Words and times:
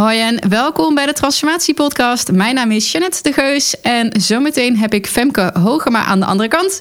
Hoi 0.00 0.20
en 0.20 0.48
welkom 0.48 0.94
bij 0.94 1.06
de 1.06 1.12
Transformatie 1.12 1.74
Podcast. 1.74 2.32
Mijn 2.32 2.54
naam 2.54 2.70
is 2.70 2.92
Jeannette 2.92 3.22
de 3.22 3.32
Geus 3.32 3.80
en 3.80 4.20
zometeen 4.20 4.76
heb 4.76 4.94
ik 4.94 5.06
Femke 5.06 5.50
Hogema 5.62 6.04
aan 6.04 6.20
de 6.20 6.26
andere 6.26 6.48
kant. 6.48 6.80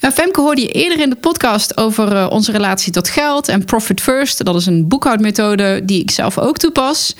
Uh, 0.00 0.10
Femke 0.10 0.40
hoorde 0.40 0.60
je 0.60 0.68
eerder 0.68 1.00
in 1.00 1.10
de 1.10 1.16
podcast 1.16 1.76
over 1.76 2.12
uh, 2.12 2.26
onze 2.30 2.52
relatie 2.52 2.92
tot 2.92 3.08
geld 3.08 3.48
en 3.48 3.64
Profit 3.64 4.00
First. 4.00 4.44
Dat 4.44 4.54
is 4.54 4.66
een 4.66 4.88
boekhoudmethode 4.88 5.80
die 5.84 6.00
ik 6.00 6.10
zelf 6.10 6.38
ook 6.38 6.58
toepas. 6.58 7.16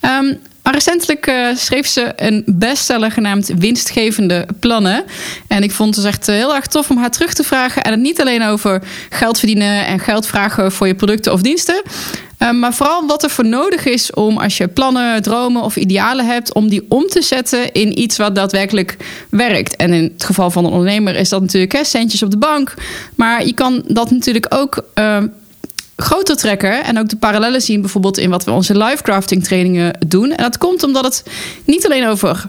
Um, 0.00 0.40
maar 0.62 0.72
recentelijk 0.74 1.26
uh, 1.26 1.56
schreef 1.56 1.86
ze 1.86 2.12
een 2.16 2.42
bestseller 2.46 3.10
genaamd 3.10 3.52
Winstgevende 3.58 4.46
Plannen. 4.60 5.04
En 5.48 5.62
ik 5.62 5.70
vond 5.70 5.94
het 5.94 6.04
dus 6.04 6.12
echt 6.14 6.26
heel 6.26 6.54
erg 6.54 6.66
tof 6.66 6.90
om 6.90 6.98
haar 6.98 7.10
terug 7.10 7.34
te 7.34 7.44
vragen. 7.44 7.82
En 7.82 7.90
het 7.90 8.00
niet 8.00 8.20
alleen 8.20 8.42
over 8.42 8.82
geld 9.10 9.38
verdienen 9.38 9.86
en 9.86 9.98
geld 9.98 10.26
vragen 10.26 10.72
voor 10.72 10.86
je 10.86 10.94
producten 10.94 11.32
of 11.32 11.40
diensten. 11.40 11.82
Uh, 12.42 12.50
maar 12.50 12.74
vooral 12.74 13.06
wat 13.06 13.22
er 13.22 13.30
voor 13.30 13.46
nodig 13.46 13.84
is 13.84 14.12
om 14.12 14.38
als 14.38 14.56
je 14.56 14.68
plannen, 14.68 15.22
dromen 15.22 15.62
of 15.62 15.76
idealen 15.76 16.26
hebt, 16.26 16.54
om 16.54 16.68
die 16.68 16.86
om 16.88 17.06
te 17.06 17.22
zetten 17.22 17.72
in 17.72 17.98
iets 18.00 18.16
wat 18.16 18.34
daadwerkelijk 18.34 18.96
werkt. 19.30 19.76
En 19.76 19.92
in 19.92 20.02
het 20.14 20.24
geval 20.24 20.50
van 20.50 20.64
een 20.64 20.70
ondernemer 20.70 21.16
is 21.16 21.28
dat 21.28 21.40
natuurlijk 21.40 21.78
centjes 21.82 22.22
op 22.22 22.30
de 22.30 22.36
bank. 22.36 22.74
Maar 23.14 23.46
je 23.46 23.54
kan 23.54 23.82
dat 23.86 24.10
natuurlijk 24.10 24.46
ook 24.48 24.84
uh, 24.94 25.18
groter 25.96 26.36
trekken 26.36 26.84
en 26.84 26.98
ook 26.98 27.08
de 27.08 27.16
parallellen 27.16 27.60
zien, 27.60 27.80
bijvoorbeeld 27.80 28.18
in 28.18 28.30
wat 28.30 28.44
we 28.44 28.50
onze 28.50 28.76
live 28.78 29.02
crafting 29.02 29.44
trainingen 29.44 29.98
doen. 30.06 30.30
En 30.30 30.42
dat 30.42 30.58
komt 30.58 30.82
omdat 30.82 31.04
het 31.04 31.22
niet 31.64 31.86
alleen 31.86 32.06
over 32.06 32.46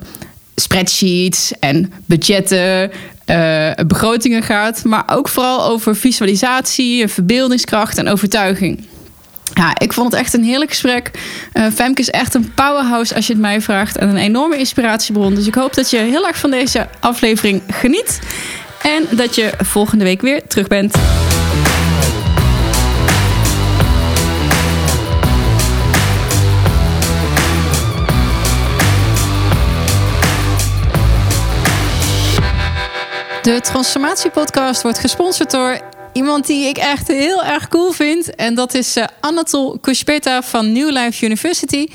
spreadsheets 0.55 1.52
en 1.60 1.94
budgetten, 2.05 2.91
uh, 3.26 3.71
begrotingen 3.88 4.44
gaat, 4.44 4.84
maar 4.84 5.04
ook 5.07 5.27
vooral 5.27 5.66
over 5.66 5.96
visualisatie, 5.96 7.07
verbeeldingskracht 7.07 7.98
en 7.98 8.07
overtuiging. 8.07 8.91
Ja, 9.54 9.74
ik 9.78 9.94
vond 9.94 10.12
het 10.12 10.22
echt 10.22 10.34
een 10.34 10.44
heerlijk 10.44 10.70
gesprek. 10.70 11.12
Uh, 11.54 11.66
Femke 11.74 12.02
is 12.02 12.10
echt 12.10 12.34
een 12.34 12.54
powerhouse 12.54 13.16
als 13.16 13.28
je 13.28 13.34
het 13.34 13.42
mij 13.42 13.62
vraagt. 13.62 13.98
En 13.98 14.10
een 14.10 14.18
enorme 14.18 14.58
inspiratiebron. 14.58 15.36
Dus 15.36 15.48
ik 15.48 15.56
hoop 15.56 15.74
dat 15.74 15.90
je 15.90 15.98
heel 15.98 16.27
erg 16.27 16.38
van 16.38 16.52
deze 16.52 16.88
aflevering 17.00 17.62
geniet. 17.68 18.20
En 18.82 19.18
dat 19.18 19.35
je 19.35 19.54
volgende 19.63 20.04
week 20.04 20.22
weer 20.22 20.48
terug 20.48 20.68
bent. 20.68 20.96
De 33.44 33.62
Transformatie-podcast 33.62 34.82
wordt 34.82 35.00
gesponsord 35.00 35.52
door 35.52 35.80
iemand 36.14 36.48
die 36.48 36.68
ik 36.68 36.78
echt 36.78 37.08
heel 37.08 37.44
erg 37.44 37.68
cool 37.68 37.92
vind. 37.92 38.36
En 38.36 38.56
dat 38.56 38.74
is 38.74 38.98
uh, 38.98 39.04
Anatol 39.20 39.78
Kuspeta 39.82 40.42
van 40.42 40.72
New 40.72 40.90
Life 40.90 41.26
University. 41.26 41.88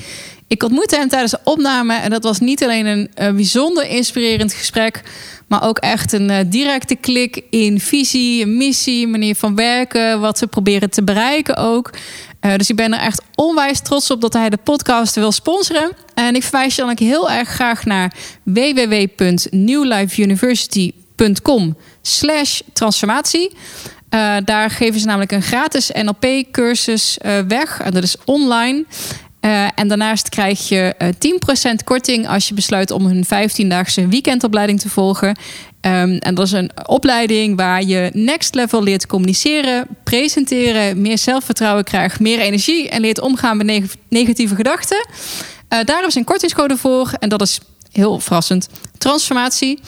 Ik 0.47 0.63
ontmoette 0.63 0.95
hem 0.95 1.07
tijdens 1.07 1.31
de 1.31 1.39
opname 1.43 1.95
en 1.95 2.09
dat 2.09 2.23
was 2.23 2.39
niet 2.39 2.63
alleen 2.63 2.85
een, 2.85 3.11
een 3.15 3.35
bijzonder 3.35 3.87
inspirerend 3.87 4.53
gesprek, 4.53 5.01
maar 5.47 5.63
ook 5.63 5.77
echt 5.77 6.13
een 6.13 6.29
uh, 6.29 6.37
directe 6.45 6.95
klik 6.95 7.41
in 7.49 7.79
visie, 7.79 8.45
missie, 8.45 9.07
manier 9.07 9.35
van 9.35 9.55
werken, 9.55 10.19
wat 10.19 10.37
ze 10.37 10.47
proberen 10.47 10.89
te 10.89 11.03
bereiken 11.03 11.55
ook. 11.55 11.91
Dus 12.57 12.69
ik 12.69 12.75
ben 12.75 12.93
er 12.93 12.99
echt 12.99 13.21
onwijs 13.35 13.81
trots 13.81 14.11
op 14.11 14.21
dat 14.21 14.33
hij 14.33 14.49
de 14.49 14.59
podcast 14.63 15.15
wil 15.15 15.31
sponsoren. 15.31 15.91
En 16.13 16.35
ik 16.35 16.43
verwijs 16.43 16.75
je 16.75 16.81
dan 16.81 16.91
ook 16.91 16.99
heel 16.99 17.29
erg 17.29 17.49
graag 17.49 17.85
naar 17.85 18.13
www.newlifeuniversity.com 18.43 20.97
com 21.41 21.75
slash 22.01 22.61
transformatie. 22.73 23.51
Uh, 24.09 24.35
daar 24.45 24.69
geven 24.69 24.99
ze 24.99 25.05
namelijk 25.05 25.31
een 25.31 25.41
gratis 25.41 25.91
NLP-cursus 25.91 27.17
uh, 27.25 27.39
weg. 27.47 27.79
En 27.79 27.91
dat 27.91 28.03
is 28.03 28.15
online. 28.25 28.85
Uh, 29.41 29.67
en 29.75 29.87
daarnaast 29.87 30.29
krijg 30.29 30.69
je 30.69 30.95
10% 31.71 31.83
korting 31.83 32.27
als 32.27 32.47
je 32.47 32.53
besluit 32.53 32.91
om 32.91 33.05
hun 33.05 33.25
15-daagse 33.25 34.07
weekendopleiding 34.07 34.79
te 34.79 34.89
volgen. 34.89 35.27
Um, 35.27 36.17
en 36.17 36.35
dat 36.35 36.45
is 36.45 36.51
een 36.51 36.71
opleiding 36.85 37.55
waar 37.55 37.83
je 37.83 38.09
next 38.13 38.55
level 38.55 38.83
leert 38.83 39.05
communiceren, 39.05 39.87
presenteren, 40.03 41.01
meer 41.01 41.17
zelfvertrouwen 41.17 41.83
krijgt, 41.83 42.19
meer 42.19 42.39
energie 42.39 42.89
en 42.89 43.01
leert 43.01 43.21
omgaan 43.21 43.57
met 43.57 43.65
neg 43.65 43.83
negatieve 44.09 44.55
gedachten. 44.55 45.07
daar 45.67 46.05
is 46.07 46.15
een 46.15 46.23
kortingscode 46.23 46.77
voor 46.77 47.11
en 47.19 47.29
dat 47.29 47.41
is 47.41 47.59
heel 47.91 48.19
verrassend. 48.19 48.69
Transformatie. 48.97 49.79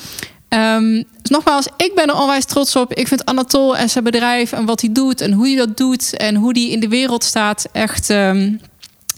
Um, 0.53 0.93
dus 1.21 1.29
nogmaals, 1.29 1.67
ik 1.77 1.91
ben 1.95 2.07
er 2.07 2.15
onwijs 2.15 2.45
trots 2.45 2.75
op. 2.75 2.93
Ik 2.93 3.07
vind 3.07 3.25
Anatol 3.25 3.77
en 3.77 3.89
zijn 3.89 4.03
bedrijf 4.03 4.51
en 4.51 4.65
wat 4.65 4.81
hij 4.81 4.91
doet 4.91 5.21
en 5.21 5.31
hoe 5.31 5.47
hij 5.47 5.55
dat 5.55 5.77
doet 5.77 6.17
en 6.17 6.35
hoe 6.35 6.51
hij 6.51 6.69
in 6.69 6.79
de 6.79 6.87
wereld 6.87 7.23
staat 7.23 7.67
echt, 7.71 8.09
um, 8.09 8.61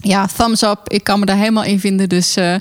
ja, 0.00 0.26
thumbs 0.36 0.62
up. 0.62 0.80
Ik 0.84 1.04
kan 1.04 1.18
me 1.18 1.26
daar 1.26 1.36
helemaal 1.36 1.64
in 1.64 1.80
vinden. 1.80 2.08
Dus 2.08 2.36
uh, 2.36 2.54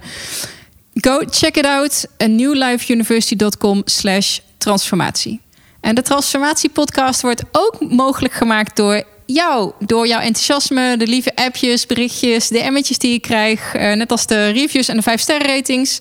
go 0.94 1.22
check 1.29 1.57
it 1.57 1.66
out. 1.66 2.06
newlifeuniversity.com 2.17 3.81
slash 3.85 4.39
transformatie. 4.57 5.41
En 5.81 5.95
de 5.95 6.01
Transformatie 6.01 6.69
Podcast 6.69 7.22
wordt 7.22 7.44
ook 7.51 7.89
mogelijk 7.89 8.33
gemaakt 8.33 8.75
door 8.75 9.03
jou, 9.25 9.72
door 9.79 10.07
jouw 10.07 10.19
enthousiasme, 10.19 10.97
de 10.97 11.07
lieve 11.07 11.35
appjes, 11.35 11.85
berichtjes, 11.85 12.47
de 12.47 12.59
emmetjes 12.59 12.97
die 12.97 13.13
ik 13.13 13.22
krijg, 13.22 13.75
uh, 13.75 13.94
net 13.94 14.11
als 14.11 14.28
de 14.28 14.50
reviews 14.50 14.88
en 14.88 14.95
de 14.95 15.01
5 15.01 15.22
sterren 15.22 15.47
ratings. 15.47 16.00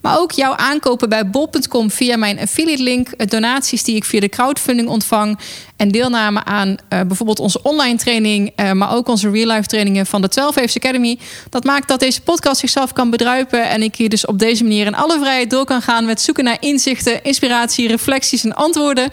Maar 0.00 0.18
ook 0.18 0.32
jouw 0.32 0.56
aankopen 0.56 1.08
bij 1.08 1.30
bol.com 1.30 1.90
via 1.90 2.16
mijn 2.16 2.40
affiliate 2.40 2.82
link, 2.82 3.08
eh, 3.08 3.26
donaties 3.26 3.82
die 3.82 3.96
ik 3.96 4.04
via 4.04 4.20
de 4.20 4.28
crowdfunding 4.28 4.88
ontvang 4.88 5.38
en 5.76 5.88
deelname 5.88 6.44
aan 6.44 6.68
uh, 6.68 6.76
bijvoorbeeld 6.88 7.40
onze 7.40 7.62
online 7.62 7.96
training, 7.96 8.52
maar 8.72 8.94
ook 8.94 9.08
onze 9.08 9.30
real 9.30 9.46
life 9.46 9.66
trainingen 9.66 10.06
van 10.06 10.20
de 10.22 10.28
12 10.28 10.54
Waves 10.54 10.76
Academy. 10.76 11.18
Dat 11.50 11.64
maakt 11.64 11.88
dat 11.88 12.00
deze 12.00 12.20
podcast 12.20 12.60
zichzelf 12.60 12.92
kan 12.92 13.10
bedruipen 13.10 13.68
en 13.68 13.82
ik 13.82 13.96
hier 13.96 14.08
dus 14.08 14.26
op 14.26 14.38
deze 14.38 14.62
manier 14.62 14.86
in 14.86 14.94
alle 14.94 15.18
vrijheid 15.18 15.50
door 15.50 15.64
kan 15.64 15.82
gaan 15.82 16.04
met 16.04 16.20
zoeken 16.20 16.44
naar 16.44 16.56
inzichten, 16.60 17.24
inspiratie, 17.24 17.88
reflecties 17.88 18.44
en 18.44 18.54
antwoorden. 18.54 19.10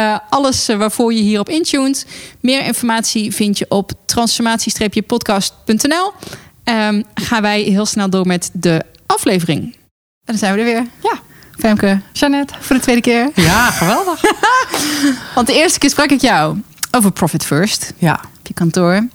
Uh, 0.00 0.18
alles 0.28 0.66
waarvoor 0.66 1.12
je 1.12 1.20
hierop 1.20 1.48
intuned. 1.48 2.06
Meer 2.40 2.64
informatie 2.64 3.34
vind 3.34 3.58
je 3.58 3.66
op 3.68 3.92
transformatie-podcast.nl. 4.04 6.12
Um, 6.64 7.04
gaan 7.14 7.42
wij 7.42 7.60
heel 7.60 7.86
snel 7.86 8.10
door 8.10 8.26
met 8.26 8.50
de 8.52 8.84
aflevering. 9.06 9.62
En 9.62 9.74
dan 10.24 10.36
zijn 10.36 10.54
we 10.54 10.58
er 10.58 10.64
weer. 10.64 10.86
Ja. 11.02 11.18
Femke, 11.58 12.00
Jeannette, 12.12 12.54
voor 12.60 12.76
de 12.76 12.82
tweede 12.82 13.00
keer. 13.00 13.30
Ja, 13.34 13.70
geweldig. 13.70 14.20
Want 15.34 15.46
de 15.46 15.54
eerste 15.54 15.78
keer 15.78 15.90
sprak 15.90 16.10
ik 16.10 16.20
jou 16.20 16.62
over 16.90 17.12
Profit 17.12 17.44
First. 17.44 17.92
Ja. 17.98 18.20
Op 18.38 18.46
je 18.46 18.54
kantoor. 18.54 19.08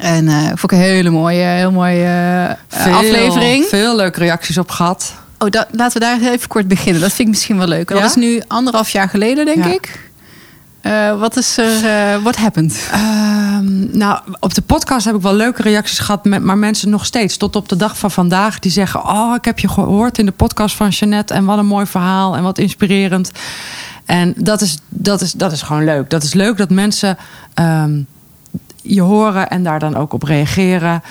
En 0.00 0.24
uh, 0.24 0.46
vond 0.46 0.62
ik 0.62 0.72
een 0.72 0.78
hele 0.78 1.10
mooie, 1.10 1.42
heel 1.42 1.70
mooie 1.70 2.56
uh, 2.68 2.82
veel, 2.82 2.94
aflevering. 2.94 3.64
Veel 3.64 3.96
leuke 3.96 4.18
reacties 4.18 4.58
op 4.58 4.70
gehad. 4.70 5.14
Oh, 5.44 5.50
dat, 5.50 5.66
laten 5.70 6.00
we 6.00 6.06
daar 6.06 6.32
even 6.32 6.48
kort 6.48 6.68
beginnen. 6.68 7.00
Dat 7.00 7.12
vind 7.12 7.28
ik 7.28 7.34
misschien 7.34 7.58
wel 7.58 7.66
leuk. 7.66 7.88
Dat 7.88 8.04
is 8.04 8.14
nu 8.14 8.42
anderhalf 8.46 8.88
jaar 8.88 9.08
geleden, 9.08 9.44
denk 9.44 9.64
ja. 9.64 9.72
ik. 9.72 10.12
Uh, 10.82 11.20
wat 11.20 11.36
is 11.36 11.58
er, 11.58 11.84
uh, 12.16 12.22
what 12.22 12.36
happened? 12.36 12.90
Um, 12.94 13.88
nou, 13.92 14.20
op 14.40 14.54
de 14.54 14.62
podcast 14.62 15.04
heb 15.04 15.14
ik 15.14 15.20
wel 15.20 15.34
leuke 15.34 15.62
reacties 15.62 15.98
gehad, 15.98 16.24
met, 16.24 16.42
maar 16.42 16.58
mensen 16.58 16.90
nog 16.90 17.04
steeds, 17.04 17.36
tot 17.36 17.56
op 17.56 17.68
de 17.68 17.76
dag 17.76 17.98
van 17.98 18.10
vandaag, 18.10 18.58
die 18.58 18.70
zeggen: 18.70 19.04
Oh, 19.04 19.34
ik 19.34 19.44
heb 19.44 19.58
je 19.58 19.68
gehoord 19.68 20.18
in 20.18 20.26
de 20.26 20.32
podcast 20.32 20.76
van 20.76 20.88
Jeannette 20.88 21.34
en 21.34 21.44
wat 21.44 21.58
een 21.58 21.66
mooi 21.66 21.86
verhaal 21.86 22.36
en 22.36 22.42
wat 22.42 22.58
inspirerend. 22.58 23.30
En 24.04 24.34
dat 24.36 24.60
is, 24.60 24.78
dat 24.88 25.20
is, 25.20 25.32
dat 25.32 25.52
is 25.52 25.62
gewoon 25.62 25.84
leuk. 25.84 26.10
Dat 26.10 26.22
is 26.22 26.34
leuk 26.34 26.56
dat 26.56 26.70
mensen 26.70 27.18
um, 27.54 28.06
je 28.82 29.00
horen 29.00 29.50
en 29.50 29.62
daar 29.62 29.78
dan 29.78 29.96
ook 29.96 30.12
op 30.12 30.22
reageren. 30.22 31.02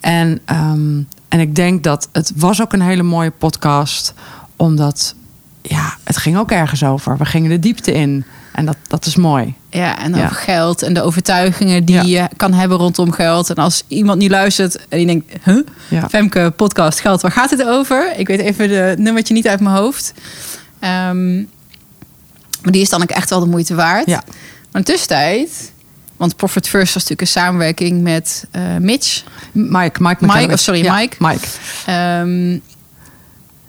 En, 0.00 0.40
um, 0.50 1.08
en 1.28 1.40
ik 1.40 1.54
denk 1.54 1.84
dat 1.84 2.08
het 2.12 2.32
was 2.36 2.62
ook 2.62 2.72
een 2.72 2.82
hele 2.82 3.02
mooie 3.02 3.30
podcast, 3.30 4.14
omdat 4.56 5.14
ja, 5.62 5.96
het 6.04 6.16
ging 6.16 6.38
ook 6.38 6.50
ergens 6.50 6.84
over. 6.84 7.18
We 7.18 7.24
gingen 7.24 7.50
de 7.50 7.58
diepte 7.58 7.92
in. 7.92 8.24
En 8.52 8.66
dat, 8.66 8.76
dat 8.86 9.06
is 9.06 9.16
mooi. 9.16 9.54
Ja, 9.70 9.98
en 9.98 10.14
over 10.14 10.20
ja. 10.20 10.28
geld 10.28 10.82
en 10.82 10.94
de 10.94 11.02
overtuigingen 11.02 11.84
die 11.84 11.94
ja. 11.94 12.02
je 12.02 12.28
kan 12.36 12.52
hebben 12.52 12.78
rondom 12.78 13.12
geld. 13.12 13.50
En 13.50 13.56
als 13.56 13.84
iemand 13.86 14.18
niet 14.18 14.30
luistert 14.30 14.86
en 14.88 14.98
die 14.98 15.06
denkt, 15.06 15.32
huh? 15.44 15.66
Ja. 15.88 16.08
Femke, 16.08 16.52
podcast, 16.56 17.00
geld, 17.00 17.20
waar 17.20 17.32
gaat 17.32 17.50
het 17.50 17.64
over? 17.64 18.12
Ik 18.16 18.26
weet 18.26 18.40
even 18.40 18.68
de 18.68 18.94
nummertje 18.98 19.34
niet 19.34 19.48
uit 19.48 19.60
mijn 19.60 19.76
hoofd. 19.76 20.14
Um, 20.80 21.48
maar 22.62 22.72
die 22.72 22.82
is 22.82 22.88
dan 22.88 23.02
ook 23.02 23.10
echt 23.10 23.30
wel 23.30 23.40
de 23.40 23.46
moeite 23.46 23.74
waard. 23.74 24.06
Ja. 24.06 24.22
Maar 24.26 24.36
in 24.72 24.80
de 24.80 24.82
tussentijd... 24.82 25.72
Want 26.20 26.36
Profit 26.36 26.68
First 26.68 26.94
was 26.94 27.02
natuurlijk 27.02 27.20
een 27.20 27.26
samenwerking 27.26 28.02
met 28.02 28.46
uh, 28.56 28.62
Mitch. 28.76 29.22
Mike, 29.52 30.02
Mike, 30.02 30.26
Mike 30.26 30.52
oh, 30.52 30.56
sorry, 30.56 30.84
ja, 30.84 30.94
Mike. 30.94 31.16
Mike. 31.18 31.46
Um, 32.20 32.62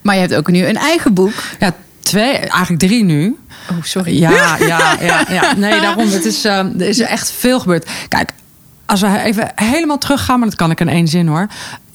maar 0.01 0.15
je 0.15 0.21
hebt 0.21 0.35
ook 0.35 0.47
nu 0.51 0.65
een 0.65 0.77
eigen 0.77 1.13
boek. 1.13 1.33
Ja, 1.59 1.75
twee, 1.99 2.33
eigenlijk 2.33 2.79
drie 2.79 3.03
nu. 3.03 3.37
Oh, 3.69 3.77
sorry. 3.83 4.19
Ja, 4.19 4.57
ja, 4.57 4.57
ja. 5.01 5.25
ja. 5.29 5.53
Nee, 5.55 5.81
daarom. 5.81 6.09
Het 6.09 6.25
is, 6.25 6.45
uh, 6.45 6.57
er 6.57 6.81
is 6.81 6.99
echt 6.99 7.31
veel 7.31 7.59
gebeurd. 7.59 7.89
Kijk, 8.07 8.31
als 8.85 9.01
we 9.01 9.19
even 9.19 9.51
helemaal 9.55 9.97
teruggaan, 9.97 10.39
maar 10.39 10.47
dat 10.47 10.57
kan 10.57 10.71
ik 10.71 10.79
in 10.79 10.89
één 10.89 11.07
zin 11.07 11.27
hoor. 11.27 11.47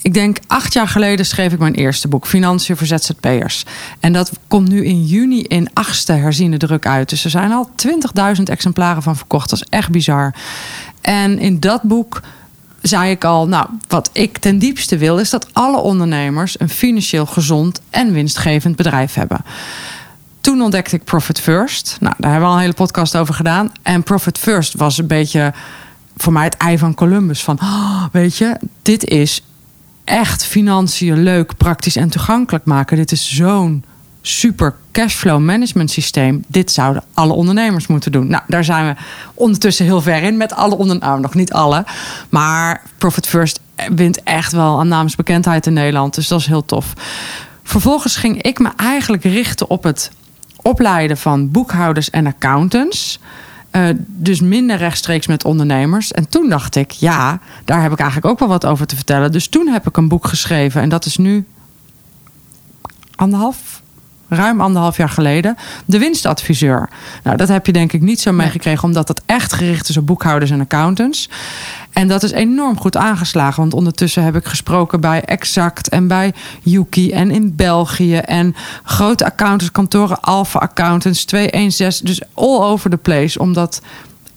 Ik 0.07 0.15
denk 0.15 0.39
acht 0.47 0.73
jaar 0.73 0.89
geleden 0.89 1.27
schreef 1.27 1.53
ik 1.53 1.59
mijn 1.59 1.75
eerste 1.75 2.09
boek, 2.09 2.27
Financiën 2.27 2.77
voor 2.77 2.87
ZZP'ers. 2.87 3.65
En 4.01 4.13
dat 4.13 4.31
komt 4.49 4.69
nu 4.69 4.85
in 4.85 5.05
juni 5.05 5.43
in 5.43 5.69
achtste 5.73 6.13
herziene 6.13 6.57
druk 6.57 6.87
uit. 6.87 7.09
Dus 7.09 7.25
er 7.25 7.31
zijn 7.31 7.53
al 7.53 7.71
20.000 8.37 8.43
exemplaren 8.45 9.03
van 9.03 9.17
verkocht. 9.17 9.51
Dat 9.51 9.61
is 9.61 9.67
echt 9.69 9.91
bizar. 9.91 10.35
En 11.01 11.39
in 11.39 11.61
dat 11.61 11.83
boek 11.83 12.21
zei 12.83 13.11
ik 13.11 13.25
al, 13.25 13.49
nou, 13.49 13.67
wat 13.89 14.11
ik 14.13 14.39
ten 14.39 14.59
diepste 14.59 14.99
wil, 14.99 15.19
is 15.19 15.31
dat 15.31 15.47
alle 15.53 15.79
ondernemers 15.79 16.61
een 16.61 16.69
financieel 16.69 17.27
gezond 17.27 17.81
en 17.91 18.13
winstgevend 18.13 18.77
bedrijf 18.77 19.15
hebben. 19.15 19.45
Toen 20.41 20.61
ontdekte 20.61 20.97
ik 20.97 21.05
Profit 21.05 21.41
First. 21.41 21.97
Nou, 22.01 22.15
daar 22.19 22.31
hebben 22.31 22.49
we 22.49 22.55
al 22.55 22.61
een 22.61 22.67
hele 22.67 22.83
podcast 22.85 23.17
over 23.17 23.35
gedaan. 23.35 23.73
En 23.83 24.03
Profit 24.03 24.39
First 24.39 24.75
was 24.75 24.99
een 24.99 25.07
beetje 25.07 25.53
voor 26.17 26.33
mij 26.33 26.45
het 26.45 26.57
ei 26.57 26.79
van 26.79 26.95
Columbus. 26.95 27.45
Van, 27.45 27.59
oh, 27.61 28.05
weet 28.13 28.37
je, 28.37 28.57
dit 28.83 29.05
is 29.05 29.43
echt 30.07 30.47
financiën 30.47 31.23
leuk, 31.23 31.57
praktisch 31.57 31.97
en 31.97 32.09
toegankelijk 32.09 32.65
maken. 32.65 32.97
Dit 32.97 33.13
is 33.13 33.35
zo'n 33.35 33.85
super 34.23 34.75
cashflow 34.93 35.41
management 35.41 35.91
systeem. 35.91 36.45
Dit 36.49 36.73
zouden 36.73 37.05
alle 37.15 37.33
ondernemers 37.33 37.87
moeten 37.87 38.13
doen. 38.13 38.27
Nou, 38.27 38.43
daar 38.47 38.65
zijn 38.65 38.87
we 38.87 39.03
ondertussen 39.35 39.85
heel 39.85 40.01
ver 40.01 40.23
in 40.23 40.37
met 40.37 40.53
alle 40.53 40.75
ondernemers. 40.75 41.09
Nou, 41.09 41.21
nog 41.21 41.35
niet 41.35 41.53
alle. 41.53 41.85
Maar 42.29 42.83
Profit 42.99 43.27
First 43.27 43.61
wint 43.95 44.23
echt 44.23 44.53
wel 44.53 44.79
aan 44.79 44.89
naamsbekendheid 44.89 45.67
in 45.67 45.73
Nederland. 45.73 46.15
Dus 46.15 46.29
dat 46.29 46.41
is 46.41 46.47
heel 46.47 46.65
tof. 46.65 46.93
Vervolgens 47.63 48.17
ging 48.17 48.43
ik 48.43 48.59
me 48.59 48.71
eigenlijk 48.77 49.23
richten 49.23 49.71
op 49.71 49.83
het 49.83 50.11
opleiden 50.63 51.17
van 51.17 51.51
boekhouders 51.51 52.11
en 52.11 52.27
accountants. 52.27 53.19
Uh, 53.77 53.89
dus 54.07 54.41
minder 54.41 54.77
rechtstreeks 54.77 55.27
met 55.27 55.45
ondernemers. 55.45 56.13
En 56.13 56.29
toen 56.29 56.49
dacht 56.49 56.77
ik, 56.77 56.91
ja, 56.91 57.41
daar 57.65 57.83
heb 57.83 57.93
ik 57.93 57.99
eigenlijk 57.99 58.31
ook 58.31 58.39
wel 58.39 58.49
wat 58.49 58.67
over 58.67 58.87
te 58.87 58.97
vertellen. 58.97 59.33
Dus 59.33 59.49
toen 59.49 59.69
heb 59.69 59.87
ik 59.87 59.97
een 59.97 60.09
boek 60.09 60.27
geschreven. 60.27 60.81
En 60.81 60.89
dat 60.89 61.05
is 61.05 61.17
nu 61.17 61.47
anderhalf, 63.15 63.76
ruim 64.29 64.61
anderhalf 64.61 64.97
jaar 64.97 65.09
geleden, 65.09 65.57
De 65.85 65.99
Winstadviseur. 65.99 66.89
Nou, 67.23 67.37
dat 67.37 67.49
heb 67.49 67.67
je 67.67 67.73
denk 67.73 67.93
ik 67.93 68.01
niet 68.01 68.21
zo 68.21 68.33
meegekregen, 68.33 68.85
omdat 68.85 69.09
het 69.09 69.23
echt 69.27 69.53
gericht 69.53 69.89
is 69.89 69.97
op 69.97 70.07
boekhouders 70.07 70.51
en 70.51 70.61
accountants. 70.61 71.29
En 71.93 72.09
dat 72.09 72.23
is 72.23 72.31
enorm 72.31 72.79
goed 72.79 72.97
aangeslagen, 72.97 73.61
want 73.61 73.75
ondertussen 73.75 74.25
heb 74.25 74.37
ik 74.37 74.45
gesproken 74.45 75.01
bij 75.01 75.23
Exact 75.25 75.89
en 75.89 76.07
bij 76.09 76.35
Yuki 76.63 77.13
en 77.13 77.31
in 77.31 77.57
België 77.57 78.17
en 78.17 78.55
grote 78.83 79.25
accountantskantoren, 79.25 80.21
Alpha 80.21 80.59
Accountants, 80.59 81.25
216, 81.25 82.07
dus 82.07 82.23
all 82.35 82.61
over 82.61 82.91
the 82.91 82.97
place, 82.97 83.39
omdat, 83.39 83.81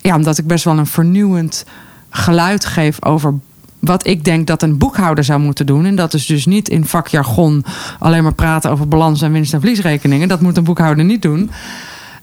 ja, 0.02 0.16
omdat 0.16 0.38
ik 0.38 0.48
best 0.48 0.64
wel 0.64 0.78
een 0.78 0.86
vernieuwend 0.86 1.66
geluid 2.10 2.66
geef 2.66 3.06
over 3.06 3.34
wat 3.80 4.08
ik 4.08 4.24
denk 4.24 4.48
dat 4.48 4.62
een 4.62 4.78
boekhouder 4.78 5.24
zou 5.24 5.40
moeten 5.40 5.66
doen. 5.66 5.86
En 5.86 5.96
dat 5.96 6.14
is 6.14 6.26
dus 6.26 6.46
niet 6.46 6.70
in 6.70 6.86
vakjargon 6.86 7.66
alleen 8.00 8.24
maar 8.24 8.34
praten 8.34 8.72
over 8.72 8.88
balans 8.88 9.22
en 9.22 9.32
winst- 9.32 9.54
en 9.54 9.60
verliesrekeningen. 9.60 10.28
Dat 10.28 10.42
moet 10.42 10.58
een 10.58 10.64
boekhouder 10.64 11.06
niet 11.06 11.22
doen. 11.22 11.52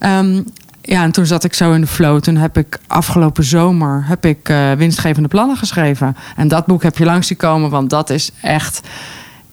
Um, 0.00 0.44
ja, 0.82 1.02
en 1.02 1.12
toen 1.12 1.26
zat 1.26 1.44
ik 1.44 1.54
zo 1.54 1.72
in 1.72 1.80
de 1.80 1.86
flow. 1.86 2.20
Toen 2.20 2.36
heb 2.36 2.58
ik 2.58 2.78
afgelopen 2.86 3.44
zomer 3.44 4.04
heb 4.06 4.24
ik, 4.24 4.48
uh, 4.48 4.72
winstgevende 4.72 5.28
plannen 5.28 5.56
geschreven. 5.56 6.16
En 6.36 6.48
dat 6.48 6.66
boek 6.66 6.82
heb 6.82 6.98
je 6.98 7.04
langs 7.04 7.26
zien 7.26 7.36
komen, 7.36 7.70
want 7.70 7.90
dat 7.90 8.10
is 8.10 8.30
echt 8.42 8.80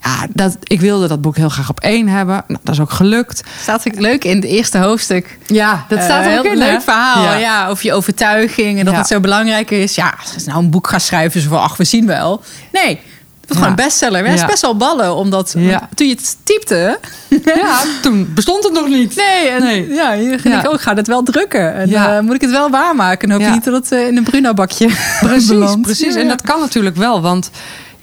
ja, 0.04 0.28
dat, 0.30 0.58
ik 0.64 0.82
wilde 0.82 1.08
dat 1.08 1.22
boek 1.22 1.36
heel 1.38 1.50
graag 1.50 1.70
op 1.70 1.80
één 1.80 2.08
hebben. 2.08 2.44
Nou, 2.48 2.60
dat 2.64 2.74
is 2.74 2.82
ook 2.82 2.92
gelukt. 2.92 3.44
Staat 3.62 3.88
ook 3.88 4.00
leuk 4.00 4.24
in 4.24 4.36
het 4.36 4.46
eerste 4.46 4.78
hoofdstuk. 4.78 5.38
Ja, 5.46 5.86
dat 5.88 6.02
staat 6.02 6.26
uh, 6.26 6.38
ook 6.38 6.46
in. 6.46 6.58
leuk 6.58 6.82
verhaal. 6.82 7.24
Ja. 7.24 7.36
ja. 7.36 7.68
over 7.68 7.86
je 7.86 7.94
overtuiging 7.94 8.80
en 8.80 8.86
dat 8.86 8.96
het 8.96 9.08
zo 9.08 9.20
belangrijk 9.20 9.72
is. 9.72 9.96
Ja, 9.96 10.14
als 10.34 10.46
nou 10.46 10.60
een 10.60 10.70
boek 10.70 10.88
gaat 10.88 11.02
schrijven, 11.02 11.42
zo 11.42 11.50
van, 11.50 11.62
ach, 11.62 11.78
we 11.78 11.84
zien 11.84 12.06
wel. 12.06 12.44
Nee, 12.72 12.90
het 12.90 13.48
was 13.48 13.58
gewoon 13.58 13.70
een 13.70 13.86
bestseller. 13.86 14.26
Het 14.26 14.40
is 14.40 14.46
best 14.46 14.62
wel 14.62 14.78
ballen, 14.78 15.16
omdat 15.16 15.52
toen 15.96 16.08
je 16.08 16.14
het 16.14 16.38
typte... 16.44 17.00
Ja, 17.46 17.82
toen 18.02 18.32
bestond 18.34 18.64
het 18.64 18.74
nog 18.74 18.88
niet. 18.88 19.16
Nee, 19.16 19.50
en 19.50 19.62
nee. 19.62 19.90
ja, 19.90 20.12
je 20.12 20.40
ging 20.40 20.56
ik 20.56 20.70
ook, 20.70 20.82
ga 20.82 20.96
het 20.96 21.08
wel 21.08 21.24
drukken. 21.24 21.74
En 21.74 21.90
uh, 21.90 22.20
moet 22.20 22.36
ik 22.36 22.42
het 22.42 22.52
wel 22.52 22.70
waarmaken? 22.70 23.30
En 23.30 23.36
hoop 23.36 23.46
je 23.46 23.54
niet 23.54 23.64
dat 23.64 23.74
het 23.74 23.92
uh, 23.92 24.08
in 24.08 24.18
een 24.18 24.24
Bruno-bakje 24.24 24.90
Precies, 25.20 25.76
precies. 25.82 26.16
En 26.16 26.28
dat 26.28 26.42
kan 26.42 26.60
natuurlijk 26.60 26.96
wel, 26.96 27.22
want 27.22 27.50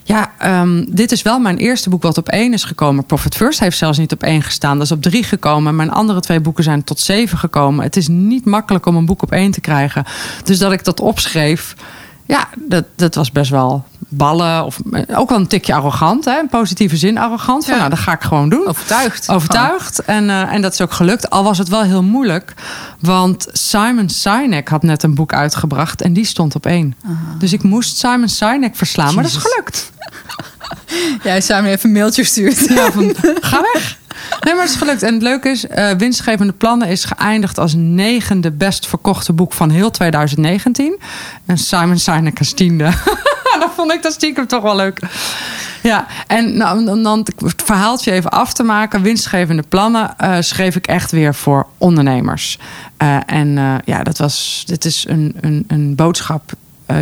ja, 0.03 0.33
um, 0.63 0.87
dit 0.89 1.13
is 1.13 1.23
wel 1.23 1.39
mijn 1.39 1.57
eerste 1.57 1.91
boek 1.91 2.03
wat 2.03 2.19
op 2.19 2.29
één 2.29 2.53
is 2.53 2.65
gekomen. 2.65 3.05
Profit 3.05 3.35
First 3.35 3.61
heeft 3.61 3.79
zelfs 3.79 3.99
niet 3.99 4.13
op 4.13 4.23
één 4.23 4.43
gestaan. 4.43 4.77
Dat 4.77 4.87
is 4.87 4.93
op 4.93 5.03
drie 5.03 5.25
gekomen. 5.25 5.77
Mijn 5.77 5.91
andere 5.91 6.21
twee 6.21 6.41
boeken 6.41 6.65
zijn 6.65 6.85
tot 6.85 7.01
zeven 7.01 7.39
gekomen. 7.39 7.85
Het 7.85 7.97
is 7.97 8.09
niet 8.09 8.45
makkelijk 8.45 8.87
om 8.87 8.97
een 8.97 9.07
boek 9.07 9.23
op 9.23 9.33
één 9.33 9.51
te 9.51 9.61
krijgen. 9.61 10.05
Dus 10.45 10.59
dat 10.59 10.73
ik 10.73 10.85
dat 10.85 11.01
opschreef, 11.01 11.75
ja, 12.27 12.49
dat, 12.59 12.85
dat 12.97 13.15
was 13.15 13.33
best 13.33 13.51
wel 13.51 13.85
ballen. 14.11 14.65
Of 14.65 14.79
ook 15.15 15.29
wel 15.29 15.39
een 15.39 15.47
tikje 15.47 15.75
arrogant. 15.75 16.25
Hè? 16.25 16.39
In 16.39 16.49
positieve 16.49 16.97
zin 16.97 17.19
arrogant. 17.19 17.65
Van, 17.65 17.73
ja. 17.73 17.79
nou, 17.79 17.91
dat 17.91 17.99
ga 17.99 18.13
ik 18.13 18.21
gewoon 18.21 18.49
doen. 18.49 18.69
Overtuigd. 18.69 19.29
Overtuigd. 19.29 19.99
En, 19.99 20.25
uh, 20.25 20.53
en 20.53 20.63
dat 20.63 20.73
is 20.73 20.81
ook 20.81 20.93
gelukt. 20.93 21.31
Al 21.31 21.45
was 21.45 21.59
het 21.59 21.69
wel 21.69 21.83
heel 21.83 22.03
moeilijk. 22.03 22.55
Want 23.01 23.47
Simon 23.53 24.09
Sinek 24.09 24.69
had 24.69 24.83
net 24.83 25.03
een 25.03 25.15
boek 25.15 25.33
uitgebracht. 25.33 26.03
En 26.03 26.13
die 26.13 26.25
stond 26.25 26.55
op 26.55 26.67
één. 26.67 26.95
Aha. 27.05 27.15
Dus 27.39 27.53
ik 27.53 27.63
moest 27.63 27.99
Simon 27.99 28.29
Sinek 28.29 28.77
verslaan. 28.77 29.15
Maar 29.15 29.23
dat 29.23 29.33
is 29.33 29.39
gelukt. 29.39 29.91
Ja, 31.23 31.41
Simon 31.41 31.65
even 31.65 31.89
een 31.89 31.95
mailtje 31.95 32.25
stuurt. 32.25 32.69
Ja, 32.69 32.91
van, 32.93 33.15
ga 33.41 33.61
weg. 33.73 33.99
Nee, 34.41 34.55
maar 34.55 34.63
het 34.63 34.73
is 34.73 34.79
gelukt. 34.79 35.03
En 35.03 35.15
het 35.15 35.23
leuke 35.23 35.49
is, 35.49 35.65
uh, 35.65 35.91
Winstgevende 35.91 36.53
Plannen 36.53 36.89
is 36.89 37.05
geëindigd 37.05 37.59
als 37.59 37.75
negende 37.77 38.53
best 38.53 38.87
verkochte 38.87 39.33
boek 39.33 39.53
van 39.53 39.71
heel 39.71 39.91
2019. 39.91 40.99
En 41.47 41.59
Simon 41.59 41.99
Sinek 41.99 42.39
als 42.39 42.53
tiende. 42.53 42.93
dat 43.65 43.71
vond 43.75 43.93
ik 43.93 44.03
dat 44.03 44.13
stiekem 44.13 44.47
toch 44.47 44.63
wel 44.63 44.77
leuk. 44.77 45.01
Ja, 45.83 46.07
en 46.27 46.57
nou, 46.57 46.89
om 46.89 47.03
dan 47.03 47.27
het 47.39 47.63
verhaaltje 47.65 48.13
even 48.13 48.31
af 48.31 48.53
te 48.53 48.63
maken. 48.63 49.03
Winstgevende 49.03 49.63
plannen 49.63 50.15
uh, 50.21 50.37
schreef 50.41 50.77
ik 50.77 50.87
echt 50.87 51.11
weer 51.11 51.35
voor 51.35 51.67
ondernemers. 51.79 52.59
Uh, 53.03 53.17
en 53.27 53.49
uh, 53.49 53.75
ja, 53.85 54.03
dat 54.03 54.19
was, 54.19 54.63
dit 54.67 54.85
is 54.85 55.05
een, 55.09 55.37
een, 55.41 55.65
een 55.67 55.95
boodschap 55.95 56.53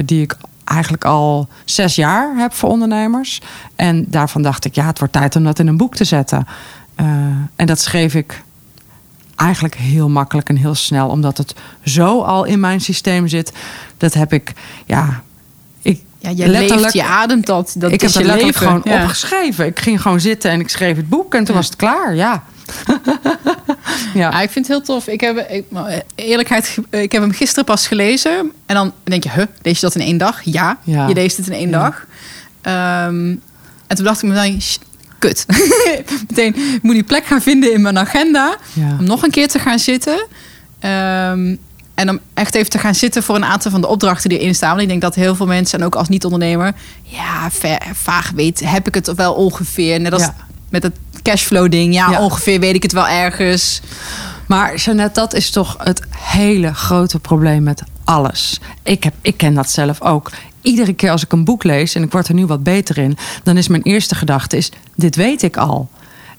die 0.04 0.22
ik 0.22 0.36
eigenlijk 0.64 1.04
al 1.04 1.48
zes 1.64 1.94
jaar 1.94 2.36
heb 2.36 2.54
voor 2.54 2.68
ondernemers. 2.68 3.40
En 3.76 4.04
daarvan 4.08 4.42
dacht 4.42 4.64
ik, 4.64 4.74
ja, 4.74 4.86
het 4.86 4.98
wordt 4.98 5.12
tijd 5.12 5.36
om 5.36 5.44
dat 5.44 5.58
in 5.58 5.66
een 5.66 5.76
boek 5.76 5.94
te 5.94 6.04
zetten. 6.04 6.46
en 7.56 7.66
dat 7.66 7.80
schreef 7.80 8.14
ik 8.14 8.42
eigenlijk 9.36 9.74
heel 9.74 10.08
makkelijk 10.08 10.48
en 10.48 10.56
heel 10.56 10.74
snel, 10.74 11.08
omdat 11.08 11.38
het 11.38 11.54
zo 11.84 12.22
al 12.22 12.44
in 12.44 12.60
mijn 12.60 12.80
systeem 12.80 13.28
zit. 13.28 13.52
Dat 13.96 14.14
heb 14.14 14.32
ik, 14.32 14.52
ja, 14.86 15.22
ja, 16.18 16.30
je 16.30 16.48
leeft, 16.48 16.92
je 16.92 17.04
ademt 17.04 17.46
dat. 17.46 17.74
dat 17.78 17.92
ik 17.92 18.00
heb 18.00 18.12
het 18.12 18.24
letterlijk 18.24 18.56
gewoon 18.56 18.84
opgeschreven. 18.84 19.66
Ik 19.66 19.78
ging 19.78 20.02
gewoon 20.02 20.20
zitten 20.20 20.50
en 20.50 20.60
ik 20.60 20.68
schreef 20.68 20.96
het 20.96 21.08
boek 21.08 21.34
en 21.34 21.44
toen 21.44 21.54
was 21.54 21.66
het 21.66 21.76
klaar. 21.76 22.14
Ja. 22.18 22.42
ja. 24.14 24.40
ik 24.40 24.50
vind 24.50 24.68
het 24.68 24.76
heel 24.76 24.84
tof. 24.84 25.06
Ik 25.06 25.20
heb, 25.20 25.38
ik, 25.50 25.64
eerlijkheid, 26.14 26.78
ik 26.90 27.12
heb 27.12 27.22
hem 27.22 27.32
gisteren 27.32 27.64
pas 27.64 27.86
gelezen. 27.86 28.52
En 28.66 28.74
dan 28.74 28.92
denk 29.04 29.22
je, 29.22 29.30
huh, 29.30 29.44
lees 29.62 29.80
je 29.80 29.86
dat 29.86 29.94
in 29.94 30.00
één 30.00 30.18
dag? 30.18 30.40
Ja, 30.42 30.78
je 30.84 31.14
leest 31.14 31.36
het 31.36 31.46
in 31.46 31.52
één 31.52 31.70
dag. 31.70 32.06
Um, 32.62 33.42
en 33.86 33.96
toen 33.96 34.04
dacht 34.04 34.22
ik 34.22 34.28
meteen, 34.28 34.60
kut. 35.18 35.46
meteen, 36.28 36.56
ik 36.56 36.82
moet 36.82 36.94
die 36.94 37.02
plek 37.02 37.24
gaan 37.26 37.42
vinden 37.42 37.72
in 37.72 37.82
mijn 37.82 37.98
agenda. 37.98 38.56
Om 38.98 39.04
nog 39.04 39.22
een 39.22 39.30
keer 39.30 39.48
te 39.48 39.58
gaan 39.58 39.78
zitten. 39.78 40.26
Um, 40.80 41.58
en 41.98 42.10
om 42.10 42.20
echt 42.34 42.54
even 42.54 42.70
te 42.70 42.78
gaan 42.78 42.94
zitten 42.94 43.22
voor 43.22 43.34
een 43.34 43.44
aantal 43.44 43.70
van 43.70 43.80
de 43.80 43.86
opdrachten 43.86 44.28
die 44.28 44.38
erin 44.38 44.54
staan. 44.54 44.68
Want 44.70 44.82
ik 44.82 44.88
denk 44.88 45.00
dat 45.00 45.14
heel 45.14 45.34
veel 45.34 45.46
mensen, 45.46 45.78
en 45.78 45.84
ook 45.84 45.94
als 45.94 46.08
niet-ondernemer, 46.08 46.74
ja, 47.02 47.50
vaag 47.92 48.30
weet, 48.34 48.60
heb 48.64 48.86
ik 48.86 48.94
het 48.94 49.14
wel 49.14 49.34
ongeveer. 49.34 50.00
Net 50.00 50.12
als 50.12 50.28
met 50.68 50.82
het 50.82 50.96
cashflow 51.22 51.70
ding. 51.70 51.94
Ja, 51.94 52.20
ongeveer 52.20 52.60
weet 52.60 52.74
ik 52.74 52.82
het 52.82 52.92
wel 52.92 53.08
ergens. 53.08 53.80
Maar 54.46 54.76
Jeannette, 54.76 55.20
dat 55.20 55.34
is 55.34 55.50
toch 55.50 55.76
het 55.78 56.02
hele 56.16 56.74
grote 56.74 57.18
probleem 57.18 57.62
met 57.62 57.82
alles. 58.04 58.60
Ik, 58.82 59.04
heb, 59.04 59.14
ik 59.20 59.36
ken 59.36 59.54
dat 59.54 59.70
zelf 59.70 60.02
ook. 60.02 60.30
Iedere 60.62 60.92
keer 60.92 61.10
als 61.10 61.24
ik 61.24 61.32
een 61.32 61.44
boek 61.44 61.64
lees 61.64 61.94
en 61.94 62.02
ik 62.02 62.12
word 62.12 62.28
er 62.28 62.34
nu 62.34 62.46
wat 62.46 62.62
beter 62.62 62.98
in, 62.98 63.16
dan 63.42 63.56
is 63.56 63.68
mijn 63.68 63.82
eerste 63.82 64.14
gedachte 64.14 64.56
is: 64.56 64.70
dit 64.94 65.16
weet 65.16 65.42
ik 65.42 65.56
al. 65.56 65.90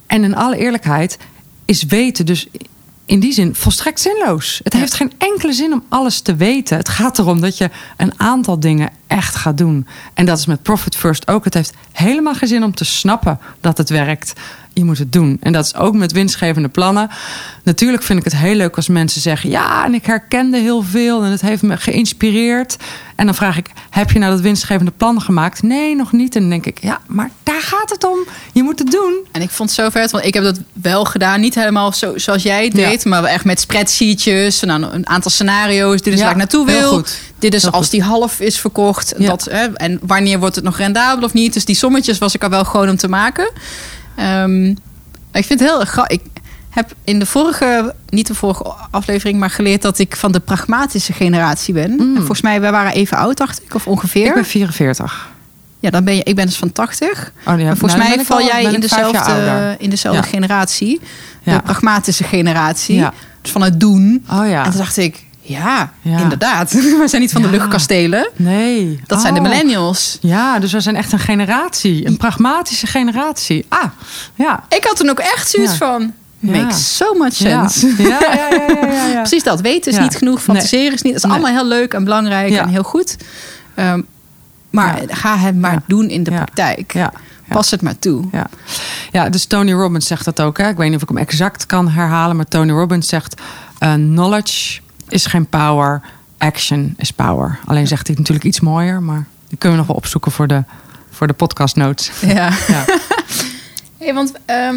En 0.08 0.24
in 0.24 0.36
alle 0.36 0.58
eerlijkheid 0.58 1.18
is 1.66 1.84
weten 1.84 2.26
dus 2.26 2.48
in 3.10 3.20
die 3.20 3.34
zin 3.34 3.56
volstrekt 3.56 4.00
zinloos. 4.00 4.60
Het 4.64 4.74
heeft 4.74 4.94
geen 4.94 5.12
enkele 5.18 5.54
zin 5.54 5.74
om 5.74 5.84
alles 5.90 6.22
te 6.22 6.36
weten. 6.36 6.78
Het 6.78 6.90
gaat 6.90 7.20
erom 7.20 7.42
dat 7.42 7.58
je 7.58 7.70
een 7.98 8.14
aantal 8.18 8.60
dingen 8.60 8.90
echt 9.08 9.36
gaat 9.36 9.58
doen. 9.58 9.88
En 10.14 10.26
dat 10.26 10.38
is 10.38 10.46
met 10.46 10.62
Profit 10.62 10.96
First 10.96 11.28
ook. 11.28 11.44
Het 11.44 11.54
heeft 11.54 11.74
helemaal 11.92 12.34
geen 12.34 12.48
zin 12.48 12.64
om 12.64 12.76
te 12.76 12.86
snappen 12.86 13.40
dat 13.62 13.78
het 13.78 13.90
werkt. 13.90 14.34
Je 14.80 14.86
moet 14.86 14.98
het 14.98 15.12
doen. 15.12 15.38
En 15.42 15.54
dat 15.54 15.66
is 15.66 15.76
ook 15.76 15.96
met 15.96 16.12
winstgevende 16.12 16.68
plannen. 16.68 17.10
Natuurlijk 17.64 18.04
vind 18.04 18.20
ik 18.20 18.26
het 18.26 18.36
heel 18.36 18.56
leuk 18.56 18.76
als 18.76 18.88
mensen 18.88 19.22
zeggen: 19.22 19.50
Ja, 19.50 19.86
en 19.86 19.94
ik 19.94 20.06
herkende 20.06 20.58
heel 20.58 20.84
veel 20.84 21.24
en 21.24 21.32
het 21.32 21.42
heeft 21.42 21.62
me 21.62 21.78
geïnspireerd. 21.78 22.78
En 23.16 23.26
dan 23.26 23.36
vraag 23.36 23.58
ik: 23.58 23.70
Heb 23.90 24.12
je 24.12 24.20
nou 24.20 24.32
dat 24.32 24.42
winstgevende 24.42 24.92
plan 24.98 25.22
gemaakt? 25.22 25.62
Nee, 25.62 25.96
nog 25.96 26.12
niet. 26.12 26.36
En 26.36 26.42
dan 26.42 26.50
denk 26.50 26.66
ik: 26.66 26.82
Ja, 26.82 27.00
maar 27.08 27.30
daar 27.44 27.62
gaat 27.62 27.90
het 27.90 28.04
om. 28.04 28.18
Je 28.52 28.64
moet 28.64 28.80
het 28.80 28.92
doen. 28.92 29.26
En 29.32 29.42
ik 29.42 29.50
vond 29.50 29.70
het 29.70 29.80
zo 29.80 29.90
vet, 29.90 30.12
want 30.12 30.26
ik 30.26 30.34
heb 30.34 30.44
dat 30.44 30.60
wel 30.74 31.06
gedaan. 31.06 31.40
Niet 31.40 31.56
helemaal 31.56 31.94
zo, 31.94 32.18
zoals 32.18 32.44
jij 32.44 32.64
het 32.64 32.76
deed, 32.76 33.06
maar 33.06 33.22
wel 33.22 33.32
echt 33.32 33.46
met 33.46 33.60
spreadsheetjes. 33.60 34.60
Nou, 34.60 34.84
een 34.84 35.08
aantal 35.10 35.32
scenario's. 35.32 36.02
Dit 36.02 36.14
is 36.14 36.22
waar 36.22 36.32
ik 36.32 36.38
naartoe 36.38 36.66
wil. 36.66 37.04
Dit 37.40 37.54
is 37.54 37.72
als 37.72 37.90
die 37.90 38.04
half 38.04 38.40
is 38.40 38.60
verkocht. 38.60 39.14
Dat, 39.18 39.48
hè, 39.52 39.74
en 39.74 40.00
wanneer 40.02 40.40
wordt 40.40 40.56
het 40.56 40.64
nog 40.64 40.78
rendabel 40.78 41.24
of 41.24 41.34
niet? 41.34 41.54
Dus 41.54 41.66
die 41.66 41.76
sommetjes 41.76 42.18
was 42.18 42.36
ik 42.36 42.44
al 42.44 42.50
wel 42.50 42.66
gewoon 42.66 42.90
om 42.90 42.98
te 42.98 43.08
maken. 43.08 43.52
Um, 44.22 44.68
ik 45.32 45.46
vind 45.46 45.60
het 45.60 45.70
heel 45.70 45.80
grappig. 45.86 46.20
heb 46.70 46.94
in 47.04 47.20
de 47.20 47.26
vorige, 47.26 47.96
niet 48.10 48.28
de 48.28 48.36
vorige 48.36 48.74
aflevering, 48.92 49.40
maar 49.40 49.50
geleerd 49.50 49.82
dat 49.82 50.00
ik 50.00 50.16
van 50.16 50.32
de 50.32 50.40
pragmatische 50.40 51.14
generatie 51.14 51.74
ben. 51.74 51.92
Mm. 51.92 52.00
En 52.00 52.16
volgens 52.18 52.42
mij, 52.42 52.62
wij 52.62 52.72
waren 52.72 52.92
even 52.92 53.18
oud, 53.18 53.38
dacht 53.38 53.62
ik, 53.64 53.76
of 53.76 53.88
ongeveer. 53.88 54.26
Ik 54.26 54.34
ben 54.34 54.46
44. 54.46 55.30
Ja, 55.80 55.90
dan 55.90 56.04
ben 56.04 56.16
je, 56.16 56.24
ik 56.24 56.36
ben 56.36 56.46
dus 56.46 56.58
van 56.58 56.72
80. 56.72 57.32
Oh, 57.40 57.46
Maar 57.46 57.58
volgens 57.58 57.94
nou, 57.96 57.98
mij 58.10 58.18
ik 58.18 58.26
val 58.26 58.42
jij 58.42 58.64
in 58.64 58.74
ik 58.74 58.82
dezelfde, 58.82 59.76
in 59.80 59.90
dezelfde 59.90 60.22
Ja. 60.22 60.28
generatie. 60.28 61.00
De 61.44 61.52
Ja. 61.52 61.60
pragmatische 61.60 62.24
generatie. 62.24 62.96
Ja. 62.96 63.14
Dus 63.42 63.52
van 63.52 63.62
het 63.62 63.80
doen. 63.80 64.26
Oh 64.32 64.48
ja. 64.50 64.64
En 64.66 64.70
toen 64.70 64.80
dacht 64.80 64.98
ik, 64.98 65.26
ja, 65.50 65.92
Ja. 66.02 66.18
inderdaad. 66.20 66.72
We 67.02 67.04
zijn 67.06 67.22
niet 67.22 67.32
van 67.32 67.42
de 67.42 67.50
luchtkastelen. 67.50 68.30
Nee. 68.36 69.00
Dat 69.08 69.22
zijn 69.22 69.34
de 69.34 69.40
Oh. 69.40 69.46
millennials. 69.48 70.18
Ja, 70.22 70.60
dus 70.60 70.72
we 70.72 70.80
zijn 70.80 70.96
echt 70.96 71.12
een 71.12 71.20
generatie. 71.20 72.08
Een 72.08 72.18
pragmatische 72.18 72.88
generatie. 72.88 73.66
Ah, 73.70 73.84
ja. 74.36 74.64
Ik 74.70 74.84
had 74.84 74.96
toen 74.96 75.10
ook 75.10 75.20
echt 75.20 75.50
zoiets 75.50 75.72
Ja. 75.72 75.78
van... 75.78 76.14
Makes 76.40 76.96
so 76.98 77.14
much 77.14 77.34
sense. 77.34 77.88
Ja, 77.98 78.08
ja, 78.08 78.20
ja, 78.34 78.50
ja, 78.50 78.88
ja, 78.88 79.06
ja. 79.06 79.20
Precies 79.28 79.44
dat. 79.44 79.62
Weten 79.62 79.92
is 79.92 80.00
niet 80.00 80.16
genoeg. 80.16 80.42
Fantaseren 80.42 80.94
is 80.94 81.02
niet. 81.02 81.14
Dat 81.14 81.24
is 81.24 81.30
allemaal 81.30 81.52
heel 81.52 81.66
leuk 81.66 81.94
en 81.94 82.04
belangrijk 82.04 82.54
en 82.54 82.68
heel 82.70 82.84
goed. 82.84 83.18
Ehm, 83.76 84.02
maar 84.70 85.00
ga 85.08 85.38
het 85.38 85.56
maar 85.60 85.82
doen 85.88 86.10
in 86.10 86.24
de 86.24 86.32
praktijk. 86.32 86.94
Ja. 86.94 87.00
Ja. 87.00 87.56
Pas 87.56 87.72
het 87.72 87.82
maar 87.82 88.00
toe. 88.00 88.24
Ja. 88.32 88.48
ja, 89.12 89.30
dus 89.30 89.46
Tony 89.46 89.72
Robbins 89.74 90.08
zegt 90.08 90.26
dat 90.26 90.42
ook. 90.42 90.58
Hè? 90.58 90.70
Ik 90.70 90.78
weet 90.78 90.88
niet 90.88 90.96
of 90.96 91.02
ik 91.02 91.08
hem 91.08 91.18
exact 91.18 91.66
kan 91.66 91.90
herhalen, 91.90 92.36
maar 92.36 92.48
Tony 92.48 92.72
Robbins 92.72 93.08
zegt: 93.08 93.42
eh, 93.80 93.94
knowledge 93.94 94.80
is 95.10 95.26
geen 95.26 95.46
power, 95.48 96.02
action 96.38 96.94
is 96.98 97.12
power. 97.12 97.60
Alleen 97.66 97.88
zegt 97.88 98.08
hij 98.08 98.16
natuurlijk 98.16 98.46
iets 98.46 98.60
mooier, 98.60 99.02
maar 99.04 99.28
die 99.48 99.58
kunnen 99.58 99.72
we 99.72 99.84
nog 99.84 99.88
wel 99.88 99.96
opzoeken 99.96 100.32
voor 100.32 100.48
de, 100.48 100.64
voor 101.10 101.28
de 101.28 101.34
podcast 101.34 101.76
notes. 101.76 102.12
Ja. 102.22 102.50
Ja. 102.68 102.86
Hey, 103.98 104.14
want 104.14 104.32
ehm, 104.46 104.76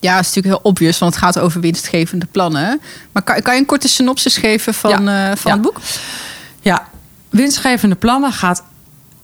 ja, 0.00 0.16
het 0.16 0.26
is 0.26 0.34
natuurlijk 0.34 0.46
heel 0.46 0.70
obvious, 0.70 0.98
want 0.98 1.14
het 1.14 1.22
gaat 1.22 1.38
over 1.38 1.60
winstgevende 1.60 2.26
plannen. 2.26 2.80
Maar 3.12 3.22
kan, 3.22 3.42
kan 3.42 3.54
je 3.54 3.60
een 3.60 3.66
korte 3.66 3.88
synopsis 3.88 4.36
geven 4.36 4.74
van, 4.74 4.90
eh, 5.08 5.24
van 5.24 5.36
Ja. 5.44 5.52
het 5.52 5.60
boek? 5.62 5.80
Ja, 6.60 6.88
winstgevende 7.28 7.94
plannen 7.94 8.32
gaat 8.32 8.62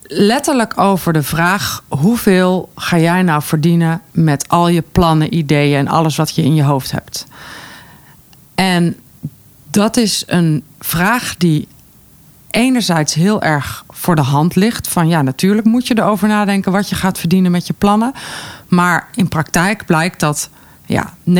letterlijk 0.02 0.78
over 0.80 1.12
de 1.12 1.22
vraag: 1.22 1.82
hoeveel 1.88 2.72
ga 2.76 2.98
jij 2.98 3.22
nou 3.22 3.42
verdienen 3.42 4.00
met 4.10 4.48
al 4.48 4.68
je 4.68 4.82
plannen, 4.92 5.34
ideeën 5.34 5.78
en 5.78 5.88
alles 5.88 6.16
wat 6.16 6.34
je 6.34 6.42
in 6.42 6.54
je 6.54 6.62
hoofd 6.62 6.90
hebt? 6.90 7.26
En 8.54 8.96
dat 9.76 9.96
is 9.96 10.22
een 10.26 10.62
vraag 10.80 11.36
die 11.36 11.68
enerzijds 12.50 13.14
heel 13.14 13.42
erg 13.42 13.84
voor 13.88 14.16
de 14.16 14.22
hand 14.22 14.54
ligt. 14.54 14.88
Van 14.88 15.08
ja, 15.08 15.22
natuurlijk 15.22 15.66
moet 15.66 15.86
je 15.86 15.98
erover 15.98 16.28
nadenken 16.28 16.72
wat 16.72 16.88
je 16.88 16.94
gaat 16.94 17.18
verdienen 17.18 17.50
met 17.50 17.66
je 17.66 17.72
plannen. 17.72 18.12
Maar 18.68 19.08
in 19.14 19.28
praktijk 19.28 19.86
blijkt 19.86 20.20
dat 20.20 20.50
ja, 20.86 21.14
90% 21.30 21.32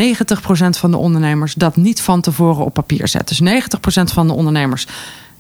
van 0.68 0.90
de 0.90 0.96
ondernemers 0.96 1.54
dat 1.54 1.76
niet 1.76 2.00
van 2.00 2.20
tevoren 2.20 2.64
op 2.64 2.74
papier 2.74 3.08
zet. 3.08 3.28
Dus 3.28 3.40
90% 3.40 3.44
van 4.12 4.26
de 4.26 4.32
ondernemers 4.32 4.86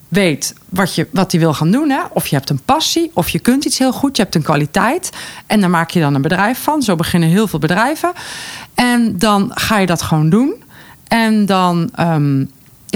weet 0.08 0.54
wat 0.68 0.94
je 0.94 1.08
wat 1.10 1.30
die 1.30 1.40
wil 1.40 1.54
gaan 1.54 1.70
doen. 1.70 1.90
Hè? 1.90 2.00
Of 2.10 2.26
je 2.26 2.36
hebt 2.36 2.50
een 2.50 2.62
passie, 2.64 3.10
of 3.14 3.28
je 3.28 3.38
kunt 3.38 3.64
iets 3.64 3.78
heel 3.78 3.92
goed, 3.92 4.16
je 4.16 4.22
hebt 4.22 4.34
een 4.34 4.42
kwaliteit. 4.42 5.10
En 5.46 5.60
daar 5.60 5.70
maak 5.70 5.90
je 5.90 6.00
dan 6.00 6.14
een 6.14 6.22
bedrijf 6.22 6.62
van. 6.62 6.82
Zo 6.82 6.96
beginnen 6.96 7.28
heel 7.28 7.48
veel 7.48 7.58
bedrijven. 7.58 8.12
En 8.74 9.18
dan 9.18 9.50
ga 9.54 9.78
je 9.78 9.86
dat 9.86 10.02
gewoon 10.02 10.30
doen. 10.30 10.64
En 11.08 11.46
dan, 11.46 11.90
ehm, 11.94 12.44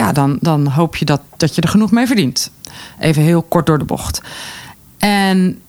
ja, 0.00 0.12
dan, 0.12 0.38
dan 0.40 0.66
hoop 0.66 0.96
je 0.96 1.04
dat, 1.04 1.20
dat 1.36 1.54
je 1.54 1.60
er 1.60 1.68
genoeg 1.68 1.90
mee 1.90 2.06
verdient. 2.06 2.50
Even 2.98 3.22
heel 3.22 3.42
kort 3.42 3.66
door 3.66 3.78
de 3.78 3.84
bocht. 3.84 4.20
En 4.98 5.60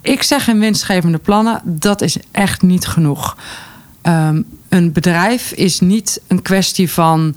ik 0.00 0.22
zeg 0.22 0.48
in 0.48 0.58
winstgevende 0.58 1.18
plannen, 1.18 1.60
dat 1.64 2.00
is 2.00 2.16
echt 2.30 2.62
niet 2.62 2.86
genoeg. 2.86 3.36
Ehm, 4.02 4.42
een 4.68 4.92
bedrijf 4.92 5.52
is 5.52 5.80
niet 5.80 6.20
een 6.26 6.42
kwestie 6.42 6.90
van 6.90 7.36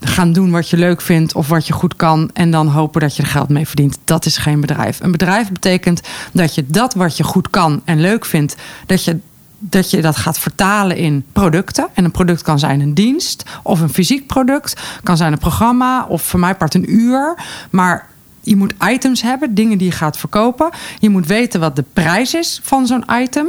gaan 0.00 0.32
doen 0.32 0.50
wat 0.50 0.68
je 0.68 0.76
leuk 0.76 1.00
vindt 1.00 1.34
of 1.34 1.48
wat 1.48 1.66
je 1.66 1.72
goed 1.72 1.96
kan 1.96 2.30
en 2.32 2.50
dan 2.50 2.68
hopen 2.68 3.00
dat 3.00 3.16
je 3.16 3.22
er 3.22 3.28
geld 3.28 3.48
mee 3.48 3.66
verdient. 3.66 3.98
Dat 4.04 4.26
is 4.26 4.36
geen 4.36 4.60
bedrijf. 4.60 5.00
Een 5.00 5.12
bedrijf 5.12 5.50
betekent 5.50 6.00
dat 6.32 6.54
je 6.54 6.66
dat 6.66 6.94
wat 6.94 7.16
je 7.16 7.24
goed 7.24 7.50
kan 7.50 7.82
en 7.84 8.00
leuk 8.00 8.24
vindt, 8.24 8.56
dat 8.86 9.04
je 9.04 9.18
dat 9.62 9.90
je 9.90 10.02
dat 10.02 10.16
gaat 10.16 10.38
vertalen 10.38 10.96
in 10.96 11.24
producten. 11.32 11.88
En 11.94 12.04
een 12.04 12.10
product 12.10 12.42
kan 12.42 12.58
zijn 12.58 12.80
een 12.80 12.94
dienst 12.94 13.42
of 13.62 13.80
een 13.80 13.92
fysiek 13.92 14.26
product, 14.26 14.80
kan 15.02 15.16
zijn 15.16 15.32
een 15.32 15.38
programma 15.38 16.04
of 16.04 16.22
voor 16.22 16.40
mij 16.40 16.54
part 16.54 16.74
een 16.74 16.94
uur. 16.94 17.34
Maar 17.70 18.08
je 18.40 18.56
moet 18.56 18.74
items 18.82 19.22
hebben, 19.22 19.54
dingen 19.54 19.78
die 19.78 19.86
je 19.86 19.92
gaat 19.92 20.16
verkopen. 20.16 20.70
Je 20.98 21.10
moet 21.10 21.26
weten 21.26 21.60
wat 21.60 21.76
de 21.76 21.84
prijs 21.92 22.34
is 22.34 22.60
van 22.62 22.86
zo'n 22.86 23.04
item. 23.12 23.48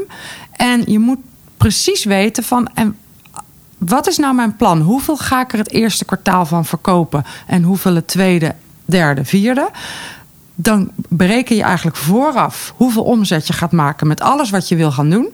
En 0.51 0.83
je 0.85 0.99
moet 0.99 1.19
precies 1.57 2.03
weten 2.03 2.43
van. 2.43 2.67
En 2.73 2.97
wat 3.77 4.07
is 4.07 4.17
nou 4.17 4.35
mijn 4.35 4.55
plan? 4.55 4.81
Hoeveel 4.81 5.17
ga 5.17 5.41
ik 5.41 5.51
er 5.51 5.57
het 5.57 5.71
eerste 5.71 6.05
kwartaal 6.05 6.45
van 6.45 6.65
verkopen? 6.65 7.25
En 7.47 7.63
hoeveel 7.63 7.95
het 7.95 8.07
tweede, 8.07 8.55
derde, 8.85 9.25
vierde? 9.25 9.69
Dan 10.55 10.91
bereken 10.95 11.55
je 11.55 11.63
eigenlijk 11.63 11.97
vooraf 11.97 12.73
hoeveel 12.75 13.03
omzet 13.03 13.47
je 13.47 13.53
gaat 13.53 13.71
maken 13.71 14.07
met 14.07 14.21
alles 14.21 14.49
wat 14.49 14.67
je 14.67 14.75
wil 14.75 14.91
gaan 14.91 15.09
doen. 15.09 15.29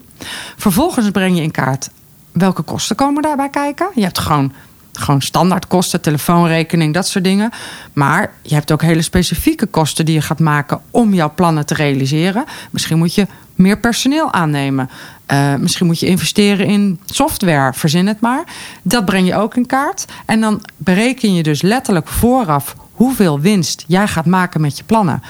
Vervolgens 0.58 1.12
breng 1.12 1.36
je 1.36 1.42
in 1.42 1.52
kaart 1.52 1.90
welke 2.32 2.62
kosten 2.62 2.96
komen 2.96 3.22
daarbij 3.22 3.50
kijken. 3.50 3.90
Je 3.96 4.04
hebt 4.04 4.20
gewoon, 4.20 4.54
gewoon 4.94 5.22
standaard 5.22 5.68
kosten, 5.68 6.02
telefoonrekening, 6.02 6.94
dat 6.94 7.08
soort 7.08 7.24
dingen. 7.24 7.52
Maar 7.94 8.32
je 8.42 8.54
hebt 8.54 8.72
ook 8.72 8.82
hele 8.82 9.02
specifieke 9.02 9.66
kosten 9.66 10.06
die 10.06 10.14
je 10.14 10.22
gaat 10.22 10.40
maken 10.40 10.82
om 10.92 11.14
jouw 11.14 11.34
plannen 11.34 11.66
te 11.66 11.74
realiseren. 11.74 12.46
Misschien 12.72 12.98
moet 12.98 13.16
je 13.16 13.28
meer 13.56 13.80
personeel 13.80 14.34
aannemen. 14.34 14.90
Uh, 15.32 15.56
misschien 15.56 15.86
moet 15.86 16.00
je 16.00 16.06
investeren 16.06 16.66
in 16.66 17.00
software, 17.06 17.74
verzin 17.74 18.08
het 18.08 18.20
maar. 18.20 18.44
Dat 18.82 19.06
breng 19.06 19.28
je 19.28 19.36
ook 19.36 19.56
in 19.56 19.66
kaart. 19.66 20.06
En 20.26 20.42
dan 20.42 20.62
bereken 20.78 21.34
je 21.34 21.44
dus 21.44 21.62
letterlijk 21.62 22.08
vooraf 22.08 22.76
hoeveel 22.92 23.40
winst 23.40 23.84
jij 23.88 24.08
gaat 24.08 24.26
maken 24.26 24.62
met 24.62 24.78
je 24.78 24.84
plannen. 24.84 25.22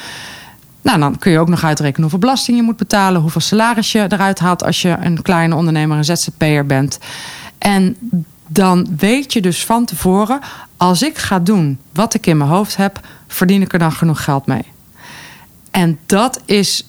Nou, 0.87 0.99
dan 0.99 1.17
kun 1.17 1.31
je 1.31 1.39
ook 1.39 1.49
nog 1.49 1.63
uitrekenen 1.63 2.01
hoeveel 2.01 2.19
belasting 2.19 2.57
je 2.57 2.63
moet 2.63 2.77
betalen, 2.77 3.21
hoeveel 3.21 3.41
salaris 3.41 3.91
je 3.91 4.05
eruit 4.09 4.39
haalt 4.39 4.63
als 4.63 4.81
je 4.81 4.97
een 5.01 5.21
kleine 5.21 5.55
ondernemer, 5.55 5.97
een 5.97 6.05
ZZP'er 6.05 6.65
bent. 6.65 6.99
En 7.57 7.97
dan 8.47 8.87
weet 8.97 9.33
je 9.33 9.41
dus 9.41 9.65
van 9.65 9.85
tevoren, 9.85 10.39
als 10.77 11.01
ik 11.01 11.17
ga 11.17 11.39
doen 11.39 11.79
wat 11.93 12.13
ik 12.13 12.27
in 12.27 12.37
mijn 12.37 12.49
hoofd 12.49 12.77
heb, 12.77 12.99
verdien 13.27 13.61
ik 13.61 13.73
er 13.73 13.79
dan 13.79 13.91
genoeg 13.91 14.23
geld 14.23 14.45
mee. 14.45 14.63
En 15.71 15.99
dat 16.05 16.41
is 16.45 16.87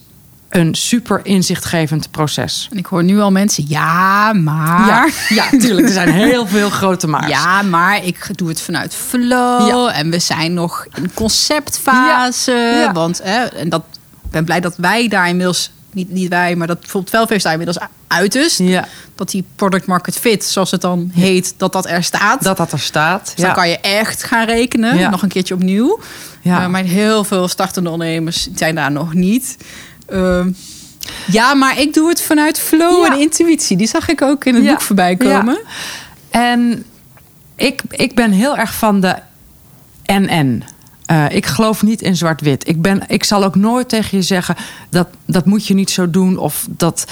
een 0.49 0.75
super 0.75 1.21
inzichtgevend 1.23 2.11
proces. 2.11 2.69
En 2.71 2.79
ik 2.79 2.87
hoor 2.87 3.05
nu 3.05 3.21
al 3.21 3.31
mensen, 3.31 3.65
ja, 3.69 4.33
maar. 4.33 4.87
Ja, 4.87 5.09
ja 5.29 5.59
tuurlijk. 5.59 5.87
Er 5.87 5.93
zijn 5.93 6.13
heel 6.13 6.47
veel 6.47 6.71
grote 6.71 7.07
maars. 7.07 7.29
Ja, 7.29 7.63
maar 7.63 8.05
ik 8.05 8.39
doe 8.39 8.49
het 8.49 8.61
vanuit 8.61 8.95
flow. 8.95 9.69
Ja. 9.69 9.93
En 9.93 10.11
we 10.11 10.19
zijn 10.19 10.55
nog 10.55 10.87
in 10.95 11.11
conceptfase. 11.15 12.53
Ja. 12.53 12.93
Want, 12.93 13.21
hè, 13.23 13.45
en 13.45 13.69
dat, 13.69 13.83
ik 14.25 14.31
ben 14.31 14.45
blij 14.45 14.61
dat 14.61 14.75
wij 14.77 15.09
daar 15.09 15.29
inmiddels, 15.29 15.71
niet, 15.93 16.11
niet 16.11 16.29
wij, 16.29 16.57
maar 16.57 16.67
dat 16.67 16.81
bijvoorbeeld 16.81 17.15
Velfeest 17.15 17.43
daar 17.43 17.53
inmiddels 17.53 17.87
uit 18.07 18.35
is. 18.35 18.61
Dat 19.15 19.31
die 19.31 19.45
product 19.57 19.87
market 19.87 20.19
fit, 20.19 20.45
zoals 20.45 20.71
het 20.71 20.81
dan 20.81 21.11
heet, 21.15 21.55
dat 21.57 21.73
dat 21.73 21.87
er 21.87 22.05
staat. 22.05 22.43
Dat 22.43 22.57
dat 22.57 22.73
er 22.73 22.81
staat. 22.81 23.33
Dus 23.35 23.45
dan 23.45 23.55
kan 23.55 23.69
je 23.69 23.79
echt 23.79 24.25
gaan 24.25 24.47
rekenen. 24.47 25.11
Nog 25.11 25.23
een 25.23 25.29
keertje 25.29 25.55
opnieuw. 25.55 26.01
Ja. 26.41 26.63
Uh, 26.63 26.69
maar 26.69 26.83
heel 26.83 27.25
veel 27.25 27.49
startende 27.49 27.91
ondernemers 27.91 28.49
zijn 28.55 28.75
daar 28.75 28.93
nog 28.93 29.15
niet. 29.15 29.57
Uh, 30.13 30.47
ja, 31.27 31.55
maar 31.55 31.81
ik 31.81 31.95
doe 31.95 32.09
het 32.09 32.23
vanuit 32.23 32.61
flow 32.61 33.05
ja. 33.05 33.13
en 33.13 33.21
intuïtie. 33.21 33.77
Die 33.77 33.87
zag 33.87 34.09
ik 34.09 34.23
ook 34.23 34.45
in 34.45 34.55
het 34.55 34.65
ja. 34.65 34.71
boek 34.71 34.81
voorbij 34.81 35.17
komen. 35.17 35.59
Ja. 36.31 36.51
En 36.53 36.85
ik, 37.57 37.83
ik 37.91 38.15
ben 38.15 38.31
heel 38.31 38.57
erg 38.57 38.75
van 38.75 39.01
de 39.01 39.17
en-en. 40.05 40.63
Uh, 41.11 41.31
ik 41.31 41.47
geloof 41.47 41.83
niet 41.83 42.03
in 42.03 42.17
zwart-wit. 42.17 42.69
Ik, 42.69 42.83
ben, 42.83 43.03
ik 43.07 43.25
zal 43.25 43.45
ook 43.45 43.55
nooit 43.55 43.89
tegen 43.89 44.19
je 44.19 44.25
zeggen 44.25 44.57
dat 44.91 45.09
dat 45.27 45.47
moet 45.47 45.67
je 45.67 45.75
niet 45.75 45.91
zo 45.91 46.11
doen. 46.11 46.39
Of 46.39 46.67
dat. 46.71 47.07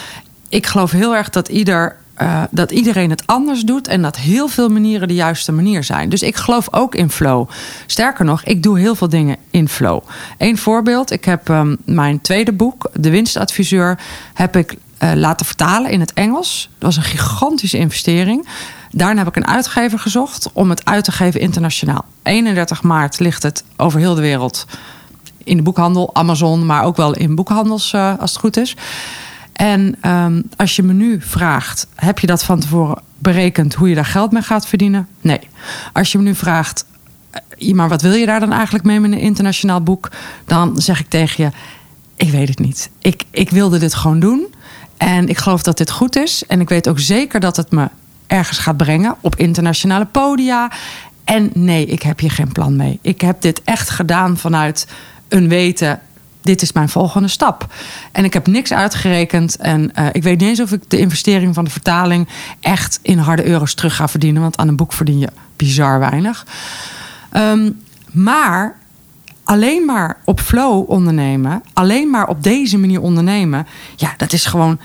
Ik 0.49 0.67
geloof 0.67 0.91
heel 0.91 1.17
erg 1.17 1.31
dat 1.31 1.49
ieder 1.49 1.97
uh, 2.23 2.43
dat 2.51 2.71
iedereen 2.71 3.11
het 3.11 3.27
anders 3.27 3.63
doet 3.63 3.89
en 3.89 4.03
dat 4.03 4.17
heel 4.17 4.49
veel 4.49 4.69
manieren 4.69 5.09
de 5.09 5.15
juiste 5.15 5.53
manier 5.53 5.85
zijn. 5.85 6.09
Dus 6.09 6.23
ik 6.23 6.37
geloof 6.37 6.69
ook 6.71 6.95
in 6.95 7.11
flow. 7.11 7.49
Sterker 7.87 8.25
nog, 8.25 8.45
ik 8.45 8.63
doe 8.63 8.79
heel 8.79 8.95
veel 8.95 9.09
dingen 9.09 9.37
in 9.51 9.69
flow. 9.69 10.03
Eén 10.39 10.59
voorbeeld: 10.59 11.11
ik 11.11 11.25
heb 11.25 11.49
um, 11.49 11.77
mijn 11.85 12.21
tweede 12.21 12.53
boek, 12.53 12.91
De 12.95 13.11
Winstadviseur, 13.11 13.99
heb 14.35 14.57
ik 14.57 14.77
uh, 15.03 15.13
laten 15.15 15.47
vertalen 15.47 15.91
in 15.91 16.01
het 16.01 16.13
Engels. 16.13 16.71
Dat 16.79 16.95
was 16.95 16.97
een 16.97 17.11
gigantische 17.11 17.79
investering. 17.79 18.49
Daarna 18.91 19.19
heb 19.19 19.29
ik 19.29 19.37
een 19.37 19.47
uitgever 19.47 19.99
gezocht 19.99 20.51
om 20.53 20.71
het 20.71 20.85
uit 20.85 21.05
te 21.05 21.13
geven 21.13 21.41
internationaal. 21.41 22.05
31 22.23 22.83
maart 22.83 23.19
ligt 23.19 23.43
het 23.43 23.65
over 23.77 24.01
heel 24.01 24.15
de 24.15 24.21
wereld 24.21 24.67
in 25.47 25.57
de 25.57 25.63
boekhandel, 25.63 26.15
Amazon, 26.15 26.67
maar 26.67 26.85
ook 26.85 26.97
wel 26.97 27.15
in 27.15 27.35
boekhandels 27.35 27.93
uh, 27.93 28.19
als 28.19 28.31
het 28.31 28.41
goed 28.41 28.57
is. 28.57 28.77
En 29.57 29.97
um, 30.07 30.43
als 30.57 30.77
je 30.77 30.83
me 30.83 30.93
nu 30.93 31.21
vraagt, 31.21 31.87
heb 31.95 32.19
je 32.19 32.27
dat 32.27 32.45
van 32.45 32.61
tevoren 32.61 33.03
berekend 33.19 33.75
hoe 33.75 33.89
je 33.89 33.95
daar 33.95 34.05
geld 34.05 34.33
mee 34.33 34.43
gaat 34.43 34.67
verdienen? 34.67 35.09
Nee. 35.21 35.41
Als 35.93 36.13
je 36.13 36.19
me 36.19 36.25
nu 36.25 36.35
vraagt, 36.35 36.85
maar 37.73 37.89
wat 37.89 38.03
wil 38.03 38.13
je 38.13 38.27
daar 38.27 38.41
dan 38.41 38.53
eigenlijk 38.53 38.85
mee 38.85 39.01
met 39.01 39.13
een 39.13 39.19
internationaal 39.19 39.83
boek? 39.83 40.11
Dan 40.45 40.81
zeg 40.81 41.01
ik 41.01 41.09
tegen 41.09 41.45
je, 41.45 41.51
ik 42.17 42.31
weet 42.31 42.49
het 42.49 42.59
niet. 42.59 42.91
Ik, 42.99 43.23
ik 43.31 43.51
wilde 43.51 43.79
dit 43.79 43.95
gewoon 43.95 44.21
doen. 44.21 44.55
En 44.97 45.29
ik 45.29 45.39
geloof 45.39 45.63
dat 45.63 45.79
dit 45.79 45.91
goed 45.91 46.17
is. 46.17 46.47
En 46.47 46.61
ik 46.61 46.69
weet 46.69 46.89
ook 46.89 46.99
zeker 46.99 47.41
dat 47.41 47.57
het 47.57 47.71
me 47.71 47.89
ergens 48.27 48.59
gaat 48.59 48.77
brengen 48.77 49.17
op 49.21 49.37
internationale 49.37 50.07
podia. 50.07 50.71
En 51.25 51.51
nee, 51.55 51.87
ik 51.87 52.03
heb 52.03 52.19
hier 52.19 52.31
geen 52.31 52.53
plan 52.53 52.77
mee. 52.77 52.99
Ik 53.03 53.21
heb 53.21 53.41
dit 53.41 53.63
echt 53.65 53.91
gedaan 53.91 54.37
vanuit 54.37 54.87
een 55.29 55.49
weten. 55.49 56.01
Dit 56.47 56.63
is 56.63 56.73
mijn 56.73 56.89
volgende 56.89 57.29
stap. 57.29 57.67
En 58.13 58.25
ik 58.25 58.33
heb 58.33 58.47
niks 58.47 58.73
uitgerekend. 58.73 59.57
En 59.57 59.93
uh, 59.99 60.07
ik 60.13 60.23
weet 60.23 60.41
niet 60.41 60.49
eens 60.49 60.61
of 60.61 60.73
ik 60.73 60.91
de 60.91 60.99
investering 60.99 61.55
van 61.55 61.65
de 61.65 61.71
vertaling 61.71 62.29
echt 62.61 62.99
in 63.03 63.19
harde 63.19 63.47
euro's 63.47 63.75
terug 63.75 63.97
ga 63.97 64.09
verdienen. 64.09 64.43
Want 64.43 64.57
aan 64.57 64.69
een 64.69 64.77
boek 64.77 64.93
verdien 64.93 65.19
je 65.19 65.29
bizar 65.57 65.99
weinig. 65.99 66.47
Um, 67.37 67.83
maar 68.13 68.79
alleen 69.45 69.85
maar 69.85 70.17
op 70.25 70.41
flow 70.41 70.91
ondernemen, 70.91 71.63
alleen 71.73 72.11
maar 72.11 72.29
op 72.29 72.43
deze 72.43 72.79
manier 72.79 73.01
ondernemen, 73.01 73.67
ja, 73.97 74.15
dat 74.17 74.33
is 74.33 74.45
gewoon 74.45 74.79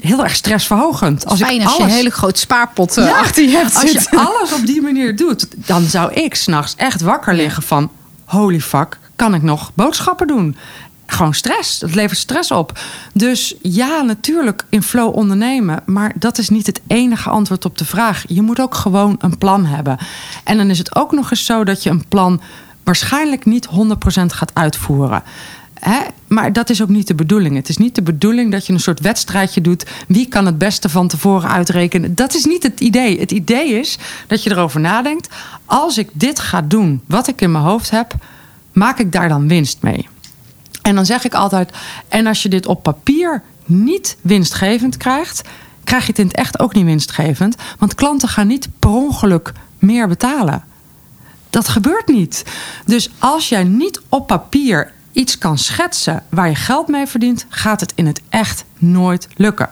heel 0.00 0.22
erg 0.22 0.34
stressverhogend. 0.34 1.26
Als 1.26 1.40
Fijn 1.40 1.64
als 1.64 1.76
je 1.76 1.82
een 1.82 1.88
hele 1.88 2.10
grote 2.10 2.40
spaarpot 2.40 2.94
ja, 2.94 3.18
achter 3.18 3.42
je 3.42 3.50
hebt 3.50 3.74
Als 3.74 3.90
je 3.90 4.08
alles 4.10 4.52
op 4.52 4.66
die 4.66 4.80
manier 4.80 5.16
doet, 5.16 5.46
dan 5.56 5.82
zou 5.82 6.12
ik 6.12 6.34
s'nachts 6.34 6.74
echt 6.76 7.00
wakker 7.00 7.34
liggen 7.34 7.62
van... 7.62 7.90
holy 8.24 8.60
fuck, 8.60 8.98
kan 9.16 9.34
ik 9.34 9.42
nog 9.42 9.70
boodschappen 9.74 10.26
doen? 10.26 10.56
Gewoon 11.06 11.34
stress. 11.34 11.78
Dat 11.78 11.94
levert 11.94 12.18
stress 12.18 12.50
op. 12.50 12.78
Dus 13.12 13.54
ja, 13.62 14.02
natuurlijk 14.02 14.64
in 14.68 14.82
flow 14.82 15.16
ondernemen. 15.16 15.82
Maar 15.86 16.12
dat 16.16 16.38
is 16.38 16.48
niet 16.48 16.66
het 16.66 16.80
enige 16.86 17.30
antwoord 17.30 17.64
op 17.64 17.78
de 17.78 17.84
vraag. 17.84 18.24
Je 18.28 18.42
moet 18.42 18.60
ook 18.60 18.74
gewoon 18.74 19.16
een 19.18 19.38
plan 19.38 19.66
hebben. 19.66 19.98
En 20.44 20.56
dan 20.56 20.70
is 20.70 20.78
het 20.78 20.94
ook 20.96 21.12
nog 21.12 21.30
eens 21.30 21.44
zo 21.44 21.64
dat 21.64 21.82
je 21.82 21.90
een 21.90 22.08
plan 22.08 22.40
waarschijnlijk 22.84 23.44
niet 23.44 23.68
100% 23.68 23.70
gaat 24.26 24.50
uitvoeren. 24.54 25.22
Maar 26.26 26.52
dat 26.52 26.70
is 26.70 26.82
ook 26.82 26.88
niet 26.88 27.06
de 27.06 27.14
bedoeling. 27.14 27.56
Het 27.56 27.68
is 27.68 27.76
niet 27.76 27.94
de 27.94 28.02
bedoeling 28.02 28.52
dat 28.52 28.66
je 28.66 28.72
een 28.72 28.80
soort 28.80 29.00
wedstrijdje 29.00 29.60
doet. 29.60 29.86
Wie 30.08 30.28
kan 30.28 30.46
het 30.46 30.58
beste 30.58 30.88
van 30.88 31.08
tevoren 31.08 31.50
uitrekenen? 31.50 32.14
Dat 32.14 32.34
is 32.34 32.44
niet 32.44 32.62
het 32.62 32.80
idee. 32.80 33.20
Het 33.20 33.32
idee 33.32 33.68
is 33.68 33.98
dat 34.26 34.42
je 34.42 34.50
erover 34.50 34.80
nadenkt. 34.80 35.28
Als 35.64 35.98
ik 35.98 36.08
dit 36.12 36.38
ga 36.38 36.62
doen, 36.62 37.02
wat 37.06 37.28
ik 37.28 37.40
in 37.40 37.52
mijn 37.52 37.64
hoofd 37.64 37.90
heb, 37.90 38.14
maak 38.72 38.98
ik 38.98 39.12
daar 39.12 39.28
dan 39.28 39.48
winst 39.48 39.82
mee? 39.82 40.08
En 40.82 40.94
dan 40.94 41.06
zeg 41.06 41.24
ik 41.24 41.34
altijd: 41.34 41.72
en 42.08 42.26
als 42.26 42.42
je 42.42 42.48
dit 42.48 42.66
op 42.66 42.82
papier 42.82 43.42
niet 43.64 44.16
winstgevend 44.20 44.96
krijgt, 44.96 45.42
krijg 45.84 46.02
je 46.02 46.10
het 46.10 46.18
in 46.18 46.26
het 46.26 46.36
echt 46.36 46.58
ook 46.58 46.74
niet 46.74 46.84
winstgevend. 46.84 47.56
Want 47.78 47.94
klanten 47.94 48.28
gaan 48.28 48.46
niet 48.46 48.68
per 48.78 48.90
ongeluk 48.90 49.52
meer 49.78 50.08
betalen. 50.08 50.64
Dat 51.50 51.68
gebeurt 51.68 52.08
niet. 52.08 52.44
Dus 52.84 53.10
als 53.18 53.48
jij 53.48 53.64
niet 53.64 54.00
op 54.08 54.26
papier 54.26 54.92
iets 55.14 55.38
kan 55.38 55.58
schetsen 55.58 56.22
waar 56.28 56.48
je 56.48 56.54
geld 56.54 56.88
mee 56.88 57.06
verdient, 57.06 57.46
gaat 57.48 57.80
het 57.80 57.92
in 57.94 58.06
het 58.06 58.20
echt 58.28 58.64
nooit 58.78 59.28
lukken. 59.36 59.70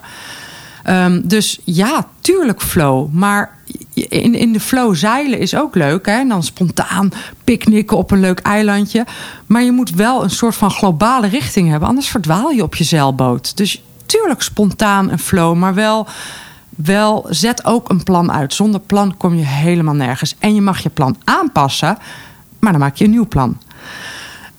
Um, 0.87 1.29
dus 1.29 1.59
ja, 1.65 2.07
tuurlijk 2.21 2.63
flow. 2.63 3.13
Maar 3.13 3.59
in, 3.95 4.35
in 4.35 4.53
de 4.53 4.61
flow 4.61 4.95
zeilen 4.95 5.39
is 5.39 5.55
ook 5.55 5.75
leuk. 5.75 6.07
Hè? 6.07 6.13
En 6.13 6.29
dan 6.29 6.43
spontaan 6.43 7.13
picknicken 7.45 7.97
op 7.97 8.11
een 8.11 8.21
leuk 8.21 8.39
eilandje. 8.39 9.07
Maar 9.47 9.63
je 9.63 9.73
moet 9.73 9.91
wel 9.91 10.23
een 10.23 10.31
soort 10.31 10.55
van 10.55 10.71
globale 10.71 11.27
richting 11.27 11.71
hebben. 11.71 11.89
Anders 11.89 12.09
verdwaal 12.09 12.51
je 12.51 12.63
op 12.63 12.75
je 12.75 12.85
zeilboot. 12.85 13.57
Dus 13.57 13.83
tuurlijk 14.07 14.43
spontaan 14.43 15.11
en 15.11 15.19
flow. 15.19 15.57
Maar 15.57 15.75
wel, 15.75 16.07
wel 16.69 17.27
zet 17.29 17.65
ook 17.65 17.89
een 17.89 18.03
plan 18.03 18.33
uit. 18.33 18.55
Zonder 18.55 18.81
plan 18.81 19.17
kom 19.17 19.35
je 19.35 19.47
helemaal 19.47 19.95
nergens. 19.95 20.37
En 20.39 20.55
je 20.55 20.61
mag 20.61 20.83
je 20.83 20.91
plan 20.91 21.17
aanpassen. 21.25 21.99
Maar 22.59 22.73
dan 22.73 22.81
maak 22.81 22.97
je 22.97 23.05
een 23.05 23.11
nieuw 23.11 23.29
plan. 23.29 23.59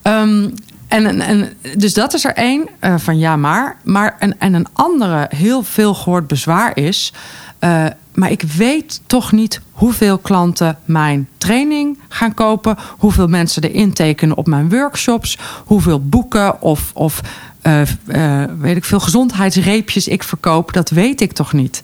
Um, 0.02 0.54
en, 1.02 1.20
en, 1.20 1.52
dus 1.76 1.94
dat 1.94 2.14
is 2.14 2.24
er 2.24 2.34
één 2.34 2.68
uh, 2.80 2.94
van 2.98 3.18
ja, 3.18 3.36
maar. 3.36 3.76
maar 3.84 4.16
en, 4.18 4.40
en 4.40 4.54
een 4.54 4.66
andere 4.72 5.26
heel 5.36 5.62
veel 5.62 5.94
gehoord 5.94 6.26
bezwaar 6.26 6.76
is. 6.76 7.12
Uh, 7.60 7.86
maar 8.14 8.30
ik 8.30 8.42
weet 8.42 9.00
toch 9.06 9.32
niet 9.32 9.60
hoeveel 9.70 10.18
klanten 10.18 10.78
mijn 10.84 11.28
training 11.38 11.98
gaan 12.08 12.34
kopen. 12.34 12.76
Hoeveel 12.98 13.28
mensen 13.28 13.62
er 13.62 13.74
intekenen 13.74 14.36
op 14.36 14.46
mijn 14.46 14.70
workshops. 14.70 15.38
Hoeveel 15.64 16.08
boeken 16.08 16.62
of, 16.62 16.90
of 16.94 17.20
uh, 17.62 18.42
weet 18.58 18.76
ik 18.76 18.84
veel 18.84 19.00
gezondheidsreepjes 19.00 20.08
ik 20.08 20.22
verkoop. 20.22 20.72
Dat 20.72 20.90
weet 20.90 21.20
ik 21.20 21.32
toch 21.32 21.52
niet. 21.52 21.80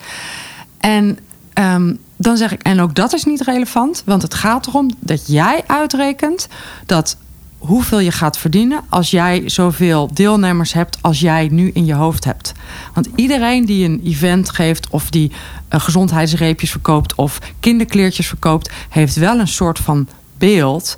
En 0.81 1.19
um, 1.55 1.99
dan 2.17 2.37
zeg 2.37 2.53
ik, 2.53 2.63
en 2.63 2.81
ook 2.81 2.95
dat 2.95 3.13
is 3.13 3.25
niet 3.25 3.41
relevant. 3.41 4.03
Want 4.07 4.23
het 4.23 4.35
gaat 4.35 4.67
erom 4.67 4.91
dat 4.99 5.27
jij 5.27 5.63
uitrekent 5.67 6.49
dat 6.87 7.17
hoeveel 7.61 7.99
je 7.99 8.13
gaat 8.13 8.39
verdienen 8.39 8.81
als 8.89 9.11
jij 9.11 9.43
zoveel 9.47 10.11
deelnemers 10.13 10.73
hebt 10.73 10.99
als 11.01 11.21
jij 11.21 11.49
nu 11.49 11.71
in 11.75 11.85
je 11.85 11.95
hoofd 11.95 12.25
hebt. 12.25 12.53
Want 12.95 13.09
iedereen 13.15 13.65
die 13.65 13.85
een 13.85 14.01
event 14.05 14.51
geeft 14.51 14.89
of 14.91 15.11
die 15.11 15.31
uh, 15.31 15.81
gezondheidsreepjes 15.81 16.71
verkoopt 16.71 17.15
of 17.15 17.39
kinderkleertjes 17.61 18.27
verkoopt, 18.29 18.71
heeft 18.89 19.15
wel 19.15 19.39
een 19.39 19.49
soort 19.49 19.79
van 19.79 20.09
beeld 20.39 20.97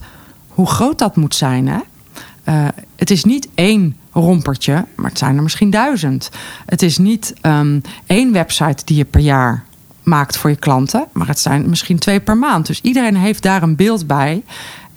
hoe 0.48 0.66
groot 0.66 0.98
dat 0.98 1.16
moet 1.16 1.35
zijn. 1.35 1.68
Hè? 1.68 1.79
Uh, 2.48 2.68
het 2.96 3.11
is 3.11 3.25
niet 3.25 3.48
één 3.55 3.96
rompertje, 4.12 4.85
maar 4.96 5.09
het 5.09 5.18
zijn 5.18 5.37
er 5.37 5.42
misschien 5.42 5.70
duizend. 5.70 6.31
Het 6.66 6.83
is 6.83 6.98
niet 6.98 7.35
um, 7.42 7.81
één 8.07 8.33
website 8.33 8.85
die 8.85 8.96
je 8.96 9.05
per 9.05 9.20
jaar 9.20 9.64
maakt 10.03 10.37
voor 10.37 10.51
je 10.51 10.57
klanten, 10.57 11.07
maar 11.12 11.27
het 11.27 11.38
zijn 11.38 11.68
misschien 11.68 11.98
twee 11.98 12.20
per 12.20 12.37
maand. 12.37 12.66
Dus 12.66 12.81
iedereen 12.81 13.16
heeft 13.16 13.42
daar 13.42 13.62
een 13.62 13.77
beeld 13.77 14.07
bij. 14.07 14.42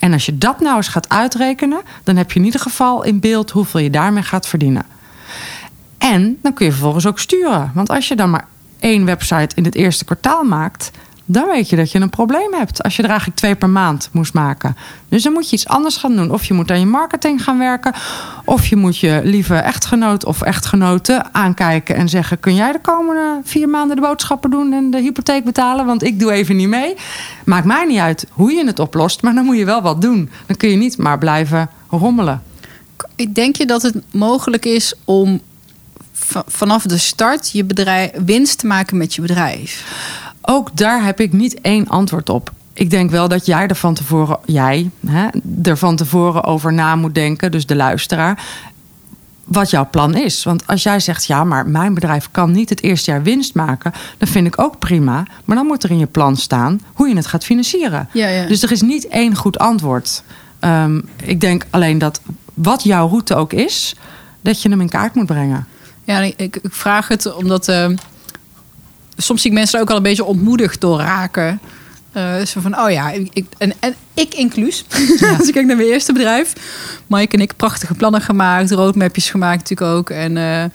En 0.06 0.14
als 0.14 0.26
je 0.26 0.38
dat 0.38 0.60
nou 0.60 0.76
eens 0.76 0.88
gaat 0.88 1.10
uitrekenen, 1.10 1.82
dan 2.04 2.16
heb 2.16 2.32
je 2.32 2.40
in 2.40 2.46
ieder 2.46 2.60
geval 2.60 3.04
in 3.04 3.20
beeld 3.20 3.52
hoeveel 3.52 3.80
je 3.80 3.90
daarmee 3.90 4.24
gaat 4.24 4.48
verdienen. 4.48 4.86
En 5.98 6.38
dan 6.42 6.54
kun 6.54 6.66
je 6.66 6.72
vervolgens 6.72 7.08
ook 7.08 7.20
sturen. 7.20 7.72
Want 7.74 7.90
als 7.90 8.08
je 8.08 8.16
dan 8.16 8.30
maar 8.30 8.48
één 8.80 9.06
website 9.06 9.56
in 9.56 9.64
het 9.64 9.76
eerste 9.76 10.06
kwartaal 10.06 10.44
maakt, 10.44 10.92
dan 11.26 11.46
weet 11.46 11.70
je 11.70 11.76
dat 11.76 11.92
je 11.92 12.00
een 12.00 12.10
probleem 12.10 12.54
hebt. 12.54 12.84
Als 12.84 12.96
je 12.96 13.04
er 13.04 13.10
eigenlijk 13.10 13.38
twee 13.38 13.56
per 13.56 13.70
maand 13.70 14.10
moest 14.12 14.34
maken. 14.34 14.76
Dus 15.10 15.24
dan 15.24 15.34
moet 15.34 15.50
je 15.50 15.56
iets 15.56 15.68
anders 15.68 15.98
gaan 15.98 16.16
doen. 16.16 16.32
Of 16.32 16.46
je 16.46 16.54
moet 16.54 16.72
aan 16.72 16.80
je 16.80 16.86
marketing 16.86 17.44
gaan 17.44 17.58
werken. 17.58 17.94
Of 18.46 18.66
je 18.66 18.76
moet 18.76 18.98
je 18.98 19.22
lieve 19.24 19.56
echtgenoot 19.56 20.26
of 20.26 20.42
echtgenoten 20.42 21.34
aankijken 21.34 21.96
en 21.96 22.10
zeggen: 22.10 22.40
Kun 22.40 22.56
jij 22.56 22.72
de 22.72 22.80
komende 22.80 23.40
vier 23.44 23.70
maanden 23.70 23.96
de 23.96 24.02
boodschappen 24.02 24.50
doen 24.50 24.74
en 24.74 24.92
de 24.92 25.02
hypotheek 25.02 25.44
betalen? 25.44 25.86
Want 25.86 26.04
ik 26.04 26.20
doe 26.20 26.32
even 26.32 26.56
niet 26.56 26.68
mee. 26.68 26.96
Maakt 27.46 27.66
mij 27.66 27.86
niet 27.86 28.00
uit 28.00 28.26
hoe 28.32 28.52
je 28.52 28.66
het 28.66 28.80
oplost, 28.80 29.22
maar 29.22 29.34
dan 29.34 29.46
moet 29.46 29.58
je 29.58 29.66
wel 29.66 29.82
wat 29.82 30.02
doen. 30.02 30.30
Dan 30.46 30.56
kun 30.56 30.70
je 30.70 30.78
niet 30.78 30.98
maar 30.98 31.18
blijven 31.18 31.70
rommelen. 31.90 32.44
Denk 33.30 33.56
je 33.56 33.66
dat 33.66 33.82
het 33.82 33.96
mogelijk 34.12 34.66
is 34.66 34.94
om 35.06 35.42
vanaf 36.48 36.84
de 36.84 36.98
start 36.98 37.52
je 37.52 37.64
bedrijf 37.64 38.12
winst 38.26 38.60
te 38.60 38.68
maken 38.68 38.98
met 38.98 39.16
je 39.16 39.22
bedrijf? 39.22 39.84
Ook 40.48 40.78
daar 40.78 41.04
heb 41.04 41.20
ik 41.20 41.34
niet 41.34 41.62
één 41.62 41.88
antwoord 41.88 42.30
op. 42.30 42.52
Ik 42.74 42.90
denk 42.90 43.12
wel 43.12 43.28
dat 43.28 43.46
jij 43.46 43.68
er 43.68 43.76
van 43.76 43.94
tevoren, 43.94 44.38
jij, 44.46 44.90
hè, 45.06 45.28
er 45.64 45.78
van 45.78 45.96
tevoren 45.96 46.44
over 46.44 46.74
na 46.74 46.96
moet 46.96 47.16
denken, 47.16 47.52
dus 47.52 47.66
de 47.66 47.76
luisteraar, 47.76 48.44
wat 49.44 49.70
jouw 49.70 49.88
plan 49.90 50.16
is. 50.16 50.44
Want 50.44 50.68
als 50.68 50.84
jij 50.84 51.00
zegt, 51.00 51.26
ja, 51.26 51.44
maar 51.44 51.68
mijn 51.68 51.94
bedrijf 51.94 52.28
kan 52.32 52.52
niet 52.52 52.70
het 52.70 52.84
eerste 52.84 53.12
jaar 53.12 53.24
winst 53.24 53.54
maken, 53.54 53.94
dan 54.18 54.28
vind 54.28 54.48
ik 54.48 54.62
ook 54.62 54.80
prima. 54.80 55.24
Maar 55.46 55.56
dan 55.56 55.66
moet 55.66 55.84
er 55.84 55.92
in 55.92 55.98
je 55.98 56.06
plan 56.06 56.36
staan 56.36 56.82
hoe 56.94 57.08
je 57.08 57.16
het 57.16 57.28
gaat 57.28 57.44
financieren. 57.44 58.10
Ja, 58.12 58.28
ja. 58.28 58.46
Dus 58.46 58.64
er 58.64 58.72
is 58.72 58.82
niet 58.82 59.08
één 59.08 59.36
goed 59.36 59.58
antwoord. 59.58 60.24
Um, 60.60 61.10
ik 61.24 61.42
denk 61.42 61.66
alleen 61.70 61.98
dat 61.98 62.22
wat 62.54 62.84
jouw 62.84 63.08
route 63.08 63.36
ook 63.36 63.54
is, 63.54 63.96
dat 64.42 64.62
je 64.62 64.70
hem 64.70 64.82
in 64.82 64.90
kaart 64.90 65.16
moet 65.16 65.26
brengen. 65.26 65.68
Ja, 66.04 66.20
ik, 66.20 66.34
ik 66.38 66.60
vraag 66.64 67.08
het 67.08 67.36
omdat. 67.36 67.68
Uh 67.68 67.90
soms 69.18 69.42
zie 69.42 69.52
ik 69.52 69.58
mensen 69.58 69.80
ook 69.80 69.90
al 69.90 69.98
een 69.98 70.04
beetje 70.04 70.24
ontmoedigd 70.24 70.82
door 70.82 71.00
raken. 71.00 71.60
Uh, 72.18 72.46
zo 72.46 72.60
van, 72.62 72.80
oh 72.80 72.92
ja, 72.92 73.12
ik, 73.12 73.46
en, 73.58 73.74
en 73.80 73.96
ik 74.14 74.34
inclus. 74.34 74.86
Als 75.38 75.48
ik 75.48 75.54
kijk 75.54 75.66
naar 75.66 75.76
mijn 75.76 75.88
eerste 75.88 76.14
bedrijf. 76.14 76.54
Mike 77.08 77.36
en 77.36 77.42
ik 77.42 77.56
prachtige 77.56 77.94
plannen 77.94 78.22
gemaakt, 78.22 78.72
roadmapjes 78.72 79.30
gemaakt 79.30 79.70
natuurlijk 79.70 79.98
ook. 79.98 80.10
En 80.10 80.36
uh, 80.36 80.64
uh, 80.64 80.70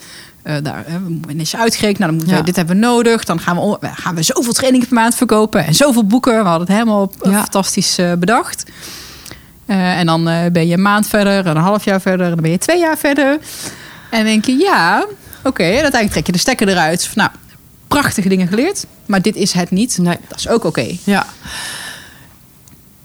daar 0.63 0.85
we 1.27 1.35
is 1.35 1.57
uitgerekend. 1.57 1.99
Nou, 1.99 2.11
dan 2.11 2.21
moeten 2.21 2.39
we, 2.39 2.45
dit 2.45 2.57
hebben 2.57 2.75
we 2.75 2.81
nodig. 2.81 3.25
Dan 3.25 3.41
gaan 3.41 3.57
we, 3.57 3.79
gaan 3.81 4.15
we 4.15 4.23
zoveel 4.23 4.53
trainingen 4.53 4.87
per 4.87 4.97
maand 4.97 5.15
verkopen. 5.15 5.67
En 5.67 5.75
zoveel 5.75 6.07
boeken. 6.07 6.43
We 6.43 6.49
hadden 6.49 6.67
het 6.67 6.77
helemaal 6.77 7.03
op, 7.03 7.15
fantastisch 7.21 7.99
bedacht. 8.19 8.65
en 9.67 10.07
dan 10.07 10.25
ben 10.53 10.67
je 10.67 10.75
een 10.75 10.83
maand 10.83 11.07
verder, 11.07 11.47
een 11.47 11.57
half 11.57 11.85
jaar 11.85 12.01
verder. 12.01 12.27
En 12.27 12.33
dan 12.33 12.43
ben 12.43 12.51
je 12.51 12.59
twee 12.59 12.79
jaar 12.79 12.99
verder. 12.99 13.39
En 14.11 14.25
denk 14.25 14.45
je, 14.45 14.57
ja, 14.57 15.05
oké. 15.39 15.49
Okay. 15.49 15.67
En 15.67 15.83
uiteindelijk 15.83 16.13
trek 16.13 16.27
je 16.27 16.33
de 16.33 16.39
stekker 16.39 16.69
eruit. 16.69 17.07
Van, 17.07 17.17
nou, 17.17 17.31
prachtige 17.91 18.29
dingen 18.29 18.49
geleerd. 18.49 18.87
Maar 19.07 19.23
dit 19.23 19.37
is 19.37 19.53
het 19.53 19.71
niet. 19.71 19.99
Nee. 19.99 20.17
Dat 20.29 20.39
is 20.39 20.49
ook 20.49 20.65
oké. 20.65 20.97
Ja. 21.05 21.27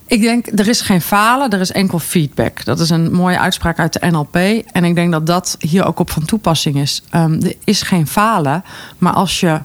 Ik 0.07 0.21
denk, 0.21 0.47
er 0.59 0.67
is 0.67 0.81
geen 0.81 1.01
falen, 1.01 1.49
er 1.49 1.59
is 1.59 1.71
enkel 1.71 1.99
feedback. 1.99 2.65
Dat 2.65 2.79
is 2.79 2.89
een 2.89 3.13
mooie 3.13 3.39
uitspraak 3.39 3.79
uit 3.79 3.93
de 3.93 4.07
NLP. 4.07 4.35
En 4.71 4.83
ik 4.83 4.95
denk 4.95 5.11
dat 5.11 5.25
dat 5.25 5.55
hier 5.59 5.85
ook 5.85 5.99
op 5.99 6.09
van 6.09 6.25
toepassing 6.25 6.75
is. 6.75 7.03
Um, 7.15 7.41
er 7.41 7.55
is 7.63 7.81
geen 7.81 8.07
falen, 8.07 8.63
maar 8.97 9.13
als 9.13 9.39
je 9.39 9.59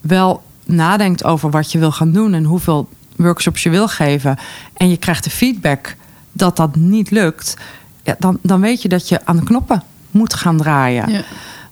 wel 0.00 0.42
nadenkt 0.64 1.24
over 1.24 1.50
wat 1.50 1.72
je 1.72 1.78
wil 1.78 1.92
gaan 1.92 2.12
doen 2.12 2.34
en 2.34 2.44
hoeveel 2.44 2.88
workshops 3.16 3.62
je 3.62 3.70
wil 3.70 3.88
geven, 3.88 4.38
en 4.76 4.88
je 4.88 4.96
krijgt 4.96 5.24
de 5.24 5.30
feedback 5.30 5.96
dat 6.32 6.56
dat 6.56 6.76
niet 6.76 7.10
lukt, 7.10 7.56
ja, 8.02 8.16
dan, 8.18 8.38
dan 8.42 8.60
weet 8.60 8.82
je 8.82 8.88
dat 8.88 9.08
je 9.08 9.20
aan 9.24 9.36
de 9.36 9.44
knoppen 9.44 9.82
moet 10.10 10.34
gaan 10.34 10.56
draaien. 10.56 11.10
Ja. 11.10 11.22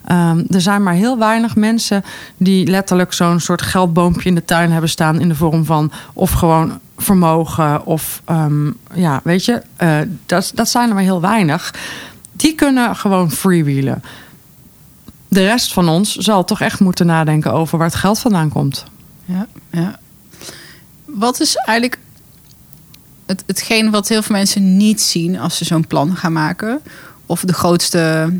Ehm, 0.05 0.43
er 0.49 0.61
zijn 0.61 0.83
maar 0.83 0.93
heel 0.93 1.17
weinig 1.17 1.55
mensen 1.55 2.03
die 2.37 2.67
letterlijk 2.67 3.13
zo'n 3.13 3.39
soort 3.39 3.61
geldboompje 3.61 4.29
in 4.29 4.35
de 4.35 4.45
tuin 4.45 4.71
hebben 4.71 4.89
staan 4.89 5.19
in 5.19 5.27
de 5.27 5.35
vorm 5.35 5.65
van 5.65 5.91
of 6.13 6.31
gewoon 6.31 6.79
vermogen 6.97 7.85
of 7.85 8.21
ehm, 8.25 8.71
ja, 8.93 9.21
weet 9.23 9.45
je, 9.45 9.61
uh, 9.83 9.97
dat, 10.25 10.51
dat 10.55 10.69
zijn 10.69 10.89
er 10.89 10.95
maar 10.95 11.03
heel 11.03 11.21
weinig. 11.21 11.73
Die 12.31 12.55
kunnen 12.55 12.95
gewoon 12.95 13.31
freewheelen. 13.31 14.03
De 15.27 15.45
rest 15.45 15.73
van 15.73 15.89
ons 15.89 16.15
zal 16.15 16.43
toch 16.43 16.61
echt 16.61 16.79
moeten 16.79 17.05
nadenken 17.05 17.53
over 17.53 17.77
waar 17.77 17.87
het 17.87 17.95
geld 17.95 18.19
vandaan 18.19 18.49
komt. 18.49 18.83
Ja, 19.25 19.47
ja. 19.71 19.99
Wat 21.05 21.39
is 21.39 21.55
eigenlijk 21.55 21.99
het, 23.25 23.43
hetgeen 23.45 23.91
wat 23.91 24.07
heel 24.07 24.21
veel 24.21 24.35
mensen 24.35 24.77
niet 24.77 25.01
zien 25.01 25.39
als 25.39 25.57
ze 25.57 25.65
zo'n 25.65 25.87
plan 25.87 26.15
gaan 26.15 26.33
maken? 26.33 26.81
Of 27.25 27.41
de 27.41 27.53
grootste 27.53 28.33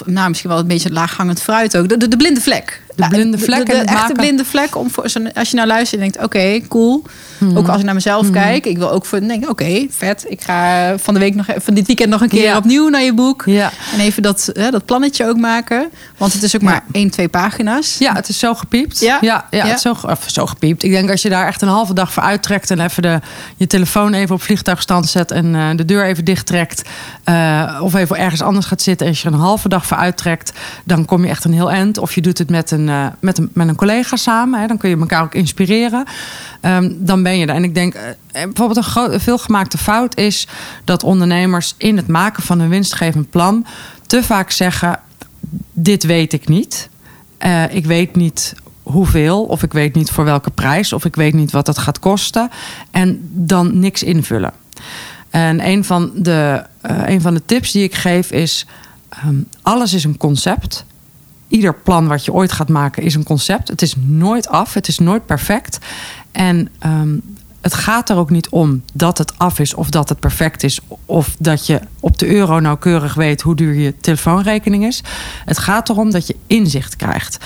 of 0.00 0.06
nou, 0.06 0.28
misschien 0.28 0.50
wel 0.50 0.58
een 0.58 0.66
beetje 0.66 0.92
laaghangend 0.92 1.42
fruit 1.42 1.76
ook. 1.76 1.88
De, 1.88 2.08
de, 2.08 2.16
blinde 2.16 2.40
vlek. 2.40 2.82
De 2.94 3.08
blinde 3.08 3.38
vlek. 3.38 3.66
De, 3.66 3.72
de, 3.72 3.84
de 3.84 3.92
echte 3.92 4.12
blinde 4.12 4.44
vlek. 4.44 4.76
Om 4.76 4.90
voor, 4.90 5.02
als 5.34 5.50
je 5.50 5.56
nou 5.56 5.68
luistert 5.68 6.00
en 6.02 6.10
denkt, 6.10 6.24
oké, 6.24 6.60
cool. 6.68 7.04
Mhm. 7.38 7.56
Ook 7.56 7.68
als 7.68 7.78
ik 7.78 7.84
naar 7.84 7.94
mezelf 7.94 8.22
mhm. 8.22 8.32
kijk. 8.32 8.66
Ik 8.66 8.78
wil 8.78 8.90
ook 8.90 9.04
voor 9.04 9.20
denk, 9.20 9.50
oké, 9.50 9.86
vet. 9.90 10.24
Ik 10.28 10.40
ga 10.40 10.98
van 10.98 11.14
de 11.14 11.20
week 11.20 11.34
nog, 11.34 11.46
van 11.56 11.74
dit 11.74 11.86
weekend 11.86 12.08
nog 12.08 12.20
een 12.20 12.28
keer 12.28 12.56
opnieuw 12.56 12.88
naar 12.88 13.02
je 13.02 13.14
boek. 13.14 13.42
Ja. 13.46 13.70
En 13.92 14.00
even 14.00 14.22
dat, 14.22 14.50
hè, 14.52 14.70
dat 14.70 14.84
plannetje 14.84 15.26
ook 15.28 15.36
maken. 15.36 15.90
Want 16.16 16.32
het 16.32 16.42
is 16.42 16.54
ook 16.54 16.62
maar 16.62 16.84
één, 16.92 17.10
twee 17.10 17.28
pagina's. 17.28 17.96
Ja, 17.98 18.14
het 18.14 18.28
is 18.28 18.38
zo 18.38 18.54
gepiept. 18.54 19.00
Ja, 19.00 19.18
ja, 19.20 19.46
ja, 19.50 19.66
Het 19.66 19.76
is 19.76 19.82
zo, 19.82 19.90
of 20.02 20.24
zo 20.26 20.46
gepiept. 20.46 20.82
Ik 20.82 20.90
denk 20.90 21.10
als 21.10 21.22
je 21.22 21.28
daar 21.28 21.46
echt 21.46 21.62
een 21.62 21.68
halve 21.68 21.94
dag 21.94 22.12
voor 22.12 22.22
uittrekt 22.22 22.70
en 22.70 22.80
even 22.80 23.02
de, 23.02 23.20
je 23.56 23.66
telefoon 23.66 24.14
even 24.14 24.34
op 24.34 24.42
vliegtuigstand 24.42 25.08
zet 25.08 25.30
en 25.30 25.54
uh, 25.54 25.68
de 25.76 25.84
deur 25.84 26.04
even 26.04 26.24
dicht 26.24 26.46
trekt. 26.46 26.82
Uh, 27.28 27.78
of 27.82 27.94
even 27.94 28.16
ergens 28.16 28.42
anders 28.42 28.66
gaat 28.66 28.82
zitten. 28.82 29.06
En 29.06 29.12
als 29.12 29.22
je 29.22 29.28
er 29.28 29.34
een 29.34 29.40
halve 29.40 29.68
dag 29.68 29.86
voor 29.86 29.96
uittrekt, 29.96 30.52
dan 30.84 31.04
kom 31.04 31.24
je 31.24 31.30
echt 31.30 31.44
een 31.44 31.52
heel 31.52 31.70
eind. 31.70 31.98
Of 31.98 32.14
je 32.14 32.20
doet 32.20 32.38
het 32.38 32.50
met 32.50 32.70
een, 32.70 32.83
uh, 32.88 33.06
met 33.20 33.38
een, 33.38 33.50
met 33.52 33.68
een 33.68 33.74
collega 33.74 34.16
samen. 34.16 34.60
Hè, 34.60 34.66
dan 34.66 34.78
kun 34.78 34.88
je 34.88 34.96
elkaar 34.96 35.22
ook 35.22 35.34
inspireren. 35.34 36.04
Um, 36.62 36.96
dan 36.98 37.22
ben 37.22 37.38
je 37.38 37.46
er. 37.46 37.54
En 37.54 37.64
ik 37.64 37.74
denk, 37.74 37.96
bijvoorbeeld 38.32 38.76
een 38.76 38.82
groot, 38.82 39.22
veelgemaakte 39.22 39.78
fout 39.78 40.16
is 40.16 40.48
dat 40.84 41.02
ondernemers 41.02 41.74
in 41.76 41.96
het 41.96 42.08
maken 42.08 42.42
van 42.42 42.60
een 42.60 42.68
winstgevend 42.68 43.30
plan 43.30 43.66
te 44.06 44.22
vaak 44.22 44.50
zeggen: 44.50 45.00
Dit 45.72 46.02
weet 46.04 46.32
ik 46.32 46.48
niet. 46.48 46.88
Uh, 47.46 47.74
ik 47.74 47.86
weet 47.86 48.16
niet 48.16 48.54
hoeveel, 48.82 49.44
of 49.44 49.62
ik 49.62 49.72
weet 49.72 49.94
niet 49.94 50.10
voor 50.10 50.24
welke 50.24 50.50
prijs, 50.50 50.92
of 50.92 51.04
ik 51.04 51.16
weet 51.16 51.34
niet 51.34 51.52
wat 51.52 51.66
het 51.66 51.78
gaat 51.78 51.98
kosten. 51.98 52.50
En 52.90 53.28
dan 53.32 53.78
niks 53.78 54.02
invullen. 54.02 54.52
En 55.30 55.66
een 55.66 55.84
van 55.84 56.10
de, 56.14 56.64
een 56.82 57.20
van 57.20 57.34
de 57.34 57.42
tips 57.44 57.72
die 57.72 57.82
ik 57.82 57.94
geef 57.94 58.30
is: 58.30 58.66
um, 59.26 59.48
alles 59.62 59.92
is 59.92 60.04
een 60.04 60.16
concept. 60.16 60.84
Ieder 61.48 61.74
plan 61.74 62.06
wat 62.06 62.24
je 62.24 62.32
ooit 62.32 62.52
gaat 62.52 62.68
maken 62.68 63.02
is 63.02 63.14
een 63.14 63.24
concept. 63.24 63.68
Het 63.68 63.82
is 63.82 63.94
nooit 63.96 64.48
af, 64.48 64.74
het 64.74 64.88
is 64.88 64.98
nooit 64.98 65.26
perfect. 65.26 65.78
En 66.32 66.68
um, 66.86 67.22
het 67.64 67.74
gaat 67.74 68.10
er 68.10 68.16
ook 68.16 68.30
niet 68.30 68.48
om 68.48 68.82
dat 68.92 69.18
het 69.18 69.38
af 69.38 69.58
is 69.58 69.74
of 69.74 69.90
dat 69.90 70.08
het 70.08 70.20
perfect 70.20 70.62
is. 70.62 70.80
Of 71.06 71.36
dat 71.38 71.66
je 71.66 71.80
op 72.00 72.18
de 72.18 72.26
euro 72.26 72.60
nauwkeurig 72.60 73.14
weet 73.14 73.40
hoe 73.40 73.56
duur 73.56 73.74
je 73.74 73.94
telefoonrekening 74.00 74.84
is. 74.84 75.02
Het 75.44 75.58
gaat 75.58 75.88
erom 75.88 76.10
dat 76.10 76.26
je 76.26 76.36
inzicht 76.46 76.96
krijgt. 76.96 77.38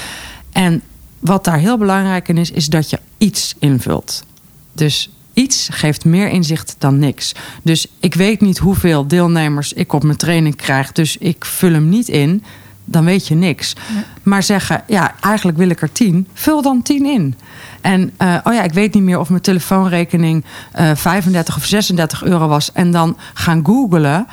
En 0.52 0.82
wat 1.18 1.44
daar 1.44 1.58
heel 1.58 1.78
belangrijk 1.78 2.28
in 2.28 2.38
is, 2.38 2.50
is 2.50 2.66
dat 2.66 2.90
je 2.90 2.98
iets 3.18 3.54
invult. 3.58 4.24
Dus 4.72 5.10
iets 5.32 5.68
geeft 5.72 6.04
meer 6.04 6.28
inzicht 6.28 6.76
dan 6.78 6.98
niks. 6.98 7.32
Dus 7.62 7.86
ik 8.00 8.14
weet 8.14 8.40
niet 8.40 8.58
hoeveel 8.58 9.06
deelnemers 9.06 9.72
ik 9.72 9.92
op 9.92 10.02
mijn 10.02 10.18
training 10.18 10.56
krijg, 10.56 10.92
dus 10.92 11.16
ik 11.16 11.44
vul 11.44 11.72
hem 11.72 11.88
niet 11.88 12.08
in. 12.08 12.44
Dan 12.90 13.04
weet 13.04 13.26
je 13.26 13.34
niks. 13.34 13.76
Maar 14.22 14.42
zeggen, 14.42 14.82
ja, 14.86 15.14
eigenlijk 15.20 15.58
wil 15.58 15.68
ik 15.68 15.82
er 15.82 15.92
tien, 15.92 16.28
vul 16.32 16.62
dan 16.62 16.82
tien 16.82 17.06
in. 17.06 17.34
En 17.80 18.12
uh, 18.22 18.36
oh 18.44 18.52
ja, 18.52 18.62
ik 18.62 18.72
weet 18.72 18.94
niet 18.94 19.02
meer 19.02 19.18
of 19.18 19.28
mijn 19.28 19.42
telefoonrekening 19.42 20.44
uh, 20.80 20.90
35 20.94 21.56
of 21.56 21.64
36 21.64 22.24
euro 22.24 22.48
was. 22.48 22.72
En 22.72 22.90
dan 22.90 23.16
gaan 23.34 23.66
googlen. 23.66 24.26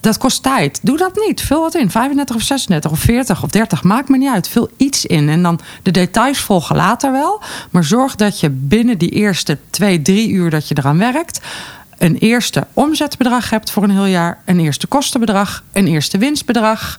Dat 0.00 0.18
kost 0.18 0.42
tijd. 0.42 0.80
Doe 0.82 0.96
dat 0.96 1.26
niet. 1.26 1.40
Vul 1.40 1.60
wat 1.60 1.74
in. 1.74 1.90
35 1.90 2.36
of 2.36 2.42
36 2.42 2.90
of 2.90 2.98
40 2.98 3.42
of 3.42 3.50
30. 3.50 3.82
Maakt 3.82 4.08
me 4.08 4.18
niet 4.18 4.32
uit. 4.32 4.48
Vul 4.48 4.68
iets 4.76 5.06
in. 5.06 5.28
En 5.28 5.42
dan 5.42 5.60
de 5.82 5.90
details 5.90 6.38
volgen 6.38 6.76
later 6.76 7.12
wel. 7.12 7.42
Maar 7.70 7.84
zorg 7.84 8.16
dat 8.16 8.40
je 8.40 8.50
binnen 8.50 8.98
die 8.98 9.10
eerste 9.10 9.58
twee, 9.70 10.02
drie 10.02 10.30
uur 10.30 10.50
dat 10.50 10.68
je 10.68 10.76
eraan 10.78 10.98
werkt 10.98 11.40
een 12.02 12.16
eerste 12.16 12.66
omzetbedrag 12.72 13.50
hebt 13.50 13.70
voor 13.70 13.82
een 13.82 13.90
heel 13.90 14.06
jaar, 14.06 14.42
een 14.44 14.60
eerste 14.60 14.86
kostenbedrag, 14.86 15.62
een 15.72 15.86
eerste 15.86 16.18
winstbedrag 16.18 16.98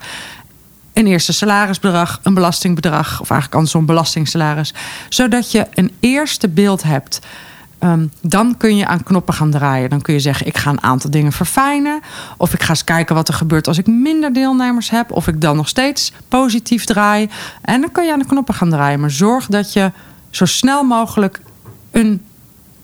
een 0.94 1.08
eerste 1.08 1.34
salarisbedrag, 1.34 2.20
een 2.24 2.34
belastingbedrag, 2.34 3.22
of 3.22 3.30
eigenlijk 3.30 3.54
anders 3.54 3.72
zo'n 3.72 3.86
belastingsalaris, 3.86 4.74
zodat 5.10 5.52
je 5.52 5.68
een 5.74 5.92
eerste 6.00 6.50
beeld 6.50 6.84
hebt. 6.84 7.20
Um, 7.80 8.12
dan 8.22 8.58
kun 8.58 8.76
je 8.76 8.88
aan 8.88 9.04
knoppen 9.04 9.34
gaan 9.34 9.52
draaien. 9.52 9.90
Dan 9.90 10.02
kun 10.02 10.14
je 10.14 10.20
zeggen: 10.20 10.48
ik 10.48 10.58
ga 10.58 10.70
een 10.70 10.84
aantal 10.84 11.10
dingen 11.10 11.32
verfijnen. 11.32 12.02
Of 12.38 12.54
ik 12.54 12.64
ga 12.64 12.70
eens 12.70 12.84
kijken 12.84 13.16
wat 13.16 13.28
er 13.28 13.34
gebeurt 13.34 13.68
als 13.68 13.78
ik 13.78 13.88
minder 13.88 14.34
deelnemers 14.34 14.90
heb. 14.90 15.12
Of 15.12 15.28
ik 15.28 15.42
dan 15.42 15.56
nog 15.56 15.68
steeds 15.68 16.12
positief 16.28 16.86
draai. 16.86 17.30
En 17.62 17.82
dan 17.82 17.92
kun 17.92 18.06
je 18.06 18.14
aan 18.14 18.20
de 18.20 18.26
knoppen 18.26 18.54
gaan 18.54 18.70
draaien. 18.70 19.00
Maar 19.00 19.12
zorg 19.12 19.46
dat 19.46 19.74
je 19.74 19.92
zo 20.30 20.46
snel 20.46 20.84
mogelijk 20.84 21.42
een, 21.92 22.26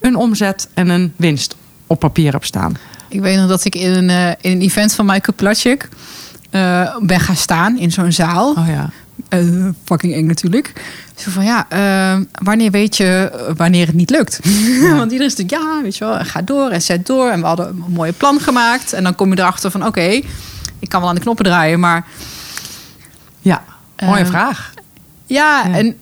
een 0.00 0.16
omzet 0.16 0.68
en 0.74 0.88
een 0.88 1.12
winst 1.16 1.56
op 1.86 1.98
papier 1.98 2.32
hebt 2.32 2.46
staan. 2.46 2.76
Ik 3.08 3.20
weet 3.20 3.36
nog 3.36 3.48
dat 3.48 3.64
ik 3.64 3.74
in 3.74 3.90
een, 3.90 4.08
uh, 4.08 4.28
in 4.28 4.36
een 4.40 4.60
event 4.60 4.94
van 4.94 5.06
Michael 5.06 5.36
Platschik 5.36 5.88
uh, 6.50 6.96
ben 7.00 7.20
gaan 7.20 7.36
staan 7.36 7.78
in 7.78 7.92
zo'n 7.92 8.12
zaal. 8.12 8.50
Oh 8.50 8.66
ja. 8.66 8.90
Uh, 9.28 9.68
fucking 9.84 10.14
eng 10.14 10.26
natuurlijk. 10.26 10.72
Zo 11.14 11.30
van 11.30 11.44
ja, 11.44 11.66
uh, 11.72 12.24
wanneer 12.42 12.70
weet 12.70 12.96
je 12.96 13.32
wanneer 13.56 13.86
het 13.86 13.94
niet 13.94 14.10
lukt? 14.10 14.38
Ja. 14.42 14.96
Want 14.96 15.12
iedereen 15.12 15.32
is 15.32 15.36
natuurlijk, 15.36 15.62
ja, 15.62 15.82
weet 15.82 15.96
je 15.96 16.04
wel, 16.04 16.24
ga 16.24 16.42
door 16.42 16.70
en 16.70 16.82
zet 16.82 17.06
door. 17.06 17.30
En 17.30 17.40
we 17.40 17.46
hadden 17.46 17.68
een 17.68 17.84
mooie 17.88 18.12
plan 18.12 18.40
gemaakt. 18.40 18.92
En 18.92 19.02
dan 19.02 19.14
kom 19.14 19.32
je 19.32 19.38
erachter 19.38 19.70
van, 19.70 19.80
oké, 19.80 19.88
okay, 19.88 20.24
ik 20.78 20.88
kan 20.88 21.00
wel 21.00 21.08
aan 21.08 21.14
de 21.14 21.20
knoppen 21.20 21.44
draaien, 21.44 21.80
maar... 21.80 22.06
Ja, 23.40 23.64
mooie 24.04 24.26
vraag. 24.26 24.72
Ja, 25.26 25.64
ja, 25.66 25.74
en 25.74 25.96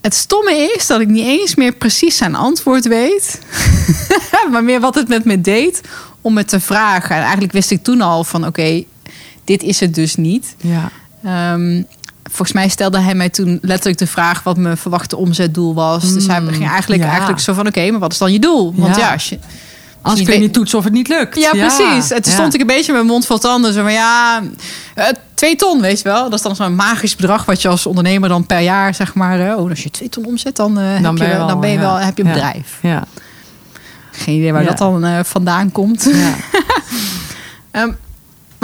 het 0.00 0.14
stomme 0.14 0.72
is 0.76 0.86
dat 0.86 1.00
ik 1.00 1.08
niet 1.08 1.26
eens 1.26 1.54
meer 1.54 1.72
precies 1.72 2.16
zijn 2.16 2.34
antwoord 2.34 2.86
weet. 2.86 3.40
maar 4.52 4.64
meer 4.64 4.80
wat 4.80 4.94
het 4.94 5.08
met 5.08 5.24
me 5.24 5.40
deed 5.40 5.80
om 6.20 6.36
het 6.36 6.48
te 6.48 6.60
vragen. 6.60 7.16
En 7.16 7.22
eigenlijk 7.22 7.52
wist 7.52 7.70
ik 7.70 7.82
toen 7.82 8.00
al 8.00 8.24
van 8.24 8.46
oké, 8.46 8.84
dit 9.44 9.62
is 9.62 9.80
het 9.80 9.94
dus 9.94 10.14
niet. 10.14 10.56
Ja. 10.60 10.90
Um, 11.52 11.86
volgens 12.22 12.52
mij 12.52 12.68
stelde 12.68 12.98
hij 12.98 13.14
mij 13.14 13.28
toen 13.28 13.58
letterlijk 13.62 13.98
de 13.98 14.06
vraag 14.06 14.42
wat 14.42 14.56
mijn 14.56 14.76
verwachte 14.76 15.16
omzetdoel 15.16 15.74
was. 15.74 16.04
Mm, 16.04 16.14
dus 16.14 16.26
hij 16.26 16.40
ging 16.40 16.68
eigenlijk, 16.68 17.02
ja. 17.02 17.08
eigenlijk 17.08 17.40
zo 17.40 17.52
van 17.52 17.66
oké, 17.66 17.90
maar 17.90 18.00
wat 18.00 18.12
is 18.12 18.18
dan 18.18 18.32
je 18.32 18.38
doel? 18.38 18.74
Want 18.76 18.96
ja, 18.96 19.12
als 19.12 19.28
je, 19.28 19.38
als 20.02 20.22
kun 20.22 20.34
je 20.34 20.40
niet 20.40 20.52
toetsen 20.52 20.78
of 20.78 20.84
het 20.84 20.92
niet 20.92 21.08
lukt. 21.08 21.36
Ja, 21.38 21.50
precies. 21.50 22.10
En 22.10 22.22
toen 22.22 22.32
stond 22.32 22.54
ik 22.54 22.60
een 22.60 22.66
beetje 22.66 22.92
met 22.92 23.00
mijn 23.00 23.12
mond 23.12 23.26
vol 23.26 23.38
tanden. 23.38 23.72
Zo 23.72 23.82
maar 23.82 23.92
ja, 23.92 24.42
uh, 24.96 25.04
twee 25.34 25.56
ton, 25.56 25.80
weet 25.80 25.98
je 25.98 26.04
wel. 26.04 26.22
Dat 26.22 26.32
is 26.32 26.42
dan 26.42 26.56
zo'n 26.56 26.74
magisch 26.74 27.16
bedrag 27.16 27.44
wat 27.44 27.62
je 27.62 27.68
als 27.68 27.86
ondernemer 27.86 28.28
dan 28.28 28.46
per 28.46 28.60
jaar, 28.60 28.94
zeg 28.94 29.14
maar. 29.14 29.40
Uh, 29.40 29.58
oh, 29.58 29.70
als 29.70 29.82
je 29.82 29.90
twee 29.90 30.08
ton 30.08 30.24
omzet, 30.24 30.56
dan, 30.56 30.78
uh, 30.78 31.02
dan, 31.02 31.18
heb, 31.18 31.28
je, 31.28 31.36
wel, 31.36 31.46
dan 31.46 31.60
ben 31.60 31.70
je 31.70 31.78
wel, 31.78 31.96
heb 31.96 32.16
je 32.16 32.24
een 32.24 32.32
bedrijf. 32.32 32.78
Ja. 32.82 33.04
Geen 34.10 34.36
idee 34.36 34.52
waar 34.52 34.64
dat 34.64 34.78
dan 34.78 35.24
vandaan 35.24 35.72
komt. 35.72 36.08
Ja. 36.12 36.34
um, 37.82 37.96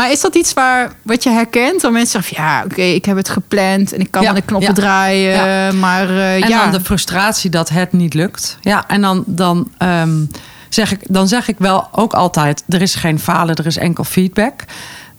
Maar 0.01 0.11
is 0.11 0.21
dat 0.21 0.35
iets 0.35 0.53
waar, 0.53 0.93
wat 1.03 1.23
je 1.23 1.31
herkent? 1.31 1.83
Waar 1.83 1.93
mensen 1.93 2.23
zeggen, 2.23 2.45
ja, 2.45 2.63
oké, 2.65 2.83
ik 2.83 3.05
heb 3.05 3.17
het 3.17 3.29
gepland 3.29 3.93
en 3.93 4.01
ik 4.01 4.11
kan 4.11 4.23
ja, 4.23 4.29
aan 4.29 4.35
de 4.35 4.43
knoppen 4.43 4.75
draaien. 4.75 5.47
Ja. 5.47 5.73
Maar 5.73 6.11
uh, 6.11 6.35
en 6.35 6.49
ja. 6.49 6.63
dan 6.63 6.73
de 6.73 6.85
frustratie 6.85 7.51
dat 7.51 7.69
het 7.69 7.93
niet 7.93 8.15
lukt. 8.15 8.59
Ja, 8.61 8.85
en 8.89 9.01
dan, 9.01 9.25
dan, 9.27 9.71
um, 9.79 10.31
zeg 10.69 10.93
ik, 10.93 11.01
dan 11.09 11.29
zeg 11.29 11.49
ik 11.49 11.59
wel 11.59 11.89
ook 11.93 12.13
altijd, 12.13 12.65
er 12.69 12.83
is 12.83 12.95
geen 12.95 13.19
falen, 13.19 13.55
er 13.55 13.67
is 13.67 13.77
enkel 13.77 14.05
feedback. 14.05 14.65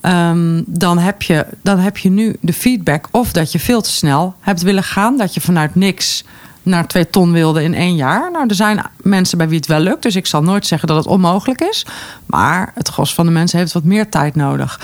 Um, 0.02 0.64
dan, 0.68 0.98
heb 0.98 1.22
je, 1.22 1.46
dan 1.64 1.80
heb 1.80 1.98
je 1.98 2.10
nu 2.10 2.36
de 2.40 2.54
feedback 2.54 3.08
of 3.12 3.32
dat 3.32 3.52
je 3.52 3.60
veel 3.60 3.82
te 3.82 3.92
snel 3.92 4.36
hebt 4.40 4.62
willen 4.62 4.84
gaan. 4.84 5.18
Dat 5.18 5.34
je 5.34 5.42
vanuit 5.42 5.76
niks 5.76 6.24
naar 6.64 6.88
twee 6.88 7.10
ton 7.10 7.32
wilde 7.32 7.64
in 7.64 7.74
één 7.74 7.96
jaar. 7.96 8.32
Nou, 8.32 8.48
er 8.48 8.56
zijn 8.56 8.86
mensen 9.02 9.38
bij 9.38 9.48
wie 9.48 9.58
het 9.58 9.68
wel 9.68 9.80
lukt. 9.80 10.04
Dus 10.04 10.16
ik 10.16 10.26
zal 10.26 10.44
nooit 10.44 10.66
zeggen 10.66 10.88
dat 10.88 10.98
het 10.98 11.08
onmogelijk 11.08 11.62
is. 11.62 11.86
Maar 12.26 12.72
het 12.76 12.88
gros 12.88 13.14
van 13.14 13.26
de 13.26 13.32
mensen 13.32 13.60
heeft 13.60 13.74
wat 13.74 13.84
meer 13.84 14.10
tijd 14.10 14.36
nodig. 14.36 14.80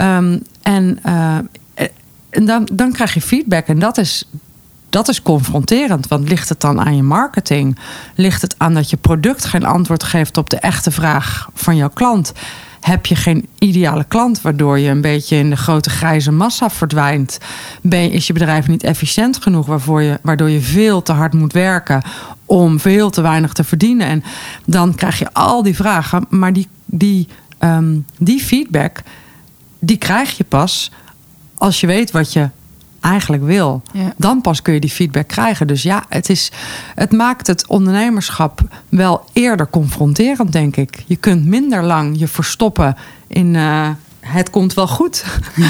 Um, 0.00 0.42
en, 0.62 0.98
uh, 1.06 1.36
en 2.30 2.44
dan, 2.44 2.68
dan 2.72 2.92
krijg 2.92 3.14
je 3.14 3.20
feedback. 3.20 3.66
En 3.66 3.78
dat 3.78 3.98
is, 3.98 4.24
dat 4.88 5.08
is 5.08 5.22
confronterend. 5.22 6.08
Want 6.08 6.28
ligt 6.28 6.48
het 6.48 6.60
dan 6.60 6.80
aan 6.80 6.96
je 6.96 7.02
marketing? 7.02 7.78
Ligt 8.14 8.42
het 8.42 8.54
aan 8.58 8.74
dat 8.74 8.90
je 8.90 8.96
product 8.96 9.44
geen 9.44 9.64
antwoord 9.64 10.02
geeft 10.02 10.36
op 10.36 10.50
de 10.50 10.58
echte 10.58 10.90
vraag 10.90 11.48
van 11.54 11.76
jouw 11.76 11.90
klant? 11.90 12.32
Heb 12.80 13.06
je 13.06 13.14
geen 13.14 13.48
ideale 13.58 14.04
klant, 14.04 14.42
waardoor 14.42 14.78
je 14.78 14.88
een 14.88 15.00
beetje 15.00 15.36
in 15.36 15.50
de 15.50 15.56
grote 15.56 15.90
grijze 15.90 16.32
massa 16.32 16.70
verdwijnt. 16.70 17.38
Ben, 17.82 18.10
is 18.10 18.26
je 18.26 18.32
bedrijf 18.32 18.68
niet 18.68 18.82
efficiënt 18.82 19.42
genoeg, 19.42 19.66
waarvoor 19.66 20.02
je, 20.02 20.18
waardoor 20.22 20.50
je 20.50 20.60
veel 20.60 21.02
te 21.02 21.12
hard 21.12 21.32
moet 21.32 21.52
werken 21.52 22.02
om 22.46 22.80
veel 22.80 23.10
te 23.10 23.20
weinig 23.20 23.52
te 23.52 23.64
verdienen. 23.64 24.06
En 24.06 24.24
dan 24.64 24.94
krijg 24.94 25.18
je 25.18 25.32
al 25.32 25.62
die 25.62 25.76
vragen, 25.76 26.26
maar 26.28 26.52
die, 26.52 26.68
die, 26.84 27.28
um, 27.60 28.04
die 28.18 28.40
feedback 28.40 29.02
die 29.80 29.96
krijg 29.96 30.36
je 30.36 30.44
pas 30.44 30.90
als 31.54 31.80
je 31.80 31.86
weet 31.86 32.10
wat 32.10 32.32
je 32.32 32.48
eigenlijk 33.00 33.42
wil. 33.42 33.82
Ja. 33.92 34.12
Dan 34.16 34.40
pas 34.40 34.62
kun 34.62 34.74
je 34.74 34.80
die 34.80 34.90
feedback 34.90 35.28
krijgen. 35.28 35.66
Dus 35.66 35.82
ja, 35.82 36.04
het, 36.08 36.28
is, 36.28 36.50
het 36.94 37.12
maakt 37.12 37.46
het 37.46 37.66
ondernemerschap 37.66 38.60
wel 38.88 39.24
eerder 39.32 39.70
confronterend, 39.70 40.52
denk 40.52 40.76
ik. 40.76 41.04
Je 41.06 41.16
kunt 41.16 41.44
minder 41.44 41.82
lang 41.82 42.18
je 42.18 42.28
verstoppen 42.28 42.96
in 43.26 43.56
eh, 43.56 43.88
het 44.20 44.50
komt 44.50 44.74
wel 44.74 44.88
goed. 44.88 45.24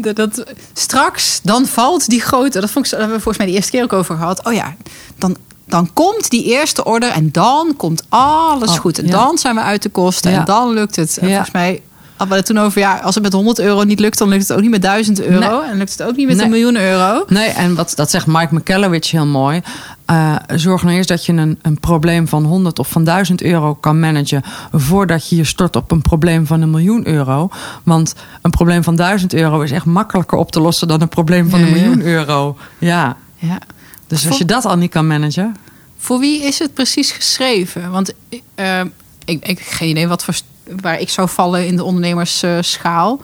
Dat, 0.00 0.16
dat- 0.16 0.44
straks, 0.72 1.40
dan 1.42 1.66
valt 1.66 2.08
die 2.08 2.20
grote. 2.20 2.60
Dat, 2.60 2.70
vond 2.70 2.84
ik, 2.84 2.90
daar 2.90 3.00
hebben 3.00 3.16
we 3.16 3.22
volgens 3.22 3.44
mij 3.44 3.52
de 3.52 3.58
eerste 3.58 3.70
keer 3.72 3.82
ook 3.82 3.92
over 3.92 4.16
gehad. 4.16 4.44
Oh 4.46 4.52
ja, 4.52 4.74
dan, 5.18 5.36
dan 5.64 5.92
komt 5.92 6.30
die 6.30 6.44
eerste 6.44 6.84
order 6.84 7.10
en 7.10 7.32
dan 7.32 7.74
komt 7.76 8.02
alles 8.08 8.70
Oh, 8.70 8.76
goed. 8.76 8.98
En 8.98 9.04
ja. 9.04 9.10
dan 9.10 9.38
zijn 9.38 9.54
we 9.54 9.60
uit 9.60 9.82
de 9.82 9.88
kosten 9.88 10.32
en 10.32 10.44
dan 10.44 10.72
lukt 10.72 10.96
het. 10.96 11.18
En 11.18 11.26
volgens 11.28 11.50
mij 11.50 11.82
hadden 12.16 12.36
het 12.36 12.46
toen 12.46 12.58
over, 12.58 12.80
ja, 12.80 12.96
als 12.98 13.14
het 13.14 13.24
met 13.24 13.32
100 13.32 13.58
euro 13.58 13.82
niet 13.82 14.00
lukt, 14.00 14.18
dan 14.18 14.28
lukt 14.28 14.42
het 14.48 14.52
ook 14.56 14.60
niet 14.62 14.70
met 14.70 14.82
1000 14.82 15.20
euro. 15.22 15.60
En 15.62 15.76
lukt 15.78 15.90
het 15.90 16.02
ook 16.02 16.16
niet 16.16 16.26
met 16.26 16.36
Nee. 16.36 16.44
een 16.44 16.50
miljoen 16.50 16.76
euro. 16.76 17.24
Nee, 17.28 17.48
en 17.48 17.74
wat, 17.74 17.92
dat 17.96 18.10
zegt 18.10 18.26
Mike 18.26 18.54
McCallowich 18.54 19.10
heel 19.10 19.26
mooi. 19.26 19.60
Eh, 20.04 20.36
zorg 20.54 20.82
nou 20.82 20.94
eerst 20.96 21.08
dat 21.08 21.26
je 21.26 21.32
een, 21.32 21.58
een 21.62 21.80
probleem 21.80 22.28
van 22.28 22.44
100 22.44 22.78
of 22.78 22.88
van 22.88 23.04
1000 23.04 23.42
euro 23.42 23.74
kan 23.74 24.00
managen. 24.00 24.42
voordat 24.72 25.28
je 25.28 25.36
je 25.36 25.44
stort 25.44 25.76
op 25.76 25.90
een 25.90 26.02
probleem 26.02 26.46
van 26.46 26.60
een 26.62 26.70
miljoen 26.70 27.06
euro. 27.06 27.48
Want 27.82 28.14
een 28.42 28.50
probleem 28.50 28.82
van 28.84 28.96
1000 28.96 29.34
euro 29.34 29.60
is 29.60 29.70
echt 29.70 29.84
makkelijker 29.84 30.38
op 30.38 30.52
te 30.52 30.60
lossen 30.60 30.88
dan 30.88 31.00
een 31.00 31.08
probleem 31.08 31.50
van 31.50 31.60
een 31.60 31.72
miljoen 31.72 32.02
euro. 32.02 32.56
Ja, 32.78 33.16
Ja. 33.38 33.58
dus 34.06 34.26
als 34.28 34.38
je 34.38 34.44
dat 34.44 34.64
al 34.64 34.76
niet 34.76 34.90
kan 34.90 35.06
managen. 35.06 35.56
Voor 35.98 36.18
wie 36.18 36.42
is 36.42 36.58
het 36.58 36.74
precies 36.74 37.10
geschreven? 37.10 37.90
Want 37.90 38.12
eh, 38.54 38.80
ik, 39.24 39.46
ik 39.46 39.58
heb 39.58 39.66
geen 39.70 39.88
idee 39.88 40.08
wat 40.08 40.24
voor, 40.24 40.34
waar 40.80 41.00
ik 41.00 41.08
zou 41.08 41.28
vallen 41.28 41.66
in 41.66 41.76
de 41.76 41.84
ondernemersschaal. 41.84 43.20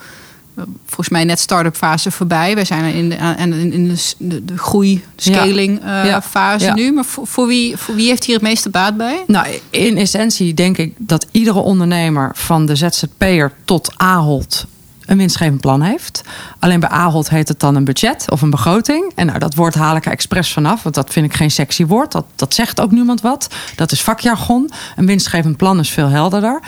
Eh, 0.57 0.64
Volgens 0.87 1.09
mij 1.09 1.24
net 1.24 1.40
start-up 1.40 1.76
fase 1.76 2.11
voorbij. 2.11 2.55
Wij 2.55 2.64
zijn 2.64 2.94
in 2.94 3.09
de, 3.09 3.35
in, 3.38 3.72
in 3.72 3.96
de, 4.18 4.44
de, 4.44 4.59
groei, 4.59 5.05
scaling 5.16 5.81
eh, 5.85 6.05
Ja. 6.05 6.22
fase 6.22 6.64
Ja. 6.64 6.74
nu. 6.74 6.92
Maar 6.92 7.05
voor, 7.05 7.26
voor, 7.26 7.46
wie, 7.46 7.76
voor 7.76 7.94
wie 7.94 8.09
heeft 8.09 8.24
hier 8.24 8.35
het 8.35 8.44
meeste 8.44 8.70
baat 8.70 8.96
bij? 8.96 9.24
Nou, 9.26 9.46
in 9.70 9.96
essentie 9.96 10.55
denk 10.55 10.78
ik 10.78 10.94
dat 10.98 11.26
iedere 11.31 11.59
ondernemer 11.59 12.31
van 12.35 12.66
de 12.66 12.76
ZZP'er 12.76 13.52
tot 13.64 13.92
Ahold 13.96 14.66
een 15.07 15.16
winstgevend 15.16 15.61
plan 15.61 15.83
heeft. 15.83 16.22
Alleen 16.59 16.81
bij 16.81 16.88
Ahold 16.88 17.31
heet 17.31 17.48
het 17.48 17.61
dan 17.61 17.74
een 17.74 17.85
budget 17.85 18.24
of 18.31 18.42
een 18.42 18.50
begroting. 18.50 19.12
En 19.14 19.26
nou, 19.26 19.38
dat 19.38 19.55
woord 19.55 19.74
haal 19.74 19.96
ik 19.96 20.07
er 20.07 20.12
expres 20.12 20.52
vanaf, 20.52 20.83
want 20.83 20.94
dat 20.94 21.11
vind 21.12 21.26
ik 21.26 21.35
geen 21.35 21.50
sexy 21.50 21.87
woord. 21.87 22.12
Dat, 22.12 22.24
dat 22.37 22.55
zegt 22.55 22.81
ook 22.81 22.90
niemand 22.90 23.20
wat. 23.20 23.48
Dat 23.76 23.92
is 23.92 24.02
vakjargon. 24.02 24.70
Een 24.96 25.07
winstgevend 25.07 25.57
plan 25.57 25.78
is 25.78 25.90
veel 25.90 26.09
helderder. 26.09 26.61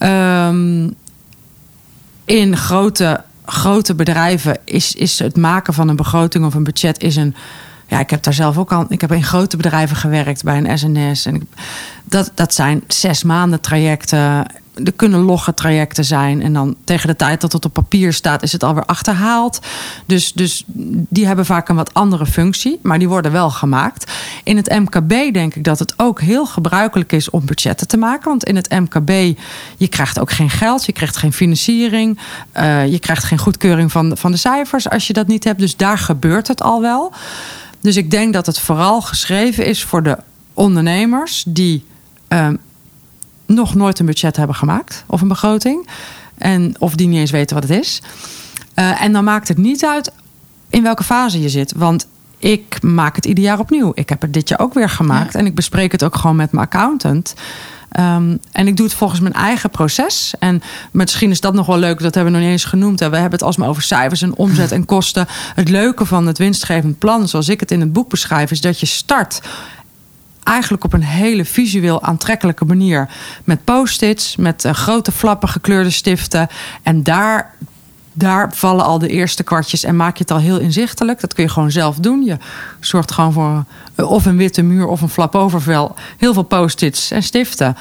Ehm, 0.00 0.88
in 2.24 2.56
grote, 2.56 3.22
grote 3.44 3.94
bedrijven 3.94 4.58
is, 4.64 4.94
is 4.94 5.18
het 5.18 5.36
maken 5.36 5.74
van 5.74 5.88
een 5.88 5.96
begroting 5.96 6.44
of 6.44 6.54
een 6.54 6.64
budget 6.64 7.02
is 7.02 7.16
een. 7.16 7.34
Ja, 7.88 7.98
ik 7.98 8.10
heb 8.10 8.22
daar 8.22 8.34
zelf 8.34 8.58
ook 8.58 8.72
al. 8.72 8.84
Ik 8.88 9.00
heb 9.00 9.12
in 9.12 9.24
grote 9.24 9.56
bedrijven 9.56 9.96
gewerkt 9.96 10.44
bij 10.44 10.58
een 10.58 10.78
SNS. 10.78 11.26
En 11.26 11.34
ik- 11.34 11.42
dat, 12.04 12.32
dat 12.34 12.54
zijn 12.54 12.82
zes 12.86 13.22
maanden 13.22 13.60
trajecten. 13.60 14.46
Er 14.84 14.92
kunnen 14.92 15.20
logge 15.20 15.54
trajecten 15.54 16.04
zijn. 16.04 16.42
En 16.42 16.52
dan 16.52 16.76
tegen 16.84 17.08
de 17.08 17.16
tijd 17.16 17.40
dat 17.40 17.52
het 17.52 17.64
op 17.64 17.72
papier 17.72 18.12
staat, 18.12 18.42
is 18.42 18.52
het 18.52 18.62
alweer 18.62 18.84
achterhaald. 18.84 19.58
Dus, 20.06 20.32
dus 20.32 20.64
die 21.08 21.26
hebben 21.26 21.46
vaak 21.46 21.68
een 21.68 21.76
wat 21.76 21.94
andere 21.94 22.26
functie. 22.26 22.78
Maar 22.82 22.98
die 22.98 23.08
worden 23.08 23.32
wel 23.32 23.50
gemaakt. 23.50 24.12
In 24.44 24.56
het 24.56 24.68
MKB 24.68 25.32
denk 25.32 25.54
ik 25.54 25.64
dat 25.64 25.78
het 25.78 25.94
ook 25.96 26.20
heel 26.20 26.46
gebruikelijk 26.46 27.12
is 27.12 27.30
om 27.30 27.44
budgetten 27.44 27.88
te 27.88 27.96
maken. 27.96 28.28
Want 28.28 28.44
in 28.44 28.56
het 28.56 28.70
MKB, 28.70 29.38
je 29.76 29.88
krijgt 29.88 30.18
ook 30.18 30.30
geen 30.30 30.50
geld. 30.50 30.86
Je 30.86 30.92
krijgt 30.92 31.16
geen 31.16 31.32
financiering. 31.32 32.18
eh, 32.52 32.86
je 32.86 32.98
krijgt 32.98 33.24
geen 33.24 33.38
goedkeuring 33.38 33.92
van, 33.92 34.16
van 34.16 34.30
de 34.30 34.36
cijfers 34.36 34.88
als 34.90 35.06
je 35.06 35.12
dat 35.12 35.26
niet 35.26 35.44
hebt. 35.44 35.58
Dus 35.58 35.76
daar 35.76 35.98
gebeurt 35.98 36.48
het 36.48 36.62
al 36.62 36.80
wel. 36.80 37.12
Dus 37.80 37.96
ik 37.96 38.10
denk 38.10 38.32
dat 38.32 38.46
het 38.46 38.58
vooral 38.60 39.00
geschreven 39.00 39.66
is 39.66 39.84
voor 39.84 40.02
de 40.02 40.18
ondernemers 40.54 41.44
die 41.46 41.84
ehm, 42.28 42.56
nog 43.54 43.74
nooit 43.74 43.98
een 43.98 44.06
budget 44.06 44.36
hebben 44.36 44.56
gemaakt 44.56 45.04
of 45.06 45.20
een 45.20 45.28
begroting. 45.28 45.88
En, 46.38 46.74
of 46.78 46.94
die 46.94 47.08
niet 47.08 47.18
eens 47.18 47.30
weten 47.30 47.54
wat 47.60 47.68
het 47.68 47.78
is. 47.78 48.02
Eh, 48.74 49.02
en 49.02 49.12
dan 49.12 49.24
maakt 49.24 49.48
het 49.48 49.58
niet 49.58 49.84
uit 49.84 50.12
in 50.70 50.82
welke 50.82 51.04
fase 51.04 51.40
je 51.40 51.48
zit. 51.48 51.72
Want 51.76 52.06
ik 52.38 52.82
maak 52.82 53.16
het 53.16 53.24
ieder 53.24 53.44
jaar 53.44 53.58
opnieuw. 53.58 53.92
Ik 53.94 54.08
heb 54.08 54.20
het 54.20 54.32
dit 54.32 54.48
jaar 54.48 54.60
ook 54.60 54.74
weer 54.74 54.88
gemaakt. 54.88 55.32
Ja. 55.32 55.38
En 55.38 55.46
ik 55.46 55.54
bespreek 55.54 55.92
het 55.92 56.04
ook 56.04 56.16
gewoon 56.16 56.36
met 56.36 56.52
mijn 56.52 56.66
accountant. 56.66 57.34
Ehm, 57.90 58.36
en 58.52 58.66
ik 58.66 58.76
doe 58.76 58.86
het 58.86 58.94
volgens 58.94 59.20
mijn 59.20 59.34
eigen 59.34 59.70
proces. 59.70 60.34
En 60.38 60.62
misschien 60.92 61.30
is 61.30 61.40
dat 61.40 61.54
nog 61.54 61.66
wel 61.66 61.78
leuk, 61.78 62.00
dat 62.00 62.14
hebben 62.14 62.32
we 62.32 62.38
nog 62.38 62.48
niet 62.48 62.56
eens 62.58 62.68
genoemd. 62.70 63.00
hè. 63.00 63.08
We 63.10 63.16
hebben 63.16 63.38
het 63.38 63.42
alsmaar 63.42 63.68
over 63.68 63.82
cijfers 63.82 64.22
en 64.22 64.36
omzet 64.36 64.72
en 64.72 64.84
kosten. 64.94 65.26
Het 65.54 65.68
leuke 65.68 66.06
van 66.06 66.26
het 66.26 66.38
winstgevend 66.38 66.98
plan, 66.98 67.28
zoals 67.28 67.48
ik 67.48 67.60
het 67.60 67.70
in 67.70 67.80
het 67.80 67.92
boek 67.92 68.08
beschrijf, 68.08 68.50
is 68.50 68.60
dat 68.60 68.80
je 68.80 68.86
start 68.86 69.40
eigenlijk 70.42 70.84
op 70.84 70.92
een 70.92 71.02
hele 71.02 71.44
visueel 71.44 72.02
aantrekkelijke 72.02 72.64
manier. 72.64 73.08
Met 73.44 73.64
post-its, 73.64 74.36
met 74.36 74.64
eh, 74.64 74.72
grote 74.72 75.12
flappen 75.12 75.48
gekleurde 75.48 75.90
stiften. 75.90 76.48
En 76.82 77.02
daar, 77.02 77.54
daar 78.12 78.52
vallen 78.54 78.84
al 78.84 78.98
de 78.98 79.08
eerste 79.08 79.42
kwartjes 79.42 79.84
en 79.84 79.96
maak 79.96 80.16
je 80.16 80.22
het 80.22 80.32
al 80.32 80.38
heel 80.38 80.58
inzichtelijk. 80.58 81.20
Dat 81.20 81.34
kun 81.34 81.44
je 81.44 81.50
gewoon 81.50 81.70
zelf 81.70 81.96
doen. 81.96 82.24
Je 82.24 82.36
zorgt 82.80 83.12
gewoon 83.12 83.32
voor 83.32 83.64
of 84.06 84.26
een 84.26 84.36
witte 84.36 84.62
muur 84.62 84.86
of 84.86 85.00
een 85.00 85.08
flap 85.08 85.34
overvel. 85.34 85.94
Heel 86.16 86.32
veel 86.32 86.42
post-its 86.42 87.10
en 87.10 87.22
stiften. 87.22 87.76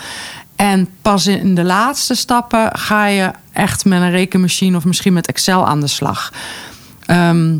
En 0.56 0.90
pas 1.02 1.28
in 1.28 1.56
de 1.56 1.64
laatste 1.64 2.16
stappen 2.16 2.78
ga 2.78 3.06
je 3.06 3.32
echt 3.52 3.86
met 3.86 4.02
een 4.02 4.12
rekenmachine 4.12 4.78
of 4.78 4.86
misschien 4.86 5.14
met 5.14 5.28
Excel 5.28 5.68
aan 5.68 5.80
de 5.80 5.88
slag. 5.88 6.34
Ehm, 7.06 7.58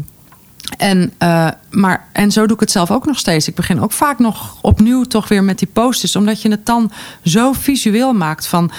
en, 0.78 1.14
eh, 1.18 1.48
maar, 1.70 2.06
en 2.12 2.32
zo 2.32 2.46
doe 2.46 2.54
ik 2.54 2.60
het 2.60 2.72
zelf 2.72 2.92
ook 2.92 3.06
nog 3.06 3.18
steeds. 3.18 3.48
Ik 3.48 3.56
begin 3.56 3.82
ook 3.82 3.92
vaak 3.92 4.20
nog 4.20 4.58
opnieuw 4.62 5.04
toch 5.04 5.28
weer 5.28 5.44
met 5.44 5.60
die 5.60 5.68
posters. 5.74 6.16
Omdat 6.16 6.42
je 6.42 6.50
het 6.52 6.66
dan 6.66 6.92
zo 7.24 7.54
visueel 7.54 8.14
maakt 8.14 8.48
van... 8.48 8.72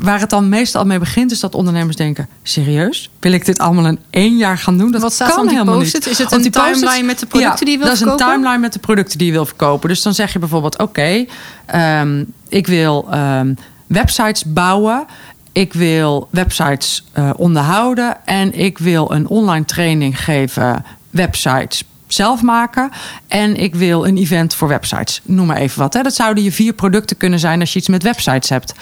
Waar 0.00 0.20
het 0.20 0.30
dan 0.30 0.48
meestal 0.48 0.84
mee 0.84 0.98
begint 0.98 1.30
is 1.30 1.40
dat 1.40 1.54
ondernemers 1.54 1.96
denken... 1.96 2.28
serieus? 2.42 3.10
Wil 3.20 3.32
ik 3.32 3.44
dit 3.44 3.58
allemaal 3.58 3.86
in 3.86 3.98
één 4.10 4.36
jaar 4.36 4.58
gaan 4.58 4.78
doen? 4.78 4.92
Dat 4.92 5.00
Wat 5.00 5.12
staat 5.12 5.34
kan 5.34 5.48
helemaal 5.48 5.78
niet. 5.78 6.06
Is 6.06 6.18
het 6.18 6.32
een 6.32 6.50
timeline 6.50 7.02
met 7.02 7.18
de 7.18 7.26
producten 7.26 7.58
Ja, 7.58 7.64
die 7.64 7.70
je 7.70 7.76
wil 7.78 7.86
dat 7.86 7.96
is 7.96 8.02
verkopen? 8.02 8.26
een 8.26 8.32
timeline 8.32 8.60
met 8.60 8.72
de 8.72 8.78
producten 8.78 9.18
die 9.18 9.26
je 9.26 9.32
wil 9.32 9.46
verkopen. 9.46 9.88
Dus 9.88 10.02
dan 10.02 10.14
zeg 10.14 10.32
je 10.32 10.38
bijvoorbeeld... 10.38 10.78
oké, 10.78 11.26
ehm, 11.66 12.24
ik 12.48 12.66
wil 12.66 13.06
ehm, 13.10 13.54
websites 13.86 14.44
bouwen... 14.44 15.06
Ik 15.52 15.72
wil 15.72 16.28
websites 16.30 17.04
eh, 17.12 17.30
onderhouden 17.36 18.26
en 18.26 18.54
ik 18.58 18.78
wil 18.78 19.12
een 19.12 19.28
online 19.28 19.64
training 19.64 20.24
geven, 20.24 20.84
websites 21.12 21.84
zelf 22.06 22.42
maken. 22.42 22.90
En 23.28 23.56
ik 23.56 23.74
wil 23.74 24.06
een 24.06 24.16
event 24.16 24.54
voor 24.54 24.68
websites. 24.68 25.20
Noem 25.24 25.46
maar 25.46 25.56
even 25.56 25.78
wat. 25.78 25.94
Hè. 25.94 26.02
Dat 26.02 26.14
zouden 26.14 26.44
je 26.44 26.52
vier 26.52 26.72
producten 26.72 27.16
kunnen 27.16 27.38
zijn 27.38 27.60
als 27.60 27.72
je 27.72 27.78
iets 27.78 27.88
met 27.88 28.02
websites 28.02 28.48
hebt. 28.48 28.74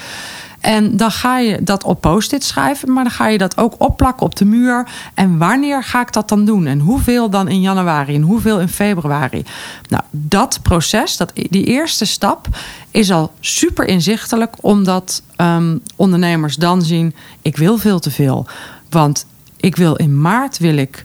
En 0.60 0.96
dan 0.96 1.10
ga 1.10 1.38
je 1.38 1.62
dat 1.62 1.84
op 1.84 2.00
post-it 2.00 2.44
schrijven, 2.44 2.92
maar 2.92 3.04
dan 3.04 3.12
ga 3.12 3.28
je 3.28 3.38
dat 3.38 3.56
ook 3.56 3.74
opplakken 3.78 4.26
op 4.26 4.36
de 4.36 4.44
muur. 4.44 4.88
En 5.14 5.38
wanneer 5.38 5.84
ga 5.84 6.00
ik 6.00 6.12
dat 6.12 6.28
dan 6.28 6.44
doen? 6.44 6.66
En 6.66 6.78
hoeveel 6.78 7.30
dan 7.30 7.48
in 7.48 7.60
januari 7.60 8.14
en 8.14 8.22
hoeveel 8.22 8.60
in 8.60 8.68
februari? 8.68 9.44
Nou, 9.88 10.02
dat 10.10 10.58
proces, 10.62 11.16
dat, 11.16 11.32
die 11.34 11.64
eerste 11.64 12.04
stap, 12.04 12.46
is 12.90 13.10
al 13.10 13.32
super 13.40 13.86
inzichtelijk, 13.86 14.54
omdat 14.60 15.22
ehm, 15.36 15.76
ondernemers 15.96 16.56
dan 16.56 16.82
zien: 16.82 17.14
ik 17.42 17.56
wil 17.56 17.78
veel 17.78 17.98
te 17.98 18.10
veel. 18.10 18.46
Want 18.90 19.26
ik 19.56 19.76
wil 19.76 19.94
in 19.94 20.20
maart 20.20 20.58
wil 20.58 20.76
ik 20.76 21.04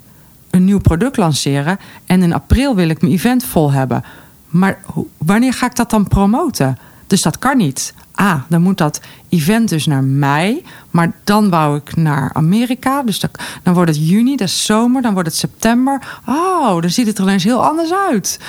een 0.55 0.65
nieuw 0.65 0.79
product 0.79 1.17
lanceren 1.17 1.79
en 2.05 2.21
in 2.21 2.33
april 2.33 2.75
wil 2.75 2.89
ik 2.89 3.01
mijn 3.01 3.13
event 3.13 3.43
vol 3.43 3.71
hebben. 3.71 4.03
Maar 4.47 4.79
wanneer 5.17 5.53
ga 5.53 5.65
ik 5.65 5.75
dat 5.75 5.89
dan 5.89 6.07
promoten? 6.07 6.77
Dus 7.07 7.21
dat 7.21 7.39
kan 7.39 7.57
niet. 7.57 7.93
Ah, 8.11 8.41
dan 8.49 8.61
moet 8.61 8.77
dat 8.77 9.01
event 9.29 9.69
dus 9.69 9.85
naar 9.85 10.03
mei. 10.03 10.63
Maar 10.91 11.11
dan 11.23 11.49
wou 11.49 11.77
ik 11.77 11.95
naar 11.95 12.29
Amerika. 12.33 13.03
Dus 13.03 13.19
dan, 13.19 13.29
dan 13.63 13.73
wordt 13.73 13.95
het 13.95 14.07
juni, 14.07 14.35
dat 14.35 14.47
is 14.47 14.65
zomer. 14.65 15.01
Dan 15.01 15.13
wordt 15.13 15.27
het 15.27 15.37
september. 15.37 16.01
Oh, 16.25 16.81
dan 16.81 16.89
ziet 16.89 17.07
het 17.07 17.17
er 17.17 17.23
ineens 17.23 17.43
heel 17.43 17.65
anders 17.65 17.93
uit. 18.09 18.39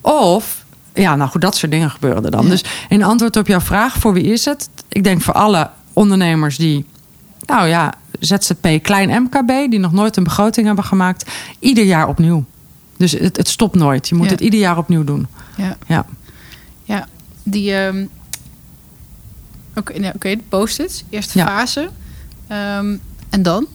Of, 0.00 0.64
ja, 0.94 1.16
nou 1.16 1.30
goed, 1.30 1.40
dat 1.40 1.56
soort 1.56 1.72
dingen 1.72 1.90
gebeuren 1.90 2.24
er 2.24 2.30
dan. 2.30 2.48
Dus 2.48 2.64
in 2.88 3.02
antwoord 3.02 3.36
op 3.36 3.46
jouw 3.46 3.60
vraag, 3.60 3.96
voor 3.96 4.12
wie 4.12 4.24
is 4.24 4.44
het? 4.44 4.68
Ik 4.88 5.04
denk 5.04 5.22
voor 5.22 5.34
alle 5.34 5.70
ondernemers 5.92 6.56
die, 6.56 6.86
nou 7.46 7.68
ja, 7.68 7.92
ZZP, 8.20 8.68
klein 8.82 9.22
MKB, 9.22 9.70
die 9.70 9.78
nog 9.78 9.92
nooit 9.92 10.16
een 10.16 10.24
begroting 10.24 10.66
hebben 10.66 10.84
gemaakt. 10.84 11.30
Ieder 11.58 11.84
jaar 11.84 12.08
opnieuw. 12.08 12.44
Dus 12.96 13.12
het, 13.12 13.36
het 13.36 13.48
stopt 13.48 13.74
nooit. 13.74 14.08
Je 14.08 14.14
moet 14.14 14.24
Ja. 14.26 14.32
het 14.32 14.40
ieder 14.40 14.60
jaar 14.60 14.78
opnieuw 14.78 15.04
doen. 15.04 15.26
Ja, 15.56 15.76
Ja. 15.86 16.06
ja. 16.84 17.06
die... 17.42 17.74
ehm, 17.74 18.06
Oké, 20.14 20.36
post-its. 20.48 21.04
Eerste 21.10 21.38
Ja. 21.38 21.46
fase. 21.46 21.90
Ehm, 22.48 22.96
en 23.30 23.42
dan? 23.42 23.66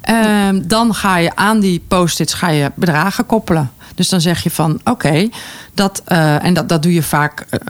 Ehm, 0.00 0.62
dan 0.66 0.94
ga 0.94 1.16
je 1.16 1.36
aan 1.36 1.60
die 1.60 1.82
post-its 1.88 2.34
ga 2.34 2.48
je 2.48 2.72
bedragen 2.74 3.26
koppelen. 3.26 3.70
Dus 3.94 4.08
dan 4.08 4.20
zeg 4.20 4.42
je 4.42 4.50
van 4.50 4.80
oké, 4.84 5.28
dat, 5.74 6.02
eh, 6.04 6.44
en 6.44 6.54
dat, 6.54 6.68
dat 6.68 6.82
doe 6.82 6.92
je 6.92 7.02
vaak 7.02 7.46
eh, 7.50 7.60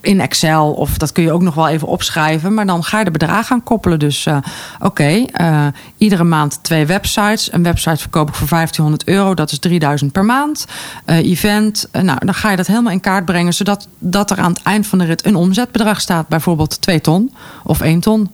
in 0.00 0.20
Excel 0.20 0.72
of 0.72 0.98
dat 0.98 1.12
kun 1.12 1.22
je 1.22 1.32
ook 1.32 1.42
nog 1.42 1.54
wel 1.54 1.68
even 1.68 1.88
opschrijven. 1.88 2.54
Maar 2.54 2.66
dan 2.66 2.84
ga 2.84 2.98
je 2.98 3.04
de 3.04 3.10
bedragen 3.10 3.54
aan 3.54 3.62
koppelen. 3.62 3.98
Dus 3.98 4.26
uh, 4.26 4.36
oké, 4.80 5.24
uh, 5.40 5.66
iedere 5.96 6.24
maand 6.24 6.58
twee 6.62 6.86
websites. 6.86 7.52
Een 7.52 7.62
website 7.62 7.96
verkoop 7.96 8.28
ik 8.28 8.34
voor 8.34 8.48
1500 8.48 9.08
euro. 9.08 9.34
Dat 9.34 9.52
is 9.52 9.58
3000 9.58 10.12
per 10.12 10.24
maand. 10.24 10.66
Uh, 11.06 11.16
event. 11.16 11.88
nou, 11.92 12.18
dan 12.24 12.34
ga 12.34 12.50
je 12.50 12.56
dat 12.56 12.66
helemaal 12.66 12.92
in 12.92 13.00
kaart 13.00 13.24
brengen. 13.24 13.54
Zodat 13.54 13.88
dat 13.98 14.30
er 14.30 14.38
aan 14.38 14.52
het 14.52 14.62
eind 14.62 14.86
van 14.86 14.98
de 14.98 15.04
rit 15.04 15.26
een 15.26 15.36
omzetbedrag 15.36 16.00
staat. 16.00 16.28
Bijvoorbeeld 16.28 16.80
2 16.80 17.00
ton 17.00 17.34
of 17.64 17.80
1 17.80 18.00
ton. 18.00 18.30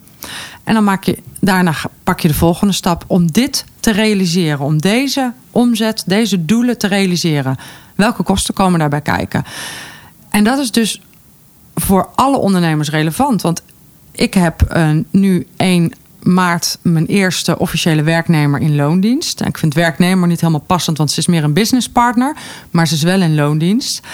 En 0.65 0.75
dan 0.75 0.85
maak 0.85 1.05
je, 1.05 1.19
daarna 1.41 1.75
pak 2.05 2.21
je 2.21 2.29
de 2.29 2.35
volgende 2.35 2.73
stap 2.73 3.05
om 3.07 3.33
dit 3.33 3.65
te 3.81 3.93
realiseren. 3.93 4.61
Om 4.61 4.81
deze 4.81 5.33
omzet, 5.51 6.03
deze 6.07 6.45
doelen 6.45 6.79
te 6.79 6.87
realiseren. 6.87 7.57
Welke 7.95 8.23
kosten 8.23 8.55
komen 8.55 8.79
daarbij 8.79 9.01
kijken? 9.01 9.45
En 10.31 10.45
dat 10.45 10.59
is 10.59 10.71
dus 10.71 11.01
voor 11.75 12.09
alle 12.15 12.37
ondernemers 12.37 12.91
relevant. 12.91 13.43
Want 13.43 13.63
ik 14.13 14.35
heb 14.35 14.75
uh, 14.77 14.91
nu 15.11 15.47
1 15.57 15.93
maart 16.23 16.79
mijn 16.83 17.07
eerste 17.07 17.59
officiële 17.59 18.03
werknemer 18.03 18.61
in 18.61 18.77
loondienst. 18.77 19.41
En 19.41 19.47
ik 19.47 19.59
vind 19.59 19.75
werknemer 19.75 20.29
niet 20.29 20.41
helemaal 20.41 20.65
passend, 20.67 20.99
want 20.99 21.11
ze 21.11 21.19
is 21.19 21.27
meer 21.27 21.45
een 21.45 21.53
businesspartner. 21.53 22.37
Maar 22.71 22.87
ze 22.87 22.95
is 22.95 23.03
wel 23.03 23.21
in 23.21 23.35
loondienst. 23.35 24.07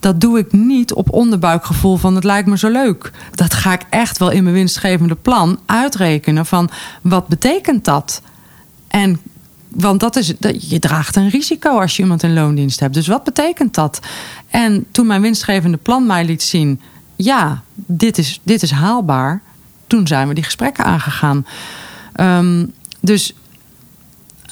Dat 0.00 0.20
doe 0.20 0.38
ik 0.38 0.52
niet 0.52 0.92
op 0.92 1.12
onderbuikgevoel 1.12 1.96
van 1.96 2.14
het 2.14 2.24
lijkt 2.24 2.48
me 2.48 2.58
zo 2.58 2.68
leuk. 2.68 3.10
Dat 3.30 3.54
ga 3.54 3.72
ik 3.72 3.82
echt 3.90 4.18
wel 4.18 4.30
in 4.30 4.42
mijn 4.42 4.54
winstgevende 4.54 5.14
plan 5.14 5.58
uitrekenen 5.66 6.46
van 6.46 6.70
wat 7.02 7.28
betekent 7.28 7.84
dat? 7.84 8.22
En 8.88 9.20
want 9.68 10.00
dat 10.00 10.16
is, 10.16 10.32
je 10.58 10.78
draagt 10.78 11.16
een 11.16 11.28
risico 11.28 11.80
als 11.80 11.96
je 11.96 12.02
iemand 12.02 12.22
in 12.22 12.34
loondienst 12.34 12.80
hebt. 12.80 12.94
Dus 12.94 13.06
wat 13.06 13.24
betekent 13.24 13.74
dat? 13.74 14.00
En 14.50 14.86
toen 14.90 15.06
mijn 15.06 15.22
winstgevende 15.22 15.76
plan 15.76 16.06
mij 16.06 16.24
liet 16.24 16.42
zien: 16.42 16.80
ja, 17.16 17.62
dit 17.74 18.18
is, 18.18 18.40
dit 18.42 18.62
is 18.62 18.70
haalbaar. 18.70 19.42
Toen 19.86 20.06
zijn 20.06 20.28
we 20.28 20.34
die 20.34 20.44
gesprekken 20.44 20.84
aangegaan. 20.84 21.46
Um, 22.16 22.72
dus, 23.00 23.34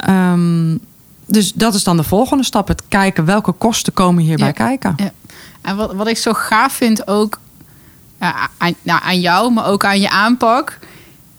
um, 0.08 0.78
dus 1.26 1.52
dat 1.52 1.74
is 1.74 1.84
dan 1.84 1.96
de 1.96 2.02
volgende 2.02 2.44
stap: 2.44 2.68
het 2.68 2.82
kijken 2.88 3.24
welke 3.24 3.52
kosten 3.52 3.92
komen 3.92 4.22
hierbij 4.22 4.46
ja. 4.46 4.52
kijken. 4.52 4.94
Ja. 4.96 5.12
En 5.60 5.76
wat, 5.76 5.94
wat 5.94 6.06
ik 6.06 6.18
zo 6.18 6.32
gaaf 6.32 6.72
vind 6.72 7.06
ook 7.06 7.38
ja, 8.20 8.48
aan, 8.58 8.74
nou, 8.82 9.00
aan 9.02 9.20
jou, 9.20 9.52
maar 9.52 9.66
ook 9.66 9.84
aan 9.84 10.00
je 10.00 10.10
aanpak. 10.10 10.78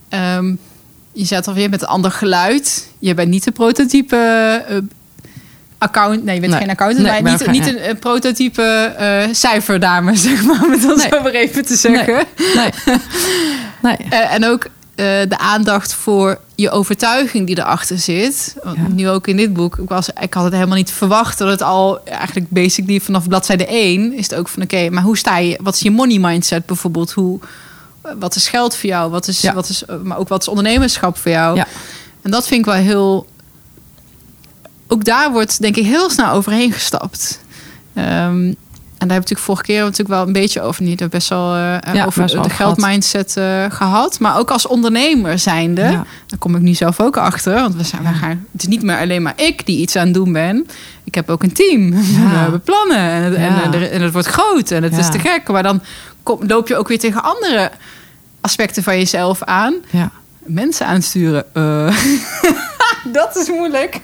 Um, 0.09 0.59
je 1.11 1.25
zet 1.25 1.47
alweer 1.47 1.69
met 1.69 1.81
een 1.81 1.87
ander 1.87 2.11
geluid. 2.11 2.89
Je 2.99 3.13
bent 3.13 3.29
niet 3.29 3.43
de 3.43 3.51
prototype 3.51 4.65
uh, 4.69 4.77
account. 5.81 6.23
Nee, 6.23 6.35
je 6.35 6.41
bent 6.41 6.53
geen 6.53 6.69
accountant, 6.69 7.07
nee, 7.07 7.21
maar 7.21 7.31
niet, 7.31 7.41
geen, 7.41 7.51
niet 7.51 7.67
een, 7.67 7.89
een, 7.89 7.99
prototype 7.99 8.95
uh, 8.99 9.33
cijferdame, 9.33 10.15
zeg 10.27 10.43
maar, 10.43 10.63
om 10.63 10.71
het 10.71 10.81
dan 10.81 10.97
nee. 10.97 11.07
zo 11.11 11.21
maar 11.21 11.31
even 11.31 11.65
te 11.65 11.75
zeggen. 11.75 12.23
Nee. 12.55 12.69
nee. 13.81 13.97
uh, 14.11 14.33
en 14.33 14.45
ook 14.45 14.67
de 14.95 15.37
aandacht 15.37 15.93
voor 15.93 16.39
je 16.55 16.69
overtuiging 16.69 17.47
die 17.47 17.57
erachter 17.57 17.97
zit. 17.97 18.55
Ja. 18.63 18.73
Nu 18.87 19.09
ook 19.09 19.27
in 19.27 19.37
dit 19.37 19.53
boek. 19.53 19.77
Ik, 19.77 19.89
was, 19.89 20.09
ik 20.21 20.33
had 20.33 20.43
het 20.43 20.53
helemaal 20.53 20.75
niet 20.75 20.91
verwacht 20.91 21.37
dat 21.37 21.49
het 21.49 21.61
al 21.61 22.03
eigenlijk 22.05 22.49
basically 22.49 22.99
vanaf 22.99 23.27
bladzijde 23.27 23.65
1 23.65 24.13
is 24.13 24.29
het 24.29 24.35
ook 24.35 24.47
van 24.47 24.63
oké, 24.63 24.89
maar 24.89 25.03
hoe 25.03 25.17
sta 25.17 25.37
je? 25.37 25.59
Wat 25.61 25.75
is 25.75 25.81
je 25.81 25.91
money 25.91 26.19
mindset 26.19 26.65
bijvoorbeeld? 26.65 27.11
Hoe 27.11 27.39
wat 28.19 28.35
is 28.35 28.47
geld 28.47 28.75
voor 28.75 28.89
jou? 28.89 29.11
Wat 29.11 29.27
is, 29.27 29.51
wat 29.53 29.69
is, 29.69 29.83
maar 30.03 30.17
ook 30.17 30.27
wat 30.27 30.41
is 30.41 30.47
ondernemerschap 30.47 31.17
voor 31.17 31.31
jou? 31.31 31.55
Ja. 31.55 31.67
En 32.21 32.31
dat 32.31 32.47
vind 32.47 32.59
ik 32.59 32.65
wel 32.65 32.75
heel. 32.75 33.27
Ook 34.91 35.05
daar 35.05 35.31
wordt 35.31 35.61
denk 35.61 35.75
ik 35.75 35.85
heel 35.85 36.09
snel 36.09 36.31
overheen 36.31 36.71
gestapt. 36.71 37.41
Um, 37.95 38.55
en 39.01 39.07
daar 39.07 39.17
heb 39.17 39.25
ik 39.25 39.29
natuurlijk 39.29 39.39
vorige 39.39 39.63
keer 39.63 39.81
natuurlijk 39.81 40.09
wel 40.09 40.27
een 40.27 40.33
beetje 40.33 40.61
over 40.61 40.83
niet 40.83 41.09
best 41.09 41.29
wel 41.29 41.55
uh, 41.55 41.77
ja, 41.93 42.05
over 42.05 42.21
best 42.21 42.33
wel 42.33 42.43
de 42.43 42.49
geldmindset 42.49 43.35
uh, 43.37 43.65
gehad. 43.69 44.19
Maar 44.19 44.37
ook 44.37 44.51
als 44.51 44.67
ondernemer 44.67 45.39
zijnde, 45.39 45.81
ja. 45.81 46.05
daar 46.25 46.39
kom 46.39 46.55
ik 46.55 46.61
nu 46.61 46.73
zelf 46.73 46.99
ook 46.99 47.17
achter. 47.17 47.53
Want 47.53 47.75
we 47.75 47.83
zijn, 47.83 48.01
we 48.01 48.13
gaan, 48.13 48.45
het 48.51 48.61
is 48.61 48.67
niet 48.67 48.83
meer 48.83 48.97
alleen 48.97 49.21
maar 49.21 49.33
ik 49.35 49.65
die 49.65 49.79
iets 49.79 49.95
aan 49.95 50.05
het 50.05 50.13
doen 50.13 50.31
ben. 50.31 50.67
Ik 51.03 51.15
heb 51.15 51.29
ook 51.29 51.43
een 51.43 51.53
team. 51.53 51.91
We 52.31 52.37
hebben 52.37 52.61
plannen 52.61 52.97
en 52.97 53.23
het, 53.23 53.33
en, 53.33 53.91
en, 53.91 54.01
het 54.01 54.13
wordt 54.13 54.27
groot 54.27 54.71
en 54.71 54.83
het 54.83 54.97
is 54.97 55.09
te 55.09 55.19
gek. 55.19 55.47
Maar 55.47 55.63
dan 55.63 55.81
kom, 56.23 56.39
loop 56.47 56.67
je 56.67 56.75
ook 56.75 56.87
weer 56.87 56.99
tegen 56.99 57.23
andere 57.23 57.71
aspecten 58.41 58.83
van 58.83 58.97
jezelf 58.97 59.43
aan. 59.43 59.73
Ja. 59.89 60.11
Mensen 60.37 60.85
aansturen. 60.85 61.45
Uh. 61.53 61.95
dat 63.19 63.35
is 63.35 63.49
moeilijk. 63.49 63.99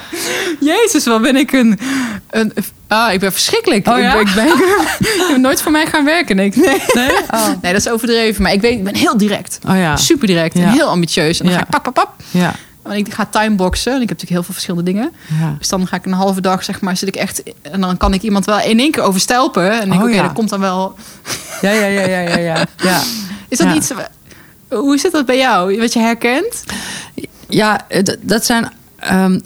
Jezus, 0.60 1.06
wat 1.06 1.22
ben 1.22 1.36
ik 1.36 1.52
een. 1.52 1.78
een 2.30 2.52
ah, 2.88 3.12
ik 3.12 3.20
ben 3.20 3.32
verschrikkelijk. 3.32 3.88
Oh, 3.88 3.98
ja? 3.98 4.14
ik, 4.14 4.34
ben, 4.34 4.46
ik 4.46 5.24
ben 5.28 5.40
nooit 5.46 5.62
voor 5.62 5.72
mij 5.72 5.86
gaan 5.86 6.04
werken. 6.04 6.36
Nee, 6.36 6.52
nee. 6.54 6.82
Nee? 6.94 7.10
Oh. 7.30 7.46
nee, 7.46 7.72
dat 7.72 7.80
is 7.80 7.88
overdreven. 7.88 8.42
Maar 8.42 8.52
ik, 8.52 8.60
weet, 8.60 8.72
ik 8.72 8.84
ben 8.84 8.94
heel 8.94 9.16
direct. 9.16 9.58
Oh, 9.68 9.76
ja. 9.76 9.96
Super 9.96 10.26
direct 10.26 10.54
en 10.54 10.68
heel 10.68 10.88
ambitieus. 10.88 11.40
En 11.40 11.46
dan 11.46 11.54
ga 11.54 11.60
ik 11.60 11.68
pap, 11.68 11.82
pap, 11.82 11.94
pap. 11.94 12.14
Ja. 12.30 12.54
Want 12.82 12.96
ik 12.96 13.14
ga 13.14 13.26
timeboxen. 13.30 13.92
En 13.92 14.02
ik 14.02 14.08
heb 14.08 14.18
natuurlijk 14.18 14.32
heel 14.32 14.42
veel 14.42 14.54
verschillende 14.54 14.90
dingen. 14.90 15.12
Ja. 15.40 15.54
Dus 15.58 15.68
dan 15.68 15.86
ga 15.86 15.96
ik 15.96 16.06
een 16.06 16.12
halve 16.12 16.40
dag, 16.40 16.64
zeg 16.64 16.80
maar, 16.80 16.96
zit 16.96 17.08
ik 17.08 17.16
echt. 17.16 17.42
En 17.62 17.80
dan 17.80 17.96
kan 17.96 18.14
ik 18.14 18.22
iemand 18.22 18.44
wel 18.44 18.60
in 18.60 18.78
één 18.78 18.90
keer 18.90 19.02
overstelpen. 19.02 19.70
En 19.70 19.78
denk 19.78 19.92
ik, 19.92 19.92
oh, 19.92 20.02
oké, 20.02 20.10
okay, 20.10 20.22
dat 20.22 20.32
komt 20.32 20.48
dan 20.48 20.60
wel. 20.60 20.96
Ja, 21.60 21.70
ja, 21.70 21.86
ja, 21.86 22.06
ja, 22.06 22.20
ja. 22.20 22.38
ja. 22.38 22.66
ja. 22.76 23.00
Is 23.48 23.58
dat 23.58 23.74
iets. 23.74 23.90
Hoe 24.68 24.98
zit 24.98 25.12
dat 25.12 25.26
bij 25.26 25.38
jou? 25.38 25.78
Wat 25.78 25.92
je 25.92 25.98
herkent? 25.98 26.64
Ja, 27.50 27.86
dat 28.20 28.44
zijn. 28.44 28.72
Um, 29.12 29.40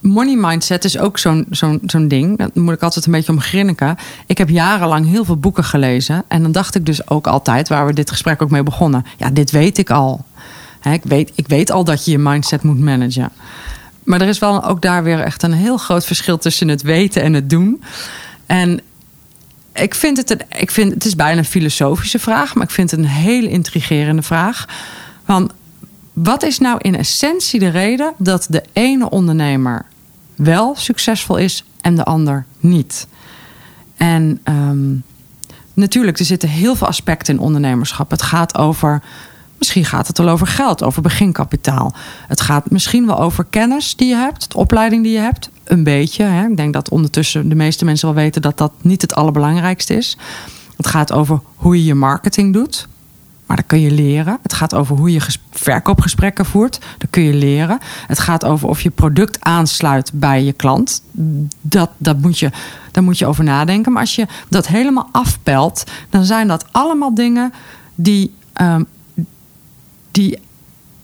money 0.00 0.36
mindset 0.36 0.84
is 0.84 0.98
ook 0.98 1.18
zo'n 1.18 1.46
zo'n 1.50 1.80
zo'n 1.86 2.08
ding. 2.08 2.38
Daar 2.38 2.48
moet 2.54 2.74
ik 2.74 2.82
altijd 2.82 3.06
een 3.06 3.12
beetje 3.12 3.32
om 3.32 3.40
grinniken. 3.40 3.96
Ik 4.26 4.38
heb 4.38 4.48
jarenlang 4.48 5.08
heel 5.08 5.24
veel 5.24 5.36
boeken 5.36 5.64
gelezen. 5.64 6.24
En 6.28 6.42
dan 6.42 6.52
dacht 6.52 6.74
ik 6.74 6.86
dus 6.86 7.08
ook 7.08 7.26
altijd, 7.26 7.68
waar 7.68 7.86
we 7.86 7.92
dit 7.92 8.10
gesprek 8.10 8.42
ook 8.42 8.50
mee 8.50 8.62
begonnen. 8.62 9.04
Ja, 9.16 9.30
dit 9.30 9.50
weet 9.50 9.78
ik 9.78 9.90
al. 9.90 10.24
Ik, 10.82 11.02
weet, 11.04 11.32
ik 11.34 11.48
weet 11.48 11.70
al 11.70 11.84
dat 11.84 12.04
je 12.04 12.10
je 12.10 12.18
mindset 12.18 12.62
moet 12.62 12.80
managen. 12.80 13.30
Maar 14.04 14.20
er 14.20 14.28
is 14.28 14.38
wel 14.38 14.64
ook 14.64 14.82
daar 14.82 15.02
weer 15.02 15.20
echt 15.20 15.42
een 15.42 15.52
heel 15.52 15.76
groot 15.76 16.04
verschil 16.04 16.38
tussen 16.38 16.68
het 16.68 16.82
weten 16.82 17.22
en 17.22 17.32
het 17.32 17.50
doen. 17.50 17.82
En 18.46 18.80
ik 19.72 19.94
vind 19.94 20.16
het, 20.16 20.30
een, 20.30 20.40
ik 20.58 20.70
vind, 20.70 20.94
het 20.94 21.04
is 21.04 21.16
bijna 21.16 21.38
een 21.38 21.44
filosofische 21.44 22.18
vraag, 22.18 22.54
maar 22.54 22.64
ik 22.64 22.70
vind 22.70 22.90
het 22.90 23.00
een 23.00 23.06
hele 23.06 23.48
intrigerende 23.48 24.22
vraag. 24.22 24.66
Van 25.24 25.50
wat 26.12 26.42
is 26.42 26.58
nou 26.58 26.78
in 26.80 26.96
essentie 26.96 27.60
de 27.60 27.68
reden 27.68 28.14
dat 28.18 28.46
de 28.50 28.62
ene 28.72 29.10
ondernemer 29.10 29.84
wel 30.36 30.74
succesvol 30.76 31.36
is 31.36 31.64
en 31.80 31.96
de 31.96 32.04
ander 32.04 32.44
niet? 32.60 33.06
En 33.96 34.40
um, 34.44 35.02
natuurlijk, 35.74 36.18
er 36.18 36.24
zitten 36.24 36.48
heel 36.48 36.74
veel 36.74 36.86
aspecten 36.86 37.34
in 37.34 37.40
ondernemerschap. 37.40 38.10
Het 38.10 38.22
gaat 38.22 38.58
over 38.58 39.02
Misschien 39.62 39.84
gaat 39.84 40.06
het 40.06 40.18
al 40.18 40.28
over 40.28 40.46
geld, 40.46 40.82
over 40.82 41.02
beginkapitaal. 41.02 41.94
Het 42.26 42.40
gaat 42.40 42.70
misschien 42.70 43.06
wel 43.06 43.18
over 43.18 43.44
kennis 43.44 43.96
die 43.96 44.08
je 44.08 44.14
hebt, 44.14 44.50
de 44.50 44.56
opleiding 44.56 45.02
die 45.02 45.12
je 45.12 45.18
hebt. 45.18 45.50
Een 45.64 45.84
beetje. 45.84 46.24
Hè. 46.24 46.46
Ik 46.46 46.56
denk 46.56 46.72
dat 46.72 46.88
ondertussen 46.88 47.48
de 47.48 47.54
meeste 47.54 47.84
mensen 47.84 48.14
wel 48.14 48.22
weten 48.22 48.42
dat 48.42 48.58
dat 48.58 48.72
niet 48.80 49.02
het 49.02 49.14
allerbelangrijkste 49.14 49.94
is. 49.94 50.16
Het 50.76 50.86
gaat 50.86 51.12
over 51.12 51.40
hoe 51.54 51.76
je 51.76 51.84
je 51.84 51.94
marketing 51.94 52.52
doet. 52.52 52.88
Maar 53.52 53.60
dat 53.60 53.70
kun 53.70 53.80
je 53.80 53.90
leren. 53.90 54.38
Het 54.42 54.52
gaat 54.52 54.74
over 54.74 54.96
hoe 54.96 55.12
je 55.12 55.20
verkoopgesprekken 55.50 56.44
voert. 56.44 56.78
Dat 56.98 57.10
kun 57.10 57.22
je 57.22 57.34
leren. 57.34 57.78
Het 58.06 58.18
gaat 58.18 58.44
over 58.44 58.68
of 58.68 58.80
je 58.80 58.90
product 58.90 59.40
aansluit 59.40 60.10
bij 60.14 60.44
je 60.44 60.52
klant. 60.52 61.02
Dat, 61.60 61.90
dat 61.96 62.20
moet 62.20 62.38
je, 62.38 62.50
daar 62.90 63.02
moet 63.02 63.18
je 63.18 63.26
over 63.26 63.44
nadenken. 63.44 63.92
Maar 63.92 64.00
als 64.00 64.14
je 64.14 64.26
dat 64.48 64.66
helemaal 64.66 65.08
afpelt, 65.10 65.84
dan 66.10 66.24
zijn 66.24 66.48
dat 66.48 66.64
allemaal 66.70 67.14
dingen 67.14 67.52
die 67.94 68.34
um, 68.60 68.86
die, 70.10 70.38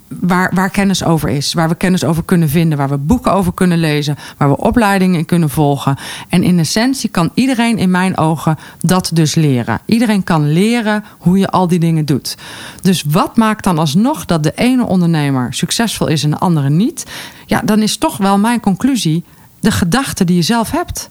waar, 0.09 0.51
waar 0.55 0.71
kennis 0.71 1.05
over 1.05 1.29
is. 1.29 1.53
Waar 1.53 1.68
we 1.68 1.75
kennis 1.75 2.05
over 2.05 2.25
kunnen 2.25 2.49
vinden. 2.49 2.79
Waar 2.79 2.88
we 2.88 2.97
boeken 2.97 3.33
over 3.33 3.55
kunnen 3.55 3.79
lezen. 3.79 4.16
Waar 4.37 4.49
we 4.49 4.57
opleidingen 4.57 5.18
in 5.18 5.25
kunnen 5.25 5.51
volgen. 5.51 5.97
En 6.29 6.42
in 6.42 6.59
essentie 6.59 7.11
kan 7.11 7.31
iedereen 7.35 7.79
in 7.79 7.90
mijn 7.90 8.16
ogen 8.16 8.59
dat 8.81 9.11
dus 9.12 9.35
leren. 9.35 9.81
Iedereen 9.85 10.25
kan 10.25 10.53
leren 10.53 11.05
hoe 11.18 11.38
je 11.38 11.49
al 11.49 11.68
die 11.68 11.79
dingen 11.79 12.05
doet. 12.05 12.37
Dus 12.81 13.05
wat 13.07 13.37
maakt 13.37 13.64
dan 13.64 13.79
alsnog 13.79 14.25
dat 14.25 14.42
de 14.42 14.53
ene 14.55 14.87
ondernemer 14.87 15.55
succesvol 15.55 16.07
is 16.07 16.25
en 16.25 16.31
de 16.31 16.38
andere 16.38 16.71
niet? 16.71 17.07
Ja, 17.47 17.61
dan 17.64 17.83
is 17.83 17.97
toch 17.97 18.16
wel 18.16 18.38
mijn 18.38 18.61
conclusie 18.61 19.25
de 19.61 19.71
gedachte 19.71 20.25
die 20.25 20.37
je 20.37 20.42
zelf 20.42 20.71
hebt. 20.71 21.09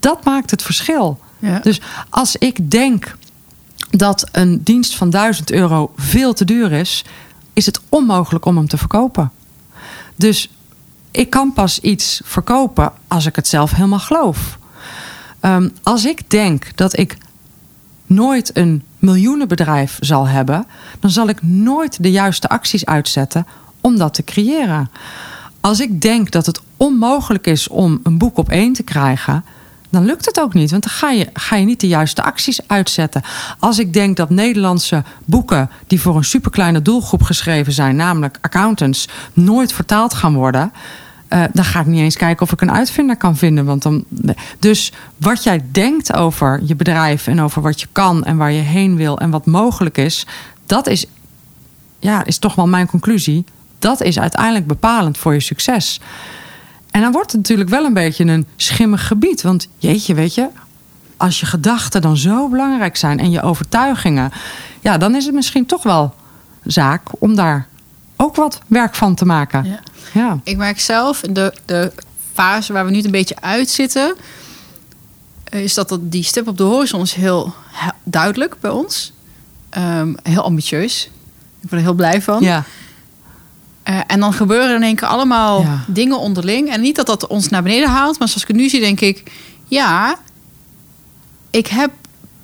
Dat 0.00 0.24
maakt 0.24 0.50
het 0.50 0.62
verschil. 0.62 1.18
Ja. 1.38 1.58
Dus 1.58 1.80
als 2.08 2.36
ik 2.36 2.70
denk 2.70 3.16
dat 3.90 4.28
een 4.32 4.60
dienst 4.62 4.94
van 4.94 5.10
1000 5.10 5.50
euro 5.50 5.92
veel 5.96 6.32
te 6.32 6.44
duur 6.44 6.72
is, 6.72 7.04
is 7.52 7.66
het 7.66 7.80
onmogelijk 7.88 8.44
om 8.44 8.56
hem 8.56 8.68
te 8.68 8.78
verkopen. 8.78 9.32
Dus 10.16 10.50
ik 11.10 11.30
kan 11.30 11.52
pas 11.52 11.78
iets 11.78 12.20
verkopen 12.24 12.92
als 13.08 13.26
ik 13.26 13.36
het 13.36 13.48
zelf 13.48 13.70
helemaal 13.70 13.98
geloof. 13.98 14.58
Um, 15.40 15.72
als 15.82 16.04
ik 16.04 16.30
denk 16.30 16.76
dat 16.76 16.98
ik 16.98 17.16
nooit 18.06 18.56
een 18.56 18.82
miljoenenbedrijf 18.98 19.96
zal 20.00 20.26
hebben, 20.26 20.66
dan 21.00 21.10
zal 21.10 21.28
ik 21.28 21.42
nooit 21.42 22.02
de 22.02 22.10
juiste 22.10 22.48
acties 22.48 22.86
uitzetten 22.86 23.46
om 23.80 23.96
dat 23.96 24.14
te 24.14 24.24
creëren. 24.24 24.90
Als 25.60 25.80
ik 25.80 26.00
denk 26.00 26.30
dat 26.30 26.46
het 26.46 26.60
onmogelijk 26.76 27.46
is 27.46 27.68
om 27.68 28.00
een 28.02 28.18
boek 28.18 28.36
op 28.36 28.48
één 28.50 28.72
te 28.72 28.82
krijgen, 28.82 29.44
dan 29.90 30.04
lukt 30.04 30.26
het 30.26 30.40
ook 30.40 30.54
niet. 30.54 30.70
Want 30.70 30.82
dan 30.82 30.92
ga 30.92 31.10
je, 31.10 31.28
ga 31.32 31.56
je 31.56 31.64
niet 31.64 31.80
de 31.80 31.88
juiste 31.88 32.22
acties 32.22 32.60
uitzetten. 32.68 33.22
Als 33.58 33.78
ik 33.78 33.92
denk 33.92 34.16
dat 34.16 34.30
Nederlandse 34.30 35.04
boeken 35.24 35.70
die 35.86 36.00
voor 36.00 36.16
een 36.16 36.24
superkleine 36.24 36.82
doelgroep 36.82 37.22
geschreven 37.22 37.72
zijn, 37.72 37.96
namelijk 37.96 38.38
accountants, 38.40 39.08
nooit 39.32 39.72
vertaald 39.72 40.14
gaan 40.14 40.34
worden. 40.34 40.72
Uh, 41.28 41.44
dan 41.52 41.64
ga 41.64 41.80
ik 41.80 41.86
niet 41.86 42.00
eens 42.00 42.16
kijken 42.16 42.42
of 42.42 42.52
ik 42.52 42.60
een 42.60 42.72
uitvinder 42.72 43.16
kan 43.16 43.36
vinden. 43.36 43.64
Want 43.64 43.82
dan, 43.82 44.04
dus 44.58 44.92
wat 45.16 45.42
jij 45.42 45.64
denkt 45.70 46.12
over 46.12 46.60
je 46.64 46.76
bedrijf 46.76 47.26
en 47.26 47.40
over 47.40 47.62
wat 47.62 47.80
je 47.80 47.86
kan 47.92 48.24
en 48.24 48.36
waar 48.36 48.52
je 48.52 48.60
heen 48.60 48.96
wil 48.96 49.18
en 49.18 49.30
wat 49.30 49.46
mogelijk 49.46 49.98
is, 49.98 50.26
dat 50.66 50.86
is, 50.86 51.06
ja, 51.98 52.24
is 52.24 52.38
toch 52.38 52.54
wel 52.54 52.66
mijn 52.66 52.86
conclusie. 52.86 53.44
Dat 53.78 54.02
is 54.02 54.18
uiteindelijk 54.18 54.66
bepalend 54.66 55.18
voor 55.18 55.32
je 55.32 55.40
succes. 55.40 56.00
En 56.90 57.00
dan 57.00 57.12
wordt 57.12 57.32
het 57.32 57.40
natuurlijk 57.40 57.68
wel 57.68 57.84
een 57.84 57.94
beetje 57.94 58.24
een 58.24 58.46
schimmig 58.56 59.06
gebied. 59.06 59.42
Want 59.42 59.68
jeetje, 59.78 60.14
weet 60.14 60.34
je, 60.34 60.48
als 61.16 61.40
je 61.40 61.46
gedachten 61.46 62.02
dan 62.02 62.16
zo 62.16 62.48
belangrijk 62.48 62.96
zijn 62.96 63.18
en 63.18 63.30
je 63.30 63.42
overtuigingen, 63.42 64.32
ja, 64.80 64.98
dan 64.98 65.14
is 65.14 65.24
het 65.24 65.34
misschien 65.34 65.66
toch 65.66 65.82
wel 65.82 66.14
zaak 66.64 67.02
om 67.18 67.34
daar 67.34 67.66
ook 68.16 68.36
wat 68.36 68.60
werk 68.66 68.94
van 68.94 69.14
te 69.14 69.24
maken. 69.24 69.64
Ja. 69.64 69.80
ja. 70.12 70.38
Ik 70.44 70.56
merk 70.56 70.80
zelf 70.80 71.22
in 71.22 71.32
de, 71.32 71.54
de 71.64 71.92
fase 72.32 72.72
waar 72.72 72.84
we 72.84 72.90
nu 72.90 73.02
een 73.02 73.10
beetje 73.10 73.40
uitzitten, 73.40 74.14
is 75.50 75.74
dat 75.74 75.98
die 76.00 76.22
stip 76.22 76.48
op 76.48 76.56
de 76.56 76.62
horizon 76.62 77.02
is 77.02 77.14
heel 77.14 77.54
duidelijk 78.04 78.56
bij 78.60 78.70
ons. 78.70 79.12
Um, 79.78 80.16
heel 80.22 80.42
ambitieus. 80.42 81.10
Ik 81.60 81.68
ben 81.68 81.78
er 81.78 81.84
heel 81.84 81.94
blij 81.94 82.22
van. 82.22 82.42
Ja. 82.42 82.64
Uh, 83.90 84.00
en 84.06 84.20
dan 84.20 84.32
gebeuren 84.32 84.74
in 84.74 84.82
één 84.82 84.96
keer 84.96 85.08
allemaal 85.08 85.64
dingen 85.86 86.18
onderling. 86.18 86.70
En 86.70 86.80
niet 86.80 86.96
dat 86.96 87.06
dat 87.06 87.26
ons 87.26 87.48
naar 87.48 87.62
beneden 87.62 87.88
haalt, 87.88 88.18
maar 88.18 88.28
zoals 88.28 88.42
ik 88.42 88.48
het 88.48 88.56
nu 88.56 88.68
zie, 88.68 88.80
denk 88.80 89.00
ik: 89.00 89.22
ja, 89.68 90.18
ik 91.50 91.66
heb 91.66 91.90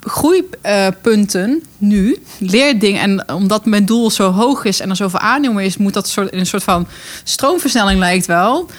groeipunten 0.01 1.51
uh, 1.51 1.63
nu, 1.79 2.23
leerdingen. 2.39 3.01
En 3.01 3.33
omdat 3.33 3.65
mijn 3.65 3.85
doel 3.85 4.11
zo 4.11 4.31
hoog 4.31 4.65
is 4.65 4.81
en 4.81 4.91
er 4.91 4.97
zoveel 4.97 5.19
aannemen 5.19 5.65
is, 5.65 5.77
moet 5.77 5.95
dat 5.95 6.09
soort, 6.09 6.33
in 6.33 6.39
een 6.39 6.47
soort 6.47 6.63
van 6.63 6.87
stroomversnelling 7.25 7.99
lijkt 7.99 8.27
wel. 8.27 8.71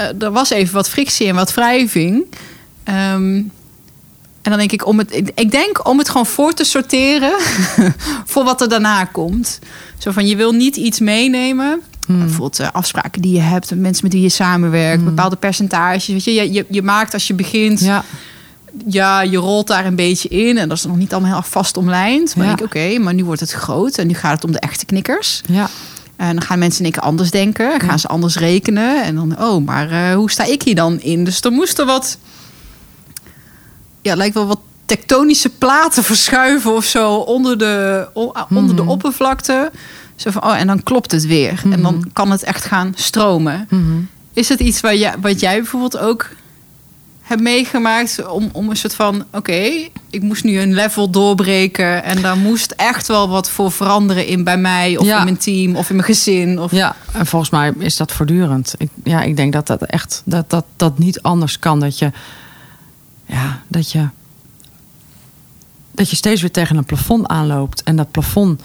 Uh, 0.00 0.22
er 0.22 0.30
was 0.30 0.50
even 0.50 0.74
wat 0.74 0.88
frictie 0.88 1.26
en 1.26 1.34
wat 1.34 1.54
wrijving. 1.54 2.24
Um, 2.84 3.52
en 4.42 4.52
dan 4.52 4.58
denk 4.58 4.72
ik, 4.72 4.86
om 4.86 4.98
het, 4.98 5.32
ik 5.34 5.50
denk 5.50 5.88
om 5.88 5.98
het 5.98 6.08
gewoon 6.08 6.26
voor 6.26 6.52
te 6.52 6.64
sorteren 6.64 7.32
voor 8.30 8.44
wat 8.44 8.60
er 8.60 8.68
daarna 8.68 9.04
komt. 9.04 9.58
Zo 9.98 10.10
van, 10.10 10.26
je 10.26 10.36
wil 10.36 10.52
niet 10.52 10.76
iets 10.76 11.00
meenemen. 11.00 11.82
Hmm. 12.06 12.18
Bijvoorbeeld 12.18 12.60
uh, 12.60 12.68
afspraken 12.72 13.22
die 13.22 13.34
je 13.34 13.40
hebt, 13.40 13.74
mensen 13.74 14.04
met 14.04 14.12
wie 14.12 14.22
je 14.22 14.28
samenwerkt, 14.28 14.96
hmm. 14.96 15.04
bepaalde 15.04 15.36
percentages. 15.36 16.06
Weet 16.06 16.24
je, 16.24 16.34
je, 16.34 16.52
je, 16.52 16.66
je, 16.68 16.82
maakt 16.82 17.12
als 17.12 17.26
je 17.26 17.34
begint, 17.34 17.80
ja. 17.80 18.04
ja, 18.86 19.22
je 19.22 19.36
rolt 19.36 19.66
daar 19.66 19.86
een 19.86 19.96
beetje 19.96 20.28
in. 20.28 20.58
En 20.58 20.68
dat 20.68 20.76
is 20.76 20.84
nog 20.84 20.96
niet 20.96 21.12
allemaal 21.12 21.32
heel 21.32 21.42
vast 21.42 21.76
omlijnd. 21.76 22.36
Maar 22.36 22.46
ja. 22.46 22.52
ik, 22.52 22.60
oké, 22.60 22.98
maar 22.98 23.14
nu 23.14 23.24
wordt 23.24 23.40
het 23.40 23.52
groot 23.52 23.98
en 23.98 24.06
nu 24.06 24.14
gaat 24.14 24.34
het 24.34 24.44
om 24.44 24.52
de 24.52 24.58
echte 24.58 24.84
knikkers. 24.84 25.40
Ja. 25.46 25.68
En 26.16 26.34
dan 26.34 26.44
gaan 26.44 26.58
mensen 26.58 26.78
in 26.78 26.84
één 26.84 26.94
keer 26.94 27.02
anders 27.02 27.30
denken, 27.30 27.80
gaan 27.80 27.98
ze 27.98 28.08
anders 28.08 28.36
rekenen. 28.36 29.04
En 29.04 29.14
dan, 29.14 29.40
oh, 29.40 29.66
maar 29.66 29.92
uh, 29.92 30.14
hoe 30.14 30.30
sta 30.30 30.44
ik 30.44 30.62
hier 30.62 30.74
dan 30.74 31.00
in? 31.00 31.24
Dus 31.24 31.40
er 31.40 31.52
moest 31.52 31.78
er 31.78 31.86
wat 31.86 32.18
ja, 34.02 34.14
lijkt 34.14 34.34
wel 34.34 34.46
wat 34.46 34.60
tektonische 34.84 35.48
platen 35.48 36.02
verschuiven 36.12 36.74
of 36.74 36.84
zo 36.84 37.14
onder 37.14 37.58
de, 37.58 38.08
onder 38.48 38.76
de 38.76 38.82
mhm. 38.82 38.90
oppervlakte. 38.90 39.70
Zo 40.16 40.30
van, 40.30 40.44
oh, 40.44 40.58
en 40.58 40.66
dan 40.66 40.82
klopt 40.82 41.10
het 41.10 41.26
weer. 41.26 41.62
En 41.72 41.82
dan 41.82 41.96
mhm. 41.96 42.08
kan 42.12 42.30
het 42.30 42.42
echt 42.42 42.64
gaan 42.64 42.92
stromen. 42.94 43.66
Mhm. 43.70 43.82
Is 44.32 44.48
het 44.48 44.60
iets 44.60 44.80
wat 44.80 44.98
jij, 44.98 45.14
wat 45.20 45.40
jij 45.40 45.56
bijvoorbeeld 45.56 45.98
ook 45.98 46.28
hebt 47.22 47.40
meegemaakt 47.40 48.28
om, 48.28 48.48
om 48.52 48.70
een 48.70 48.76
soort 48.76 48.94
van, 48.94 49.24
oké, 49.32 49.88
ik 50.10 50.22
moest 50.22 50.44
nu 50.44 50.60
een 50.60 50.74
level 50.74 51.10
doorbreken 51.10 52.04
en 52.04 52.22
daar 52.22 52.36
moest 52.36 52.70
echt 52.70 53.06
wel 53.06 53.28
wat 53.28 53.50
voor 53.50 53.72
veranderen 53.72 54.26
in 54.26 54.44
bij 54.44 54.58
mij 54.58 54.96
of 54.96 55.06
in 55.06 55.24
mijn 55.24 55.36
team 55.36 55.76
of 55.76 55.90
in 55.90 55.96
mijn 55.96 56.08
gezin. 56.08 56.60
Of... 56.60 56.72
Ja, 56.72 56.96
en 57.12 57.26
volgens 57.26 57.50
mij 57.50 57.72
is 57.78 57.96
dat 57.96 58.12
voortdurend. 58.12 58.74
Ik, 58.78 58.88
ja, 59.04 59.22
ik 59.22 59.36
denk 59.36 59.52
dat 59.52 59.66
dat 59.66 59.82
echt 59.82 60.22
dat, 60.24 60.50
dat, 60.50 60.64
dat 60.76 60.98
niet 60.98 61.22
anders 61.22 61.58
kan. 61.58 61.80
Dat 61.80 61.98
je 61.98 62.12
ja, 63.26 63.62
dat 63.68 63.92
je, 63.92 64.08
dat 65.90 66.10
je 66.10 66.16
steeds 66.16 66.40
weer 66.40 66.50
tegen 66.50 66.76
een 66.76 66.84
plafond 66.84 67.26
aanloopt. 67.26 67.82
En 67.82 67.96
dat 67.96 68.10
plafond 68.10 68.62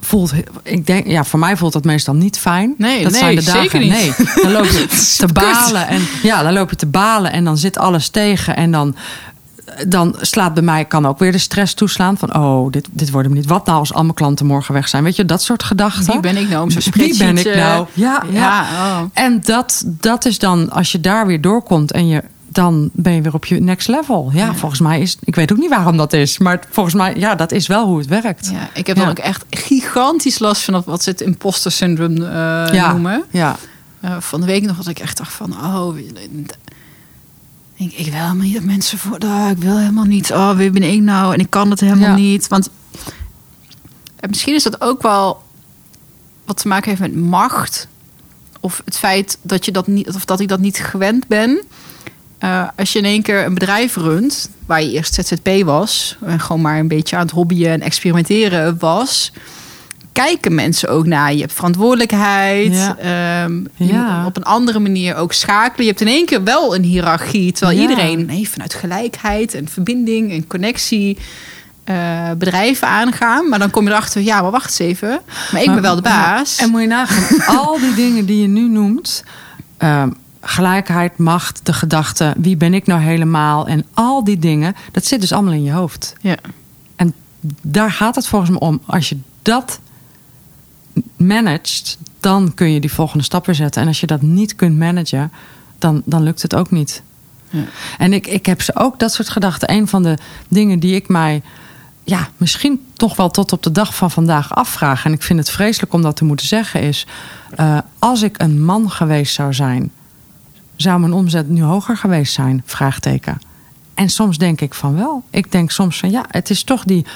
voelt, 0.00 0.32
ik 0.62 0.86
denk, 0.86 1.06
ja, 1.06 1.24
voor 1.24 1.38
mij 1.38 1.56
voelt 1.56 1.72
dat 1.72 1.84
meestal 1.84 2.14
niet 2.14 2.38
fijn. 2.38 2.74
Nee, 2.78 3.02
dat 3.02 3.12
nee, 3.12 3.20
zijn 3.20 3.36
de 3.36 3.44
dagen. 3.44 3.60
Zeker 3.60 3.80
niet. 3.80 3.90
Nee, 3.90 4.12
dan 4.42 4.52
loop 4.52 4.64
je 4.64 4.86
te 5.26 5.32
balen 5.32 5.88
en 5.88 6.02
ja, 6.22 6.42
dan 6.42 6.52
loop 6.52 6.70
je 6.70 6.76
te 6.76 6.86
balen 6.86 7.32
en 7.32 7.44
dan 7.44 7.58
zit 7.58 7.78
alles 7.78 8.08
tegen 8.08 8.56
en 8.56 8.70
dan 8.70 8.96
dan 9.88 10.16
slaat 10.20 10.54
bij 10.54 10.62
mij 10.62 10.84
kan 10.84 11.06
ook 11.06 11.18
weer 11.18 11.32
de 11.32 11.38
stress 11.38 11.74
toeslaan 11.74 12.18
van 12.18 12.36
oh 12.36 12.70
dit, 12.70 12.88
dit 12.90 13.10
wordt 13.10 13.26
hem 13.26 13.36
niet. 13.36 13.46
Wat 13.46 13.66
nou 13.66 13.78
als 13.78 13.92
al 13.92 14.02
mijn 14.02 14.14
klanten 14.14 14.46
morgen 14.46 14.74
weg 14.74 14.88
zijn? 14.88 15.04
Weet 15.04 15.16
je 15.16 15.24
dat 15.24 15.42
soort 15.42 15.62
gedachten? 15.62 16.12
Wie 16.12 16.20
ben 16.20 16.36
ik 16.36 16.48
nou 16.48 16.62
om 16.62 16.70
zo 16.70 16.90
Wie 16.92 17.18
ben 17.18 17.38
ik 17.38 17.54
nou? 17.54 17.86
Ja, 17.92 18.22
ja. 18.30 18.40
ja 18.40 18.62
oh. 18.62 19.02
En 19.12 19.40
dat 19.44 19.84
dat 19.86 20.24
is 20.24 20.38
dan 20.38 20.70
als 20.70 20.92
je 20.92 21.00
daar 21.00 21.26
weer 21.26 21.40
doorkomt 21.40 21.92
en 21.92 22.08
je 22.08 22.22
dan 22.52 22.90
ben 22.92 23.12
je 23.12 23.22
weer 23.22 23.34
op 23.34 23.44
je 23.44 23.60
next 23.60 23.88
level. 23.88 24.30
Ja, 24.32 24.54
volgens 24.54 24.80
mij 24.80 25.00
is. 25.00 25.16
Ik 25.20 25.34
weet 25.34 25.52
ook 25.52 25.58
niet 25.58 25.70
waarom 25.70 25.96
dat 25.96 26.12
is. 26.12 26.38
Maar 26.38 26.62
volgens 26.70 26.94
mij, 26.94 27.14
ja, 27.16 27.34
dat 27.34 27.52
is 27.52 27.66
wel 27.66 27.86
hoe 27.86 27.98
het 27.98 28.06
werkt. 28.06 28.50
Ja, 28.52 28.70
ik 28.74 28.86
heb 28.86 28.96
dan 28.96 29.08
ook 29.08 29.18
echt 29.18 29.44
gigantisch 29.50 30.38
last 30.38 30.62
van 30.62 30.82
wat 30.86 31.02
ze 31.02 31.10
het 31.10 31.20
imposter 31.20 31.72
syndrome 31.72 32.20
uh, 32.20 32.74
ja, 32.74 32.92
noemen. 32.92 33.24
Ja. 33.30 33.56
Uh, 34.04 34.16
van 34.20 34.40
de 34.40 34.46
week 34.46 34.62
nog 34.62 34.76
had 34.76 34.88
ik 34.88 34.98
echt 34.98 35.16
dacht 35.16 35.32
van, 35.32 35.52
oh, 35.64 35.98
ik, 37.74 37.92
ik 37.92 38.04
wil 38.04 38.20
helemaal 38.20 38.34
niet 38.34 38.54
dat 38.54 38.62
mensen 38.62 38.98
voor, 38.98 39.18
oh, 39.18 39.48
ik 39.50 39.58
wil 39.58 39.78
helemaal 39.78 40.04
niet. 40.04 40.32
Oh, 40.32 40.56
wie 40.56 40.70
ben 40.70 40.82
ik 40.82 41.00
nou? 41.00 41.34
En 41.34 41.40
ik 41.40 41.50
kan 41.50 41.70
het 41.70 41.80
helemaal 41.80 42.14
niet. 42.14 42.48
Want 42.48 42.70
misschien 44.28 44.54
is 44.54 44.62
dat 44.62 44.80
ook 44.80 45.02
wel 45.02 45.42
wat 46.44 46.56
te 46.56 46.68
maken 46.68 46.88
heeft 46.88 47.00
met 47.00 47.14
macht. 47.16 47.88
Of 48.60 48.82
het 48.84 48.98
feit 48.98 49.38
dat 49.42 49.64
je 49.64 49.72
dat 49.72 49.86
niet, 49.86 50.08
of 50.08 50.24
dat 50.24 50.40
ik 50.40 50.48
dat 50.48 50.60
niet 50.60 50.78
gewend 50.78 51.26
ben. 51.26 51.62
Uh, 52.44 52.68
als 52.76 52.92
je 52.92 52.98
in 52.98 53.04
één 53.04 53.22
keer 53.22 53.44
een 53.44 53.54
bedrijf 53.54 53.96
runt, 53.96 54.50
waar 54.66 54.82
je 54.82 54.92
eerst 54.92 55.14
ZZP 55.14 55.64
was, 55.64 56.16
en 56.24 56.40
gewoon 56.40 56.60
maar 56.60 56.78
een 56.78 56.88
beetje 56.88 57.16
aan 57.16 57.22
het 57.22 57.30
hobbyen 57.30 57.72
en 57.72 57.80
experimenteren 57.80 58.78
was, 58.78 59.32
kijken 60.12 60.54
mensen 60.54 60.88
ook 60.88 61.06
naar. 61.06 61.32
Je 61.34 61.40
hebt 61.40 61.52
verantwoordelijkheid. 61.52 62.74
Ja. 62.74 63.44
Um, 63.44 63.68
ja. 63.76 64.26
op 64.26 64.36
een 64.36 64.42
andere 64.42 64.78
manier 64.78 65.16
ook 65.16 65.32
schakelen. 65.32 65.84
Je 65.84 65.90
hebt 65.90 66.00
in 66.00 66.08
één 66.08 66.26
keer 66.26 66.44
wel 66.44 66.74
een 66.74 66.82
hiërarchie. 66.82 67.52
Terwijl 67.52 67.78
ja. 67.78 67.88
iedereen 67.88 68.26
nee, 68.26 68.48
vanuit 68.48 68.74
gelijkheid 68.74 69.54
en 69.54 69.68
verbinding 69.68 70.32
en 70.32 70.46
connectie 70.46 71.18
uh, 71.84 72.30
bedrijven 72.38 72.88
aangaan. 72.88 73.48
Maar 73.48 73.58
dan 73.58 73.70
kom 73.70 73.84
je 73.84 73.90
erachter, 73.90 74.22
ja, 74.22 74.42
maar 74.42 74.50
wacht 74.50 74.80
eens 74.80 74.90
even. 74.90 75.20
Maar 75.52 75.62
ik 75.62 75.72
ben 75.72 75.82
wel 75.82 75.94
de 75.94 76.02
baas. 76.02 76.56
En 76.56 76.70
moet 76.70 76.80
je 76.80 76.86
nagaan, 76.86 77.56
al 77.56 77.78
die 77.78 77.94
dingen 78.04 78.26
die 78.26 78.40
je 78.40 78.48
nu 78.48 78.68
noemt. 78.68 79.24
Um, 79.78 80.16
gelijkheid, 80.40 81.18
macht, 81.18 81.60
de 81.62 81.72
gedachte, 81.72 82.34
wie 82.36 82.56
ben 82.56 82.74
ik 82.74 82.86
nou 82.86 83.00
helemaal 83.00 83.66
en 83.66 83.86
al 83.94 84.24
die 84.24 84.38
dingen, 84.38 84.74
dat 84.92 85.04
zit 85.04 85.20
dus 85.20 85.32
allemaal 85.32 85.52
in 85.52 85.62
je 85.62 85.72
hoofd. 85.72 86.14
Ja. 86.20 86.36
En 86.96 87.14
daar 87.62 87.92
gaat 87.92 88.14
het 88.14 88.26
volgens 88.26 88.50
mij 88.50 88.60
om. 88.60 88.80
Als 88.86 89.08
je 89.08 89.18
dat 89.42 89.80
managt, 91.16 91.98
dan 92.20 92.54
kun 92.54 92.70
je 92.70 92.80
die 92.80 92.92
volgende 92.92 93.24
stap 93.24 93.46
weer 93.46 93.54
zetten. 93.54 93.82
En 93.82 93.88
als 93.88 94.00
je 94.00 94.06
dat 94.06 94.22
niet 94.22 94.56
kunt 94.56 94.78
managen, 94.78 95.32
dan, 95.78 96.02
dan 96.04 96.22
lukt 96.22 96.42
het 96.42 96.54
ook 96.54 96.70
niet. 96.70 97.02
Ja. 97.50 97.64
En 97.98 98.12
ik, 98.12 98.26
ik 98.26 98.46
heb 98.46 98.62
ze 98.62 98.76
ook 98.76 98.98
dat 98.98 99.12
soort 99.12 99.28
gedachten. 99.28 99.70
Een 99.70 99.88
van 99.88 100.02
de 100.02 100.18
dingen 100.48 100.78
die 100.78 100.94
ik 100.94 101.08
mij 101.08 101.42
ja, 102.04 102.28
misschien 102.36 102.86
toch 102.92 103.16
wel 103.16 103.30
tot 103.30 103.52
op 103.52 103.62
de 103.62 103.72
dag 103.72 103.94
van 103.94 104.10
vandaag 104.10 104.54
afvraag. 104.54 105.04
En 105.04 105.12
ik 105.12 105.22
vind 105.22 105.38
het 105.38 105.50
vreselijk 105.50 105.92
om 105.92 106.02
dat 106.02 106.16
te 106.16 106.24
moeten 106.24 106.46
zeggen, 106.46 106.82
is 106.82 107.06
uh, 107.60 107.78
als 107.98 108.22
ik 108.22 108.40
een 108.40 108.64
man 108.64 108.90
geweest 108.90 109.34
zou 109.34 109.54
zijn 109.54 109.90
zou 110.82 111.00
mijn 111.00 111.12
omzet 111.12 111.48
nu 111.48 111.62
hoger 111.62 111.96
geweest 111.96 112.32
zijn? 112.32 112.62
Vraagteken. 112.64 113.40
En 113.94 114.08
soms 114.08 114.38
denk 114.38 114.60
ik 114.60 114.74
van 114.74 114.96
wel. 114.96 115.22
Ik 115.30 115.52
denk 115.52 115.70
soms 115.70 115.98
van 115.98 116.10
ja, 116.10 116.24
het 116.28 116.50
is 116.50 116.62
toch 116.62 116.84
die, 116.84 117.06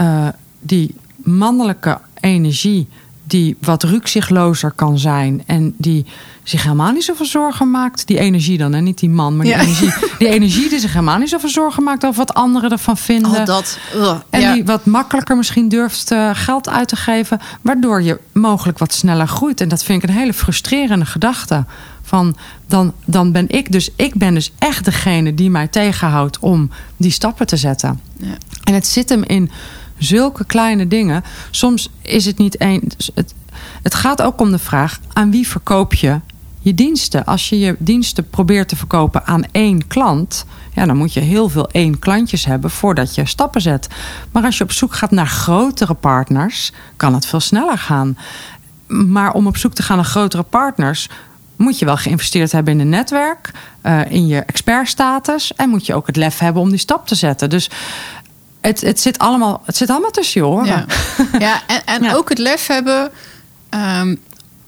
uh, 0.00 0.28
die 0.60 0.94
mannelijke 1.16 2.00
energie 2.20 2.88
die 3.24 3.56
wat 3.60 3.82
rukzichtlozer 3.82 4.70
kan 4.70 4.98
zijn 4.98 5.42
en 5.46 5.74
die 5.78 6.06
zich 6.42 6.62
helemaal 6.62 6.92
niet 6.92 7.04
zoveel 7.04 7.26
zorgen 7.26 7.70
maakt. 7.70 8.06
Die 8.06 8.18
energie 8.18 8.58
dan, 8.58 8.74
en 8.74 8.84
niet 8.84 8.98
die 8.98 9.10
man, 9.10 9.36
maar 9.36 9.44
die, 9.44 9.54
energie, 9.54 9.92
die 10.18 10.28
energie 10.28 10.68
die 10.68 10.78
zich 10.78 10.92
helemaal 10.92 11.18
niet 11.18 11.28
zoveel 11.28 11.48
zorgen 11.48 11.82
maakt 11.82 12.04
over 12.04 12.18
wat 12.18 12.34
anderen 12.34 12.70
ervan 12.70 12.96
vinden. 12.96 13.40
Oh, 13.40 13.44
dat, 13.44 13.78
en 14.30 14.52
die 14.52 14.64
wat 14.64 14.84
makkelijker 14.84 15.36
misschien 15.36 15.68
durft 15.68 16.12
uh, 16.12 16.30
geld 16.32 16.68
uit 16.68 16.88
te 16.88 16.96
geven, 16.96 17.40
waardoor 17.60 18.02
je 18.02 18.20
mogelijk 18.32 18.78
wat 18.78 18.92
sneller 18.92 19.28
groeit. 19.28 19.60
En 19.60 19.68
dat 19.68 19.84
vind 19.84 20.02
ik 20.02 20.08
een 20.08 20.16
hele 20.16 20.34
frustrerende 20.34 21.06
gedachte. 21.06 21.64
Van 22.12 22.36
dan, 22.66 22.92
dan 23.04 23.32
ben 23.32 23.48
ik 23.48 23.72
dus, 23.72 23.90
ik 23.96 24.14
ben 24.14 24.34
dus 24.34 24.52
echt 24.58 24.84
degene 24.84 25.34
die 25.34 25.50
mij 25.50 25.68
tegenhoudt 25.68 26.38
om 26.38 26.70
die 26.96 27.10
stappen 27.10 27.46
te 27.46 27.56
zetten. 27.56 28.00
Ja. 28.16 28.36
En 28.64 28.74
het 28.74 28.86
zit 28.86 29.08
hem 29.08 29.22
in 29.22 29.50
zulke 29.98 30.44
kleine 30.44 30.88
dingen. 30.88 31.24
Soms 31.50 31.90
is 32.02 32.24
het 32.24 32.38
niet 32.38 32.56
één. 32.56 32.82
Het, 33.14 33.34
het 33.82 33.94
gaat 33.94 34.22
ook 34.22 34.40
om 34.40 34.50
de 34.50 34.58
vraag: 34.58 35.00
aan 35.12 35.30
wie 35.30 35.48
verkoop 35.48 35.94
je 35.94 36.20
je 36.58 36.74
diensten. 36.74 37.24
Als 37.24 37.48
je 37.48 37.58
je 37.58 37.76
diensten 37.78 38.30
probeert 38.30 38.68
te 38.68 38.76
verkopen 38.76 39.26
aan 39.26 39.44
één 39.52 39.86
klant, 39.86 40.44
ja, 40.74 40.86
dan 40.86 40.96
moet 40.96 41.12
je 41.12 41.20
heel 41.20 41.48
veel 41.48 41.68
één 41.70 41.98
klantjes 41.98 42.44
hebben 42.44 42.70
voordat 42.70 43.14
je 43.14 43.26
stappen 43.26 43.60
zet. 43.60 43.88
Maar 44.32 44.44
als 44.44 44.58
je 44.58 44.64
op 44.64 44.72
zoek 44.72 44.94
gaat 44.94 45.10
naar 45.10 45.26
grotere 45.26 45.94
partners, 45.94 46.72
kan 46.96 47.14
het 47.14 47.26
veel 47.26 47.40
sneller 47.40 47.78
gaan. 47.78 48.18
Maar 48.86 49.32
om 49.32 49.46
op 49.46 49.56
zoek 49.56 49.74
te 49.74 49.82
gaan 49.82 49.96
naar 49.96 50.04
grotere 50.04 50.42
partners, 50.42 51.08
moet 51.62 51.78
je 51.78 51.84
wel 51.84 51.96
geïnvesteerd 51.96 52.52
hebben 52.52 52.72
in 52.72 52.80
een 52.80 52.88
netwerk, 52.88 53.50
uh, 53.82 54.00
in 54.08 54.26
je 54.26 54.40
expertstatus 54.40 55.54
en 55.54 55.68
moet 55.68 55.86
je 55.86 55.94
ook 55.94 56.06
het 56.06 56.16
lef 56.16 56.38
hebben 56.38 56.62
om 56.62 56.70
die 56.70 56.78
stap 56.78 57.06
te 57.06 57.14
zetten. 57.14 57.50
Dus 57.50 57.70
het, 58.60 58.80
het, 58.80 59.00
zit, 59.00 59.18
allemaal, 59.18 59.62
het 59.64 59.76
zit 59.76 59.90
allemaal 59.90 60.10
tussen 60.10 60.40
je 60.40 60.46
oren. 60.46 60.66
Ja, 60.66 60.84
ja 61.38 61.60
en, 61.66 61.84
en 61.84 62.14
ook 62.14 62.28
het 62.28 62.38
lef 62.38 62.66
hebben. 62.66 63.10
Um, 64.00 64.20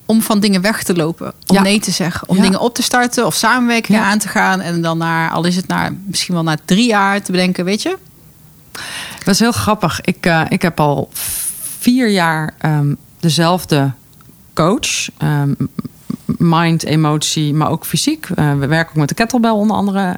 om 0.06 0.22
van 0.22 0.40
dingen 0.40 0.60
weg 0.60 0.82
te 0.82 0.94
lopen. 0.94 1.32
Om 1.46 1.62
nee 1.62 1.80
te 1.80 1.90
zeggen. 1.90 2.28
Om 2.28 2.40
dingen 2.40 2.60
op 2.60 2.74
te 2.74 2.82
starten 2.82 3.26
of 3.26 3.34
samenwerkingen 3.34 4.00
aan 4.00 4.18
te 4.18 4.28
gaan. 4.28 4.60
En 4.60 4.82
dan 4.82 4.98
naar, 4.98 5.30
al 5.30 5.44
is 5.44 5.56
het 5.56 5.66
naar, 5.66 5.92
misschien 6.06 6.34
wel 6.34 6.42
na 6.42 6.56
drie 6.64 6.86
jaar 6.86 7.22
te 7.22 7.32
bedenken, 7.32 7.64
weet 7.64 7.82
je? 7.82 7.98
Dat 9.24 9.34
is 9.34 9.38
heel 9.38 9.52
grappig. 9.52 10.00
Ik, 10.00 10.26
uh, 10.26 10.42
ik 10.48 10.62
heb 10.62 10.80
al 10.80 11.10
vier 11.78 12.08
jaar 12.08 12.54
um, 12.62 12.96
dezelfde 13.20 13.92
coach. 14.54 15.08
Um, 15.22 15.56
mind, 16.24 16.84
emotie, 16.84 17.54
maar 17.54 17.70
ook 17.70 17.84
fysiek. 17.84 18.28
Uh, 18.28 18.58
we 18.58 18.66
werken 18.66 18.90
ook 18.90 18.96
met 18.96 19.08
de 19.08 19.14
kettlebell 19.14 19.50
onder 19.50 19.76
andere. 19.76 20.16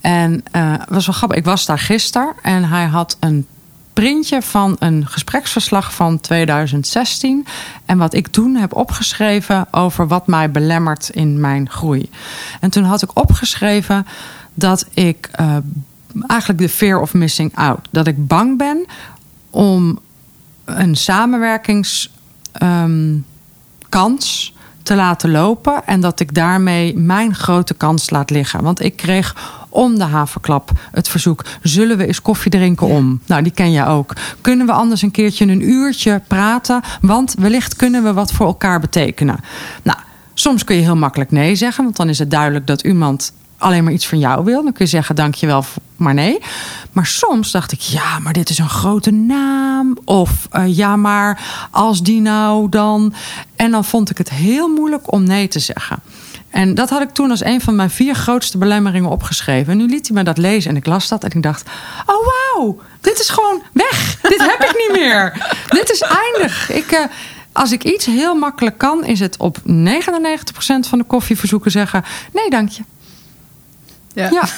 En 0.00 0.44
uh, 0.56 0.74
was 0.88 1.06
wel 1.06 1.14
grappig. 1.14 1.38
Ik 1.38 1.44
was 1.44 1.66
daar 1.66 1.78
gisteren 1.78 2.32
en 2.42 2.64
hij 2.64 2.86
had 2.86 3.16
een 3.20 3.46
printje 3.92 4.42
van 4.42 4.76
een 4.78 5.06
gespreksverslag 5.06 5.94
van 5.94 6.20
2016. 6.20 7.46
En 7.84 7.98
wat 7.98 8.14
ik 8.14 8.26
toen 8.26 8.54
heb 8.54 8.74
opgeschreven 8.74 9.66
over 9.70 10.08
wat 10.08 10.26
mij 10.26 10.50
belemmert 10.50 11.08
in 11.08 11.40
mijn 11.40 11.70
groei. 11.70 12.10
En 12.60 12.70
toen 12.70 12.84
had 12.84 13.02
ik 13.02 13.18
opgeschreven 13.18 14.06
dat 14.54 14.86
ik 14.94 15.30
uh, 15.40 15.56
eigenlijk 16.26 16.60
de 16.60 16.68
fear 16.68 17.00
of 17.00 17.14
missing 17.14 17.56
out. 17.56 17.88
Dat 17.90 18.06
ik 18.06 18.26
bang 18.26 18.58
ben 18.58 18.84
om 19.50 19.98
een 20.64 20.96
samenwerkingskans 20.96 22.10
um, 22.62 23.24
te 24.82 24.94
laten 24.94 25.30
lopen. 25.30 25.86
En 25.86 26.00
dat 26.00 26.20
ik 26.20 26.34
daarmee 26.34 26.98
mijn 26.98 27.34
grote 27.34 27.74
kans 27.74 28.10
laat 28.10 28.30
liggen. 28.30 28.62
Want 28.62 28.80
ik 28.80 28.96
kreeg 28.96 29.36
om 29.68 29.98
de 29.98 30.04
haverklap 30.04 30.70
het 30.92 31.08
verzoek: 31.08 31.44
zullen 31.62 31.96
we 31.96 32.06
eens 32.06 32.22
koffie 32.22 32.50
drinken 32.50 32.86
om? 32.86 33.20
Nou, 33.26 33.42
die 33.42 33.52
ken 33.52 33.72
je 33.72 33.86
ook. 33.86 34.12
Kunnen 34.40 34.66
we 34.66 34.72
anders 34.72 35.02
een 35.02 35.10
keertje 35.10 35.46
een 35.46 35.68
uurtje 35.68 36.22
praten? 36.26 36.80
Want 37.00 37.34
wellicht 37.38 37.76
kunnen 37.76 38.02
we 38.02 38.12
wat 38.12 38.32
voor 38.32 38.46
elkaar 38.46 38.80
betekenen. 38.80 39.40
Nou, 39.82 39.98
soms 40.34 40.64
kun 40.64 40.76
je 40.76 40.82
heel 40.82 40.96
makkelijk 40.96 41.30
nee 41.30 41.54
zeggen, 41.54 41.84
want 41.84 41.96
dan 41.96 42.08
is 42.08 42.18
het 42.18 42.30
duidelijk 42.30 42.66
dat 42.66 42.82
iemand 42.82 43.32
alleen 43.62 43.84
maar 43.84 43.92
iets 43.92 44.06
van 44.06 44.18
jou 44.18 44.44
wil. 44.44 44.62
Dan 44.62 44.72
kun 44.72 44.84
je 44.84 44.90
zeggen 44.90 45.14
dankjewel, 45.14 45.64
maar 45.96 46.14
nee. 46.14 46.38
Maar 46.92 47.06
soms 47.06 47.50
dacht 47.50 47.72
ik, 47.72 47.80
ja, 47.80 48.18
maar 48.18 48.32
dit 48.32 48.50
is 48.50 48.58
een 48.58 48.68
grote 48.68 49.10
naam. 49.10 49.98
Of 50.04 50.48
uh, 50.52 50.76
ja, 50.76 50.96
maar 50.96 51.40
als 51.70 52.02
die 52.02 52.20
nou 52.20 52.68
dan. 52.68 53.14
En 53.56 53.70
dan 53.70 53.84
vond 53.84 54.10
ik 54.10 54.18
het 54.18 54.30
heel 54.30 54.68
moeilijk 54.68 55.12
om 55.12 55.22
nee 55.22 55.48
te 55.48 55.58
zeggen. 55.58 56.02
En 56.50 56.74
dat 56.74 56.90
had 56.90 57.02
ik 57.02 57.10
toen 57.10 57.30
als 57.30 57.44
een 57.44 57.60
van 57.60 57.76
mijn 57.76 57.90
vier 57.90 58.14
grootste 58.14 58.58
belemmeringen 58.58 59.10
opgeschreven. 59.10 59.72
En 59.72 59.78
nu 59.78 59.86
liet 59.86 60.06
hij 60.06 60.16
me 60.16 60.22
dat 60.22 60.38
lezen 60.38 60.70
en 60.70 60.76
ik 60.76 60.86
las 60.86 61.08
dat 61.08 61.24
en 61.24 61.30
ik 61.30 61.42
dacht: 61.42 61.68
Oh 62.06 62.26
wauw, 62.26 62.80
dit 63.00 63.20
is 63.20 63.28
gewoon 63.28 63.62
weg. 63.72 64.20
dit 64.22 64.40
heb 64.40 64.62
ik 64.70 64.74
niet 64.76 65.00
meer. 65.00 65.50
Dit 65.78 65.90
is 65.90 66.00
eindig. 66.00 66.70
Ik, 66.70 66.92
uh, 66.92 67.04
als 67.52 67.72
ik 67.72 67.84
iets 67.84 68.06
heel 68.06 68.34
makkelijk 68.34 68.78
kan, 68.78 69.04
is 69.04 69.20
het 69.20 69.36
op 69.36 69.58
99% 69.58 69.62
van 70.88 70.98
de 70.98 71.04
koffieverzoeken 71.04 71.70
zeggen: 71.70 72.04
Nee, 72.32 72.50
dank 72.50 72.68
je. 72.68 72.82
Ja. 74.14 74.48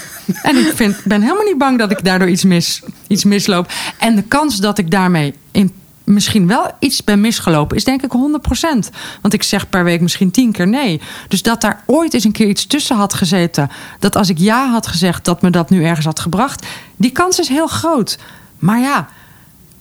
En 0.42 0.56
ik 0.56 0.72
vind, 0.74 1.04
ben 1.04 1.22
helemaal 1.22 1.44
niet 1.44 1.58
bang 1.58 1.78
dat 1.78 1.90
ik 1.90 2.04
daardoor 2.04 2.28
iets, 2.28 2.44
mis, 2.44 2.82
iets 3.06 3.24
misloop. 3.24 3.72
En 3.98 4.14
de 4.14 4.22
kans 4.22 4.56
dat 4.56 4.78
ik 4.78 4.90
daarmee 4.90 5.34
in 5.50 5.72
misschien 6.04 6.46
wel 6.46 6.70
iets 6.78 7.04
ben 7.04 7.20
misgelopen, 7.20 7.76
is 7.76 7.84
denk 7.84 8.02
ik 8.02 8.12
100%. 8.12 8.88
Want 9.20 9.34
ik 9.34 9.42
zeg 9.42 9.68
per 9.68 9.84
week 9.84 10.00
misschien 10.00 10.30
tien 10.30 10.52
keer 10.52 10.68
nee. 10.68 11.00
Dus 11.28 11.42
dat 11.42 11.60
daar 11.60 11.82
ooit 11.86 12.14
eens 12.14 12.24
een 12.24 12.32
keer 12.32 12.48
iets 12.48 12.66
tussen 12.66 12.96
had 12.96 13.14
gezeten, 13.14 13.70
dat 13.98 14.16
als 14.16 14.28
ik 14.28 14.38
ja 14.38 14.70
had 14.70 14.86
gezegd, 14.86 15.24
dat 15.24 15.42
me 15.42 15.50
dat 15.50 15.70
nu 15.70 15.84
ergens 15.84 16.06
had 16.06 16.20
gebracht, 16.20 16.66
die 16.96 17.10
kans 17.10 17.38
is 17.38 17.48
heel 17.48 17.66
groot. 17.66 18.18
Maar 18.58 18.78
ja, 18.78 19.08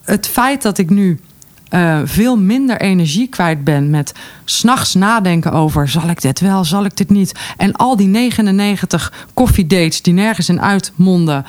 het 0.04 0.28
feit 0.28 0.62
dat 0.62 0.78
ik 0.78 0.90
nu 0.90 1.20
uh, 1.74 2.00
veel 2.04 2.38
minder 2.38 2.82
energie 2.82 3.28
kwijt 3.28 3.64
ben 3.64 3.90
met 3.90 4.14
s'nachts 4.46 4.94
nadenken 4.94 5.52
over: 5.52 5.90
zal 5.90 6.10
ik 6.10 6.22
dit 6.22 6.40
wel, 6.40 6.66
zal 6.66 6.86
ik 6.86 6.98
dit 6.98 7.10
niet? 7.10 7.40
En 7.58 7.72
al 7.72 7.96
die 7.96 8.08
99 8.08 9.28
koffiedates 9.34 10.02
die 10.02 10.14
nergens 10.14 10.50
in 10.50 10.62
uitmonden, 10.62 11.46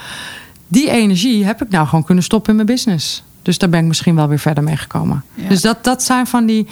die 0.69 0.91
energie 0.91 1.45
heb 1.45 1.63
ik 1.63 1.71
nou 1.71 1.87
gewoon 1.87 2.05
kunnen 2.05 2.25
stoppen 2.25 2.51
in 2.51 2.57
mijn 2.57 2.69
business. 2.69 3.23
Dus 3.43 3.59
daar 3.59 3.69
ben 3.69 3.81
ik 3.81 3.87
misschien 3.87 4.15
wel 4.15 4.29
weer 4.29 4.39
verder 4.39 4.65
mee 4.65 4.77
gekomen. 4.77 5.25
Dus 5.49 5.61
dat, 5.61 5.85
dat 5.85 6.03
zijn 6.03 6.27
van 6.27 6.47
die 6.47 6.67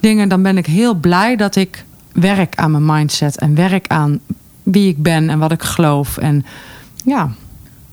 dingen. 0.00 0.28
Dan 0.28 0.42
ben 0.42 0.58
ik 0.58 0.66
heel 0.66 0.94
blij 0.94 1.36
dat 1.36 1.56
ik 1.56 1.84
werk 2.12 2.56
aan 2.56 2.70
mijn 2.70 2.86
mindset 2.86 3.38
en 3.38 3.54
werk 3.54 3.88
aan 3.88 4.20
wie 4.62 4.88
ik 4.88 5.02
ben 5.02 5.30
en 5.30 5.38
wat 5.38 5.52
ik 5.52 5.62
geloof. 5.62 6.18
En 6.18 6.44
ja. 7.04 7.30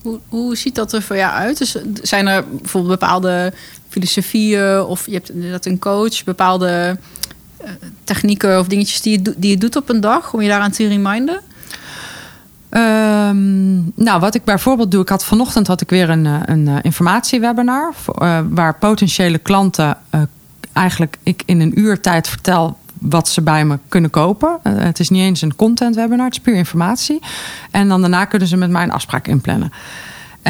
Hoe, 0.02 0.20
hoe 0.28 0.56
ziet 0.56 0.76
dat 0.76 0.94
er 0.94 1.02
voor 1.02 1.16
jou 1.16 1.34
uit? 1.34 1.58
Dus 1.58 1.78
zijn 2.02 2.28
er 2.28 2.46
bijvoorbeeld 2.48 3.00
bepaalde 3.00 3.54
filosofieën 3.90 4.82
of 4.82 5.06
je 5.06 5.14
hebt 5.14 5.32
inderdaad 5.32 5.66
een 5.66 5.80
coach, 5.80 6.24
bepaalde 6.24 6.98
uh, 7.62 7.70
technieken 8.04 8.60
of 8.60 8.68
dingetjes 8.68 9.02
die 9.02 9.12
je, 9.12 9.34
die 9.38 9.50
je 9.50 9.58
doet 9.58 9.76
op 9.76 9.90
een 9.90 10.02
dag 10.02 10.34
om 10.34 10.42
je 10.42 10.48
daaraan 10.48 10.72
te 10.72 10.88
reminden? 10.88 11.42
Um, 12.72 13.92
nou, 13.96 14.20
wat 14.20 14.36
ik 14.36 14.44
bijvoorbeeld 14.44 14.92
doe, 14.92 15.02
ik 15.02 15.10
had 15.10 15.26
vanochtend 15.26 15.68
had 15.68 15.82
ik 15.82 15.90
weer 15.90 16.10
een, 16.10 16.26
eh, 16.26 16.40
een 16.46 16.68
uh, 16.68 16.78
informatiewebinar 16.82 17.94
waar 18.50 18.76
potentiële 18.76 19.38
klanten 19.38 19.98
eigenlijk 20.74 21.18
ik 21.24 21.44
in 21.46 21.60
een 21.60 21.80
uur 21.80 22.02
tijd 22.02 22.28
vertel 22.28 22.78
wat 23.00 23.28
ze 23.28 23.42
bij 23.42 23.66
me 23.66 23.80
kunnen 23.88 24.10
kopen. 24.10 24.60
het 24.64 25.00
is 25.00 25.10
niet 25.10 25.22
eens 25.22 25.42
een 25.42 25.56
content 25.56 25.96
webinar, 25.96 26.26
het 26.26 26.34
is 26.34 26.42
puur 26.42 26.56
informatie. 26.56 27.20
En 27.72 27.88
dan 27.88 28.02
daarna 28.02 28.26
kunnen 28.26 28.48
ze 28.48 28.58
met 28.58 28.70
mij 28.70 28.84
een 28.84 28.92
afspraak 28.92 29.28
inplannen. 29.28 29.72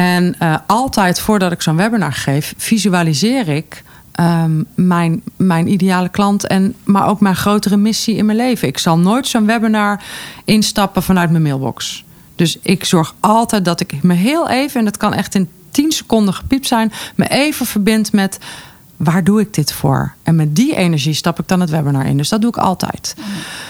En 0.00 0.36
altijd 0.66 1.20
voordat 1.20 1.52
ik 1.52 1.62
zo'n 1.62 1.76
webinar 1.76 2.12
geef, 2.12 2.54
visualiseer 2.56 3.48
ik 3.48 3.82
um, 4.20 4.66
mijn, 4.74 5.22
mijn 5.36 5.72
ideale 5.72 6.08
klant 6.08 6.46
en 6.46 6.74
maar 6.84 7.08
ook 7.08 7.20
mijn 7.20 7.36
grotere 7.36 7.76
missie 7.76 8.16
in 8.16 8.26
mijn 8.26 8.38
leven. 8.38 8.68
Ik 8.68 8.78
zal 8.78 8.98
nooit 8.98 9.28
zo'n 9.28 9.46
webinar 9.46 10.02
instappen 10.44 11.02
vanuit 11.02 11.30
mijn 11.30 11.42
mailbox. 11.42 12.04
Dus 12.34 12.58
ik 12.62 12.84
zorg 12.84 13.14
altijd 13.20 13.64
dat 13.64 13.80
ik 13.80 14.02
me 14.02 14.14
heel 14.14 14.48
even, 14.48 14.78
en 14.78 14.84
dat 14.84 14.96
kan 14.96 15.14
echt 15.14 15.34
in 15.34 15.48
10 15.70 15.92
seconden 15.92 16.34
gepiept 16.34 16.66
zijn, 16.66 16.92
me 17.14 17.28
even 17.28 17.66
verbind 17.66 18.12
met 18.12 18.38
waar 19.02 19.24
doe 19.24 19.40
ik 19.40 19.54
dit 19.54 19.72
voor? 19.72 20.12
En 20.22 20.36
met 20.36 20.56
die 20.56 20.76
energie 20.76 21.14
stap 21.14 21.38
ik 21.38 21.48
dan 21.48 21.60
het 21.60 21.70
webinar 21.70 22.06
in. 22.06 22.16
Dus 22.16 22.28
dat 22.28 22.40
doe 22.40 22.50
ik 22.50 22.56
altijd. 22.56 23.14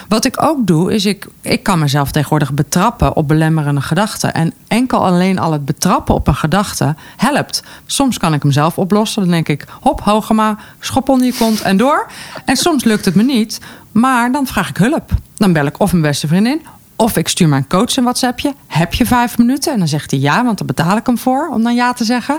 Wat 0.07 0.25
ik 0.25 0.43
ook 0.43 0.67
doe, 0.67 0.93
is 0.93 1.05
ik, 1.05 1.27
ik 1.41 1.63
kan 1.63 1.79
mezelf 1.79 2.11
tegenwoordig 2.11 2.53
betrappen 2.53 3.15
op 3.15 3.27
belemmerende 3.27 3.81
gedachten. 3.81 4.33
En 4.33 4.53
enkel 4.67 5.05
alleen 5.05 5.39
al 5.39 5.51
het 5.51 5.65
betrappen 5.65 6.15
op 6.15 6.27
een 6.27 6.35
gedachte 6.35 6.95
helpt. 7.17 7.63
Soms 7.85 8.17
kan 8.17 8.33
ik 8.33 8.41
hem 8.41 8.51
zelf 8.51 8.77
oplossen. 8.77 9.21
Dan 9.21 9.31
denk 9.31 9.47
ik, 9.47 9.65
hop, 9.81 10.01
Hogema, 10.01 10.57
schop 10.79 11.09
onder 11.09 11.27
je 11.27 11.33
kont 11.37 11.61
en 11.61 11.77
door. 11.77 12.11
En 12.45 12.55
soms 12.55 12.83
lukt 12.83 13.05
het 13.05 13.15
me 13.15 13.23
niet. 13.23 13.59
Maar 13.91 14.31
dan 14.31 14.47
vraag 14.47 14.69
ik 14.69 14.77
hulp. 14.77 15.11
Dan 15.35 15.53
bel 15.53 15.65
ik 15.65 15.79
of 15.79 15.91
mijn 15.91 16.03
beste 16.03 16.27
vriendin 16.27 16.61
of 17.01 17.17
ik 17.17 17.27
stuur 17.27 17.47
mijn 17.47 17.67
coach 17.67 17.95
een 17.95 18.03
WhatsAppje. 18.03 18.53
Heb 18.67 18.93
je 18.93 19.05
vijf 19.05 19.37
minuten? 19.37 19.73
En 19.73 19.79
dan 19.79 19.87
zegt 19.87 20.11
hij 20.11 20.19
ja, 20.19 20.43
want 20.43 20.57
dan 20.57 20.67
betaal 20.67 20.97
ik 20.97 21.05
hem 21.05 21.17
voor 21.17 21.49
om 21.53 21.63
dan 21.63 21.75
ja 21.75 21.93
te 21.93 22.03
zeggen. 22.03 22.37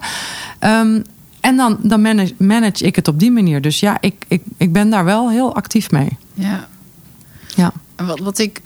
Um, 0.61 1.05
en 1.43 1.57
dan, 1.57 1.79
dan 1.83 2.03
manage, 2.03 2.35
manage, 2.39 2.85
ik 2.85 2.97
het 2.97 3.09
op 3.09 3.19
die 3.19 3.31
manier. 3.31 3.61
Dus 3.61 3.81
ja, 3.81 3.97
ik, 4.01 4.25
ik, 4.29 4.43
ik 4.57 4.73
ben 4.73 4.91
daar 4.91 5.05
wel 5.05 5.31
heel 5.31 5.55
actief 5.55 5.91
mee. 5.91 6.19
Ja. 6.35 6.69
ja. 7.55 7.73
En 7.97 8.07
wat, 8.07 8.19
wat 8.19 8.39
ik, 8.39 8.61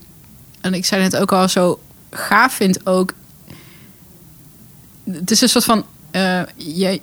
en 0.60 0.74
ik 0.74 0.84
zei 0.84 1.02
het 1.02 1.16
ook 1.16 1.32
al 1.32 1.48
zo 1.48 1.80
gaaf 2.10 2.52
vind 2.52 2.86
ook. 2.86 3.12
Het 5.10 5.30
is 5.30 5.40
een 5.40 5.48
soort 5.48 5.64
van. 5.64 5.84
Uh, 6.12 6.40
je, 6.56 7.00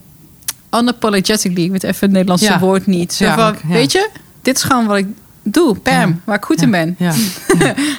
unapologetically, 0.71 1.63
ik 1.63 1.71
weet 1.71 1.83
even 1.83 1.99
het 1.99 2.11
Nederlandse 2.11 2.59
woord 2.59 2.85
niet. 2.85 3.13
Zo 3.13 3.33
van, 3.33 3.55
Weet 3.67 3.91
je, 3.91 4.09
dit 4.41 4.57
is 4.57 4.63
gewoon 4.63 4.85
wat 4.85 4.97
ik 4.97 5.07
doe, 5.43 5.75
Pam, 5.75 6.21
waar 6.23 6.37
ik 6.37 6.45
goed 6.45 6.61
in 6.61 6.71
ben. 6.71 6.95
Ja. 7.03 7.13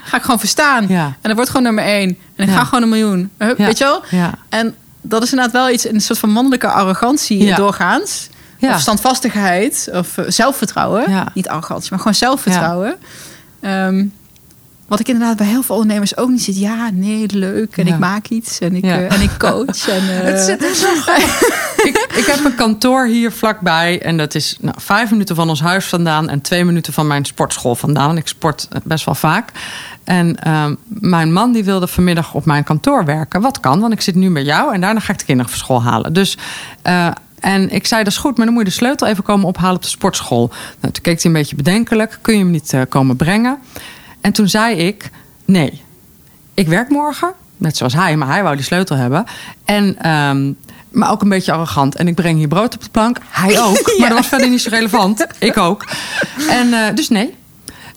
ga 0.05 0.17
ik 0.17 0.23
gewoon 0.23 0.39
verstaan. 0.39 0.89
En 0.89 1.15
dat 1.23 1.35
wordt 1.35 1.51
gewoon 1.51 1.63
nummer 1.63 1.85
één. 1.85 2.19
En 2.37 2.49
ik 2.49 2.55
ga 2.55 2.65
gewoon 2.65 2.83
een 2.83 2.89
miljoen. 2.89 3.31
Weet 3.57 3.79
je 3.79 3.85
wel? 3.85 4.03
En 4.49 4.75
dat 5.07 5.23
is 5.23 5.31
inderdaad 5.31 5.55
wel 5.55 5.71
iets, 5.71 5.89
een 5.89 6.01
soort 6.01 6.19
van 6.19 6.31
mannelijke 6.31 6.69
arrogantie 6.69 7.55
doorgaans. 7.55 8.29
Of 8.61 8.81
standvastigheid 8.81 9.89
of 9.93 10.19
eh, 10.19 10.25
zelfvertrouwen. 10.29 11.31
Niet 11.35 11.49
arrogantie, 11.49 11.91
maar 11.91 11.99
gewoon 11.99 12.15
zelfvertrouwen. 12.15 12.97
Um, 13.61 14.13
wat 14.87 15.01
ik 15.01 15.09
inderdaad 15.09 15.37
bij 15.37 15.47
heel 15.47 15.63
veel 15.63 15.75
ondernemers 15.75 16.17
ook 16.17 16.29
niet 16.29 16.43
zit. 16.43 16.59
Ja, 16.59 16.91
nee, 16.93 17.27
leuk. 17.33 17.77
En 17.77 17.87
ik 17.87 17.99
maak 17.99 18.27
iets. 18.27 18.59
En 18.59 18.75
ik, 18.75 18.85
uh, 18.85 19.13
en 19.13 19.21
ik 19.21 19.31
coach. 19.39 19.89
En, 19.89 20.03
uh... 20.05 20.21
het, 20.31 20.41
zit 20.41 20.77
zo 20.77 20.87
ik, 21.89 22.07
ik 22.17 22.25
heb 22.27 22.45
een 22.45 22.55
kantoor 22.55 23.07
hier 23.07 23.33
vlakbij. 23.33 24.03
En 24.03 24.17
dat 24.17 24.35
is 24.35 24.57
nou, 24.61 24.77
vijf 24.81 25.11
minuten 25.11 25.37
van 25.37 25.49
ons 25.49 25.61
huis 25.61 25.87
vandaan. 25.87 26.29
En 26.29 26.41
twee 26.41 26.65
minuten 26.65 26.93
van 26.93 27.07
mijn 27.07 27.25
sportschool 27.25 27.75
vandaan. 27.75 28.17
Ik 28.17 28.29
sport 28.29 28.69
best 28.85 29.05
wel 29.05 29.15
vaak. 29.15 29.51
En 30.05 30.37
ehm, 30.37 30.75
mijn 30.87 31.33
man 31.33 31.53
die 31.53 31.65
wilde 31.65 31.87
vanmiddag 31.87 32.35
op 32.35 32.45
mijn 32.45 32.65
kantoor 32.65 33.05
werken. 33.05 33.41
Wat 33.41 33.61
kan, 33.61 33.81
want 33.81 33.93
ik 33.93 34.01
zit 34.01 34.15
nu 34.15 34.31
bij 34.31 34.43
jou. 34.43 34.75
En 34.75 34.81
daarna 34.81 35.01
ga 35.01 35.13
ik 35.13 35.19
de 35.19 35.25
kinderen 35.25 35.51
van 35.51 35.61
school 35.61 35.83
halen. 35.83 36.13
Dus... 36.13 36.39
En 37.41 37.71
ik 37.71 37.87
zei, 37.87 38.05
dat 38.05 38.13
is 38.13 38.19
goed, 38.19 38.37
maar 38.37 38.47
dan 38.47 38.55
moet 38.55 38.65
je 38.65 38.69
de 38.69 38.77
sleutel 38.77 39.07
even 39.07 39.25
komen 39.25 39.47
ophalen 39.47 39.77
op 39.77 39.83
de 39.83 39.89
sportschool. 39.89 40.49
Nou, 40.81 40.93
toen 40.93 41.03
keek 41.03 41.23
hij 41.23 41.31
een 41.31 41.33
beetje 41.33 41.57
bedenkelijk. 41.57 42.19
Kun 42.21 42.35
je 42.35 42.41
hem 42.41 42.51
niet 42.51 42.73
uh, 42.73 42.81
komen 42.89 43.17
brengen? 43.17 43.59
En 44.25 44.33
toen 44.33 44.49
zei 44.49 44.77
ik, 44.77 45.11
nee, 45.45 45.83
ik 46.55 46.69
werk 46.69 46.89
morgen. 46.89 47.33
Net 47.57 47.77
zoals 47.77 47.95
hij, 47.95 48.17
maar 48.17 48.29
hij 48.29 48.43
wou 48.43 48.57
die 48.57 48.65
sleutel 48.65 48.97
hebben. 48.97 49.25
En, 49.65 50.11
um, 50.11 50.57
maar 50.91 51.11
ook 51.11 51.23
een 51.23 51.29
beetje 51.29 51.53
arrogant. 51.53 51.95
En 51.95 52.09
ik 52.09 52.15
breng 52.15 52.39
hier 52.39 52.49
brood 52.49 52.75
op 52.75 52.83
de 52.83 52.91
plank. 52.91 53.19
Hij 53.29 53.61
ook. 53.67 53.91
ja. 53.91 53.95
Maar 53.99 54.09
dat 54.09 54.19
was 54.19 54.27
verder 54.27 54.49
niet 54.49 54.61
zo 54.61 54.71
relevant. 54.71 55.27
ik 55.39 55.57
ook. 55.57 55.85
En 56.49 56.67
uh, 56.67 56.81
dus 56.95 57.09
nee. 57.09 57.35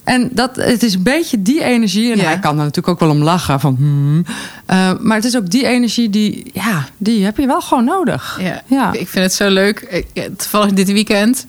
En 0.04 0.28
dat, 0.32 0.56
het 0.56 0.82
is 0.82 0.94
een 0.94 1.02
beetje 1.02 1.42
die 1.42 1.62
energie. 1.62 2.12
En 2.12 2.18
ja. 2.18 2.24
hij 2.24 2.38
kan 2.38 2.50
er 2.50 2.64
natuurlijk 2.64 2.88
ook 2.88 3.00
wel 3.00 3.10
om 3.10 3.22
lachen. 3.22 3.60
Van, 3.60 3.74
hmm. 3.76 4.24
uh, 4.70 4.90
maar 5.00 5.16
het 5.16 5.24
is 5.24 5.36
ook 5.36 5.50
die 5.50 5.66
energie 5.66 6.10
die, 6.10 6.50
ja, 6.54 6.88
die 6.96 7.24
heb 7.24 7.36
je 7.36 7.46
wel 7.46 7.60
gewoon 7.60 7.84
nodig. 7.84 8.38
Ja, 8.40 8.62
ja. 8.66 8.92
ik 8.92 9.08
vind 9.08 9.24
het 9.24 9.34
zo 9.34 9.48
leuk. 9.48 10.04
Ik, 10.12 10.28
toevallig 10.36 10.72
dit 10.72 10.92
weekend. 10.92 11.44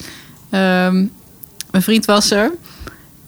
Um, 0.51 1.11
mijn 1.71 1.83
vriend 1.83 2.05
was 2.05 2.31
er. 2.31 2.51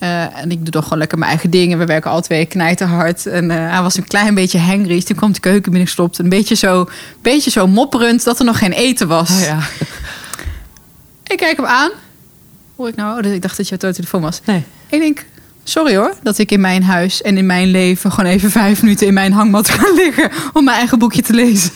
Uh, 0.04 0.38
en 0.38 0.52
ik 0.52 0.58
doe 0.60 0.70
toch 0.70 0.84
gewoon 0.84 0.97
lekker 0.99 1.18
mijn 1.18 1.30
eigen 1.32 1.49
dingen. 1.49 1.78
We 1.78 1.86
werken 1.86 2.12
al 2.12 2.22
twee 2.22 2.45
knijterhard. 2.45 3.26
En 3.26 3.49
uh, 3.49 3.70
hij 3.72 3.82
was 3.82 3.97
een 3.97 4.08
klein 4.08 4.34
beetje 4.36 4.60
hangry. 4.60 4.95
Dus 4.95 5.06
toen 5.06 5.16
kwam 5.16 5.32
de 5.32 5.39
keuken 5.39 5.72
binnengestopt. 5.72 6.18
Een 6.18 6.30
beetje 6.30 6.56
zo, 6.56 6.89
beetje 7.22 7.49
zo 7.52 7.68
mopperend 7.68 8.24
dat 8.24 8.39
er 8.39 8.45
nog 8.45 8.58
geen 8.58 8.72
eten 8.72 9.08
was. 9.08 9.30
Oh 9.32 9.39
ja. 9.41 9.60
ik 11.28 11.38
kijk 11.38 11.58
hem 11.58 11.66
aan. 11.66 11.89
Hoor 12.76 12.88
ik 12.88 12.95
nou? 12.95 13.26
Oh, 13.26 13.32
ik 13.34 13.41
dacht 13.41 13.58
dat 13.58 13.68
je 13.70 13.78
de 13.78 13.93
telefoon 13.93 14.22
was. 14.22 14.41
Nee. 14.45 14.64
Ik 14.89 14.99
denk, 14.99 15.26
sorry 15.64 15.95
hoor, 15.95 16.14
dat 16.24 16.38
ik 16.38 16.52
in 16.52 16.62
mijn 16.62 16.84
huis 16.84 17.22
en 17.22 17.38
in 17.38 17.45
mijn 17.45 17.68
leven 17.68 18.12
gewoon 18.12 18.32
even 18.32 18.52
vijf 18.52 18.82
minuten 18.82 19.08
in 19.08 19.14
mijn 19.14 19.32
hangmat 19.34 19.70
ga 19.70 19.93
liggen 19.93 20.32
om 20.54 20.64
mijn 20.64 20.78
eigen 20.78 20.99
boekje 20.99 21.22
te 21.22 21.34
lezen. 21.34 21.72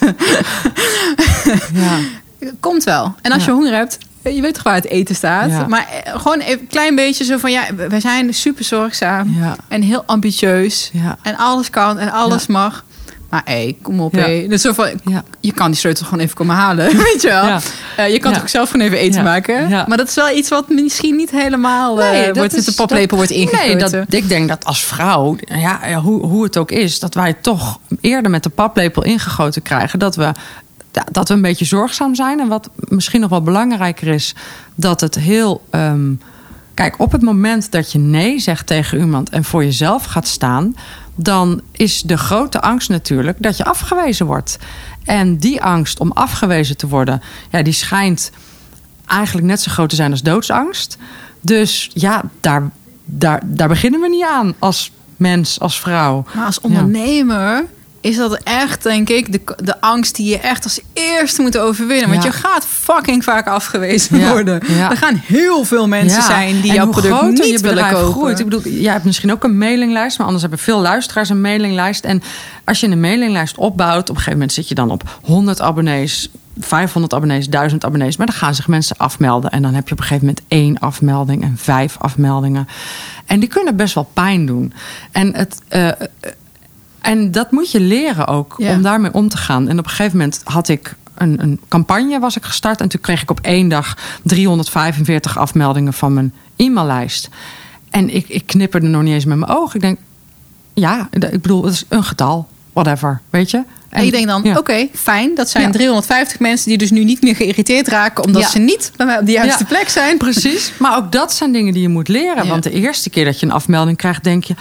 ja. 1.74 1.98
Komt 2.60 2.84
wel. 2.84 3.16
En 3.22 3.32
als 3.32 3.44
Ja. 3.46 3.50
je 3.50 3.56
honger 3.56 3.74
hebt, 3.74 3.98
je 4.34 4.42
weet 4.42 4.54
toch 4.54 4.64
waar 4.64 4.76
het 4.76 4.88
eten 4.88 5.16
staat. 5.16 5.50
Ja. 5.50 5.68
Maar 5.68 5.88
eh, 6.04 6.20
gewoon 6.20 6.42
een 6.46 6.68
klein 6.70 6.96
beetje 6.96 7.24
zo 7.24 7.38
van 7.38 7.52
ja, 7.52 7.64
wij 7.90 8.00
zijn 8.00 8.34
super 8.34 8.64
zorgzaam 8.64 9.36
Ja. 9.40 9.56
en 9.68 9.82
heel 9.82 10.04
ambitieus. 10.06 10.90
Ja. 10.94 11.18
En 11.22 11.38
alles 11.38 11.70
kan 11.70 12.00
en 12.00 12.12
alles 12.12 12.48
mag. 12.48 12.84
Maar 13.30 13.42
hé, 13.46 13.78
kom 13.82 14.00
op 14.00 14.12
hé. 14.12 14.46
Dus 14.48 14.62
zo 14.62 14.74
van, 14.74 14.90
je 15.40 15.52
kan 15.54 15.68
die 15.72 15.80
sleutel 15.80 16.06
gewoon 16.06 16.24
even 16.24 16.36
komen 16.36 16.56
halen, 16.56 16.98
weet 16.98 17.22
je 17.22 17.28
wel. 17.28 17.60
Eh, 17.98 18.12
je 18.14 18.20
kan 18.20 18.34
toch 18.34 18.42
ook 18.42 18.48
zelf 18.48 18.70
gewoon 18.70 18.86
even 18.86 18.98
eten 18.98 19.24
maken. 19.24 19.70
Maar 19.70 19.98
dat 19.98 20.08
is 20.08 20.16
wel 20.16 20.30
iets 20.38 20.50
wat 20.50 20.70
misschien 20.70 21.16
niet 21.16 21.32
helemaal 21.32 22.02
eh, 22.02 22.10
Nee, 22.12 22.34
wordt 22.34 22.54
is- 22.56 22.66
de 22.66 22.74
paplepel 22.74 23.18
wordt 23.18 23.32
ingegoten. 23.32 23.68
Nee, 23.68 23.76
dat, 23.78 24.14
ik 24.14 24.30
denk 24.30 24.48
dat 24.48 24.66
als 24.66 24.84
vrouw, 24.84 25.36
ja, 25.46 25.94
hoe, 25.94 26.26
hoe 26.26 26.44
het 26.44 26.58
ook 26.58 26.72
is, 26.72 27.00
dat 27.00 27.14
wij 27.14 27.34
toch 27.42 27.80
eerder 28.02 28.32
met 28.32 28.44
de 28.44 28.50
paplepel 28.50 29.04
ingegoten 29.04 29.62
krijgen. 29.62 30.00
Dat 30.00 30.16
we, 30.16 30.32
dat 31.12 31.28
we 31.28 31.34
een 31.34 31.42
beetje 31.42 31.66
zorgzaam 31.66 32.16
zijn. 32.16 32.40
En 32.40 32.48
wat 32.48 32.70
misschien 32.76 33.22
nog 33.22 33.30
wel 33.30 33.42
belangrijker 33.42 34.08
is, 34.08 34.36
dat 34.76 35.02
het 35.02 35.16
heel. 35.16 35.64
ehm, 35.70 36.14
kijk, 36.74 37.00
op 37.00 37.12
het 37.12 37.22
moment 37.22 37.72
dat 37.72 37.92
je 37.92 38.00
nee 38.00 38.40
zegt 38.40 38.68
tegen 38.68 39.00
iemand 39.00 39.30
en 39.30 39.44
voor 39.44 39.64
jezelf 39.64 40.04
gaat 40.06 40.28
staan, 40.28 40.76
dan 41.16 41.62
is 41.72 42.02
de 42.02 42.18
grote 42.18 42.62
angst 42.62 42.90
natuurlijk 42.90 43.38
dat 43.42 43.58
je 43.58 43.66
afgewezen 43.66 44.26
wordt. 44.26 44.58
En 45.04 45.38
die 45.38 45.62
angst 45.62 46.00
om 46.00 46.12
afgewezen 46.12 46.78
te 46.78 46.88
worden, 46.88 47.22
ja, 47.50 47.62
die 47.62 47.74
schijnt 47.74 48.32
eigenlijk 49.06 49.48
net 49.48 49.62
zo 49.62 49.72
groot 49.72 49.90
te 49.90 49.96
zijn 49.96 50.12
als 50.12 50.22
doodsangst. 50.22 50.98
Dus 51.42 51.90
ja, 51.94 52.24
daar, 52.40 52.70
daar, 53.06 53.42
daar 53.46 53.68
beginnen 53.68 54.00
we 54.00 54.10
niet 54.10 54.26
aan 54.26 54.54
als 54.60 54.92
mens, 55.18 55.60
als 55.60 55.80
vrouw. 55.80 56.26
Maar 56.36 56.46
als 56.46 56.62
ondernemer 56.62 57.66
is 58.06 58.16
dat 58.18 58.40
echt, 58.44 58.84
denk 58.84 59.10
ik, 59.10 59.32
de, 59.32 59.42
de 59.64 59.82
angst 59.82 60.16
die 60.16 60.30
je 60.30 60.40
echt 60.40 60.64
als 60.64 60.80
eerste 60.94 61.42
moet 61.42 61.58
overwinnen. 61.58 62.10
Want 62.10 62.24
Ja. 62.24 62.30
je 62.30 62.36
gaat 62.36 62.66
fucking 62.66 63.24
vaak 63.24 63.48
afgewezen 63.48 64.18
Ja, 64.20 64.30
worden. 64.32 64.62
ja. 64.68 64.92
Er 64.92 64.98
gaan 64.98 65.22
heel 65.26 65.64
veel 65.64 65.88
mensen 65.88 66.22
zijn 66.24 66.62
die 66.62 66.70
en 66.70 66.76
jouw 66.76 66.90
product 66.90 67.22
niet 67.24 67.46
je 67.50 67.58
willen 67.60 67.90
kopen. 67.90 68.12
Groeit. 68.12 68.40
Ik 68.40 68.46
bedoel, 68.50 68.72
jij 68.74 68.92
hebt 68.92 69.06
misschien 69.06 69.32
ook 69.32 69.44
een 69.44 69.58
mailinglijst, 69.58 70.18
maar 70.18 70.26
anders 70.26 70.42
hebben 70.46 70.62
veel 70.62 70.80
luisteraars 70.82 71.30
een 71.30 71.42
mailinglijst. 71.42 72.04
En 72.04 72.22
als 72.66 72.80
je 72.80 72.88
een 72.88 73.00
mailinglijst 73.00 73.58
opbouwt, 73.58 74.02
op 74.02 74.08
een 74.10 74.16
gegeven 74.16 74.32
moment 74.32 74.52
zit 74.54 74.68
je 74.68 74.76
dan 74.76 74.92
op 74.92 75.20
100 75.22 75.62
abonnees. 75.62 76.30
500 76.60 77.14
abonnees, 77.14 77.50
1000 77.50 77.86
abonnees. 77.86 78.18
Maar 78.18 78.26
dan 78.28 78.36
gaan 78.36 78.56
zich 78.56 78.68
mensen 78.68 78.98
afmelden. 78.98 79.50
En 79.52 79.62
dan 79.62 79.74
heb 79.74 79.88
je 79.88 79.92
op 79.94 80.00
een 80.00 80.06
gegeven 80.06 80.28
moment 80.28 80.46
één 80.48 80.80
afmelding 80.80 81.44
en 81.44 81.54
vijf 81.58 81.96
afmeldingen. 82.00 82.68
En 83.26 83.40
die 83.40 83.50
kunnen 83.50 83.76
best 83.76 83.94
wel 83.94 84.10
pijn 84.14 84.46
doen. 84.46 84.74
En, 85.12 85.36
het, 85.36 85.58
eh, 85.68 85.90
en 87.06 87.32
dat 87.32 87.52
moet 87.52 87.72
je 87.72 87.80
leren 87.80 88.28
ook, 88.28 88.56
Ja. 88.58 88.72
om 88.74 88.82
daarmee 88.82 89.14
om 89.14 89.30
te 89.30 89.38
gaan. 89.38 89.68
En 89.68 89.80
op 89.80 89.84
een 89.86 89.90
gegeven 89.90 90.18
moment 90.18 90.42
had 90.44 90.68
ik 90.68 90.96
een, 91.16 91.42
een 91.42 91.60
campagne 91.68 92.20
was 92.20 92.36
ik 92.38 92.44
gestart. 92.44 92.82
En 92.82 92.88
toen 92.88 93.02
kreeg 93.02 93.22
ik 93.22 93.30
op 93.32 93.40
één 93.42 93.68
dag 93.68 93.98
345 94.24 95.38
afmeldingen 95.38 95.94
van 95.94 96.14
mijn 96.14 96.34
e-maillijst. 96.56 97.30
En 97.90 98.16
ik, 98.16 98.28
ik 98.30 98.44
knipperde 98.46 98.88
nog 98.88 99.02
niet 99.02 99.14
eens 99.14 99.26
met 99.26 99.38
mijn 99.38 99.52
ogen. 99.52 99.76
Ik 99.76 99.82
denk, 99.82 100.00
ja, 100.74 101.08
ik 101.12 101.42
bedoel, 101.42 101.64
het 101.64 101.74
is 101.74 101.86
een 101.90 102.04
getal. 102.04 102.48
Whatever, 102.74 103.22
weet 103.30 103.52
je? 103.52 103.64
En 103.90 104.06
je 104.06 104.12
denkt 104.12 104.28
dan, 104.28 104.44
ja. 104.44 104.58
oké, 104.58 104.88
fijn. 104.94 105.36
Dat 105.36 105.50
zijn 105.50 105.64
Ja. 105.64 105.72
350 105.72 106.40
mensen 106.40 106.70
die 106.70 106.78
dus 106.78 106.92
nu 106.92 107.04
niet 107.04 107.22
meer 107.22 107.36
geïrriteerd 107.36 107.88
raken... 107.88 108.24
omdat 108.24 108.42
Ja. 108.42 108.48
ze 108.50 108.60
niet 108.60 108.92
bij 108.96 109.06
mij 109.06 109.20
op 109.20 109.26
de 109.26 109.32
juiste 109.32 109.66
plek 109.66 109.90
zijn. 109.90 110.18
Precies. 110.18 110.72
Maar 110.80 110.98
ook 110.98 111.12
dat 111.12 111.34
zijn 111.34 111.52
dingen 111.52 111.74
die 111.74 111.82
je 111.82 111.90
moet 111.90 112.08
leren. 112.08 112.48
Want 112.48 112.64
de 112.64 112.72
eerste 112.72 113.10
keer 113.10 113.26
dat 113.26 113.40
je 113.40 113.46
een 113.46 113.52
afmelding 113.52 113.98
krijgt, 113.98 114.24
denk 114.24 114.44
je... 114.44 114.54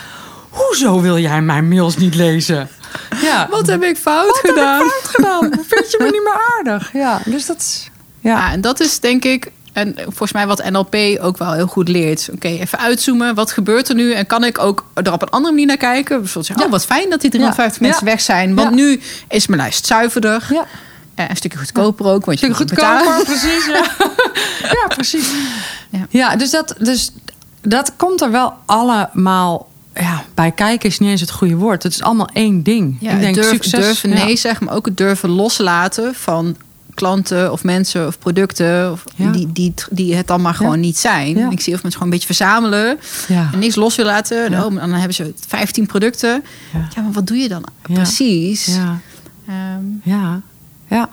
hoezo 0.55 1.00
wil 1.00 1.18
jij 1.18 1.42
mijn 1.42 1.68
mails 1.68 1.96
niet 1.96 2.14
lezen? 2.14 2.68
Ja. 3.22 3.46
Wat 3.50 3.66
heb 3.66 3.82
ik 3.82 3.96
fout 3.96 4.26
Wat 4.26 4.40
heb 4.42 4.44
ik 4.50 4.57
gedaan? 4.57 4.80
fout 4.80 5.14
gedaan? 5.14 5.50
Vind 5.68 5.90
je 5.90 5.96
me 5.98 6.05
niet 6.05 6.22
meer 6.24 6.40
aardig? 6.59 6.92
Ja, 6.92 7.20
dus 7.24 7.46
dat 7.46 7.57
is... 7.57 7.90
Ja. 8.20 8.30
Ja, 8.30 8.52
en 8.52 8.61
dat 8.61 8.80
is 8.80 9.00
denk 9.00 9.24
ik, 9.24 9.50
en 9.72 9.94
volgens 10.05 10.32
mij 10.32 10.46
wat 10.46 10.70
NLP 10.70 10.94
ook 11.20 11.36
wel 11.38 11.52
heel 11.52 11.66
goed 11.66 11.88
leert. 11.88 12.28
Oké, 12.32 12.48
even 12.48 12.78
uitzoomen. 12.78 13.34
Wat 13.34 13.52
gebeurt 13.52 13.88
er 13.88 13.94
nu? 13.94 14.12
En 14.12 14.26
kan 14.26 14.44
ik 14.44 14.59
ook 14.59 14.84
er 14.94 15.12
op 15.12 15.22
een 15.22 15.28
andere 15.30 15.52
manier 15.52 15.66
naar 15.66 15.76
kijken? 15.76 16.16
Bijvoorbeeld 16.16 16.46
zeggen, 16.46 16.64
Ja. 16.64 16.64
oh, 16.64 16.70
wat 16.78 16.84
fijn 16.86 17.11
dat 17.11 17.20
die 17.20 17.30
350 17.30 17.80
Ja. 17.82 17.86
mensen 17.88 18.05
weg 18.07 18.20
zijn. 18.20 18.55
Want 18.55 18.74
nu 18.74 19.00
is 19.28 19.46
mijn 19.46 19.61
lijst 19.61 19.86
zuiverder. 19.86 20.46
Ja. 20.50 20.64
Eh, 21.14 21.28
een 21.28 21.36
stukje 21.36 21.59
goedkoper 21.59 22.07
ook. 22.07 22.24
Want 22.24 22.40
je 22.40 22.46
Stuk 22.46 22.59
moet 22.59 22.68
betalen. 22.70 23.02
goedkoper, 23.12 23.24
precies. 23.24 23.66
Ja, 23.66 23.84
ja 24.80 24.86
precies. 24.94 25.30
Ja. 25.90 26.07
Ja, 26.09 26.36
dus, 26.36 26.50
dat, 26.50 26.74
dus 26.78 27.12
dat 27.62 27.92
komt 27.96 28.20
er 28.20 28.30
wel 28.30 28.55
allemaal 28.66 29.68
ja, 29.95 30.24
bij 30.34 30.51
kijken 30.53 30.88
is 30.88 30.99
niet 30.99 31.11
eens 31.11 31.20
het 31.20 31.30
goede 31.30 31.57
woord. 31.57 31.82
Het 31.82 31.92
is 31.92 32.03
allemaal 32.03 32.28
één 32.32 32.62
ding. 32.62 32.97
Ja, 33.01 33.11
ik 33.12 33.20
denk 33.20 33.34
durf, 33.34 33.49
succes. 33.49 33.80
durven 33.84 34.11
ja. 34.11 34.24
nee 34.24 34.36
zeggen, 34.36 34.66
maar 34.66 34.74
ook 34.74 34.86
het 34.86 34.97
durven 34.97 35.28
loslaten 35.28 36.14
van 36.14 36.57
klanten 36.95 37.53
of 37.53 37.64
mensen 37.64 38.07
of 38.07 38.18
producten 38.18 38.92
of 38.92 39.05
Ja. 39.16 39.30
die, 39.30 39.53
die, 39.53 39.74
die 39.90 40.14
het 40.14 40.26
dan 40.26 40.40
maar 40.42 40.55
gewoon 40.55 40.80
niet 40.80 40.99
zijn. 40.99 41.36
Ja. 41.36 41.51
Ik 41.51 41.61
zie 41.61 41.74
of 41.74 41.82
mensen 41.82 42.01
gewoon 42.01 42.03
een 42.03 42.11
beetje 42.11 42.26
verzamelen 42.34 42.99
en 43.53 43.59
niks 43.59 43.74
los 43.74 43.97
willen 43.97 44.12
laten. 44.12 44.47
Oh, 44.64 44.74
dan 44.74 44.92
hebben 44.92 45.14
ze 45.14 45.34
15 45.49 45.86
producten. 45.86 46.45
Ja. 46.72 47.03
Maar 47.03 47.12
wat 47.12 47.26
doe 47.26 47.36
je 47.36 47.49
dan 47.49 47.64
precies? 47.82 48.66
Ja. 48.66 48.99
Ehm, 49.49 49.84
Ja, 50.03 50.40
ja. 50.88 51.09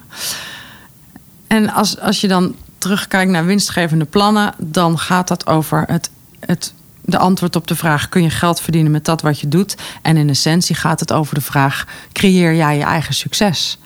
En 1.48 1.70
als, 1.70 2.00
als 2.00 2.22
je 2.22 2.28
dan 2.28 2.56
terugkijkt 2.78 3.32
naar 3.32 3.46
winstgevende 3.46 4.06
plannen, 4.06 4.54
dan 4.58 5.00
gaat 5.00 5.28
dat 5.28 5.48
over 5.48 5.84
het, 5.88 6.10
het, 6.40 6.74
de 7.02 7.18
antwoord 7.18 7.56
op 7.56 7.68
de 7.68 7.76
vraag: 7.76 8.10
kun 8.10 8.24
je 8.24 8.30
geld 8.30 8.62
verdienen 8.62 8.92
met 8.92 9.06
dat 9.06 9.22
wat 9.22 9.40
je 9.40 9.48
doet? 9.48 9.78
En 10.02 10.18
in 10.18 10.30
essentie 10.30 10.76
gaat 10.76 11.00
het 11.00 11.14
over 11.14 11.36
de 11.36 11.42
vraag: 11.42 11.86
creëer 12.12 12.56
jij 12.56 12.78
je 12.78 12.84
eigen 12.84 13.14
succes? 13.14 13.80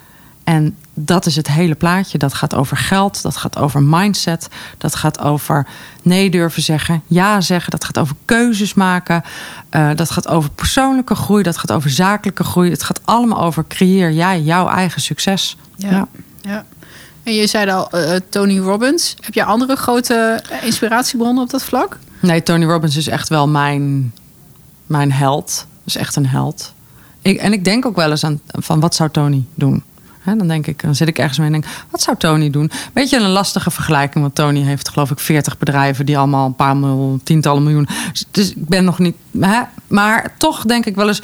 En 0.46 0.78
dat 0.94 1.26
is 1.26 1.36
het 1.36 1.48
hele 1.48 1.76
plaatje. 1.76 2.18
Dat 2.18 2.34
gaat 2.34 2.56
over 2.56 2.78
geld, 2.78 3.22
dat 3.22 3.38
gaat 3.38 3.58
over 3.58 3.84
mindset, 3.84 4.48
dat 4.78 4.96
gaat 4.96 5.20
over 5.20 5.68
nee 6.02 6.30
durven 6.30 6.62
zeggen, 6.62 7.02
ja 7.08 7.42
zeggen, 7.42 7.72
dat 7.72 7.86
gaat 7.86 8.00
over 8.00 8.16
keuzes 8.26 8.74
maken, 8.74 9.24
eh, 9.70 9.90
dat 9.96 10.12
gaat 10.12 10.28
over 10.28 10.50
persoonlijke 10.50 11.16
groei, 11.16 11.44
dat 11.44 11.58
gaat 11.58 11.72
over 11.72 11.90
zakelijke 11.90 12.44
groei. 12.44 12.70
Het 12.70 12.84
gaat 12.84 13.02
allemaal 13.06 13.42
over 13.42 13.66
creëer 13.68 14.12
jij 14.12 14.42
jouw 14.42 14.68
eigen 14.68 15.02
succes. 15.02 15.58
Ja. 15.76 16.08
ja. 16.42 16.66
En 17.26 17.34
je 17.34 17.48
zei 17.48 17.72
al, 17.72 17.90
eh, 17.90 18.16
Tony 18.30 18.60
Robbins. 18.60 19.16
Heb 19.20 19.34
jij 19.34 19.44
andere 19.44 19.76
grote 19.76 20.42
eh, 20.50 20.64
inspiratiebronnen 20.64 21.44
op 21.44 21.50
dat 21.50 21.64
vlak? 21.64 21.98
Nee, 22.20 22.44
Tony 22.44 22.66
Robbins 22.66 22.96
is 22.96 23.08
echt 23.08 23.30
wel 23.30 23.48
mijn, 23.48 24.14
mijn 24.86 25.12
held. 25.12 25.68
Is 25.86 25.98
echt 25.98 26.16
een 26.16 26.28
held. 26.28 26.74
Ik, 27.22 27.38
en 27.38 27.54
ik 27.54 27.64
denk 27.64 27.86
ook 27.86 27.96
wel 27.96 28.10
eens 28.10 28.24
aan 28.24 28.42
van 28.48 28.80
wat 28.80 28.96
zou 28.96 29.10
Tony 29.10 29.46
doen? 29.54 29.84
Dan 30.24 30.48
denk 30.48 30.68
ik, 30.68 30.82
dan 30.82 30.96
zit 30.96 31.08
ik 31.08 31.20
ergens 31.20 31.38
mee 31.38 31.48
en 31.48 31.54
denk, 31.54 31.66
wat 31.90 32.02
zou 32.02 32.18
Tony 32.18 32.50
doen? 32.50 32.72
Weet 32.94 33.10
je, 33.10 33.18
een 33.18 33.30
lastige 33.30 33.72
vergelijking, 33.72 34.24
want 34.24 34.36
Tony 34.36 34.62
heeft 34.62 34.90
geloof 34.90 35.12
ik 35.12 35.20
40 35.20 35.58
bedrijven 35.58 36.06
die 36.06 36.18
allemaal 36.18 36.46
een 36.46 36.56
paar 36.56 36.78
miljoen, 36.78 37.22
tientallen 37.24 37.64
miljoen. 37.64 37.88
Dus 38.32 38.50
ik 38.50 38.68
ben 38.68 38.84
nog 38.84 39.00
niet, 39.00 39.16
maar 39.88 40.34
toch 40.38 40.64
denk 40.64 40.86
ik 40.86 40.96
wel 40.96 41.08
eens. 41.08 41.22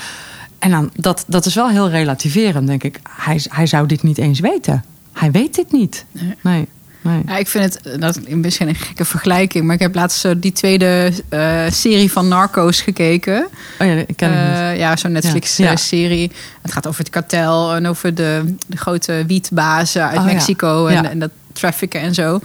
En 0.60 0.72
dan, 0.72 0.90
dat, 0.96 1.24
dat 1.28 1.46
is 1.46 1.56
wel 1.56 1.70
heel 1.70 1.90
relativerend, 1.90 2.68
denk 2.68 2.84
ik. 2.84 3.00
Hij, 3.10 3.42
hij 3.50 3.66
zou 3.66 3.88
dit 3.88 4.04
niet 4.04 4.18
eens 4.18 4.40
weten. 4.40 4.84
Hij 5.14 5.32
weet 5.32 5.56
dit 5.56 5.72
niet. 5.72 6.06
Nee. 6.12 6.36
Nee, 6.42 6.68
nee. 7.02 7.22
Ja, 7.28 7.38
ik 7.38 7.48
vind 7.48 7.64
het, 7.64 8.02
dat 8.02 8.18
is 8.18 8.36
misschien 8.36 8.68
een 8.68 8.76
gekke 8.76 9.06
vergelijking, 9.06 9.66
maar 9.66 9.76
ik 9.76 9.82
heb 9.82 9.96
laatst 9.96 10.20
zo 10.20 10.40
die 10.40 10.52
tweede 10.52 11.12
eh, 11.30 11.62
serie 11.70 12.12
van 12.12 12.28
Narcos 12.28 12.82
gekeken. 12.82 13.48
Oh 13.80 13.88
ja, 13.88 13.94
ik 13.94 14.16
ken 14.16 14.30
niet. 14.30 14.40
Eh, 14.40 14.78
ja, 14.78 14.96
zo'n 14.96 15.12
Ja. 15.12 15.20
Netflix-serie. 15.22 16.32
Het 16.62 16.72
gaat 16.72 16.88
over 16.88 17.00
het 17.00 17.10
kartel 17.10 17.74
en 17.74 17.88
over 17.88 18.16
de, 18.16 18.56
de 18.68 18.78
grote 18.78 19.24
wietbazen 19.28 20.08
uit 20.08 20.18
Oh. 20.18 20.26
Mexico 20.26 20.88
en, 20.88 21.20
dat 21.20 21.32
trafficken 21.54 22.02
en 22.02 22.14
zo. 22.14 22.40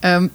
Ehm, 0.00 0.26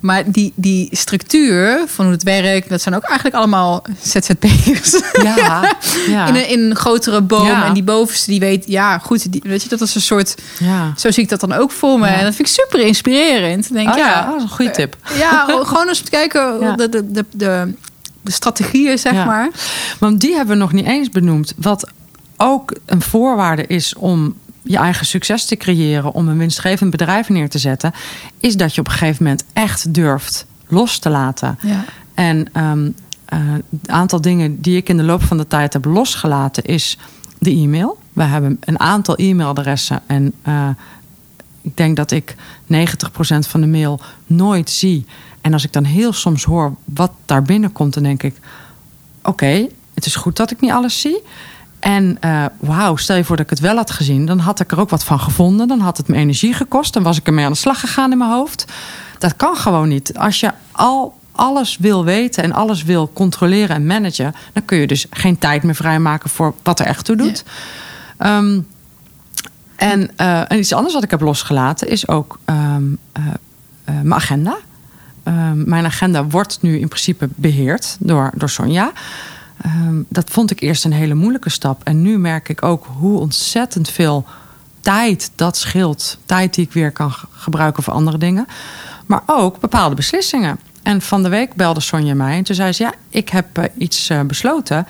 maar 0.00 0.30
die, 0.30 0.52
die 0.54 0.88
structuur 0.92 1.84
van 1.86 2.04
hoe 2.04 2.14
het 2.14 2.22
werkt, 2.22 2.68
dat 2.68 2.82
zijn 2.82 2.94
ook 2.94 3.02
eigenlijk 3.02 3.36
allemaal 3.36 3.84
ZZP'ers. 4.02 5.00
Ja, 5.22 5.76
ja. 6.08 6.26
In, 6.26 6.34
een, 6.34 6.48
in 6.48 6.60
een 6.60 6.76
grotere 6.76 7.20
boom. 7.20 7.46
Ja. 7.46 7.64
En 7.64 7.74
die 7.74 7.82
bovenste 7.82 8.30
die 8.30 8.40
weet, 8.40 8.64
ja 8.66 8.98
goed, 8.98 9.32
die, 9.32 9.42
weet 9.44 9.62
je, 9.62 9.68
dat 9.68 9.80
is 9.80 9.94
een 9.94 10.00
soort. 10.00 10.34
ja. 10.58 10.92
Zo 10.96 11.10
zie 11.10 11.22
ik 11.22 11.28
dat 11.28 11.40
dan 11.40 11.52
ook 11.52 11.70
voor 11.70 11.98
me. 11.98 12.06
En 12.06 12.24
dat 12.24 12.34
vind 12.34 12.48
ik 12.48 12.54
super 12.54 12.80
inspirerend. 12.80 13.72
Denk, 13.72 13.88
Oh 13.88 13.96
ja, 13.96 14.20
oh, 14.20 14.26
dat 14.26 14.36
is 14.36 14.42
een 14.42 14.48
goede 14.48 14.70
tip. 14.70 14.96
ja, 15.18 15.44
gewoon 15.48 15.88
eens 15.88 16.02
kijken 16.02 16.60
de, 16.76 16.88
de, 16.88 17.10
de, 17.12 17.24
de, 17.32 17.74
de 18.22 18.32
strategieën, 18.32 18.98
zeg 18.98 19.12
maar. 19.12 19.48
Want 19.98 20.20
die 20.20 20.34
hebben 20.34 20.54
we 20.56 20.62
nog 20.62 20.72
niet 20.72 20.86
eens 20.86 21.10
benoemd. 21.10 21.54
Wat 21.56 21.88
ook 22.36 22.72
een 22.86 23.02
voorwaarde 23.02 23.66
is 23.66 23.94
om 23.94 24.34
je 24.66 24.76
eigen 24.76 25.06
succes 25.06 25.44
te 25.44 25.56
creëren, 25.56 26.12
om 26.12 26.28
een 26.28 26.38
winstgevend 26.38 26.90
bedrijf 26.90 27.28
neer 27.28 27.48
te 27.48 27.58
zetten, 27.58 27.92
is 28.40 28.56
dat 28.56 28.74
je 28.74 28.80
op 28.80 28.86
een 28.86 28.92
gegeven 28.92 29.24
moment 29.24 29.44
echt 29.52 29.94
durft 29.94 30.46
los 30.66 30.98
te 30.98 31.10
laten. 31.10 31.58
Ja. 31.62 31.84
En 32.14 32.48
eh, 33.24 33.38
het 33.80 33.90
aantal 33.90 34.20
dingen 34.20 34.60
die 34.60 34.76
ik 34.76 34.88
in 34.88 34.96
de 34.96 35.02
loop 35.02 35.22
van 35.22 35.36
de 35.36 35.46
tijd 35.46 35.72
heb 35.72 35.84
losgelaten 35.84 36.64
is 36.64 36.98
de 37.38 37.50
e-mail. 37.50 37.98
We 38.12 38.22
hebben 38.22 38.56
een 38.60 38.80
aantal 38.80 39.16
e-mailadressen 39.16 40.02
en 40.06 40.32
eh, 40.42 40.68
ik 41.62 41.76
denk 41.76 41.96
dat 41.96 42.10
ik 42.10 42.34
90% 42.34 42.36
van 43.38 43.60
de 43.60 43.66
mail 43.66 44.00
nooit 44.26 44.70
zie. 44.70 45.06
En 45.40 45.52
als 45.52 45.64
ik 45.64 45.72
dan 45.72 45.84
heel 45.84 46.12
soms 46.12 46.44
hoor 46.44 46.74
wat 46.84 47.12
daar 47.24 47.42
binnenkomt, 47.42 47.94
dan 47.94 48.02
denk 48.02 48.22
ik: 48.22 48.34
oké, 49.22 49.66
het 49.94 50.06
is 50.06 50.14
goed 50.14 50.36
dat 50.36 50.50
ik 50.50 50.60
niet 50.60 50.70
alles 50.70 51.00
zie. 51.00 51.22
En 51.86 52.16
eh, 52.20 52.44
wauw, 52.58 52.96
stel 52.96 53.16
je 53.16 53.24
voor 53.24 53.36
dat 53.36 53.44
ik 53.44 53.50
het 53.50 53.60
wel 53.60 53.76
had 53.76 53.90
gezien, 53.90 54.26
dan 54.26 54.38
had 54.38 54.60
ik 54.60 54.72
er 54.72 54.80
ook 54.80 54.90
wat 54.90 55.04
van 55.04 55.20
gevonden. 55.20 55.68
Dan 55.68 55.80
had 55.80 55.96
het 55.96 56.08
me 56.08 56.16
energie 56.16 56.52
gekost. 56.52 56.92
Dan 56.92 57.02
was 57.02 57.18
ik 57.18 57.26
ermee 57.26 57.44
aan 57.44 57.52
de 57.52 57.58
slag 57.58 57.80
gegaan 57.80 58.12
in 58.12 58.18
mijn 58.18 58.30
hoofd. 58.30 58.64
Dat 59.18 59.36
kan 59.36 59.56
gewoon 59.56 59.88
niet. 59.88 60.18
Als 60.18 60.40
je 60.40 60.52
al 60.72 61.18
alles 61.32 61.76
wil 61.80 62.04
weten 62.04 62.42
en 62.42 62.52
alles 62.52 62.82
wil 62.82 63.10
controleren 63.12 63.76
en 63.76 63.86
managen, 63.86 64.34
dan 64.52 64.64
kun 64.64 64.78
je 64.78 64.86
dus 64.86 65.06
geen 65.10 65.38
tijd 65.38 65.62
meer 65.62 65.74
vrijmaken 65.74 66.30
voor 66.30 66.54
wat 66.62 66.80
er 66.80 66.86
echt 66.86 67.04
toe 67.04 67.16
doet. 67.16 67.44
Ehm, 68.16 68.60
en, 69.76 70.10
eh, 70.16 70.50
en 70.50 70.58
iets 70.58 70.72
anders 70.72 70.94
wat 70.94 71.02
ik 71.02 71.10
heb 71.10 71.20
losgelaten 71.20 71.88
is 71.88 72.08
ook 72.08 72.38
ehm, 72.44 72.84
eh, 73.12 73.22
eh, 73.84 73.94
mijn 73.94 74.14
agenda. 74.14 74.56
Ehm, 75.22 75.68
mijn 75.68 75.84
agenda 75.84 76.24
wordt 76.26 76.58
nu 76.62 76.78
in 76.78 76.88
principe 76.88 77.28
beheerd 77.34 77.96
door, 78.00 78.30
door 78.34 78.50
Sonja. 78.50 78.92
Ehm, 79.62 80.02
dat 80.08 80.30
vond 80.30 80.50
ik 80.50 80.60
eerst 80.60 80.84
een 80.84 80.92
hele 80.92 81.14
moeilijke 81.14 81.50
stap. 81.50 81.80
En 81.84 82.02
nu 82.02 82.18
merk 82.18 82.48
ik 82.48 82.62
ook 82.62 82.86
hoe 82.98 83.18
ontzettend 83.20 83.90
veel 83.90 84.24
tijd 84.80 85.30
dat 85.34 85.56
scheelt. 85.56 86.18
Tijd 86.26 86.54
die 86.54 86.64
ik 86.64 86.72
weer 86.72 86.90
kan 86.92 87.10
ge- 87.12 87.26
gebruiken 87.30 87.82
voor 87.82 87.92
andere 87.92 88.18
dingen. 88.18 88.46
Maar 89.06 89.22
ook 89.26 89.60
bepaalde 89.60 89.94
beslissingen. 89.94 90.58
En 90.82 91.00
van 91.02 91.22
de 91.22 91.28
week 91.28 91.54
belde 91.54 91.80
Sonja 91.80 92.14
mij. 92.14 92.36
En 92.36 92.42
toen 92.44 92.54
zei 92.56 92.72
ze: 92.72 92.82
Ja, 92.82 92.92
ik 93.08 93.28
heb 93.28 93.58
eh, 93.58 93.64
iets 93.78 94.08
eh, 94.08 94.20
besloten. 94.20 94.86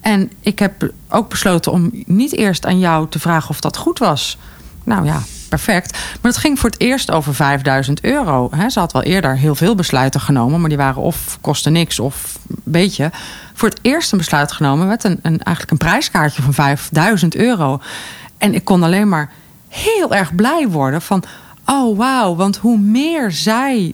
En 0.00 0.32
ik 0.40 0.58
heb 0.58 0.90
ook 1.08 1.28
besloten 1.28 1.72
om 1.72 1.90
niet 2.06 2.32
eerst 2.36 2.66
aan 2.66 2.78
jou 2.78 3.08
te 3.08 3.18
vragen 3.18 3.50
of 3.50 3.60
dat 3.60 3.76
goed 3.76 3.98
was. 3.98 4.38
Nou 4.84 5.04
ja, 5.04 5.22
perfect. 5.48 5.92
Maar 5.92 6.32
het 6.32 6.40
ging 6.40 6.58
voor 6.58 6.70
het 6.70 6.80
eerst 6.80 7.10
over 7.10 7.34
5000 7.34 8.04
euro. 8.04 8.48
Hè, 8.56 8.68
Ze 8.70 8.78
had 8.78 8.92
wel 8.92 9.02
eerder 9.02 9.36
heel 9.36 9.54
veel 9.54 9.74
besluiten 9.74 10.20
genomen, 10.20 10.60
maar 10.60 10.68
die 10.68 10.78
waren 10.78 11.02
of 11.02 11.38
kosten 11.40 11.72
niks 11.72 11.98
of 11.98 12.38
een 12.48 12.56
beetje. 12.64 13.10
Voor 13.54 13.68
het 13.68 13.78
eerst 13.82 14.12
een 14.12 14.18
besluit 14.18 14.52
genomen 14.52 14.86
met 14.86 15.04
een, 15.04 15.18
een, 15.22 15.38
eigenlijk 15.42 15.70
een 15.70 15.88
prijskaartje 15.88 16.42
van 16.42 16.54
5000 16.54 17.34
euro. 17.36 17.80
En 18.38 18.54
ik 18.54 18.64
kon 18.64 18.82
alleen 18.82 19.08
maar 19.08 19.30
heel 19.68 20.14
erg 20.14 20.34
blij 20.34 20.68
worden 20.68 21.02
van... 21.02 21.22
oh 21.66 21.96
wauw, 21.98 22.34
want 22.36 22.56
hoe 22.56 22.78
meer 22.78 23.30
zij 23.32 23.92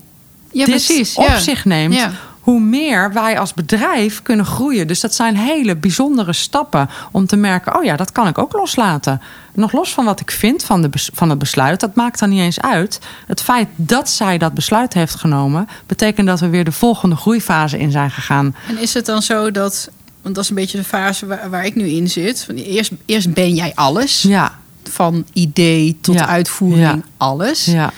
Ja, 0.50 0.64
dit 0.64 0.74
precies. 0.74 1.14
op 1.14 1.24
ja. 1.26 1.38
zich 1.38 1.64
neemt, 1.64 1.94
Ja. 1.94 2.10
Hoe 2.44 2.60
meer 2.60 3.12
wij 3.12 3.38
als 3.38 3.54
bedrijf 3.54 4.22
kunnen 4.22 4.44
groeien. 4.46 4.86
Dus 4.86 5.00
dat 5.00 5.14
zijn 5.14 5.36
hele 5.36 5.76
bijzondere 5.76 6.32
stappen 6.32 6.88
om 7.10 7.26
te 7.26 7.36
merken: 7.36 7.76
oh 7.76 7.84
ja, 7.84 7.96
dat 7.96 8.12
kan 8.12 8.26
ik 8.28 8.38
ook 8.38 8.52
loslaten. 8.52 9.20
Nog 9.54 9.72
los 9.72 9.94
van 9.94 10.04
wat 10.04 10.20
ik 10.20 10.30
vind 10.30 10.64
van, 10.64 10.82
de, 10.82 10.88
van 11.14 11.30
het 11.30 11.38
besluit, 11.38 11.80
dat 11.80 11.94
maakt 11.94 12.18
dan 12.18 12.28
niet 12.28 12.40
eens 12.40 12.60
uit. 12.60 12.98
Het 13.26 13.40
feit 13.42 13.68
dat 13.76 14.08
zij 14.10 14.38
dat 14.38 14.54
besluit 14.54 14.94
heeft 14.94 15.14
genomen, 15.14 15.68
betekent 15.86 16.26
dat 16.26 16.40
we 16.40 16.48
weer 16.48 16.64
de 16.64 16.72
volgende 16.72 17.16
groeifase 17.16 17.78
in 17.78 17.90
zijn 17.90 18.10
gegaan. 18.10 18.54
En 18.68 18.78
is 18.78 18.94
het 18.94 19.06
dan 19.06 19.22
zo 19.22 19.50
dat, 19.50 19.90
want 20.22 20.34
dat 20.34 20.44
is 20.44 20.50
een 20.50 20.56
beetje 20.56 20.78
de 20.78 20.84
fase 20.84 21.26
waar, 21.26 21.50
waar 21.50 21.64
ik 21.66 21.74
nu 21.74 21.86
in 21.88 22.08
zit. 22.10 22.44
Van 22.44 22.54
eerst, 22.54 22.92
eerst 23.06 23.34
ben 23.34 23.54
jij 23.54 23.72
alles. 23.74 24.22
Ja, 24.22 24.52
Van 24.90 25.24
idee 25.32 25.98
tot 26.00 26.14
Ja. 26.14 26.26
uitvoering, 26.26 26.80
Ja. 26.86 26.98
alles. 27.16 27.64
ja, 27.64 27.92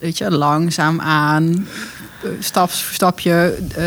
Weet 0.00 0.18
je, 0.18 0.30
langzaam 0.30 1.00
aan, 1.00 1.66
stap 2.38 2.70
voor 2.70 2.94
stapje, 2.94 3.54
eh, 3.76 3.84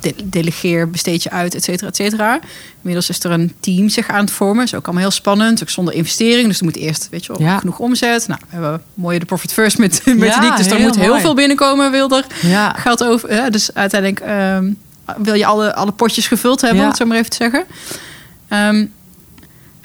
de- 0.00 0.14
delegeer, 0.24 0.90
besteed 0.90 1.22
je 1.22 1.30
uit, 1.30 1.54
et 1.54 1.64
cetera, 1.64 1.88
et 1.88 1.96
cetera. 1.96 2.40
Inmiddels 2.76 3.08
is 3.08 3.24
er 3.24 3.30
een 3.30 3.52
team 3.60 3.88
zich 3.88 4.08
aan 4.08 4.20
het 4.20 4.30
vormen. 4.30 4.56
Dat 4.56 4.66
is 4.66 4.74
ook 4.74 4.84
allemaal 4.84 5.02
heel 5.02 5.12
spannend. 5.12 5.62
Ook 5.62 5.68
zonder 5.70 5.94
investering. 5.94 6.46
Dus 6.48 6.58
er 6.58 6.64
moet 6.64 6.76
eerst, 6.76 7.08
weet 7.10 7.24
je 7.26 7.32
wel, 7.32 7.42
Ja. 7.46 7.58
genoeg 7.58 7.78
omzet. 7.78 8.28
Nou, 8.28 8.40
we 8.48 8.52
hebben 8.52 8.82
mooie 8.94 9.18
de 9.18 9.24
Profit 9.24 9.52
First 9.52 9.78
met, 9.78 10.02
met 10.04 10.18
Ja, 10.28 10.36
Unique. 10.38 10.56
Dus 10.56 10.66
er 10.66 10.80
moet 10.80 10.96
heel 10.98 11.20
veel 11.20 11.34
binnenkomen, 11.34 11.90
wil 11.90 12.10
er 12.10 12.24
ja. 12.42 12.72
geld 12.72 13.04
over. 13.04 13.32
Ja, 13.34 13.50
dus 13.50 13.74
uiteindelijk 13.74 14.20
ehm, 14.20 14.72
wil 15.16 15.34
je 15.34 15.46
alle, 15.46 15.74
alle 15.74 15.92
potjes 15.92 16.26
gevuld 16.26 16.60
hebben, 16.60 16.80
om 16.82 16.88
het 16.88 16.96
zo 16.96 17.04
maar 17.06 17.16
even 17.16 17.30
te 17.30 17.36
zeggen. 17.36 17.64
Ehm, 18.48 18.86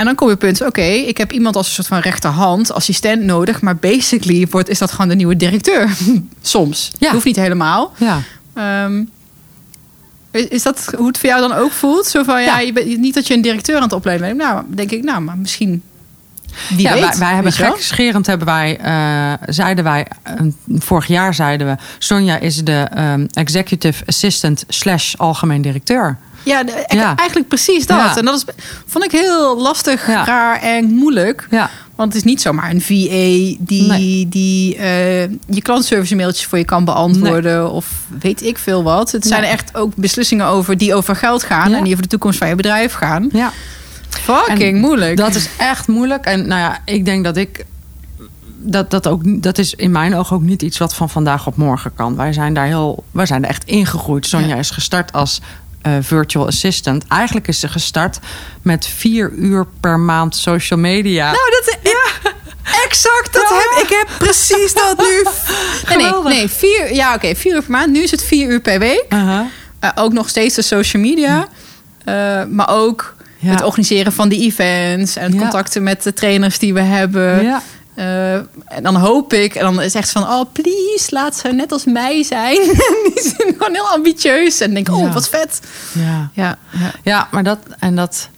en 0.01 0.07
dan 0.07 0.15
kom 0.15 0.27
je 0.27 0.33
op 0.33 0.41
het 0.41 0.49
punt, 0.57 0.69
oké, 0.69 0.81
ik 0.81 1.17
heb 1.17 1.31
iemand 1.31 1.55
als 1.55 1.67
een 1.67 1.73
soort 1.73 1.87
van 1.87 1.99
rechterhand, 1.99 2.73
assistent 2.73 3.23
nodig, 3.23 3.61
maar 3.61 3.75
basically 3.75 4.47
wordt, 4.49 4.69
is 4.69 4.77
dat 4.77 4.91
gewoon 4.91 5.07
de 5.07 5.15
nieuwe 5.15 5.35
directeur. 5.35 5.89
Soms. 6.41 6.91
Ja. 6.99 7.11
Hoeft 7.11 7.25
niet 7.25 7.35
helemaal. 7.35 7.93
ja. 7.97 8.21
Ehm, 8.53 9.03
is 10.31 10.63
dat 10.63 10.93
hoe 10.97 11.07
het 11.07 11.17
voor 11.17 11.29
jou 11.29 11.41
dan 11.41 11.57
ook 11.57 11.71
voelt? 11.71 12.05
Zo 12.05 12.23
van, 12.23 12.41
ja, 12.41 12.45
Ja. 12.45 12.59
Je 12.59 12.73
bent, 12.73 12.97
niet 12.97 13.13
dat 13.13 13.27
je 13.27 13.33
een 13.33 13.41
directeur 13.41 13.75
aan 13.75 13.81
het 13.81 13.93
opleiden 13.93 14.27
bent. 14.27 14.39
Nou, 14.39 14.63
denk 14.67 14.91
ik, 14.91 15.03
nou, 15.03 15.21
maar 15.21 15.37
misschien... 15.37 15.81
Wie 16.69 16.81
ja, 16.81 16.93
weet, 16.93 17.01
wij, 17.01 17.17
wij 17.17 17.33
hebben 17.33 17.51
gekscherend 17.51 18.25
hebben 18.25 18.47
wij, 18.47 18.77
eh, 18.77 19.33
zeiden 19.53 19.83
wij, 19.83 20.07
eh, 20.23 20.33
vorig 20.67 21.07
jaar 21.07 21.33
zeiden 21.33 21.67
we, 21.67 21.75
Sonja 21.97 22.37
is 22.37 22.63
de 22.63 22.87
ehm, 22.93 23.25
executive 23.33 24.03
assistant 24.05 24.63
slash 24.67 25.15
algemeen 25.15 25.61
directeur. 25.61 26.17
Ja, 26.43 26.63
de- 26.63 26.83
Ja. 26.87 27.15
eigenlijk 27.15 27.47
precies 27.49 27.85
dat. 27.85 27.97
Ja. 27.97 28.17
En 28.17 28.25
dat 28.25 28.35
is, 28.35 28.53
vond 28.85 29.03
ik 29.03 29.11
heel 29.11 29.61
lastig, 29.61 30.07
Ja. 30.07 30.25
raar 30.25 30.59
en 30.61 30.93
moeilijk. 30.93 31.47
Ja, 31.51 31.69
Want 31.95 32.13
het 32.13 32.23
is 32.23 32.29
niet 32.31 32.41
zomaar 32.41 32.69
een 32.69 32.81
VA 32.81 33.57
die, 33.59 33.87
Nee. 33.87 34.27
die 34.29 34.75
eh, 34.75 35.21
je 35.27 35.61
klantservice 35.61 36.15
mailtjes 36.15 36.45
voor 36.45 36.57
je 36.57 36.65
kan 36.65 36.85
beantwoorden. 36.85 37.71
Of 37.71 37.87
weet 38.19 38.43
ik 38.43 38.57
veel 38.57 38.83
wat. 38.83 39.11
Het 39.11 39.25
zijn 39.25 39.41
Nee. 39.41 39.49
echt 39.51 39.75
ook 39.77 39.95
beslissingen 39.95 40.45
over 40.45 40.77
die 40.77 40.95
over 40.95 41.15
geld 41.15 41.43
gaan. 41.43 41.73
En 41.73 41.83
die 41.83 41.91
over 41.91 42.03
de 42.03 42.09
toekomst 42.09 42.37
van 42.37 42.47
je 42.47 42.55
bedrijf 42.55 42.93
gaan. 42.93 43.29
ja. 43.31 43.51
Fucking 44.09 44.61
En 44.75 44.79
moeilijk. 44.79 45.17
Dat 45.17 45.35
is 45.35 45.49
echt 45.57 45.87
moeilijk. 45.87 46.25
En 46.25 46.47
nou 46.47 46.61
ja, 46.61 46.79
ik 46.85 47.05
denk 47.05 47.23
dat 47.23 47.37
ik. 47.37 47.65
Dat, 48.63 48.91
dat, 48.91 49.07
ook, 49.07 49.41
dat 49.43 49.57
is 49.57 49.73
in 49.73 49.91
mijn 49.91 50.15
ogen 50.15 50.35
ook 50.35 50.41
niet 50.41 50.61
iets 50.61 50.77
wat 50.77 50.95
van 50.95 51.09
vandaag 51.09 51.47
op 51.47 51.55
morgen 51.57 51.91
kan. 51.95 52.15
Wij 52.15 52.33
zijn 52.33 52.53
daar 52.53 52.65
heel. 52.65 53.03
Wij 53.11 53.25
zijn 53.25 53.43
er 53.43 53.49
echt 53.49 53.63
ingegroeid. 53.65 54.25
Sonja 54.25 54.47
Ja. 54.47 54.55
is 54.55 54.69
gestart 54.69 55.13
als 55.13 55.41
eh, 55.81 55.93
virtual 56.01 56.47
assistant. 56.47 57.07
Eigenlijk 57.07 57.47
is 57.47 57.59
ze 57.59 57.67
gestart 57.67 58.19
met 58.61 58.87
vier 58.87 59.31
uur 59.31 59.65
per 59.79 59.99
maand 59.99 60.35
social 60.35 60.79
media. 60.79 61.25
Nou, 61.31 61.51
dat 61.51 61.67
is 61.81 61.91
exact. 62.85 63.33
Dat 63.33 63.45
Ja. 63.49 63.55
heb, 63.55 63.83
ik 63.83 63.89
heb 63.89 64.07
precies 64.17 64.73
dat 64.73 64.97
nu. 64.97 65.25
Nee, 65.97 66.11
nee, 66.23 66.47
vier, 66.49 66.93
ja, 66.93 67.13
oké, 67.15 67.35
vier 67.35 67.53
uur 67.53 67.61
per 67.61 67.71
maand. 67.71 67.91
Nu 67.91 68.01
is 68.03 68.11
het 68.11 68.23
vier 68.23 68.49
uur 68.49 68.59
per 68.61 68.79
week. 68.79 69.05
Eh, 69.09 69.89
ook 69.95 70.13
nog 70.13 70.29
steeds 70.29 70.55
de 70.55 70.61
social 70.61 71.01
media. 71.01 71.47
Eh, 72.05 72.43
maar 72.49 72.69
ook 72.69 73.15
Ja. 73.37 73.49
het 73.51 73.63
organiseren 73.63 74.11
van 74.13 74.29
die 74.29 74.41
events. 74.41 75.15
En 75.15 75.33
Ja. 75.33 75.39
contacten 75.39 75.83
met 75.83 76.03
de 76.03 76.13
trainers 76.13 76.59
die 76.59 76.73
we 76.73 76.79
hebben. 76.81 77.43
Ja. 77.43 77.61
Eh, 77.95 78.33
en 78.65 78.83
dan 78.83 78.95
hoop 78.95 79.33
ik, 79.33 79.55
en 79.55 79.61
dan 79.61 79.81
is 79.81 79.95
echt 79.95 80.11
van, 80.11 80.23
oh 80.23 80.41
please, 80.51 81.07
laat 81.09 81.35
ze 81.37 81.47
net 81.47 81.71
als 81.71 81.85
mij 81.85 82.23
zijn. 82.23 82.55
die 83.13 83.33
zijn 83.37 83.53
gewoon 83.57 83.73
heel 83.73 83.89
ambitieus. 83.89 84.59
En 84.59 84.73
denk, 84.73 84.89
oh 84.89 84.99
Ja. 85.01 85.11
wat 85.13 85.29
vet. 85.29 85.59
Ja. 85.93 86.29
Ja, 86.33 86.57
ja. 86.71 86.91
ja, 87.03 87.27
maar 87.31 87.43
dat. 87.43 87.59
En 87.79 87.95
dat. 87.95 88.29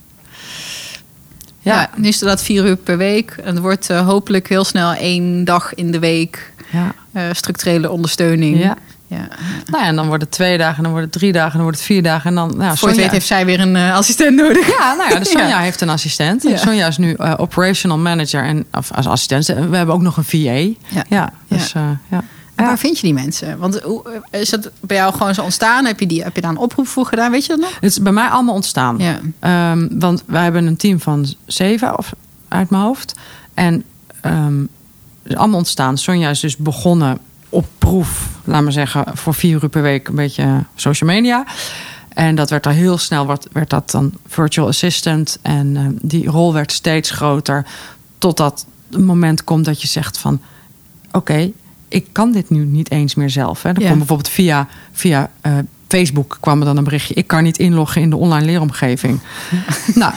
ja. 1.60 1.82
Ja. 1.82 1.90
nu 1.96 2.08
is 2.08 2.20
het 2.20 2.30
dat 2.30 2.42
vier 2.42 2.66
uur 2.66 2.76
per 2.78 2.98
week. 2.98 3.32
En 3.44 3.46
het 3.54 3.60
wordt 3.60 3.90
eh, 3.90 4.06
hopelijk 4.08 4.50
heel 4.50 4.64
snel 4.64 4.94
één 4.94 5.46
dag 5.46 5.74
in 5.74 5.92
de 5.92 6.00
week 6.00 6.54
Ja. 6.72 6.94
eh, 7.12 7.24
structurele 7.32 7.90
ondersteuning. 7.92 8.60
Ja. 8.60 8.78
Ja. 9.14 9.28
Nou 9.66 9.84
ja, 9.84 9.90
en 9.90 9.96
dan 9.96 10.08
wordt 10.08 10.24
het 10.24 10.32
twee 10.32 10.58
dagen, 10.58 10.78
en 10.78 10.84
dan 10.84 10.92
wordt 10.92 11.08
het 11.08 11.18
drie 11.18 11.32
dagen, 11.32 11.50
en 11.52 11.54
dan 11.56 11.64
wordt 11.64 11.78
het 11.78 11.86
vier 11.88 12.04
dagen. 12.04 12.30
En 12.30 12.36
dan, 12.36 12.58
nou, 12.58 12.78
Voor 12.78 12.90
je 12.90 12.96
Sonja- 12.96 13.10
heeft 13.12 13.28
zij 13.28 13.46
weer 13.46 13.60
een 13.60 13.76
eh, 13.76 13.94
assistent 13.96 14.36
nodig. 14.36 14.68
Ja, 14.78 14.94
nou 14.94 15.10
ja, 15.14 15.20
de 15.24 15.26
Sonja 15.26 15.48
Ja. 15.48 15.60
heeft 15.60 15.82
een 15.82 15.90
assistent. 15.90 16.44
Ja. 16.44 16.58
Sonja 16.58 16.88
is 16.88 16.98
nu 16.98 17.14
eh, 17.14 17.34
operational 17.38 17.98
manager 17.98 18.44
en 18.44 18.66
of 18.72 18.92
als 18.92 19.08
assistent. 19.08 19.46
We 19.70 19.78
hebben 19.78 19.96
ook 19.96 20.02
nog 20.02 20.18
een 20.18 20.24
VA. 20.24 20.74
Ja, 21.10 21.34
dus 21.48 21.74
eh, 21.74 21.82
ja. 22.10 22.24
En 22.56 22.66
waar 22.66 22.78
vind 22.80 22.96
je 23.00 23.04
die 23.04 23.14
mensen? 23.14 23.58
Want 23.58 23.80
hoe, 23.82 24.22
is 24.32 24.52
het 24.52 24.72
bij 24.82 24.98
jou 24.98 25.14
gewoon 25.14 25.34
zo 25.34 25.42
ontstaan? 25.42 25.86
Heb 25.86 26.00
je, 26.00 26.08
die, 26.08 26.24
heb 26.24 26.36
je 26.36 26.42
daar 26.42 26.52
een 26.52 26.58
oproep 26.58 26.88
voor 26.88 27.06
gedaan? 27.06 27.32
Weet 27.32 27.42
je 27.46 27.48
dat 27.50 27.60
nog? 27.60 27.74
Het 27.74 27.84
is 27.92 28.02
bij 28.02 28.12
mij 28.12 28.28
allemaal 28.28 28.56
ontstaan. 28.56 28.98
Ja. 28.98 29.20
Ehm, 29.40 29.88
want 29.92 30.24
wij 30.26 30.44
hebben 30.44 30.66
een 30.68 30.78
team 30.78 31.00
van 31.00 31.34
zeven 31.46 31.98
of, 31.98 32.14
uit 32.48 32.70
mijn 32.70 32.84
hoofd. 32.84 33.14
En 33.54 33.84
ehm, 34.22 34.60
het 35.24 35.32
is 35.32 35.36
allemaal 35.36 35.58
ontstaan. 35.58 35.98
Sonja 35.98 36.30
is 36.30 36.40
dus 36.40 36.58
begonnen 36.58 37.18
op 37.54 37.66
proef, 37.78 38.30
laat 38.44 38.64
maar 38.64 38.72
zeggen, 38.72 39.06
voor 39.14 39.34
vier 39.34 39.64
uur 39.64 39.70
per 39.70 39.82
week 39.82 40.08
een 40.08 40.16
beetje 40.16 40.64
social 40.76 41.10
media. 41.10 41.46
En 42.10 42.36
dat 42.36 42.50
werd 42.50 42.66
al 42.66 42.72
heel 42.72 42.98
snel, 42.98 43.28
werd, 43.28 43.48
werd 43.52 43.70
dat 43.70 43.92
dan 43.92 44.12
virtual 44.28 44.68
assistant. 44.68 45.40
En 45.42 45.78
ehm, 45.78 45.92
die 46.02 46.28
rol 46.30 46.54
werd 46.54 46.72
steeds 46.72 47.10
groter. 47.12 47.66
Totdat 48.18 48.66
het 48.90 49.02
moment 49.02 49.44
komt 49.44 49.66
dat 49.66 49.82
je 49.82 49.88
zegt 49.88 50.18
van... 50.18 50.42
oké, 51.12 51.52
ik 51.88 52.08
kan 52.12 52.32
dit 52.32 52.50
nu 52.50 52.66
niet 52.66 52.92
eens 52.92 53.16
meer 53.16 53.30
zelf. 53.30 53.64
Hè. 53.64 53.70
Er 53.70 53.82
Ja. 53.82 53.86
komt 53.88 53.98
bijvoorbeeld 53.98 54.30
via, 54.30 54.68
via 54.92 55.30
eh, 55.42 55.54
Facebook 55.88 56.38
kwam 56.40 56.60
er 56.60 56.66
dan 56.66 56.78
een 56.78 56.84
berichtje... 56.84 57.14
ik 57.14 57.28
kan 57.28 57.44
niet 57.44 57.58
inloggen 57.58 58.02
in 58.02 58.10
de 58.10 58.16
online 58.16 58.46
leeromgeving. 58.46 59.20
nou, 59.96 60.14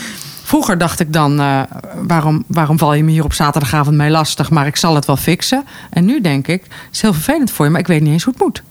vroeger 0.47 0.79
dacht 0.79 1.01
ik 1.01 1.13
dan... 1.13 1.41
eh, 1.41 1.61
waarom, 1.95 2.45
waarom 2.47 2.79
val 2.79 2.95
je 2.95 3.05
me 3.05 3.11
hier 3.11 3.25
op 3.25 3.33
zaterdagavond 3.33 3.97
mee 3.97 4.11
lastig... 4.11 4.51
maar 4.51 4.67
ik 4.67 4.77
zal 4.77 4.95
het 4.95 5.05
wel 5.05 5.17
fixen. 5.17 5.65
En 5.91 6.05
nu 6.05 6.21
denk 6.21 6.47
ik, 6.47 6.63
het 6.63 6.73
is 6.93 7.01
heel 7.01 7.13
vervelend 7.13 7.51
voor 7.51 7.65
je... 7.65 7.71
maar 7.71 7.81
ik 7.81 7.87
weet 7.87 8.01
niet 8.01 8.13
eens 8.13 8.25
hoe 8.25 8.33
het 8.33 8.43
moet. 8.43 8.63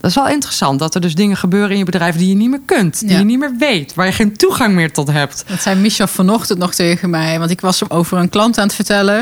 Dat 0.00 0.10
is 0.10 0.14
wel 0.16 0.28
interessant, 0.28 0.78
dat 0.78 0.94
er 0.94 1.00
dus 1.00 1.14
dingen 1.14 1.36
gebeuren 1.36 1.70
in 1.70 1.78
je 1.78 1.84
bedrijf... 1.84 2.16
die 2.16 2.28
je 2.28 2.34
niet 2.34 2.50
meer 2.50 2.60
kunt, 2.64 3.00
die 3.00 3.10
Ja. 3.10 3.18
je 3.18 3.24
niet 3.24 3.38
meer 3.38 3.54
weet... 3.58 3.94
waar 3.94 4.06
je 4.06 4.12
geen 4.12 4.36
toegang 4.36 4.74
meer 4.74 4.92
tot 4.92 5.10
hebt. 5.10 5.44
Dat 5.46 5.62
zei 5.62 5.80
Michel 5.80 6.06
vanochtend 6.06 6.58
nog 6.58 6.74
tegen 6.74 7.10
mij. 7.10 7.38
Want 7.38 7.50
ik 7.50 7.60
was 7.60 7.80
hem 7.80 7.90
over 7.90 8.18
een 8.18 8.28
klant 8.28 8.58
aan 8.58 8.66
het 8.66 8.74
vertellen. 8.74 9.16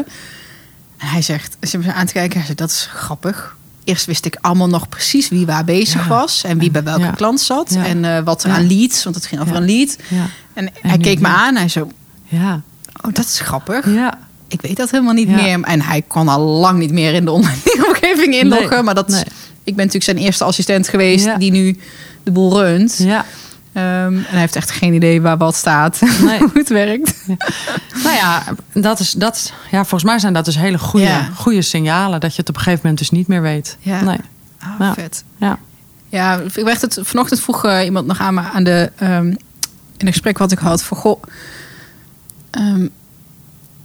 En 0.98 1.06
hij 1.08 1.22
zegt, 1.22 1.56
ze 1.60 1.78
me 1.78 1.92
aan 1.92 2.06
te 2.06 2.12
kijken. 2.12 2.36
Hij 2.38 2.46
zegt, 2.46 2.58
dat 2.58 2.70
is 2.70 2.88
grappig. 2.94 3.56
Eerst 3.84 4.06
wist 4.06 4.24
ik 4.24 4.36
allemaal 4.40 4.68
nog 4.68 4.88
precies 4.88 5.28
wie 5.28 5.46
waar 5.46 5.64
bezig 5.64 6.02
Ja. 6.02 6.08
was. 6.08 6.44
En 6.44 6.58
wie 6.58 6.70
bij 6.70 6.82
welke 6.82 7.00
Ja. 7.04 7.10
klant 7.10 7.40
zat. 7.40 7.72
Ja. 7.74 7.84
En 7.86 8.04
eh, 8.04 8.24
wat 8.24 8.44
er 8.44 8.50
aan 8.50 8.66
leads. 8.66 9.04
Want 9.04 9.16
het 9.16 9.26
ging 9.26 9.40
over 9.40 9.56
een 9.56 9.64
lead. 9.66 9.96
Ja, 10.08 10.26
En, 10.52 10.70
hij 10.82 10.98
keek 10.98 11.20
me 11.20 11.28
aan. 11.28 11.48
En 11.48 11.56
hij 11.56 11.68
zo, 11.68 11.88
ja, 12.28 12.60
oh 13.06 13.14
dat 13.14 13.24
is 13.24 13.40
grappig. 13.40 13.94
ja. 13.94 14.18
Ik 14.48 14.60
weet 14.60 14.76
dat 14.76 14.90
helemaal 14.90 15.14
niet 15.14 15.28
meer. 15.28 15.60
En 15.62 15.82
hij 15.82 16.02
kon 16.02 16.28
al 16.28 16.40
lang 16.40 16.78
niet 16.78 16.92
meer 16.92 17.14
in 17.14 17.24
de 17.24 17.30
online 17.30 17.56
omgeving 17.88 18.34
inloggen. 18.34 18.70
Nee, 18.70 18.82
maar 18.82 18.94
dat, 18.94 19.08
nee. 19.08 19.22
ik 19.64 19.76
ben 19.76 19.86
natuurlijk 19.86 20.04
zijn 20.04 20.16
eerste 20.16 20.44
assistent 20.44 20.88
geweest. 20.88 21.38
Die 21.38 21.50
nu 21.50 21.78
de 22.22 22.30
boel 22.30 22.62
runt. 22.62 22.96
ja. 22.98 23.24
Ehm, 23.72 23.84
en 24.16 24.24
hij 24.28 24.40
heeft 24.40 24.56
echt 24.56 24.70
geen 24.70 24.94
idee 24.94 25.20
waar 25.22 25.36
wat 25.36 25.54
staat. 25.54 26.00
Nee. 26.24 26.38
hoe 26.38 26.50
het 26.54 26.68
werkt. 26.68 27.14
Nou 28.02 28.16
ja, 28.16 28.42
dat 28.72 28.98
is, 29.00 29.10
dat, 29.10 29.52
ja, 29.70 29.78
volgens 29.78 30.04
mij 30.04 30.18
zijn 30.18 30.32
dat 30.32 30.44
dus 30.44 30.56
hele 30.58 30.78
goede, 30.78 31.06
Ja. 31.06 31.28
goede 31.34 31.62
signalen... 31.62 32.20
dat 32.20 32.34
je 32.34 32.40
het 32.40 32.48
op 32.48 32.54
een 32.54 32.60
gegeven 32.60 32.80
moment 32.82 32.98
dus 32.98 33.10
niet 33.10 33.26
meer 33.28 33.42
weet. 33.42 33.76
Ja. 33.80 34.00
Nee. 34.00 34.18
Ja. 34.78 34.94
vet. 34.94 35.24
Ja. 35.36 35.58
Ja, 36.08 36.40
ik 36.54 36.64
werd 36.64 36.80
het, 36.80 36.98
vanochtend 37.02 37.40
vroeg 37.40 37.64
eh, 37.64 37.84
iemand 37.84 38.06
nog 38.06 38.20
aan 38.20 38.34
me 38.34 38.40
aan 38.40 38.64
de, 38.64 38.92
ehm, 38.96 39.26
in 39.96 40.06
een 40.06 40.12
gesprek 40.12 40.38
wat 40.38 40.52
ik 40.52 40.58
had. 40.58 40.82
Van, 40.82 40.96
goh, 40.96 41.22
ehm, 42.50 42.88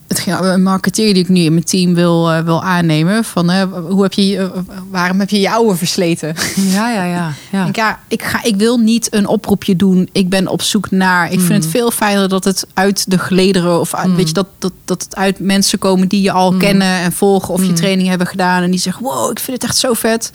het 0.07 0.25
een 0.27 0.63
marketeer 0.63 1.13
die 1.13 1.23
ik 1.23 1.29
nu 1.29 1.41
in 1.41 1.53
mijn 1.53 1.65
team 1.65 1.93
wil, 1.93 2.31
eh, 2.31 2.43
wil 2.43 2.63
aannemen. 2.63 3.23
Van, 3.23 3.49
eh, 3.49 3.63
hoe 3.89 4.03
heb 4.03 4.13
je, 4.13 4.37
eh, 4.37 4.49
waarom 4.89 5.19
heb 5.19 5.29
je 5.29 5.39
je 5.39 5.51
oude 5.51 5.75
versleten? 5.75 6.35
Ja, 6.55 6.91
ja, 6.91 7.03
ja. 7.03 7.33
ja. 7.51 7.65
Ik 7.65 7.75
ja, 7.75 7.99
ik, 8.07 8.23
ga, 8.23 8.43
ik 8.43 8.55
wil 8.55 8.77
niet 8.77 9.13
een 9.13 9.27
oproepje 9.27 9.75
doen. 9.75 10.09
Ik 10.11 10.29
ben 10.29 10.47
op 10.47 10.61
zoek 10.61 10.91
naar. 10.91 11.31
Ik 11.31 11.39
vind 11.39 11.63
het 11.63 11.71
veel 11.71 11.91
fijner 11.91 12.29
dat 12.29 12.43
het 12.43 12.67
uit 12.73 13.11
de 13.11 13.17
gelederen 13.17 13.79
of 13.79 13.93
uit, 13.93 14.15
weet 14.15 14.27
je, 14.27 14.33
dat, 14.33 14.47
dat, 14.57 14.73
dat 14.85 15.03
het 15.03 15.15
uit 15.15 15.39
mensen 15.39 15.79
komen 15.79 16.07
die 16.07 16.21
je 16.21 16.31
al 16.31 16.53
kennen 16.53 16.99
en 16.99 17.11
volgen 17.11 17.53
of 17.53 17.65
je 17.65 17.73
training 17.73 18.07
hebben 18.07 18.27
gedaan. 18.27 18.63
En 18.63 18.71
die 18.71 18.79
zeggen: 18.79 19.03
Wow, 19.03 19.31
ik 19.31 19.39
vind 19.39 19.61
het 19.61 19.69
echt 19.69 19.79
zo 19.79 19.93
vet. 19.93 20.31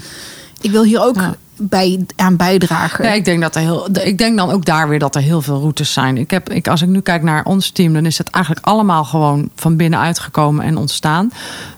Ik 0.61 0.71
wil 0.71 0.85
hier 0.85 1.03
ook 1.03 1.17
Ja. 1.17 1.37
Bij 1.69 2.07
aan 2.17 2.37
bijdragen. 2.37 3.05
Ja, 3.05 3.13
ik 3.13 3.25
denk 3.25 3.41
dat 3.41 3.55
er 3.55 3.61
heel. 3.61 3.89
Ik 4.01 4.19
denk 4.19 4.37
dan 4.37 4.51
ook 4.51 4.65
daar 4.65 4.89
weer 4.89 4.99
dat 4.99 5.15
er 5.15 5.23
heel 5.23 5.43
veel 5.43 5.61
routes 5.61 5.93
zijn. 5.93 6.17
Ik 6.17 6.31
heb, 6.31 6.51
ik, 6.51 6.69
als 6.69 6.83
ik 6.83 6.89
nu 6.89 7.01
kijk 7.01 7.23
naar 7.23 7.45
ons 7.45 7.71
team, 7.71 7.93
dan 7.93 8.07
is 8.07 8.19
het 8.19 8.31
eigenlijk 8.31 8.67
allemaal 8.67 9.05
gewoon 9.05 9.51
van 9.55 9.77
binnenuit 9.77 10.19
gekomen 10.19 10.65
en 10.65 10.77
ontstaan. 10.77 11.31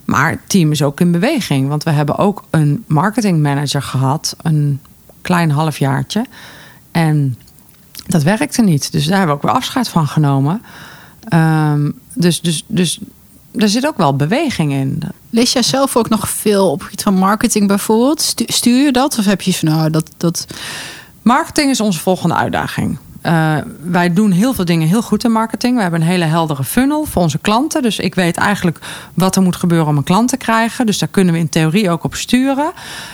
Maar 0.04 0.30
het 0.30 0.40
team 0.46 0.70
is 0.70 0.82
ook 0.82 1.00
in 1.00 1.12
beweging. 1.12 1.68
Want 1.68 1.82
we 1.82 1.90
hebben 1.90 2.18
ook 2.18 2.44
een 2.50 2.84
marketing 2.86 3.42
manager 3.42 3.82
gehad, 3.82 4.36
een 4.42 4.80
klein 5.20 5.50
halfjaartje. 5.50 6.26
En 6.90 7.38
dat 8.06 8.22
werkte 8.22 8.62
niet. 8.62 8.92
Dus 8.92 9.06
daar 9.06 9.18
hebben 9.18 9.36
we 9.36 9.42
ook 9.42 9.48
weer 9.48 9.60
afscheid 9.60 9.88
van 9.88 10.06
genomen. 10.06 10.62
Ehm, 11.28 11.90
dus, 12.14 12.40
dus, 12.40 12.64
dus 12.66 13.00
er 13.56 13.68
zit 13.68 13.86
ook 13.86 13.96
wel 13.96 14.16
beweging 14.16 14.72
in. 14.72 15.02
Lees 15.30 15.52
jij 15.52 15.62
zelf 15.62 15.96
ook 15.96 16.08
nog 16.08 16.28
veel 16.28 16.70
op 16.70 16.78
het 16.78 16.82
gebied 16.84 17.02
van 17.02 17.14
marketing 17.14 17.68
bijvoorbeeld? 17.68 18.22
Stu- 18.22 18.44
Stuur 18.46 18.84
je 18.84 18.92
dat? 18.92 19.18
Of 19.18 19.24
heb 19.24 19.40
je 19.40 19.54
van 19.54 19.68
nou 19.68 19.90
dat. 19.90 20.10
dat 20.16 20.46
Marketing 21.22 21.70
is 21.70 21.80
onze 21.80 21.98
volgende 21.98 22.34
uitdaging. 22.34 22.98
Eh, 23.20 23.56
wij 23.82 24.12
doen 24.12 24.30
heel 24.30 24.54
veel 24.54 24.64
dingen 24.64 24.88
heel 24.88 25.02
goed 25.02 25.24
in 25.24 25.32
marketing. 25.32 25.76
We 25.76 25.82
hebben 25.82 26.00
een 26.00 26.06
hele 26.06 26.24
heldere 26.24 26.64
funnel 26.64 27.04
voor 27.04 27.22
onze 27.22 27.38
klanten. 27.38 27.82
Dus 27.82 27.98
ik 27.98 28.14
weet 28.14 28.36
eigenlijk 28.36 28.78
wat 29.14 29.36
er 29.36 29.42
moet 29.42 29.56
gebeuren 29.56 29.88
om 29.88 29.96
een 29.96 30.04
klant 30.04 30.28
te 30.28 30.36
krijgen. 30.36 30.86
Dus 30.86 30.98
daar 30.98 31.08
kunnen 31.08 31.34
we 31.34 31.40
in 31.40 31.48
theorie 31.48 31.90
ook 31.90 32.04
op 32.04 32.14
sturen. 32.14 32.72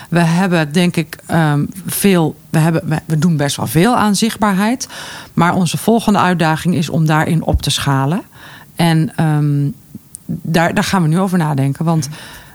We 0.09 0.20
hebben 0.20 0.72
denk 0.72 0.97
ik 0.97 1.18
ehm, 1.26 1.64
veel. 1.86 2.36
We, 2.51 2.59
hebben, 2.59 2.82
we, 2.88 2.99
we 3.05 3.18
doen 3.18 3.36
best 3.36 3.57
wel 3.57 3.66
veel 3.66 3.97
aan 3.97 4.16
zichtbaarheid. 4.16 4.88
Maar 5.34 5.55
onze 5.55 5.78
volgende 5.78 6.18
uitdaging 6.18 6.74
is 6.74 6.88
om 6.88 7.07
daarin 7.07 7.43
op 7.43 7.62
te 7.62 7.70
schalen. 7.70 8.22
En 8.76 9.12
ehm, 9.16 9.68
daar, 10.43 10.74
daar 10.74 10.85
gaan 10.85 11.03
we 11.03 11.09
nu 11.09 11.18
over 11.18 11.39
nadenken. 11.39 11.85
Want 11.85 12.09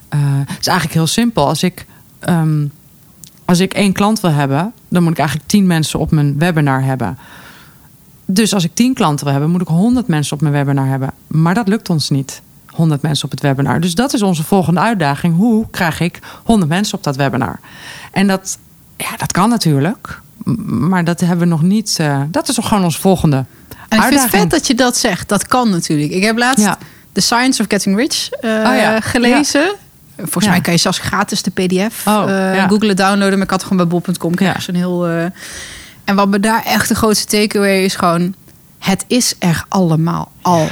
eh, 0.10 0.20
het 0.24 0.60
is 0.60 0.68
eigenlijk 0.68 0.98
heel 0.98 1.08
simpel. 1.08 1.48
Als 1.48 1.64
ik. 1.64 1.86
ehm, 2.20 2.66
als 3.46 3.60
ik 3.60 3.74
één 3.74 3.94
klant 3.94 4.20
wil 4.20 4.32
hebben, 4.32 4.74
dan 4.90 5.04
moet 5.04 5.12
ik 5.12 5.18
eigenlijk 5.18 5.50
tien 5.50 5.68
mensen 5.68 6.00
op 6.00 6.12
mijn 6.12 6.38
webinar 6.38 6.84
hebben. 6.84 7.18
Dus 8.26 8.54
als 8.54 8.64
ik 8.64 8.72
tien 8.74 8.94
klanten 8.94 9.24
wil 9.24 9.34
hebben, 9.34 9.52
moet 9.52 9.62
ik 9.62 9.68
honderd 9.68 10.08
mensen 10.08 10.34
op 10.36 10.42
mijn 10.42 10.54
webinar 10.54 10.88
hebben. 10.88 11.12
Maar 11.28 11.54
dat 11.54 11.68
lukt 11.68 11.90
ons 11.90 12.10
niet. 12.10 12.42
100 12.70 13.02
mensen 13.02 13.26
op 13.26 13.32
het 13.32 13.40
webinar. 13.42 13.80
Dus 13.80 13.96
dat 13.96 14.14
is 14.14 14.22
onze 14.22 14.44
volgende 14.44 14.80
uitdaging. 14.80 15.36
Hoe 15.36 15.68
krijg 15.72 16.00
ik 16.00 16.20
100 16.44 16.70
mensen 16.70 16.98
op 16.98 17.04
dat 17.04 17.16
webinar? 17.16 17.60
En 18.12 18.28
dat, 18.28 18.58
ja, 18.98 19.18
dat 19.18 19.32
kan 19.32 19.50
natuurlijk. 19.50 20.22
Maar 20.66 21.04
dat 21.04 21.20
hebben 21.20 21.40
we 21.40 21.46
nog 21.46 21.62
niet. 21.62 21.96
eh, 22.00 22.22
dat 22.28 22.50
is 22.50 22.58
gewoon 22.62 22.84
onze 22.84 23.00
volgende 23.02 23.36
En 23.38 23.44
ik 23.44 23.48
vind 23.90 24.02
het 24.02 24.02
uitdaging. 24.04 24.42
vet 24.42 24.50
dat 24.50 24.68
je 24.68 24.76
dat 24.76 24.98
zegt. 24.98 25.30
Dat 25.30 25.48
kan 25.48 25.70
natuurlijk. 25.70 26.12
Ik 26.12 26.24
heb 26.24 26.38
laatst 26.38 26.66
Ja. 26.66 26.78
The 27.16 27.22
Science 27.22 27.62
of 27.62 27.68
Getting 27.70 27.96
Rich 27.98 28.30
eh, 28.30 28.50
Oh 28.50 28.76
ja. 28.76 29.00
gelezen. 29.00 29.72
Volgens 30.18 30.48
mij 30.48 30.62
kan 30.62 30.74
je 30.74 30.80
zelfs 30.80 30.98
gratis 31.00 31.42
de 31.42 31.52
pdf 31.52 32.08
Oh, 32.08 32.24
googlen, 32.68 32.96
downloaden. 32.96 33.34
Maar 33.38 33.44
ik 33.46 33.50
had 33.50 33.64
gewoon 33.64 33.78
bij 33.78 33.88
bol.com 33.88 34.32
Ja. 34.38 34.60
zo'n 34.60 34.76
heel... 34.76 35.08
eh, 35.08 35.24
en 36.04 36.16
wat 36.16 36.28
me 36.28 36.40
daar 36.40 36.64
echt 36.66 36.88
de 36.88 36.96
grootste 36.96 37.38
takeaway 37.38 37.84
is 37.84 37.96
gewoon... 37.96 38.36
Het 38.80 39.06
is 39.08 39.36
er 39.40 39.66
allemaal 39.70 40.32
al. 40.42 40.68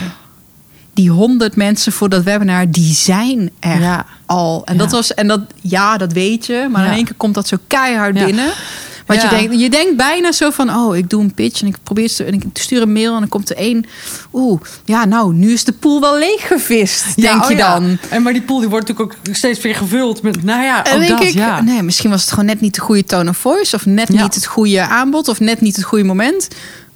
Die 0.94 1.10
honderd 1.10 1.56
mensen 1.56 1.92
voor 1.92 2.10
dat 2.10 2.24
webinar, 2.24 2.70
die 2.72 2.94
zijn 2.94 3.52
er 3.60 3.80
Ja. 3.82 4.06
al. 4.26 4.62
En 4.66 4.74
Ja. 4.74 4.80
dat 4.80 4.92
was... 4.92 5.14
En 5.14 5.28
dat, 5.28 5.40
ja, 5.62 5.98
dat 5.98 6.14
weet 6.14 6.46
je. 6.46 6.68
Maar 6.72 6.82
Ja. 6.84 6.88
in 6.90 6.96
één 6.96 7.06
keer 7.06 7.16
komt 7.18 7.34
dat 7.34 7.48
zo 7.48 7.58
keihard 7.68 8.14
binnen. 8.14 8.52
Want 9.06 9.22
Ja. 9.22 9.30
je, 9.30 9.36
denkt, 9.36 9.60
je 9.62 9.70
denkt 9.70 9.98
bijna 9.98 10.32
zo 10.32 10.50
van, 10.50 10.70
oh, 10.76 10.98
ik 10.98 11.10
doe 11.10 11.22
een 11.22 11.34
pitch 11.34 11.62
en 11.62 11.68
ik 11.68 11.76
probeer 11.84 12.04
het 12.04 12.20
en 12.20 12.34
ik 12.34 12.44
stuur 12.54 12.82
een 12.82 12.94
mail 12.94 13.14
en 13.14 13.20
dan 13.20 13.30
komt 13.30 13.50
er 13.50 13.56
één. 13.56 13.86
Oeh, 14.34 14.62
ja, 14.86 15.06
nou, 15.06 15.34
nu 15.34 15.52
is 15.54 15.64
de 15.64 15.72
pool 15.72 16.02
wel 16.02 16.18
leeggevist, 16.18 17.16
denk 17.22 17.44
oh 17.44 17.50
je 17.50 17.56
ja. 17.56 17.74
dan. 17.80 17.98
En 18.10 18.22
maar 18.22 18.34
die 18.34 18.42
pool 18.42 18.60
die 18.60 18.70
wordt 18.70 18.88
natuurlijk 18.88 19.18
ook 19.28 19.36
steeds 19.36 19.62
weer 19.62 19.76
gevuld 19.76 20.22
met. 20.22 20.44
Nou 20.44 20.64
ja, 20.64 20.86
En 20.86 21.02
ook 21.02 21.08
dat, 21.08 21.24
ik, 21.24 21.34
ja. 21.34 21.62
nee, 21.62 21.82
misschien 21.82 22.10
was 22.10 22.22
het 22.22 22.30
gewoon 22.30 22.46
net 22.46 22.62
niet 22.62 22.76
de 22.76 22.82
goede 22.82 23.04
tone 23.04 23.30
of 23.30 23.38
voice 23.38 23.76
of 23.76 23.86
net 23.86 24.14
Ja. 24.14 24.22
niet 24.24 24.36
het 24.36 24.46
goede 24.46 24.82
aanbod 24.88 25.28
of 25.28 25.40
net 25.40 25.62
niet 25.62 25.76
het 25.76 25.86
goede 25.86 26.04
moment. 26.04 26.48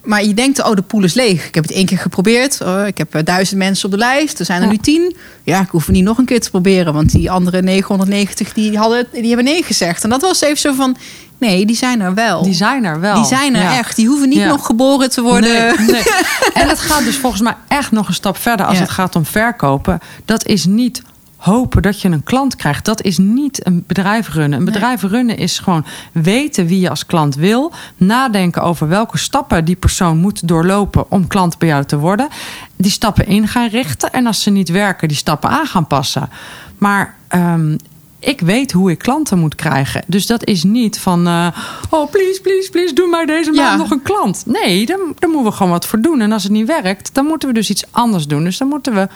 Maar 0.07 0.23
je 0.25 0.33
denkt, 0.33 0.63
oh, 0.63 0.75
de 0.75 0.81
pool 0.81 1.03
is 1.03 1.13
leeg. 1.13 1.47
Ik 1.47 1.55
heb 1.55 1.63
het 1.63 1.73
één 1.73 1.85
keer 1.85 1.97
geprobeerd. 1.97 2.61
Oh, 2.61 2.87
ik 2.87 2.97
heb 2.97 3.15
eh, 3.15 3.23
duizend 3.23 3.57
mensen 3.59 3.85
op 3.85 3.91
de 3.91 3.97
lijst. 3.97 4.39
Er 4.39 4.45
zijn 4.45 4.57
er 4.61 4.65
Ja. 4.65 4.71
nu 4.71 4.77
tien. 4.77 5.15
Ja, 5.43 5.61
ik 5.61 5.69
hoef 5.69 5.85
het 5.85 5.95
niet 5.95 6.03
nog 6.03 6.17
een 6.17 6.25
keer 6.25 6.39
te 6.39 6.49
proberen. 6.49 6.93
Want 6.93 7.11
die 7.11 7.31
andere 7.31 7.61
990, 7.61 8.53
die, 8.53 8.77
hadden, 8.77 9.07
die 9.11 9.27
hebben 9.27 9.43
nee 9.45 9.63
gezegd. 9.63 10.03
En 10.03 10.09
dat 10.09 10.21
was 10.21 10.41
even 10.41 10.57
zo 10.57 10.73
van, 10.73 10.97
nee, 11.37 11.65
die 11.65 11.75
zijn 11.75 12.01
er 12.01 12.13
wel. 12.13 12.43
Die 12.43 12.53
zijn 12.53 12.83
er 12.85 12.99
wel. 12.99 13.15
Die 13.15 13.25
zijn 13.25 13.55
er 13.55 13.61
Ja. 13.61 13.77
echt. 13.77 13.95
Die 13.95 14.07
hoeven 14.07 14.29
niet 14.29 14.37
Ja. 14.37 14.47
nog 14.47 14.65
geboren 14.65 15.09
te 15.09 15.21
worden. 15.21 15.49
Nee, 15.77 15.87
nee. 15.87 16.03
En 16.61 16.67
het 16.69 16.79
gaat 16.79 17.03
dus 17.03 17.17
volgens 17.17 17.41
mij 17.41 17.55
echt 17.67 17.91
nog 17.91 18.07
een 18.07 18.13
stap 18.13 18.37
verder 18.37 18.65
als 18.65 18.79
het 18.79 18.89
gaat 18.89 19.15
om 19.15 19.25
verkopen. 19.25 19.99
Dat 20.25 20.45
is 20.45 20.65
niet 20.65 21.01
hopen 21.47 21.81
dat 21.81 22.01
je 22.01 22.09
een 22.09 22.23
klant 22.23 22.55
krijgt. 22.55 22.85
Dat 22.85 23.01
is 23.01 23.17
niet 23.17 23.65
een 23.65 23.83
bedrijf 23.87 24.29
runnen. 24.33 24.59
Een 24.59 24.65
bedrijf 24.65 25.01
runnen 25.01 25.37
is 25.37 25.59
gewoon 25.59 25.85
weten 26.11 26.65
wie 26.67 26.79
je 26.79 26.89
als 26.89 27.05
klant 27.05 27.35
wil. 27.35 27.71
Nadenken 27.97 28.61
over 28.63 28.87
welke 28.87 29.17
stappen 29.17 29.65
die 29.65 29.75
persoon 29.75 30.17
moet 30.17 30.47
doorlopen 30.47 31.11
om 31.11 31.27
klant 31.27 31.57
bij 31.57 31.67
jou 31.67 31.85
te 31.85 31.97
worden. 31.97 32.27
Die 32.75 32.91
stappen 32.91 33.27
in 33.27 33.47
gaan 33.47 33.69
richten. 33.69 34.11
En 34.13 34.25
als 34.27 34.41
ze 34.43 34.49
niet 34.49 34.69
werken, 34.69 35.07
die 35.07 35.17
stappen 35.17 35.49
aan 35.49 35.67
gaan 35.67 35.87
passen. 35.87 36.29
Maar 36.77 37.15
ehm, 37.27 37.75
ik 38.19 38.41
weet 38.41 38.71
hoe 38.71 38.91
ik 38.91 38.97
klanten 38.97 39.39
moet 39.39 39.55
krijgen. 39.55 40.03
Dus 40.07 40.25
dat 40.25 40.45
is 40.45 40.63
niet 40.63 40.99
van, 40.99 41.27
eh, 41.27 41.47
oh 41.89 42.11
please, 42.11 42.41
please, 42.41 42.69
please, 42.71 42.93
doe 42.93 43.09
mij 43.09 43.25
deze 43.25 43.51
maand 43.51 43.69
Ja. 43.69 43.75
nog 43.75 43.91
een 43.91 44.01
klant. 44.01 44.43
Nee, 44.45 44.85
daar, 44.85 44.97
daar 45.19 45.29
moeten 45.29 45.51
we 45.51 45.57
gewoon 45.57 45.71
wat 45.71 45.85
voor 45.87 46.01
doen. 46.01 46.21
En 46.21 46.31
als 46.31 46.43
het 46.43 46.51
niet 46.51 46.67
werkt, 46.67 47.09
dan 47.13 47.25
moeten 47.25 47.47
we 47.47 47.53
dus 47.53 47.69
iets 47.69 47.83
anders 47.91 48.27
doen. 48.27 48.43
Dus 48.43 48.57
dan 48.57 48.67
moeten 48.67 48.93
we 48.93 49.07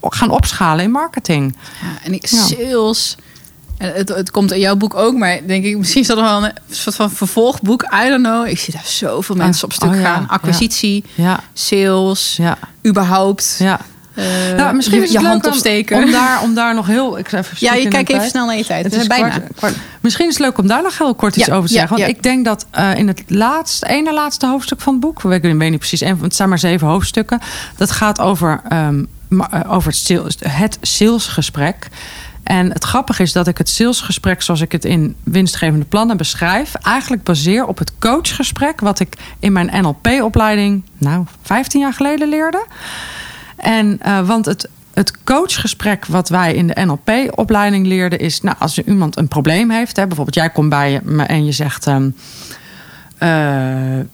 gaan 0.00 0.30
opschalen 0.30 0.84
in 0.84 0.90
marketing. 0.90 1.56
Ja, 1.82 2.04
en 2.06 2.12
ik, 2.14 2.26
sales. 2.26 3.16
En 3.78 3.92
het, 3.94 4.08
het 4.08 4.30
komt 4.30 4.52
in 4.52 4.58
jouw 4.58 4.76
boek 4.76 4.94
ook, 4.94 5.14
maar 5.16 5.40
denk 5.46 5.64
ik, 5.64 5.78
misschien 5.78 6.00
is 6.00 6.06
dat 6.06 6.20
wel 6.20 6.44
een 6.44 6.52
soort 6.70 6.96
van 6.96 7.10
vervolgboek. 7.10 7.82
I 8.04 8.08
don't 8.08 8.22
know. 8.26 8.46
Ik 8.46 8.58
zie 8.58 8.72
daar 8.72 8.82
zoveel 8.86 9.36
mensen 9.36 9.64
op 9.64 9.72
stuk 9.72 9.88
oh 9.94 10.00
gaan. 10.02 10.28
Acquisitie, 10.28 11.04
Ja, 11.14 11.40
sales, 11.52 12.36
ja, 12.36 12.58
überhaupt. 12.86 13.56
ja. 13.58 13.80
eh, 14.14 14.24
nou, 14.56 14.74
misschien 14.74 14.98
je, 14.98 15.04
is 15.04 15.12
het 15.12 15.22
je 15.22 15.28
hand 15.28 15.44
om- 15.46 15.50
opsteken. 15.52 16.02
Om 16.04 16.10
daar, 16.10 16.42
om 16.46 16.54
daar 16.54 16.74
nog 16.74 16.86
heel... 16.86 17.18
Ik 17.18 17.32
even 17.32 17.56
ja, 17.58 17.74
je 17.74 17.88
kijkt 17.88 18.10
even 18.10 18.28
snel 18.28 18.46
naar 18.46 18.56
je 18.56 18.64
tijd. 18.64 18.84
Het 18.84 18.92
Het 18.92 19.02
is 19.02 19.08
is 19.08 19.16
bijna. 19.18 19.28
kwart- 19.28 19.52
kwart- 19.56 19.74
Misschien 20.00 20.26
is 20.28 20.34
het 20.34 20.42
leuk 20.42 20.58
om 20.58 20.66
daar 20.66 20.82
nog 20.82 20.98
heel 20.98 21.14
kort 21.14 21.36
iets 21.36 21.50
over 21.50 21.68
te 21.68 21.74
ja, 21.74 21.78
zeggen. 21.80 21.96
Want 21.98 22.08
ja. 22.10 22.16
ik 22.16 22.22
denk 22.22 22.44
dat 22.44 22.66
eh, 22.70 22.94
in 22.94 23.08
het 23.08 23.22
laatste, 23.26 23.86
ene 23.88 24.12
laatste 24.14 24.46
hoofdstuk 24.46 24.80
van 24.80 24.92
het 24.92 25.02
boek, 25.02 25.22
ik 25.32 25.42
weet 25.42 25.70
niet 25.70 25.78
precies, 25.78 26.00
en 26.00 26.18
het 26.22 26.34
zijn 26.36 26.48
maar 26.48 26.58
zeven 26.58 26.86
hoofdstukken. 26.86 27.40
Dat 27.76 27.90
gaat 27.90 28.20
over, 28.20 28.60
ehm, 28.68 28.98
eh, 28.98 29.04
over 29.68 29.92
het, 29.92 30.40
het 30.40 30.78
salesgesprek. 30.80 31.88
En 32.42 32.72
het 32.72 32.84
grappige 32.84 33.22
is 33.22 33.32
dat 33.32 33.46
ik 33.46 33.58
het 33.58 33.68
salesgesprek, 33.68 34.42
zoals 34.42 34.60
ik 34.60 34.72
het 34.72 34.84
in 34.84 35.16
winstgevende 35.22 35.84
plannen 35.84 36.16
beschrijf, 36.16 36.74
eigenlijk 36.74 37.22
baseer 37.22 37.66
op 37.66 37.78
het 37.78 37.92
coachgesprek, 37.98 38.80
wat 38.80 39.00
ik 39.00 39.16
in 39.38 39.52
mijn 39.52 39.82
NLP-opleiding, 39.82 40.84
nou, 40.98 41.24
15 41.42 41.80
jaar 41.80 41.94
geleden 41.94 42.28
leerde. 42.28 42.66
En 43.56 44.00
eh, 44.00 44.26
want 44.26 44.44
het, 44.46 44.68
het 44.94 45.24
coachgesprek 45.24 46.06
wat 46.06 46.28
wij 46.28 46.54
in 46.54 46.66
de 46.66 46.84
NLP-opleiding 46.84 47.86
leerden 47.86 48.18
is, 48.18 48.40
nou, 48.40 48.56
als 48.58 48.78
iemand 48.78 49.16
een 49.16 49.28
probleem 49.28 49.70
heeft, 49.70 49.96
hè, 49.96 50.06
bijvoorbeeld 50.06 50.36
jij 50.36 50.50
komt 50.50 50.68
bij 50.68 51.00
me 51.04 51.22
en 51.22 51.44
je 51.44 51.52
zegt, 51.52 51.86
ehm, 51.86 52.10
eh, 53.18 53.98
eh, 54.00 54.06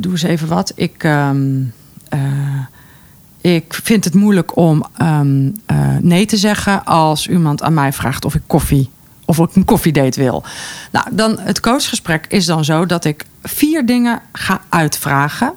doe 0.00 0.12
eens 0.12 0.22
even 0.22 0.48
wat, 0.48 0.72
ik, 0.74 1.04
ehm, 1.04 1.62
eh, 2.08 2.20
ik 3.52 3.78
vind 3.82 4.04
het 4.04 4.14
moeilijk 4.14 4.56
om 4.56 4.84
ehm, 4.96 5.50
eh, 5.66 5.76
nee 6.00 6.26
te 6.26 6.36
zeggen 6.36 6.84
als 6.84 7.28
iemand 7.28 7.62
aan 7.62 7.74
mij 7.74 7.92
vraagt 7.92 8.24
of 8.24 8.34
ik 8.34 8.42
koffie 8.46 8.90
of 9.24 9.38
ik 9.38 9.56
een 9.56 9.64
koffiedate 9.64 10.20
wil. 10.20 10.44
Nou, 10.92 11.06
dan 11.12 11.38
het 11.40 11.60
coachgesprek 11.60 12.26
is 12.28 12.46
dan 12.46 12.64
zo 12.64 12.86
dat 12.86 13.04
ik 13.04 13.24
vier 13.42 13.86
dingen 13.86 14.20
ga 14.32 14.60
uitvragen. 14.68 15.52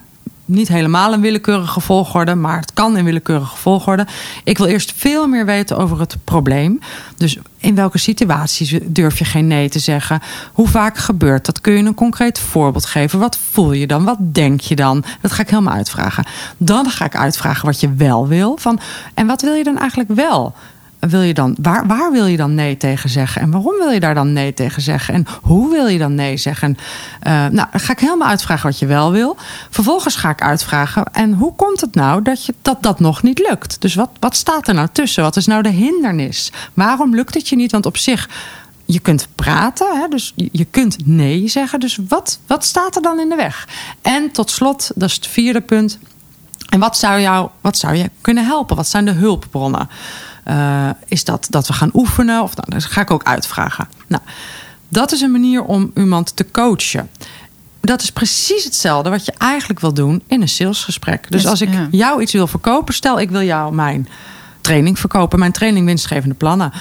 Niet 0.47 0.67
helemaal 0.67 1.13
in 1.13 1.21
willekeurige 1.21 1.79
volgorde, 1.79 2.35
maar 2.35 2.59
het 2.59 2.73
kan 2.73 2.97
in 2.97 3.05
willekeurige 3.05 3.57
volgorde. 3.57 4.07
Ik 4.43 4.57
wil 4.57 4.67
eerst 4.67 4.93
veel 4.95 5.27
meer 5.27 5.45
weten 5.45 5.77
over 5.77 5.99
het 5.99 6.17
probleem. 6.23 6.79
Dus 7.17 7.37
in 7.57 7.75
welke 7.75 7.97
situaties 7.97 8.79
durf 8.83 9.19
je 9.19 9.25
geen 9.25 9.47
nee 9.47 9.69
te 9.69 9.79
zeggen? 9.79 10.21
Hoe 10.53 10.67
vaak 10.67 10.97
gebeurt 10.97 11.45
dat? 11.45 11.61
Kun 11.61 11.73
je 11.73 11.83
een 11.83 11.93
concreet 11.93 12.39
voorbeeld 12.39 12.85
geven? 12.85 13.19
Wat 13.19 13.39
voel 13.51 13.71
je 13.71 13.87
dan? 13.87 14.03
Wat 14.03 14.17
denk 14.19 14.61
je 14.61 14.75
dan? 14.75 15.03
Dat 15.21 15.31
ga 15.31 15.41
ik 15.41 15.49
helemaal 15.49 15.73
uitvragen. 15.73 16.25
Dan 16.57 16.89
ga 16.89 17.05
ik 17.05 17.15
uitvragen 17.15 17.65
wat 17.65 17.79
je 17.79 17.93
wel 17.93 18.27
wil. 18.27 18.57
Van, 18.59 18.79
en 19.13 19.27
wat 19.27 19.41
wil 19.41 19.53
je 19.53 19.63
dan 19.63 19.77
eigenlijk 19.77 20.09
wel? 20.09 20.55
Wil 20.99 21.21
je 21.21 21.33
dan, 21.33 21.55
waar, 21.61 21.87
waar 21.87 22.11
wil 22.11 22.25
je 22.25 22.37
dan 22.37 22.55
nee 22.55 22.77
tegen 22.77 23.09
zeggen? 23.09 23.41
En 23.41 23.51
waarom 23.51 23.77
wil 23.77 23.89
je 23.89 23.99
daar 23.99 24.13
dan 24.13 24.33
nee 24.33 24.53
tegen 24.53 24.81
zeggen? 24.81 25.13
En 25.13 25.25
hoe 25.41 25.71
wil 25.71 25.87
je 25.87 25.97
dan 25.97 26.15
nee 26.15 26.37
zeggen? 26.37 26.77
Eh, 27.19 27.45
nou, 27.45 27.67
ga 27.71 27.91
ik 27.91 27.99
helemaal 27.99 28.27
uitvragen 28.27 28.69
wat 28.69 28.79
je 28.79 28.85
wel 28.85 29.11
wil. 29.11 29.37
Vervolgens 29.69 30.15
ga 30.15 30.29
ik 30.29 30.41
uitvragen. 30.41 31.05
En 31.13 31.33
hoe 31.33 31.55
komt 31.55 31.81
het 31.81 31.95
nou 31.95 32.21
dat 32.21 32.45
je, 32.45 32.53
dat, 32.61 32.83
dat 32.83 32.99
nog 32.99 33.23
niet 33.23 33.39
lukt? 33.39 33.81
Dus 33.81 33.95
wat, 33.95 34.09
wat 34.19 34.35
staat 34.35 34.67
er 34.67 34.73
nou 34.73 34.87
tussen? 34.91 35.23
Wat 35.23 35.35
is 35.35 35.45
nou 35.45 35.61
de 35.61 35.69
hindernis? 35.69 36.51
Waarom 36.73 37.15
lukt 37.15 37.33
het 37.33 37.49
je 37.49 37.55
niet? 37.55 37.71
Want 37.71 37.85
op 37.85 37.97
zich, 37.97 38.29
je 38.85 38.99
kunt 38.99 39.27
praten, 39.35 39.99
hè, 40.01 40.07
dus 40.07 40.33
je 40.35 40.65
kunt 40.65 41.07
nee 41.07 41.47
zeggen. 41.47 41.79
Dus 41.79 41.99
wat, 42.07 42.39
wat 42.47 42.65
staat 42.65 42.95
er 42.95 43.01
dan 43.01 43.19
in 43.19 43.29
de 43.29 43.35
weg? 43.35 43.67
En 44.01 44.31
tot 44.31 44.51
slot, 44.51 44.91
dat 44.95 45.09
is 45.09 45.15
het 45.15 45.27
vierde 45.27 45.61
punt. 45.61 45.99
En 46.69 46.79
wat 46.79 46.97
zou, 46.97 47.21
jou, 47.21 47.49
wat 47.61 47.77
zou 47.77 47.95
je 47.95 48.09
kunnen 48.21 48.45
helpen? 48.45 48.75
Wat 48.75 48.87
zijn 48.87 49.05
de 49.05 49.11
hulpbronnen? 49.11 49.89
Uh, 50.49 50.89
is 51.07 51.23
dat 51.23 51.47
dat 51.49 51.67
we 51.67 51.73
gaan 51.73 51.89
oefenen? 51.93 52.41
Of 52.41 52.55
nou, 52.55 52.69
dat 52.69 52.85
ga 52.85 53.01
ik 53.01 53.11
ook 53.11 53.23
uitvragen. 53.23 53.87
Nou, 54.07 54.23
dat 54.89 55.11
is 55.11 55.21
een 55.21 55.31
manier 55.31 55.63
om 55.63 55.91
iemand 55.95 56.35
te 56.35 56.51
coachen. 56.51 57.09
Dat 57.79 58.01
is 58.01 58.11
precies 58.11 58.63
hetzelfde 58.63 59.09
wat 59.09 59.25
je 59.25 59.33
eigenlijk 59.37 59.79
wil 59.79 59.93
doen 59.93 60.23
in 60.27 60.41
een 60.41 60.49
salesgesprek. 60.49 61.31
Dus 61.31 61.45
als 61.45 61.61
ik 61.61 61.69
jou 61.91 62.21
iets 62.21 62.33
wil 62.33 62.47
verkopen, 62.47 62.93
stel 62.93 63.19
ik 63.19 63.29
wil 63.29 63.41
jou 63.41 63.73
mijn 63.73 64.07
training 64.61 64.99
verkopen, 64.99 65.39
mijn 65.39 65.51
training 65.51 65.85
winstgevende 65.85 66.35
plannen, 66.35 66.71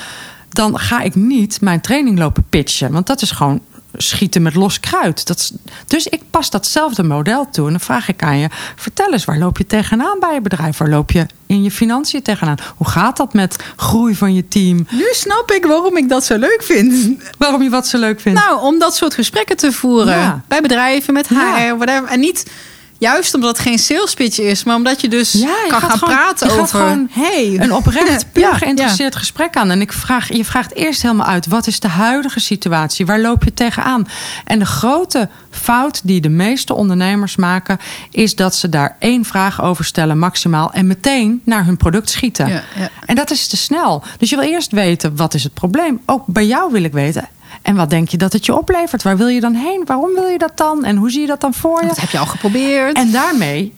dan 0.49 0.79
ga 0.79 1.01
ik 1.01 1.15
niet 1.15 1.61
mijn 1.61 1.81
training 1.81 2.19
lopen 2.19 2.45
pitchen, 2.49 2.93
want 2.93 3.07
dat 3.07 3.23
is 3.23 3.31
gewoon 3.31 3.61
schieten 3.97 4.43
met 4.43 4.55
los 4.55 4.81
kruid. 4.81 5.27
Dat 5.27 5.53
dus 5.87 6.07
ik 6.07 6.23
pas 6.31 6.51
datzelfde 6.51 7.03
model 7.03 7.49
toe. 7.51 7.65
En 7.65 7.71
dan 7.71 7.81
vraag 7.81 8.09
ik 8.09 8.23
aan 8.23 8.39
je: 8.39 8.49
vertel 8.77 9.13
eens, 9.13 9.25
waar 9.25 9.39
loop 9.39 9.59
je 9.59 9.67
tegenaan 9.67 10.19
bij 10.21 10.35
je 10.35 10.41
bedrijf? 10.41 10.79
Waar 10.79 10.89
loop 10.89 11.11
je 11.11 11.27
in 11.47 11.63
je 11.63 11.71
financiën 11.71 12.23
tegenaan? 12.23 12.57
Hoe 12.77 12.89
gaat 12.89 13.17
dat 13.17 13.33
met 13.33 13.57
groei 13.77 14.15
van 14.15 14.35
je 14.35 14.49
team? 14.49 14.87
Nu 14.91 15.07
snap 15.13 15.51
ik 15.51 15.67
waarom 15.67 15.97
ik 15.97 16.09
dat 16.09 16.25
zo 16.25 16.39
leuk 16.39 16.63
vind. 16.63 17.17
Waarom 17.39 17.63
je 17.63 17.69
wat 17.71 17.87
zo 17.87 17.99
leuk 17.99 18.21
vindt? 18.21 18.41
Nou, 18.41 18.61
om 18.61 18.79
dat 18.79 18.97
soort 18.97 19.15
gesprekken 19.15 19.57
te 19.57 19.73
voeren. 19.73 20.19
Ja. 20.19 20.43
Bij 20.49 20.61
bedrijven, 20.61 21.13
met 21.13 21.29
HR, 21.29 21.35
Ja. 21.35 21.77
whatever. 21.77 22.09
En 22.09 22.21
niet 22.21 22.51
juist 22.99 23.35
omdat 23.35 23.51
het 23.57 23.67
geen 23.67 23.79
sales 23.79 24.15
pitch 24.15 24.39
is, 24.39 24.65
maar 24.65 24.77
omdat 24.77 25.01
je 25.01 25.09
dus 25.09 25.33
Ja, 25.33 25.39
je 25.41 25.67
kan 25.69 25.81
gaan 25.81 25.91
gewoon- 25.91 26.15
praten 26.15 26.47
je 26.47 26.53
gaat 26.53 26.63
over... 26.63 26.79
gewoon 26.79 27.09
hey. 27.11 27.57
Een 27.61 27.73
oprecht, 27.73 28.27
puur 28.33 28.43
Ja, 28.43 28.55
geïnteresseerd 28.55 29.17
gesprek 29.17 29.57
aan. 29.57 29.71
En 29.71 29.81
ik 29.81 29.93
vraag, 29.93 30.33
je 30.33 30.45
vraagt 30.45 30.75
eerst 30.75 31.03
helemaal 31.03 31.27
uit: 31.27 31.47
wat 31.47 31.67
is 31.67 31.81
de 31.81 31.89
huidige 31.89 32.41
situatie? 32.41 33.07
Waar 33.07 33.21
loop 33.21 33.45
je 33.45 33.55
tegenaan? 33.55 34.09
En 34.45 34.59
de 34.59 34.65
grote 34.67 35.29
fout 35.51 36.01
die 36.05 36.21
de 36.21 36.29
meeste 36.29 36.75
ondernemers 36.75 37.37
maken, 37.37 37.79
is 38.11 38.35
dat 38.35 38.55
ze 38.55 38.69
daar 38.69 38.97
één 38.99 39.25
vraag 39.25 39.63
over 39.63 39.85
stellen, 39.85 40.19
maximaal, 40.19 40.73
en 40.73 40.87
meteen 40.87 41.41
naar 41.45 41.65
hun 41.65 41.77
product 41.77 42.11
schieten. 42.11 42.63
En 43.07 43.15
dat 43.15 43.31
is 43.31 43.47
te 43.47 43.57
snel. 43.57 44.03
Dus 44.19 44.31
je 44.31 44.37
wil 44.37 44.45
eerst 44.49 44.71
weten: 44.73 45.17
wat 45.17 45.35
is 45.35 45.43
het 45.43 45.55
probleem? 45.55 46.01
Ook 46.07 46.23
bij 46.27 46.47
jou 46.47 46.73
wil 46.73 46.83
ik 46.85 46.93
weten. 46.93 47.29
En 47.63 47.77
wat 47.77 47.91
denk 47.91 48.09
je 48.09 48.17
dat 48.17 48.33
het 48.33 48.47
je 48.47 48.57
oplevert? 48.57 49.03
Waar 49.03 49.17
wil 49.17 49.29
je 49.29 49.41
dan 49.41 49.55
heen? 49.55 49.83
Waarom 49.87 50.15
wil 50.15 50.27
je 50.27 50.39
dat 50.39 50.57
dan? 50.57 50.85
En 50.85 50.97
hoe 50.97 51.11
zie 51.11 51.21
je 51.21 51.27
dat 51.27 51.41
dan 51.41 51.55
voor 51.55 51.81
je? 51.81 51.89
Dat 51.89 52.01
heb 52.01 52.11
je 52.11 52.19
al 52.19 52.27
geprobeerd. 52.27 52.97
En 52.97 53.11
daarmee 53.11 53.75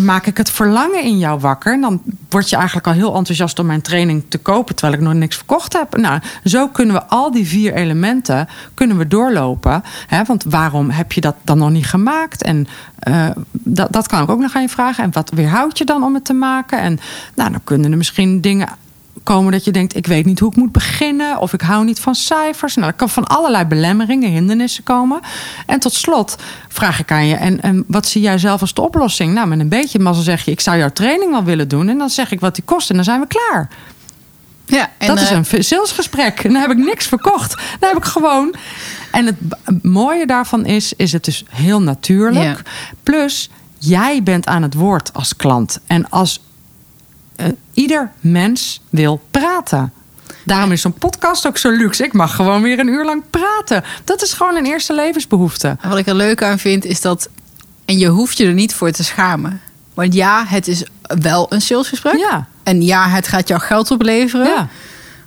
maak 0.00 0.26
ik 0.26 0.36
het 0.36 0.50
verlangen 0.50 1.02
in 1.02 1.18
jou 1.18 1.40
wakker. 1.40 1.72
En 1.72 1.80
dan 1.80 2.02
word 2.28 2.50
je 2.50 2.56
eigenlijk 2.56 2.86
al 2.86 2.92
heel 2.92 3.14
enthousiast 3.14 3.58
om 3.58 3.66
mijn 3.66 3.80
training 3.80 4.24
te 4.28 4.38
kopen... 4.38 4.74
terwijl 4.74 4.98
ik 4.98 5.04
nog 5.04 5.14
niks 5.14 5.36
verkocht 5.36 5.72
heb. 5.72 5.96
Nou, 5.96 6.20
zo 6.44 6.68
kunnen 6.68 6.94
we 6.94 7.04
al 7.04 7.30
die 7.30 7.46
vier 7.46 7.74
elementen 7.74 8.48
kunnen 8.74 8.98
we 8.98 9.06
doorlopen. 9.06 9.82
Hè? 10.06 10.24
Want 10.24 10.44
waarom 10.44 10.90
heb 10.90 11.12
je 11.12 11.20
dat 11.20 11.34
dan 11.44 11.58
nog 11.58 11.70
niet 11.70 11.86
gemaakt? 11.86 12.42
En 12.42 12.66
uh, 13.08 13.26
dat, 13.50 13.92
dat 13.92 14.06
kan 14.06 14.22
ik 14.22 14.28
ook 14.28 14.40
nog 14.40 14.54
aan 14.54 14.62
je 14.62 14.68
vragen. 14.68 15.04
En 15.04 15.12
wat 15.12 15.30
weerhoudt 15.34 15.78
je 15.78 15.84
dan 15.84 16.02
om 16.02 16.14
het 16.14 16.24
te 16.24 16.32
maken? 16.32 16.78
En 16.78 17.00
nou, 17.34 17.50
dan 17.50 17.60
kunnen 17.64 17.90
er 17.90 17.96
misschien 17.96 18.40
dingen 18.40 18.68
komen 19.22 19.52
dat 19.52 19.64
je 19.64 19.70
denkt: 19.70 19.96
ik 19.96 20.06
weet 20.06 20.24
niet 20.24 20.38
hoe 20.38 20.50
ik 20.50 20.56
moet 20.56 20.72
beginnen, 20.72 21.38
of 21.38 21.52
ik 21.52 21.60
hou 21.60 21.84
niet 21.84 22.00
van 22.00 22.14
cijfers. 22.14 22.74
Nou, 22.74 22.88
er 22.88 22.96
kan 22.96 23.08
van 23.08 23.24
allerlei 23.24 23.64
belemmeringen, 23.64 24.30
hindernissen 24.30 24.84
komen. 24.84 25.20
En 25.66 25.78
tot 25.78 25.92
slot 25.92 26.36
vraag 26.68 27.00
ik 27.00 27.10
aan 27.10 27.26
je: 27.26 27.34
en, 27.34 27.60
en 27.60 27.84
wat 27.86 28.06
zie 28.06 28.22
jij 28.22 28.38
zelf 28.38 28.60
als 28.60 28.74
de 28.74 28.82
oplossing? 28.82 29.34
Nou, 29.34 29.48
met 29.48 29.60
een 29.60 29.68
beetje 29.68 29.98
mazzel 29.98 30.24
zeg 30.24 30.44
je: 30.44 30.50
ik 30.50 30.60
zou 30.60 30.78
jouw 30.78 30.90
training 30.90 31.30
wel 31.30 31.44
willen 31.44 31.68
doen. 31.68 31.88
En 31.88 31.98
dan 31.98 32.10
zeg 32.10 32.30
ik 32.30 32.40
wat 32.40 32.54
die 32.54 32.64
kost, 32.64 32.90
en 32.90 32.94
dan 32.94 33.04
zijn 33.04 33.20
we 33.20 33.26
klaar. 33.26 33.68
Ja, 34.64 34.90
en, 34.98 35.06
dat 35.06 35.20
is 35.20 35.30
uh, 35.32 35.38
een 35.50 35.64
salesgesprek. 35.64 36.38
En 36.44 36.52
dan 36.52 36.60
heb 36.60 36.70
ik 36.70 36.76
niks 36.76 37.06
verkocht. 37.06 37.54
Dan 37.80 37.88
heb 37.88 37.98
ik 37.98 38.04
gewoon. 38.04 38.54
En 39.10 39.26
het 39.26 39.36
mooie 39.82 40.26
daarvan 40.26 40.64
is, 40.66 40.92
is 40.92 41.12
het 41.12 41.24
dus 41.24 41.44
heel 41.48 41.82
natuurlijk. 41.82 42.44
Ja. 42.44 42.56
Plus, 43.02 43.50
jij 43.78 44.22
bent 44.22 44.46
aan 44.46 44.62
het 44.62 44.74
woord 44.74 45.12
als 45.12 45.36
klant. 45.36 45.80
En 45.86 46.10
als 46.10 46.40
ieder 47.74 48.10
mens 48.20 48.80
wil 48.90 49.22
praten. 49.30 49.92
Daarom 50.44 50.72
is 50.72 50.80
zo'n 50.80 50.92
podcast 50.92 51.46
ook 51.46 51.58
zo 51.58 51.70
luxe. 51.70 52.04
Ik 52.04 52.12
mag 52.12 52.34
gewoon 52.34 52.62
weer 52.62 52.78
een 52.78 52.88
uur 52.88 53.04
lang 53.04 53.22
praten. 53.30 53.84
Dat 54.04 54.22
is 54.22 54.32
gewoon 54.32 54.56
een 54.56 54.66
eerste 54.66 54.94
levensbehoefte. 54.94 55.76
En 55.80 55.88
wat 55.88 55.98
ik 55.98 56.06
er 56.06 56.14
leuk 56.14 56.42
aan 56.42 56.58
vind, 56.58 56.84
is 56.84 57.00
dat. 57.00 57.28
En 57.84 57.98
je 57.98 58.06
hoeft 58.06 58.38
je 58.38 58.46
er 58.46 58.52
niet 58.52 58.74
voor 58.74 58.90
te 58.90 59.04
schamen. 59.04 59.60
Want 59.94 60.14
ja, 60.14 60.44
het 60.46 60.68
is 60.68 60.84
wel 61.20 61.52
een 61.52 61.60
salesgesprek. 61.60 62.16
Ja. 62.16 62.46
En 62.62 62.82
ja, 62.82 63.08
het 63.08 63.28
gaat 63.28 63.48
jouw 63.48 63.58
geld 63.58 63.90
opleveren. 63.90 64.46
Ja. 64.46 64.68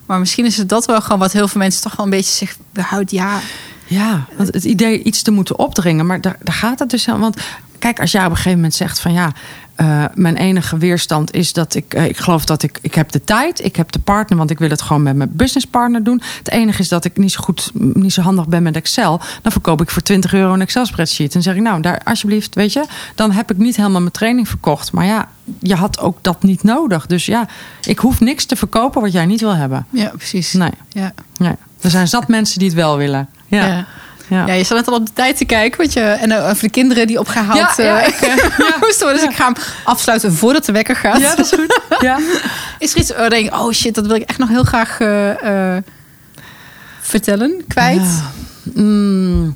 Maar 0.05 0.20
misschien 0.20 0.45
is 0.45 0.57
het 0.57 0.70
dat 0.70 0.86
wel 0.86 1.01
gewoon 1.01 1.20
wat 1.20 1.32
heel 1.32 1.47
veel 1.47 1.61
mensen 1.61 1.82
toch 1.82 1.95
wel 1.95 2.05
een 2.05 2.11
beetje 2.11 2.34
zich 2.34 2.57
behoudt. 2.72 3.11
Ja. 3.11 3.39
Ja, 3.88 4.26
want 4.38 4.53
het 4.53 4.63
idee 4.63 5.03
iets 5.03 5.22
te 5.22 5.32
moeten 5.32 5.59
opdringen. 5.59 6.05
Maar 6.05 6.22
daar, 6.22 6.38
daar 6.43 6.55
gaat 6.55 6.80
het 6.80 6.89
dus 6.89 7.09
aan. 7.09 7.20
Want 7.20 7.41
kijk, 7.80 7.99
als 7.99 8.11
jij 8.11 8.24
op 8.24 8.30
een 8.30 8.36
gegeven 8.36 8.57
moment 8.57 8.74
zegt 8.74 8.99
van 8.99 9.13
ja. 9.13 9.32
Uh, 9.78 10.05
mijn 10.13 10.38
enige 10.38 10.78
weerstand 10.78 11.34
is 11.34 11.53
dat 11.53 11.76
ik, 11.76 11.95
uh, 11.95 12.05
ik 12.05 12.17
geloof 12.17 12.45
dat 12.45 12.63
ik, 12.63 12.80
ik 12.82 12.95
heb 12.95 13.11
de 13.11 13.23
tijd, 13.23 13.63
ik 13.63 13.76
heb 13.76 13.91
de 13.91 13.99
partner, 13.99 14.38
want 14.38 14.49
ik 14.49 14.59
wil 14.59 14.69
het 14.69 14.82
gewoon 14.82 15.03
met 15.03 15.15
mijn 15.15 15.30
businesspartner 15.34 16.03
doen. 16.03 16.21
Het 16.38 16.49
enige 16.49 16.82
is 16.82 16.88
dat 16.88 17.05
ik 17.05 17.17
niet 17.17 17.32
zo 17.32 17.43
goed, 17.43 17.71
niet 17.73 18.13
zo 18.13 18.21
handig 18.21 18.47
ben 18.47 18.63
met 18.63 18.76
Excel. 18.76 19.21
Dan 19.41 19.51
verkoop 19.51 19.82
ik 19.82 19.89
voor 19.89 20.01
20 20.01 20.34
euro 20.34 20.53
een 20.53 20.61
Excel 20.61 20.86
spreadsheet. 20.86 21.36
En 21.36 21.41
zeg 21.41 21.55
ik, 21.55 21.61
nou, 21.61 21.82
daar 21.82 22.01
alsjeblieft, 22.03 22.55
weet 22.55 22.73
je, 22.73 22.86
dan 23.15 23.32
heb 23.32 23.51
ik 23.51 23.57
niet 23.57 23.76
helemaal 23.76 24.01
mijn 24.01 24.11
training 24.11 24.47
verkocht. 24.47 24.91
Maar 24.91 25.05
ja, 25.05 25.30
je 25.59 25.76
had 25.76 25.99
ook 25.99 26.17
dat 26.21 26.43
niet 26.43 26.63
nodig. 26.63 27.05
Dus 27.05 27.26
ja, 27.26 27.47
ik 27.82 27.99
hoef 27.99 28.19
niks 28.19 28.45
te 28.45 28.55
verkopen 28.55 29.01
wat 29.01 29.11
jij 29.11 29.26
niet 29.26 29.41
wil 29.41 29.55
hebben. 29.55 29.86
Ja, 29.89 30.09
precies. 30.09 30.53
Nee. 30.53 30.71
Ja. 30.89 31.13
nee. 31.38 31.55
Er 31.82 31.89
zijn 31.89 32.07
zat 32.07 32.28
mensen 32.28 32.59
die 32.59 32.67
het 32.67 32.78
wel 32.78 32.97
willen. 32.97 33.30
Ja. 33.47 33.65
Ja. 33.65 33.86
Ja. 34.28 34.45
Ja, 34.45 34.53
je 34.53 34.63
zat 34.63 34.78
net 34.78 34.88
al 34.88 34.93
op 34.93 35.05
de 35.05 35.13
tijd 35.13 35.38
te 35.38 35.45
kijken. 35.45 35.78
Want 35.78 35.93
je, 35.93 35.99
en 35.99 36.32
eh, 36.32 36.49
over 36.49 36.63
de 36.63 36.69
kinderen 36.69 37.07
die 37.07 37.19
opgehaald 37.19 37.78
Ja, 37.78 37.84
ja, 37.84 38.01
eh, 38.01 38.07
ik, 38.07 38.78
moesten 38.80 39.07
worden. 39.07 39.21
Dus 39.21 39.30
ik 39.30 39.36
ga 39.36 39.45
hem 39.45 39.55
afsluiten 39.84 40.34
voordat 40.34 40.65
de 40.65 40.71
wekker 40.71 40.95
gaat. 40.95 41.19
Ja, 41.19 41.36
dat 41.36 41.45
is 41.45 41.51
goed. 41.51 41.80
Ja. 41.99 42.19
Is 42.80 42.93
er 42.93 42.99
iets 42.99 43.11
waar 43.11 43.23
je 43.23 43.30
denkt, 43.30 43.53
oh 43.53 43.71
shit, 43.71 43.95
dat 43.95 44.05
wil 44.05 44.15
ik 44.15 44.30
echt 44.30 44.39
nog 44.39 44.49
heel 44.49 44.63
graag 44.63 44.99
eh, 44.99 45.78
vertellen, 47.01 47.63
kwijt? 47.67 48.23
Mm, 48.73 49.55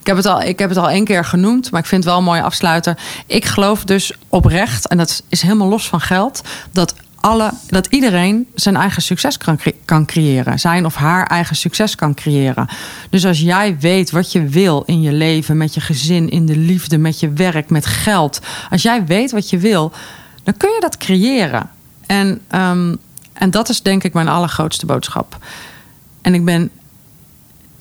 ik, 0.00 0.06
heb 0.06 0.16
het 0.16 0.26
al, 0.26 0.42
ik 0.42 0.58
heb 0.58 0.68
het 0.68 0.78
al 0.78 0.90
één 0.90 1.04
keer 1.04 1.24
genoemd, 1.24 1.70
maar 1.70 1.80
ik 1.80 1.86
vind 1.86 2.02
het 2.04 2.10
wel 2.10 2.20
een 2.20 2.26
mooie 2.26 2.42
afsluiter. 2.42 2.98
Ik 3.26 3.44
geloof 3.44 3.84
dus 3.84 4.12
oprecht, 4.28 4.88
en 4.88 4.96
dat 4.96 5.22
is 5.28 5.42
helemaal 5.42 5.68
los 5.68 5.88
van 5.88 6.00
geld, 6.00 6.40
dat, 6.72 6.94
alle, 7.22 7.52
dat 7.66 7.86
iedereen 7.86 8.46
zijn 8.54 8.76
eigen 8.76 9.02
succes 9.02 9.36
kan, 9.36 9.58
kan 9.84 10.06
creëren. 10.06 10.58
Zijn 10.58 10.84
of 10.84 10.94
haar 10.94 11.26
eigen 11.26 11.56
succes 11.56 11.94
kan 11.94 12.14
creëren. 12.14 12.68
Dus 13.10 13.26
als 13.26 13.40
jij 13.40 13.78
weet 13.78 14.10
wat 14.10 14.32
je 14.32 14.44
wil 14.44 14.82
in 14.86 15.00
je 15.00 15.12
leven, 15.12 15.56
met 15.56 15.74
je 15.74 15.80
gezin, 15.80 16.30
in 16.30 16.46
de 16.46 16.56
liefde, 16.56 16.98
met 16.98 17.20
je 17.20 17.32
werk, 17.32 17.70
met 17.70 17.86
geld. 17.86 18.40
Als 18.70 18.82
jij 18.82 19.04
weet 19.04 19.30
wat 19.30 19.50
je 19.50 19.58
wil, 19.58 19.92
dan 20.42 20.56
kun 20.56 20.70
je 20.70 20.80
dat 20.80 20.96
creëren. 20.96 21.70
En, 22.06 22.40
ehm, 22.48 22.94
en 23.32 23.50
dat 23.50 23.68
is 23.68 23.82
denk 23.82 24.04
ik 24.04 24.12
mijn 24.12 24.28
allergrootste 24.28 24.86
boodschap. 24.86 25.38
En 26.20 26.34
ik 26.34 26.44
ben 26.44 26.70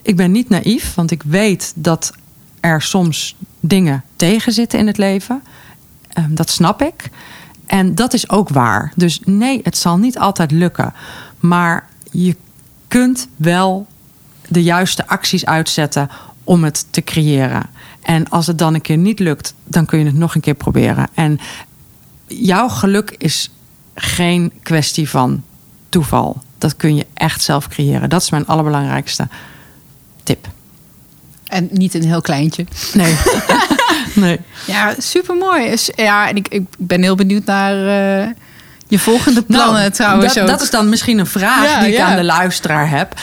ik 0.01 0.15
ben 0.15 0.31
niet 0.31 0.49
naïef, 0.49 0.95
want 0.95 1.11
ik 1.11 1.23
weet 1.23 1.73
dat 1.75 2.13
er 2.59 2.81
soms 2.81 3.35
dingen 3.59 4.03
tegenzitten 4.15 4.79
in 4.79 4.87
het 4.87 4.97
leven. 4.97 5.43
Ehm, 6.07 6.33
dat 6.33 6.49
snap 6.49 6.81
ik. 6.81 7.09
En 7.72 7.95
dat 7.95 8.13
is 8.13 8.30
ook 8.30 8.49
waar. 8.49 8.91
Dus 8.95 9.19
nee, 9.24 9.59
het 9.63 9.78
zal 9.78 9.97
niet 9.97 10.19
altijd 10.19 10.51
lukken. 10.51 10.93
Maar 11.39 11.89
je 12.11 12.36
kunt 12.88 13.28
wel 13.36 13.88
de 14.47 14.63
juiste 14.63 15.07
acties 15.07 15.45
uitzetten 15.45 16.09
om 16.43 16.63
het 16.63 16.86
te 16.89 17.01
creëren. 17.01 17.63
En 18.01 18.30
als 18.30 18.47
het 18.47 18.57
dan 18.57 18.74
een 18.74 18.82
keer 18.82 18.97
niet 18.97 19.19
lukt, 19.19 19.53
dan 19.63 19.86
kun 19.86 19.99
je 19.99 20.05
het 20.05 20.15
nog 20.15 20.36
een 20.36 20.41
keer 20.41 20.53
proberen. 20.53 21.07
En 21.13 21.39
jouw 22.28 22.69
geluk 22.69 23.15
is 23.17 23.49
geen 23.95 24.51
kwestie 24.61 25.09
van 25.09 25.43
toeval. 25.89 26.41
Dat 26.57 26.76
kun 26.76 26.95
je 26.95 27.05
echt 27.13 27.43
zelf 27.43 27.67
creëren. 27.67 28.09
Dat 28.09 28.22
is 28.22 28.30
mijn 28.30 28.47
allerbelangrijkste 28.47 29.28
tip. 30.24 30.47
En 31.47 31.69
niet 31.72 31.93
een 31.93 32.05
heel 32.05 32.22
kleintje. 32.22 32.65
Nee. 32.93 33.15
nee. 34.26 34.39
Ja, 34.68 34.93
supermooi. 34.97 35.78
Ja, 35.95 36.30
en 36.30 36.36
ik, 36.36 36.47
ik 36.47 36.64
ben 36.78 37.01
heel 37.01 37.16
benieuwd 37.16 37.45
naar 37.45 37.74
eh, 37.74 38.28
je 38.88 38.99
volgende 38.99 39.41
plannen 39.41 39.80
Nou, 39.80 39.91
trouwens 39.91 40.34
dat, 40.34 40.43
ook. 40.43 40.49
dat 40.49 40.62
is 40.62 40.70
dan 40.70 40.89
misschien 40.89 41.20
een 41.20 41.26
vraag 41.28 41.66
Ja, 41.66 41.80
die 41.80 41.89
ik 41.89 41.97
ja. 41.97 42.05
aan 42.05 42.16
de 42.16 42.24
luisteraar 42.24 42.89
heb. 42.89 43.14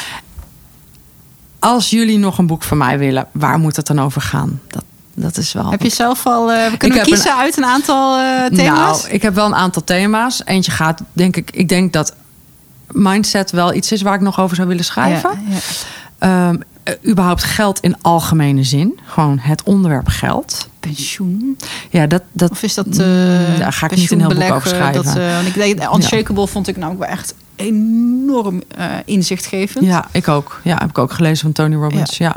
Als 1.59 1.91
jullie 1.91 2.19
nog 2.19 2.39
een 2.39 2.47
boek 2.47 2.63
van 2.63 2.79
mij 2.79 2.99
willen, 2.99 3.27
waar 3.33 3.59
moet 3.59 3.77
het 3.77 3.87
dan 3.87 4.01
over 4.01 4.21
gaan? 4.21 4.61
Dat, 4.69 4.85
dat 5.15 5.37
is 5.37 5.53
wel. 5.53 5.71
Heb 5.71 5.83
je 5.83 5.89
zelf 5.89 6.27
al... 6.27 6.53
eh, 6.53 6.71
we 6.71 6.77
kunnen 6.77 7.03
kiezen 7.03 7.37
uit 7.37 7.57
een 7.57 7.65
aantal 7.65 8.19
eh, 8.19 8.45
thema's? 8.45 9.03
Nou, 9.03 9.15
ik 9.15 9.23
heb 9.23 9.35
wel 9.35 9.47
een 9.47 9.55
aantal 9.55 9.85
thema's. 9.85 10.43
Eentje 10.45 10.71
gaat, 10.71 11.03
denk 11.13 11.37
ik, 11.37 11.51
ik 11.51 11.69
denk 11.69 11.93
dat 11.93 12.15
mindset 12.91 13.51
wel 13.51 13.75
iets 13.75 13.93
is 13.93 14.03
waar 14.03 14.15
ik 14.15 14.21
nog 14.21 14.41
over 14.41 14.57
zou 14.57 14.69
willen 14.69 14.85
schrijven. 14.85 15.31
Ja, 15.49 15.57
ja. 16.21 16.57
Eh, 16.89 17.11
überhaupt 17.11 17.45
geld 17.45 17.81
in 17.81 17.97
algemene 18.03 18.63
zin. 18.63 18.99
Gewoon 19.05 19.39
het 19.39 19.63
onderwerp 19.63 20.09
geld. 20.09 20.69
Pensioen? 20.81 21.57
Ja, 21.91 22.07
dat, 22.07 22.23
dat, 22.33 22.51
Of 22.51 22.63
is 22.63 22.75
dat... 22.75 22.87
Eh 22.87 22.99
daar 23.59 23.73
ga 23.73 23.91
ik 23.91 23.97
niet 23.97 24.11
een 24.11 24.21
heel 24.21 24.29
boek 24.29 24.53
over 24.53 24.69
schrijven. 24.69 25.05
Dat, 25.05 25.15
want 25.15 25.47
ik 25.47 25.55
denk, 25.55 25.95
Unshakable 25.95 26.47
vond 26.47 26.69
ik 26.69 26.77
namelijk 26.77 27.05
wel 27.05 27.11
echt 27.11 27.35
enorm 27.57 28.63
inzichtgevend. 29.05 29.85
Ja, 29.85 30.09
ik 30.13 30.29
ook. 30.29 30.61
Ja, 30.65 30.77
heb 30.79 30.89
ik 30.89 30.99
ook 30.99 31.13
gelezen 31.13 31.39
van 31.39 31.53
Tony 31.53 31.75
Robbins. 31.75 32.17
Ja. 32.17 32.37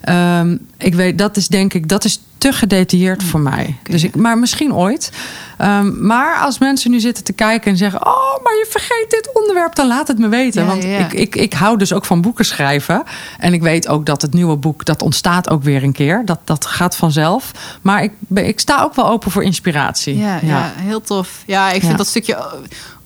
Ehm, 0.00 0.56
ik 0.82 0.94
weet, 0.94 1.18
dat 1.18 1.36
is 1.36 1.48
denk 1.48 1.74
ik, 1.74 1.88
dat 1.88 2.04
is 2.04 2.20
te 2.38 2.52
gedetailleerd 2.52 3.22
voor 3.22 3.40
mij. 3.40 3.76
Dus 3.82 4.04
ik, 4.04 4.16
maar 4.16 4.38
misschien 4.38 4.74
ooit. 4.74 5.12
Ehm, 5.58 6.06
maar 6.06 6.38
als 6.38 6.58
mensen 6.58 6.90
nu 6.90 7.00
zitten 7.00 7.24
te 7.24 7.32
kijken 7.32 7.70
en 7.70 7.76
zeggen: 7.76 8.06
Oh, 8.06 8.42
maar 8.42 8.52
je 8.52 8.66
vergeet 8.70 9.06
dit 9.08 9.30
onderwerp, 9.34 9.74
dan 9.74 9.86
laat 9.86 10.08
het 10.08 10.18
me 10.18 10.28
weten. 10.28 10.62
Ja, 10.62 10.68
Want 10.68 10.82
ja. 10.82 10.98
Ik, 10.98 11.12
ik, 11.12 11.36
ik 11.36 11.52
hou 11.52 11.78
dus 11.78 11.92
ook 11.92 12.04
van 12.04 12.20
boeken 12.20 12.44
schrijven. 12.44 13.02
En 13.38 13.52
ik 13.52 13.62
weet 13.62 13.88
ook 13.88 14.06
dat 14.06 14.22
het 14.22 14.34
nieuwe 14.34 14.56
boek, 14.56 14.84
dat 14.84 15.02
ontstaat 15.02 15.50
ook 15.50 15.62
weer 15.62 15.82
een 15.82 15.92
keer. 15.92 16.22
Dat, 16.24 16.38
dat 16.44 16.66
gaat 16.66 16.96
vanzelf. 16.96 17.50
Maar 17.82 18.02
ik, 18.02 18.12
ik 18.34 18.60
sta 18.60 18.82
ook 18.82 18.94
wel 18.94 19.08
open 19.08 19.30
voor 19.30 19.42
inspiratie. 19.44 20.18
Ja, 20.18 20.38
ja. 20.42 20.72
heel 20.76 21.00
tof. 21.00 21.42
Ja, 21.46 21.70
ik 21.70 21.82
vind 21.82 21.98
dat 21.98 22.06
stukje 22.06 22.38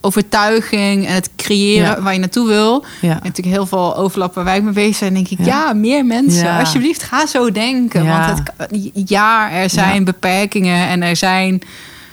overtuiging 0.01 1.07
en 1.07 1.14
het 1.14 1.31
creëren 1.37 1.87
Ja. 1.89 2.03
waar 2.03 2.12
je 2.12 2.18
naartoe 2.18 2.47
wil. 2.47 2.85
Ja. 3.01 3.09
En 3.11 3.20
natuurlijk 3.22 3.57
heel 3.57 3.66
veel 3.66 3.97
overlap 3.97 4.35
waar 4.35 4.45
wij 4.45 4.61
mee 4.61 4.72
bezig 4.72 4.97
zijn. 4.97 5.14
denk 5.14 5.29
ik, 5.29 5.39
ja, 5.39 5.45
Ja. 5.47 5.72
meer 5.72 6.05
mensen. 6.05 6.51
Alsjeblieft, 6.59 7.03
ga 7.03 7.27
zo 7.27 7.53
denken. 7.53 7.66
Ja. 7.93 8.27
Want 8.27 8.43
het, 8.57 8.91
ja, 9.09 9.51
er 9.51 9.71
zijn 9.71 9.99
Ja. 9.99 10.03
beperkingen 10.05 10.89
en 10.89 11.03
er 11.03 11.17
zijn 11.17 11.61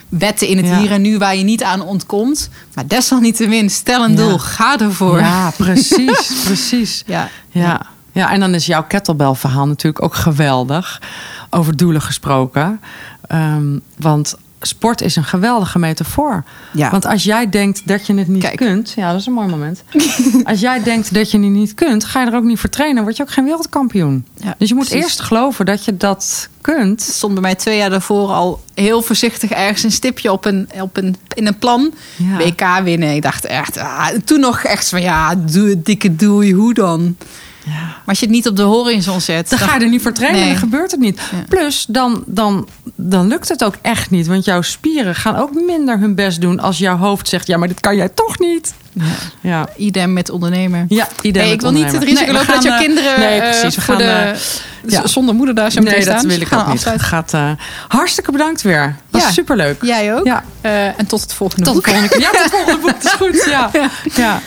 wetten 0.09 0.47
in 0.47 0.57
het 0.57 0.65
Ja. 0.65 0.77
hier 0.79 0.91
en 0.91 1.01
nu 1.01 1.17
waar 1.17 1.35
je 1.35 1.43
niet 1.43 1.63
aan 1.63 1.81
ontkomt. 1.81 2.49
Maar 2.73 2.87
desalniettemin, 2.87 3.69
stel 3.69 4.03
een 4.03 4.11
Ja. 4.11 4.15
doel, 4.17 4.37
ga 4.39 4.79
ervoor. 4.79 5.19
Ja, 5.19 5.51
precies, 5.57 6.41
precies. 6.43 7.03
Ja. 7.05 7.29
Ja. 7.49 7.81
ja, 8.11 8.31
en 8.31 8.39
dan 8.39 8.53
is 8.53 8.65
jouw 8.65 8.83
kettlebell-verhaal 8.83 9.67
natuurlijk 9.67 10.03
ook 10.03 10.15
geweldig. 10.15 11.01
Over 11.49 11.77
doelen 11.77 12.01
gesproken. 12.01 12.81
Ehm, 13.27 13.77
want 13.97 14.35
sport 14.65 15.01
is 15.01 15.15
een 15.15 15.23
geweldige 15.23 15.79
metafoor. 15.79 16.43
Ja. 16.71 16.91
Want 16.91 17.05
als 17.05 17.23
jij 17.23 17.49
denkt 17.49 17.87
dat 17.87 18.07
je 18.07 18.13
het 18.13 18.27
niet 18.27 18.41
Kijk. 18.41 18.55
kunt... 18.55 18.93
Ja, 18.95 19.11
dat 19.11 19.19
is 19.19 19.25
een 19.25 19.33
mooi 19.33 19.47
moment. 19.47 19.83
als 20.43 20.59
jij 20.59 20.83
denkt 20.83 21.13
dat 21.13 21.31
je 21.31 21.39
het 21.39 21.49
niet 21.49 21.73
kunt... 21.73 22.05
ga 22.05 22.21
je 22.21 22.27
er 22.27 22.35
ook 22.35 22.43
niet 22.43 22.59
voor 22.59 22.69
trainen. 22.69 23.03
word 23.03 23.17
je 23.17 23.23
ook 23.23 23.31
geen 23.31 23.43
wereldkampioen. 23.43 24.25
Ja, 24.35 24.55
dus 24.57 24.69
je 24.69 24.75
moet 24.75 24.85
precies. 24.87 25.03
eerst 25.03 25.19
geloven 25.19 25.65
dat 25.65 25.85
je 25.85 25.97
dat 25.97 26.49
kunt. 26.61 27.01
stond 27.01 27.33
bij 27.33 27.41
mij 27.41 27.55
twee 27.55 27.77
jaar 27.77 27.89
daarvoor 27.89 28.29
al 28.29 28.63
heel 28.73 29.01
voorzichtig 29.01 29.49
ergens 29.49 29.83
een 29.83 29.91
stipje 29.91 30.31
op 30.31 30.45
een, 30.45 30.69
op 30.81 30.97
een, 30.97 31.15
in 31.33 31.47
een 31.47 31.57
plan. 31.57 31.93
Ja. 32.15 32.37
WK 32.37 32.83
winnen. 32.83 33.15
Ik 33.15 33.21
dacht 33.21 33.45
echt, 33.45 33.77
ah, 33.77 34.07
toen 34.25 34.39
nog 34.39 34.63
echt 34.63 34.89
van 34.89 35.01
ja, 35.01 35.35
doe 35.35 35.69
het 35.69 35.85
dikke 35.85 36.15
doei, 36.15 36.53
hoe 36.53 36.73
dan? 36.73 37.17
Ja. 37.65 37.71
Maar 37.71 38.01
als 38.05 38.19
je 38.19 38.25
het 38.25 38.33
niet 38.35 38.47
op 38.47 38.55
de 38.55 38.61
horizon 38.63 39.21
zet, 39.21 39.49
Dan 39.49 39.59
ga 39.59 39.75
je 39.75 39.83
er 39.83 39.89
niet 39.89 40.01
voor 40.01 40.11
trainen 40.11 40.41
en 40.41 40.47
dan 40.47 40.57
gebeurt 40.57 40.91
het 40.91 40.99
niet. 40.99 41.21
Plus, 41.49 41.85
dan, 41.89 42.23
dan, 42.25 42.67
dan 42.95 43.27
lukt 43.27 43.49
het 43.49 43.63
ook 43.63 43.75
echt 43.81 44.09
niet. 44.09 44.27
Want 44.27 44.45
jouw 44.45 44.61
spieren 44.61 45.15
gaan 45.15 45.35
ook 45.35 45.53
minder 45.53 45.99
hun 45.99 46.15
best 46.15 46.41
doen... 46.41 46.59
als 46.59 46.77
jouw 46.77 46.97
hoofd 46.97 47.27
zegt, 47.27 47.47
ja, 47.47 47.57
maar 47.57 47.67
dit 47.67 47.79
kan 47.79 47.95
jij 47.95 48.09
toch 48.09 48.39
niet. 48.39 48.73
Ja. 48.93 49.03
Ja, 49.41 49.67
idem 49.77 50.13
met 50.13 50.29
ondernemer. 50.29 50.85
ja 50.87 51.07
Hey, 51.21 51.51
ik 51.51 51.61
wil 51.61 51.71
niet 51.71 51.91
het 51.91 52.03
risico 52.03 52.31
lopen 52.31 52.53
dat 52.53 52.63
jouw 52.63 52.77
kinderen 52.79 53.19
Nee, 53.19 53.39
eh, 53.39 53.49
precies. 53.59 53.75
We 53.75 53.81
gaan, 53.81 53.97
de, 53.97 54.03
eh, 54.03 54.39
ja. 54.87 55.07
zonder 55.07 55.35
moeder 55.35 55.55
daar 55.55 55.71
zo 55.71 55.81
meteen 55.81 55.97
nee, 55.97 56.05
dat 56.05 56.17
staan. 56.17 56.29
wil 56.29 56.41
ik 56.41 56.53
ook 56.53 56.67
niet. 56.67 56.83
Het 56.85 57.01
gaat, 57.01 57.33
eh, 57.33 57.51
hartstikke 57.87 58.31
bedankt 58.31 58.61
weer. 58.61 58.95
Was 59.09 59.21
Ja. 59.21 59.31
superleuk. 59.31 59.83
Jij 59.83 60.15
ook. 60.15 60.25
Ja. 60.25 60.43
Eh, 60.61 60.85
en 60.99 61.05
tot 61.07 61.21
het 61.21 61.33
volgende 61.33 61.65
Tot 61.65 61.73
boek. 61.73 61.83
de 61.85 61.91
volgende. 61.91 62.19
Ja, 62.19 62.29
tot 62.29 62.41
het 62.43 62.51
volgende 62.51 62.79
boek. 62.79 63.01
Dat 63.01 63.03
is 63.03 63.11
goed. 63.11 63.45
Ja. 63.49 63.71
Ja. 64.15 64.41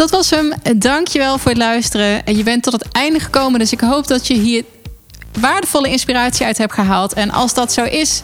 Dat 0.00 0.10
was 0.10 0.30
hem. 0.30 0.52
Dankjewel 0.76 1.38
voor 1.38 1.50
het 1.50 1.60
luisteren. 1.60 2.24
En 2.24 2.36
je 2.36 2.42
bent 2.42 2.62
tot 2.62 2.72
het 2.72 2.86
einde 2.92 3.20
gekomen. 3.20 3.58
Dus 3.58 3.72
ik 3.72 3.80
hoop 3.80 4.06
dat 4.06 4.26
je 4.26 4.34
hier 4.34 4.64
waardevolle 5.40 5.88
inspiratie 5.88 6.46
uit 6.46 6.58
hebt 6.58 6.72
gehaald. 6.72 7.12
En 7.12 7.30
als 7.30 7.54
dat 7.54 7.72
zo 7.72 7.84
is, 7.84 8.22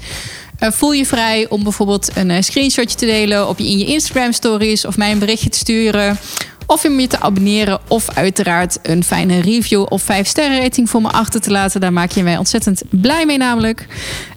eh, 0.59 0.71
voel 0.71 0.93
je 0.93 1.07
vrij 1.07 1.49
om 1.49 1.63
bijvoorbeeld 1.63 2.11
een 2.15 2.31
eh, 2.31 2.43
screenshotje 2.43 2.97
te 2.97 3.07
delen 3.07 3.49
op 3.49 3.59
je, 3.59 3.67
in 3.67 3.79
je 3.79 3.85
Instagram 3.85 4.33
stories 4.33 4.85
of 4.85 4.97
mij 4.97 5.13
een 5.13 5.19
berichtje 5.19 5.49
te 5.49 5.59
sturen. 5.59 6.19
Of 6.67 6.85
om 6.85 7.01
je 7.01 7.07
te 7.07 7.21
abonneren. 7.21 7.81
Of 7.89 8.11
uiteraard 8.15 8.79
een 8.83 9.05
fijne 9.05 9.41
review 9.41 9.87
of 9.89 10.03
5 10.03 10.27
sterren 10.27 10.61
rating 10.61 10.91
voor 10.91 11.03
me 11.03 11.11
achter 11.11 11.41
te 11.41 11.51
laten. 11.51 11.81
Daar 11.81 11.93
maak 11.93 12.11
je 12.11 12.23
mij 12.23 12.39
ontzettend 12.39 12.83
blij 12.91 13.27
mee 13.27 13.39
namelijk. 13.39 13.87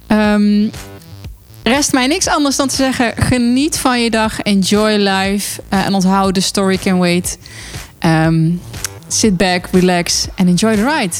Ehm, 0.07 0.67
rest 1.63 1.93
mij 1.93 2.07
niks 2.07 2.27
anders 2.27 2.55
dan 2.55 2.67
te 2.67 2.75
zeggen: 2.75 3.13
geniet 3.17 3.79
van 3.79 4.01
je 4.01 4.09
dag, 4.09 4.39
enjoy 4.39 4.91
life. 4.91 5.61
eh, 5.69 5.85
en 5.85 5.93
onthoud 5.93 6.33
the 6.33 6.41
story 6.41 6.77
can 6.77 6.99
wait. 6.99 7.37
Ehm, 7.99 8.51
sit 9.07 9.37
back, 9.37 9.67
relax 9.71 10.27
and 10.35 10.47
enjoy 10.47 10.75
the 10.75 10.83
ride. 10.83 11.15